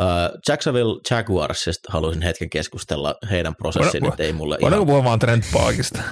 Uh, 0.00 0.38
Jacksonville 0.48 1.00
Jaguarsista 1.10 1.92
haluaisin 1.92 2.22
hetken 2.22 2.50
keskustella 2.50 3.14
heidän 3.30 3.54
prosessin, 3.54 4.06
että 4.06 4.22
ei 4.22 4.32
mulle 4.32 4.58
Voidaanko 4.60 4.76
ihan... 4.76 4.86
puhua 4.86 5.04
vaan 5.04 5.18
Trent 5.18 5.44
Parkista? 5.52 6.02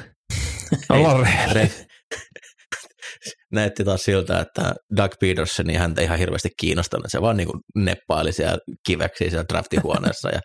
Ollaan 0.91 1.21
rehellisiä. 1.21 1.85
Näytti 3.53 3.85
taas 3.85 4.03
siltä, 4.03 4.41
että 4.41 4.75
Doug 4.97 5.13
Peterson 5.21 5.67
niin 5.67 5.79
häntä 5.79 6.03
ihan 6.03 6.19
hirveästi 6.19 6.49
kiinnostanut. 6.61 7.07
Se 7.09 7.23
vaan 7.23 7.37
niin 7.37 7.47
kuin 7.47 7.61
neppaili 7.77 8.33
siellä 8.33 8.59
kiveksiä 8.87 9.31
siellä 9.31 9.45
draftihuoneessa 9.49 10.29
ja 10.29 10.41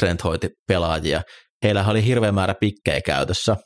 Trent 0.00 0.24
hoiti 0.24 0.48
pelaajia. 0.68 1.22
Heillä 1.64 1.84
oli 1.88 2.04
hirveä 2.04 2.32
määrä 2.32 2.54
pikkejä 2.60 3.00
käytössä, 3.00 3.56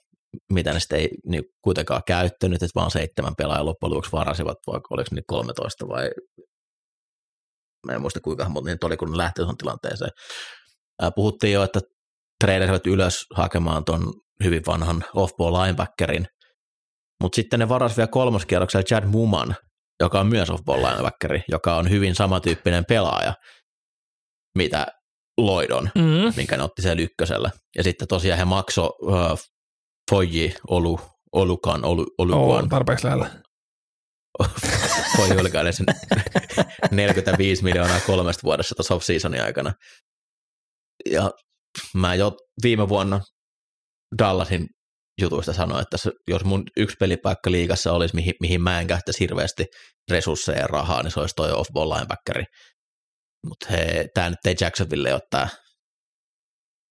mitä 0.53 0.73
ne 0.73 0.81
sitten 0.81 0.99
ei 0.99 1.09
niin 1.27 1.43
kuitenkaan 1.65 2.03
käyttänyt, 2.07 2.63
että 2.63 2.81
vaan 2.81 2.91
seitsemän 2.91 3.35
pelaajaa 3.39 3.65
loppujen 3.65 3.91
lopuksi 3.91 4.13
varasivat, 4.13 4.57
vai 4.67 4.81
oliko 4.91 5.09
ne 5.13 5.23
13 5.27 5.89
vai 5.89 6.11
mä 7.85 7.93
en 7.93 8.01
muista 8.01 8.21
kuinka 8.21 8.49
monta 8.49 8.71
niitä 8.71 8.87
oli, 8.87 8.97
kun 8.97 9.11
ne 9.11 9.17
lähti 9.17 9.41
tuohon 9.41 9.57
tilanteeseen. 9.57 10.11
Puhuttiin 11.15 11.53
jo, 11.53 11.63
että 11.63 11.81
treidasivät 12.45 12.87
ylös 12.87 13.25
hakemaan 13.35 13.85
ton 13.85 14.13
hyvin 14.45 14.63
vanhan 14.67 15.05
off-ball 15.17 15.63
linebackerin, 15.63 16.27
mutta 17.23 17.37
sitten 17.37 17.61
ne 17.61 17.69
varas 17.69 17.97
vielä 17.97 18.09
kolmoskierroksella 18.09 18.85
Chad 18.85 19.05
Muman, 19.07 19.57
joka 20.01 20.21
on 20.21 20.27
myös 20.27 20.51
off-ball 20.51 20.83
linebackeri, 20.83 21.43
joka 21.49 21.77
on 21.77 21.91
hyvin 21.91 22.15
samantyyppinen 22.15 22.85
pelaaja, 22.85 23.35
mitä 24.59 24.87
Lloyd 25.41 25.71
on, 25.71 25.91
Mm. 25.95 26.33
minkä 26.37 26.57
ne 26.57 26.63
otti 26.63 26.83
siellä 26.83 27.03
ykkösellä. 27.03 27.51
Ja 27.77 27.83
sitten 27.83 28.09
tosiaan 28.09 28.39
he 28.39 28.45
makso 28.45 28.87
uh, 29.03 29.39
Foyi 30.11 30.55
Olu, 30.69 31.01
Olukan, 31.33 31.85
Olu, 31.85 32.07
Olukan, 32.19 32.69
tarpeeksi 32.69 33.05
lähellä. 33.05 33.31
Foyi 35.17 35.31
Olukan 35.41 35.73
sen 35.73 35.87
45 36.91 37.65
miljoonaa 37.65 38.01
kolmesta 38.01 38.43
vuodessa 38.43 38.75
tuossa 38.75 38.95
off-seasonin 38.95 39.43
aikana. 39.43 39.73
Ja 41.11 41.31
mä 41.95 42.15
jo 42.15 42.33
viime 42.63 42.89
vuonna 42.89 43.21
Dallasin 44.19 44.67
jutuista 45.21 45.53
sanoin, 45.53 45.83
että 45.83 45.97
jos 46.29 46.45
mun 46.45 46.63
yksi 46.77 46.97
pelipaikka 47.01 47.51
liigassa 47.51 47.93
olisi, 47.93 48.15
mihin, 48.15 48.35
mihin 48.41 48.63
mä 48.63 48.81
en 48.81 48.87
käyttäisi 48.87 49.21
hirveästi 49.21 49.67
resursseja 50.11 50.59
ja 50.59 50.67
rahaa, 50.67 51.03
niin 51.03 51.11
se 51.11 51.21
olisi 51.21 51.35
toi 51.35 51.53
off-ball 51.53 51.95
linebackeri. 51.95 52.45
Mutta 53.47 53.67
tämä 54.15 54.31
nyt 54.31 54.39
ei 54.47 54.55
Jacksonville 54.61 55.13
ole 55.13 55.21
tää, 55.31 55.49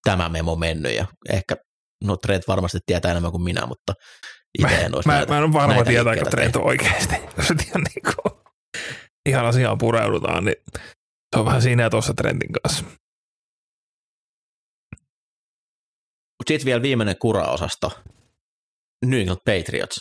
tämä 0.03 0.29
memo 0.29 0.55
mennyt 0.55 0.95
ja 0.95 1.05
ehkä, 1.29 1.55
no 2.03 2.17
Trent 2.17 2.43
varmasti 2.47 2.79
tietää 2.85 3.11
enemmän 3.11 3.31
kuin 3.31 3.43
minä, 3.43 3.65
mutta 3.65 3.93
itse 4.59 4.75
en 4.75 4.95
olisi 4.95 5.07
Mä, 5.07 5.13
näitä, 5.13 5.31
mä 5.31 5.37
en 5.37 5.43
ole 5.43 5.53
varma, 5.53 5.83
tietääkö 5.83 6.25
Trent 6.29 6.55
oikeasti. 6.55 7.15
Jos 7.37 7.51
et 7.51 7.67
ihan, 7.67 7.83
niin 7.83 8.13
kuin, 8.15 8.41
ihan 9.25 9.45
asiaan 9.45 9.77
pureudutaan, 9.77 10.45
niin 10.45 10.55
se 11.35 11.39
on 11.39 11.45
vähän 11.45 11.61
siinä 11.61 11.83
ja 11.83 11.89
tuossa 11.89 12.13
Trentin 12.13 12.51
kanssa. 12.51 12.83
Mutta 16.39 16.47
sitten 16.47 16.65
vielä 16.65 16.81
viimeinen 16.81 17.15
kuraosasto. 17.21 17.91
New 19.05 19.19
England 19.19 19.39
Patriots. 19.45 19.95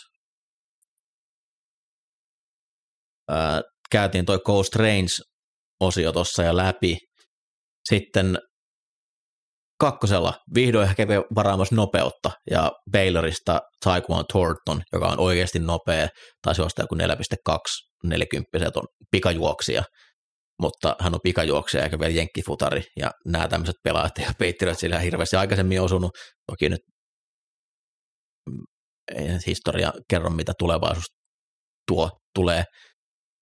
Ää, 3.29 3.61
käytiin 3.91 4.25
toi 4.25 4.39
Ghost 4.45 4.75
Range-osio 4.75 6.11
tuossa 6.13 6.43
ja 6.43 6.57
läpi. 6.57 6.97
Sitten 7.89 8.37
kakkosella 9.83 10.33
vihdoin 10.55 10.95
kävi 10.97 11.13
varaamassa 11.35 11.75
nopeutta 11.75 12.31
ja 12.51 12.71
Baylorista 12.91 13.61
Taekwon 13.83 14.25
Thornton, 14.31 14.81
joka 14.93 15.07
on 15.07 15.19
oikeasti 15.19 15.59
nopea, 15.59 16.07
taisi 16.41 16.61
juosta 16.61 16.81
joku 16.81 16.95
4,2 16.95 16.99
40 18.03 18.47
on 18.75 18.87
pikajuoksija, 19.11 19.83
mutta 20.61 20.95
hän 20.99 21.13
on 21.13 21.19
pikajuoksija 21.23 21.83
eikä 21.83 21.99
vielä 21.99 22.13
jenkkifutari, 22.13 22.83
ja 22.99 23.11
nämä 23.25 23.47
tämmöiset 23.47 23.75
pelaajat 23.83 24.17
ja 24.17 24.33
Patriotsilla 24.39 24.99
hirveästi 24.99 25.35
aikaisemmin 25.35 25.81
osunut, 25.81 26.11
toki 26.51 26.69
nyt 26.69 26.81
mm, 28.49 28.63
ei 29.15 29.27
historia 29.47 29.93
kerro, 30.09 30.29
mitä 30.29 30.53
tulevaisuus 30.59 31.05
tuo, 31.87 32.09
tulee, 32.35 32.63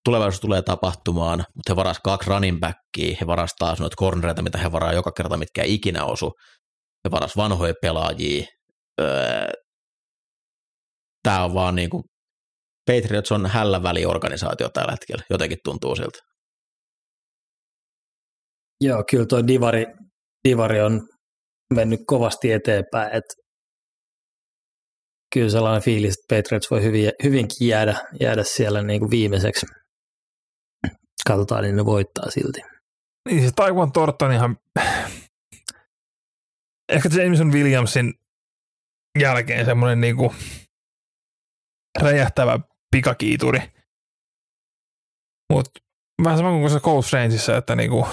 tulevaisuus 0.05 0.41
tulee 0.41 0.61
tapahtumaan, 0.61 1.39
mutta 1.39 1.71
he 1.71 1.75
varas 1.75 1.99
kaksi 2.03 2.29
running 2.29 2.59
backia, 2.59 3.17
he 3.21 3.27
varas 3.27 3.51
taas 3.59 3.79
noita 3.79 3.95
cornereita, 3.99 4.41
mitä 4.41 4.57
he 4.57 4.71
varaa 4.71 4.93
joka 4.93 5.11
kerta, 5.11 5.37
mitkä 5.37 5.63
ikinä 5.63 6.05
osu, 6.05 6.31
he 7.05 7.11
varas 7.11 7.37
vanhoja 7.37 7.73
pelaajia, 7.81 8.45
öö, 9.01 9.47
tämä 11.23 11.43
on 11.43 11.53
vaan 11.53 11.75
niin 11.75 11.89
kuin, 11.89 12.03
Patriots 12.85 13.31
on 13.31 13.45
hällä 13.45 13.83
väliorganisaatio 13.83 14.69
tällä 14.69 14.91
hetkellä, 14.91 15.23
jotenkin 15.29 15.57
tuntuu 15.63 15.95
siltä. 15.95 16.19
Joo, 18.81 19.03
kyllä 19.11 19.25
tuo 19.25 19.47
Divari, 19.47 19.85
Divari 20.47 20.81
on 20.81 21.07
mennyt 21.73 21.99
kovasti 22.07 22.51
eteenpäin, 22.51 23.07
että 23.07 23.33
kyllä 25.33 25.49
sellainen 25.49 25.81
fiilis, 25.83 26.13
että 26.13 26.35
Patriots 26.35 26.71
voi 26.71 26.83
hyvin, 26.83 27.11
hyvinkin 27.23 27.67
jäädä, 27.67 27.95
jäädä 28.21 28.43
siellä 28.43 28.81
niin 28.81 28.99
kuin 28.99 29.11
viimeiseksi. 29.11 29.65
Katsotaan, 31.27 31.63
niin 31.63 31.75
ne 31.75 31.85
voittaa 31.85 32.31
silti. 32.31 32.61
Niin 33.29 33.43
se 33.43 33.51
Taekwon 33.55 33.91
Thornton 33.91 34.31
ihan... 34.31 34.57
Ehkä 36.91 37.09
Jameson 37.21 37.51
Williamsin 37.51 38.13
jälkeen 39.19 39.65
semmoinen 39.65 40.01
niinku 40.01 40.33
räjähtävä 42.01 42.59
pikakiituri. 42.95 43.59
Mutta 45.53 45.79
vähän 46.23 46.37
sama 46.37 46.49
kuin 46.49 46.69
se 46.69 46.79
Coast 46.79 47.13
Rangeissa, 47.13 47.57
että 47.57 47.75
niinku, 47.75 48.07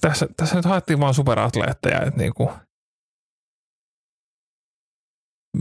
tässä, 0.00 0.28
tässä 0.36 0.56
nyt 0.56 0.64
haettiin 0.64 1.00
vaan 1.00 1.14
superatleetteja, 1.14 2.02
että 2.02 2.20
niinku, 2.20 2.52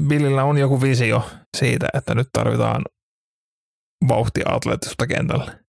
Billillä 0.07 0.43
on 0.43 0.57
joku 0.57 0.81
visio 0.81 1.29
siitä, 1.57 1.87
että 1.93 2.15
nyt 2.15 2.27
tarvitaan 2.33 2.81
vauhtia 4.07 4.45
atleettisuutta 4.49 5.07
kentällä. 5.07 5.66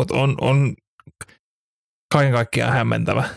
Mutta 0.00 0.14
on, 0.14 0.36
on 0.40 0.74
kaiken 2.12 2.32
kaikkiaan 2.32 2.72
hämmentävä. 2.72 3.28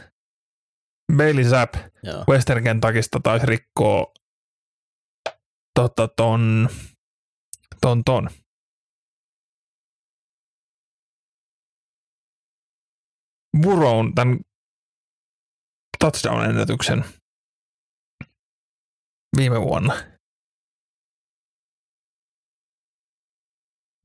Bailey 1.17 1.43
Zapp 1.43 1.75
Joo. 2.03 2.23
Western 2.29 2.63
Kentuckista 2.63 3.19
taisi 3.23 3.45
rikkoa 3.45 4.13
tota, 5.79 6.07
ton, 6.07 6.69
ton, 7.81 8.03
ton. 8.03 8.29
Burrown 13.61 14.15
tämän 14.15 14.39
touchdown-ennätyksen 15.99 17.05
viime 19.37 19.61
vuonna. 19.61 20.12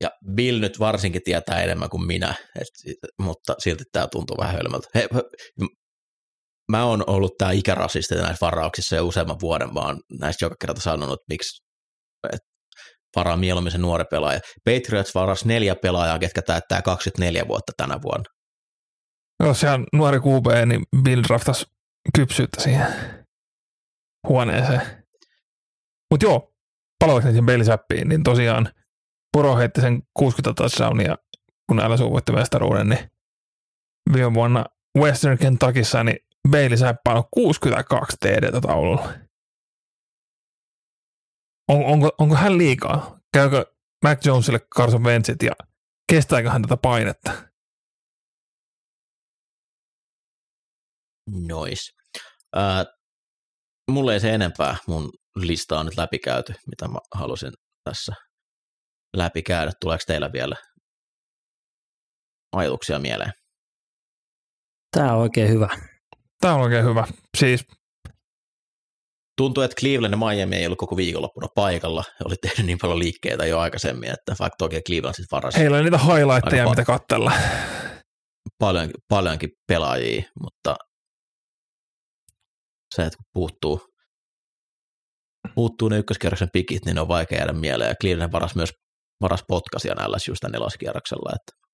Ja 0.03 0.09
Bill 0.35 0.59
nyt 0.59 0.79
varsinkin 0.79 1.21
tietää 1.23 1.63
enemmän 1.63 1.89
kuin 1.89 2.07
minä, 2.07 2.35
et, 2.59 2.67
mutta 3.21 3.55
silti 3.59 3.83
tämä 3.91 4.07
tuntuu 4.07 4.37
vähän 4.37 4.55
hölmöltä. 4.55 4.87
He, 4.95 5.07
he, 5.13 5.21
mä 6.71 6.85
oon 6.85 7.03
ollut 7.07 7.37
tämä 7.37 7.51
ikärasisti 7.51 8.15
näissä 8.15 8.45
varauksissa 8.45 8.95
jo 8.95 9.05
useamman 9.07 9.39
vuoden, 9.41 9.73
vaan 9.73 9.99
näistä 10.19 10.45
joka 10.45 10.55
kerta 10.61 10.81
sanonut, 10.81 11.19
miksi 11.29 11.63
et 12.33 12.41
varaa 13.15 13.37
mieluummin 13.37 13.71
se 13.71 13.77
nuori 13.77 14.03
pelaaja. 14.11 14.39
Patriots 14.65 15.15
varasi 15.15 15.47
neljä 15.47 15.75
pelaajaa, 15.75 16.19
ketkä 16.19 16.41
täyttää 16.41 16.81
24 16.81 17.47
vuotta 17.47 17.71
tänä 17.77 18.01
vuonna. 18.01 18.25
Jos 19.43 19.59
siellä 19.59 19.79
nuori 19.93 20.17
QB, 20.17 20.65
niin 20.65 20.83
Bill 21.03 21.23
draftas 21.27 21.65
kypsyyttä 22.15 22.61
siihen 22.61 22.87
huoneeseen. 24.27 24.81
Mutta 26.11 26.25
joo, 26.25 26.53
palautin 26.99 27.33
sen 27.33 27.45
Belisäppiin, 27.45 28.09
niin 28.09 28.23
tosiaan 28.23 28.71
Poro 29.31 29.57
heitti 29.57 29.81
sen 29.81 30.01
60 30.19 30.61
touchdownia, 30.61 31.15
kun 31.67 31.77
LSU 31.77 32.11
voitti 32.11 32.31
mestaruuden, 32.31 32.89
niin 32.89 33.09
viime 34.13 34.33
vuonna 34.33 34.65
Western 34.97 35.37
Kentuckissa, 35.37 36.03
niin 36.03 36.17
Bailey 36.49 36.77
Säppä 36.77 37.13
on 37.13 37.23
62 37.31 38.17
TD 38.17 38.61
taululla. 38.61 39.13
On, 41.67 41.85
onko, 41.85 42.09
onko 42.17 42.35
hän 42.35 42.57
liikaa? 42.57 43.19
Käykö 43.33 43.65
Mac 44.03 44.25
Jonesille 44.25 44.59
Carson 44.75 45.03
Wentzit 45.03 45.43
ja 45.43 45.51
kestääkö 46.11 46.49
hän 46.49 46.61
tätä 46.61 46.77
painetta? 46.77 47.31
Nois. 51.47 51.93
Äh, 52.57 52.85
mulle 53.91 54.13
ei 54.13 54.19
se 54.19 54.33
enempää 54.33 54.77
mun 54.87 55.09
lista 55.35 55.79
on 55.79 55.85
nyt 55.85 55.97
läpikäyty, 55.97 56.53
mitä 56.67 56.87
mä 56.87 56.99
halusin 57.15 57.53
tässä 57.83 58.13
läpikäydä. 59.17 59.71
Tuleeko 59.81 60.03
teillä 60.07 60.31
vielä 60.33 60.55
ajatuksia 62.51 62.99
mieleen? 62.99 63.31
Tämä 64.91 65.13
on 65.13 65.19
oikein 65.19 65.49
hyvä. 65.49 65.69
Tämä 66.41 66.53
on 66.53 66.61
oikein 66.61 66.85
hyvä. 66.85 67.07
Siis 67.37 67.65
Tuntuu, 69.39 69.63
että 69.63 69.75
Cleveland 69.79 70.13
ja 70.13 70.17
Miami 70.17 70.55
ei 70.55 70.65
ollut 70.65 70.79
koko 70.79 70.97
viikonloppuna 70.97 71.47
paikalla. 71.55 72.03
Oli 72.25 72.35
tehnyt 72.41 72.65
niin 72.65 72.77
paljon 72.81 72.99
liikkeitä 72.99 73.45
jo 73.45 73.59
aikaisemmin, 73.59 74.09
että 74.09 74.35
vaikka 74.39 74.55
toki 74.57 74.81
Cleveland 74.81 75.15
sitten 75.15 75.35
varasi 75.37 75.59
heillä 75.59 75.77
on 75.77 75.83
niitä 75.83 75.97
highlightteja, 75.97 76.69
mitä 76.69 76.85
katsella. 76.85 77.31
paljon, 78.59 78.89
paljonkin 79.09 79.49
pelaajia, 79.67 80.23
mutta 80.43 80.75
se, 82.95 83.01
että 83.05 83.17
kun 83.17 83.25
puuttuu, 83.33 83.81
puuttuu 85.55 85.89
ne 85.89 85.97
ykköskierroksen 85.97 86.49
pikit, 86.53 86.85
niin 86.85 86.95
ne 86.95 87.01
on 87.01 87.07
vaikea 87.07 87.37
jäädä 87.37 87.53
mieleen. 87.53 87.89
Ja 87.89 87.95
Cleveland 88.01 88.31
varas 88.31 88.55
myös 88.55 88.73
varas 89.21 89.43
potkasia 89.47 89.95
näillä 89.95 90.17
just 90.27 90.43
neloskierroksella. 90.51 91.31
Että 91.35 91.67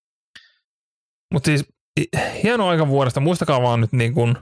Mutta 1.33 1.45
siis 1.45 1.65
hieno 2.43 2.67
aika 2.67 2.87
vuodesta. 2.87 3.19
Muistakaa 3.19 3.61
vaan 3.61 3.81
nyt 3.81 3.91
niin 3.91 4.13
kuin 4.13 4.35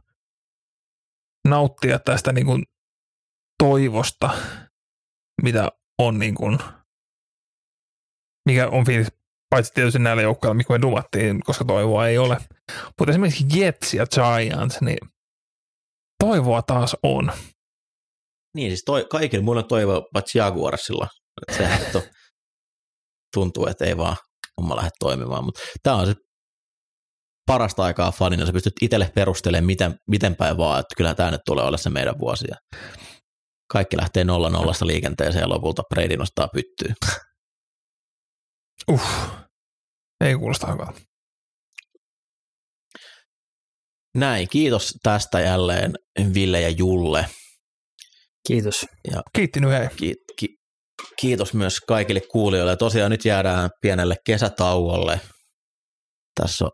nauttia 1.47 1.99
tästä 1.99 2.33
niin 2.33 2.45
kuin 2.45 2.63
toivosta, 3.63 4.29
mitä 5.41 5.71
on 5.99 6.19
niin 6.19 6.35
kuin, 6.35 6.59
mikä 8.49 8.67
on 8.67 8.85
fiilis, 8.85 9.07
paitsi 9.49 9.73
tietysti 9.73 9.99
näillä 9.99 10.21
joukkoilla, 10.21 10.53
mikä 10.53 10.73
me 10.73 10.81
dumattiin, 10.81 11.43
koska 11.43 11.65
toivoa 11.65 12.07
ei 12.07 12.17
ole. 12.17 12.37
Mutta 12.99 13.11
esimerkiksi 13.11 13.59
Jets 13.59 13.93
ja 13.93 14.05
Giants, 14.05 14.81
niin 14.81 14.97
toivoa 16.23 16.61
taas 16.61 16.97
on. 17.03 17.31
Niin, 18.55 18.71
siis 18.71 18.83
toi, 18.85 19.05
kaikilla 19.05 19.43
muilla 19.43 19.61
on 19.61 19.67
toivo 19.67 20.09
paitsi 20.13 20.37
Jaguarsilla. 20.37 21.07
Että 21.41 21.57
sehän 21.57 21.81
nyt 21.81 21.95
on, 21.95 22.01
tuntuu, 23.33 23.67
että 23.67 23.85
ei 23.85 23.97
vaan 23.97 24.17
homma 24.61 24.75
lähde 24.75 24.89
toimimaan. 24.99 25.45
Mutta 25.45 25.61
tämä 25.83 25.95
on 25.95 26.05
se 26.05 26.15
parasta 27.45 27.83
aikaa 27.83 28.11
fanina. 28.11 28.45
Sä 28.45 28.53
pystyt 28.53 28.73
itselle 28.81 29.11
perustelemaan 29.15 29.65
miten, 29.65 29.95
miten 30.07 30.35
päin 30.35 30.57
vaan, 30.57 30.79
että 30.79 30.95
kyllä 30.97 31.15
tämä 31.15 31.31
nyt 31.31 31.41
tulee 31.45 31.65
olla 31.65 31.77
se 31.77 31.89
meidän 31.89 32.19
vuosi. 32.19 32.45
Ja 32.49 32.55
kaikki 33.71 33.97
lähtee 33.97 34.23
nolla 34.23 34.49
nollasta 34.49 34.87
liikenteeseen 34.87 35.41
ja 35.41 35.49
lopulta 35.49 35.83
Brady 35.93 36.17
nostaa 36.17 36.47
pyttyyn. 36.53 36.95
Uh, 38.91 39.01
ei 40.21 40.35
kuulosta 40.35 40.71
hyvältä. 40.71 41.01
Näin, 44.15 44.49
kiitos 44.49 44.93
tästä 45.03 45.39
jälleen 45.39 45.93
Ville 46.33 46.61
ja 46.61 46.69
Julle. 46.69 47.25
Kiitos. 48.47 48.85
Kiitti 49.35 49.59
nyt 49.59 49.71
hei. 49.71 49.87
Ki- 49.95 50.23
ki- 50.39 50.55
kiitos 51.19 51.53
myös 51.53 51.79
kaikille 51.79 52.21
kuulijoille. 52.31 52.77
Tosiaan 52.77 53.11
nyt 53.11 53.25
jäädään 53.25 53.69
pienelle 53.81 54.15
kesätauolle. 54.25 55.21
Tässä 56.41 56.65
on 56.65 56.71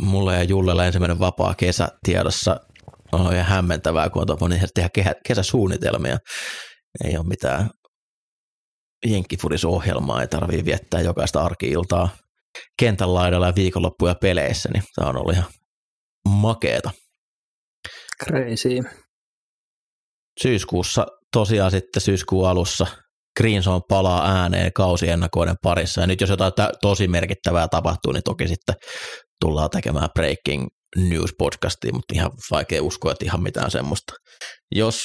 mulle 0.00 0.34
ja 0.34 0.42
Jullella 0.42 0.86
ensimmäinen 0.86 1.18
vapaa 1.18 1.54
kesä 1.54 1.88
tiedossa. 2.04 2.60
On 3.12 3.34
ihan 3.34 3.46
hämmentävää, 3.46 4.10
kun 4.10 4.30
on 4.30 4.40
voinut 4.40 4.58
tehdä 4.74 5.14
kesäsuunnitelmia. 5.26 6.18
Ei 7.04 7.16
ole 7.16 7.26
mitään 7.26 7.70
jenkkifurisohjelmaa, 9.06 10.20
ei 10.20 10.28
tarvii 10.28 10.64
viettää 10.64 11.00
jokaista 11.00 11.42
arki-iltaa 11.42 12.08
kentän 12.78 13.14
laidalla 13.14 13.46
ja 13.46 13.54
viikonloppuja 13.54 14.14
peleissä, 14.14 14.68
niin 14.72 14.84
tämä 14.94 15.08
on 15.08 15.16
ollut 15.16 15.32
ihan 15.32 15.50
makeeta. 16.28 16.90
Crazy. 18.24 18.80
syyskuussa 20.42 21.06
tosiaan 21.32 21.70
sitten 21.70 22.02
syyskuun 22.02 22.48
alussa 22.48 22.86
Green 23.36 23.62
Zone 23.62 23.80
palaa 23.88 24.40
ääneen 24.40 24.72
kausiennakoiden 24.72 25.56
parissa. 25.62 26.00
Ja 26.00 26.06
nyt 26.06 26.20
jos 26.20 26.30
jotain 26.30 26.52
tosi 26.82 27.08
merkittävää 27.08 27.68
tapahtuu, 27.68 28.12
niin 28.12 28.22
toki 28.22 28.48
sitten 28.48 28.74
tullaan 29.40 29.70
tekemään 29.70 30.08
Breaking 30.14 30.66
News 30.96 31.30
podcastia, 31.38 31.92
mutta 31.92 32.14
ihan 32.14 32.30
vaikea 32.50 32.82
uskoa, 32.82 33.12
että 33.12 33.24
ihan 33.24 33.42
mitään 33.42 33.70
semmoista. 33.70 34.12
Jos, 34.74 35.02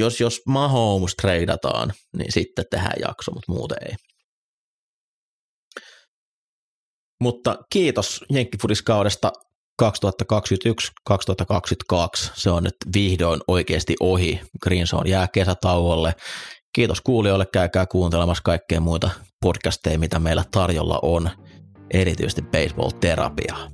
jos, 0.00 0.20
jos 0.20 0.40
Mahomes 0.46 1.14
treidataan, 1.14 1.92
niin 2.16 2.32
sitten 2.32 2.64
tehdään 2.70 3.00
jakso, 3.00 3.32
mutta 3.32 3.52
muuten 3.52 3.78
ei. 3.88 3.96
Mutta 7.22 7.58
kiitos 7.72 8.24
Jenkkifudiskaudesta 8.30 9.32
2021-2022. 9.82 9.86
Se 12.34 12.50
on 12.50 12.64
nyt 12.64 12.74
vihdoin 12.94 13.40
oikeasti 13.48 13.96
ohi. 14.00 14.40
Green 14.62 14.86
Zone 14.86 15.10
jää 15.10 15.28
kesätauolle. 15.28 16.14
Kiitos 16.76 17.00
kuulijoille, 17.00 17.46
käykää 17.46 17.86
kuuntelemassa 17.86 18.42
kaikkea 18.44 18.80
muita 18.80 19.10
podcasteja, 19.40 19.98
mitä 19.98 20.18
meillä 20.18 20.44
tarjolla 20.50 20.98
on, 21.02 21.30
erityisesti 21.90 22.42
baseball-terapiaa. 22.42 23.70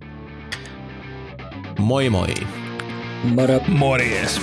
Moi 1.79 2.11
moi! 2.11 2.35
Moro. 3.25 3.61
Morjes. 3.69 4.41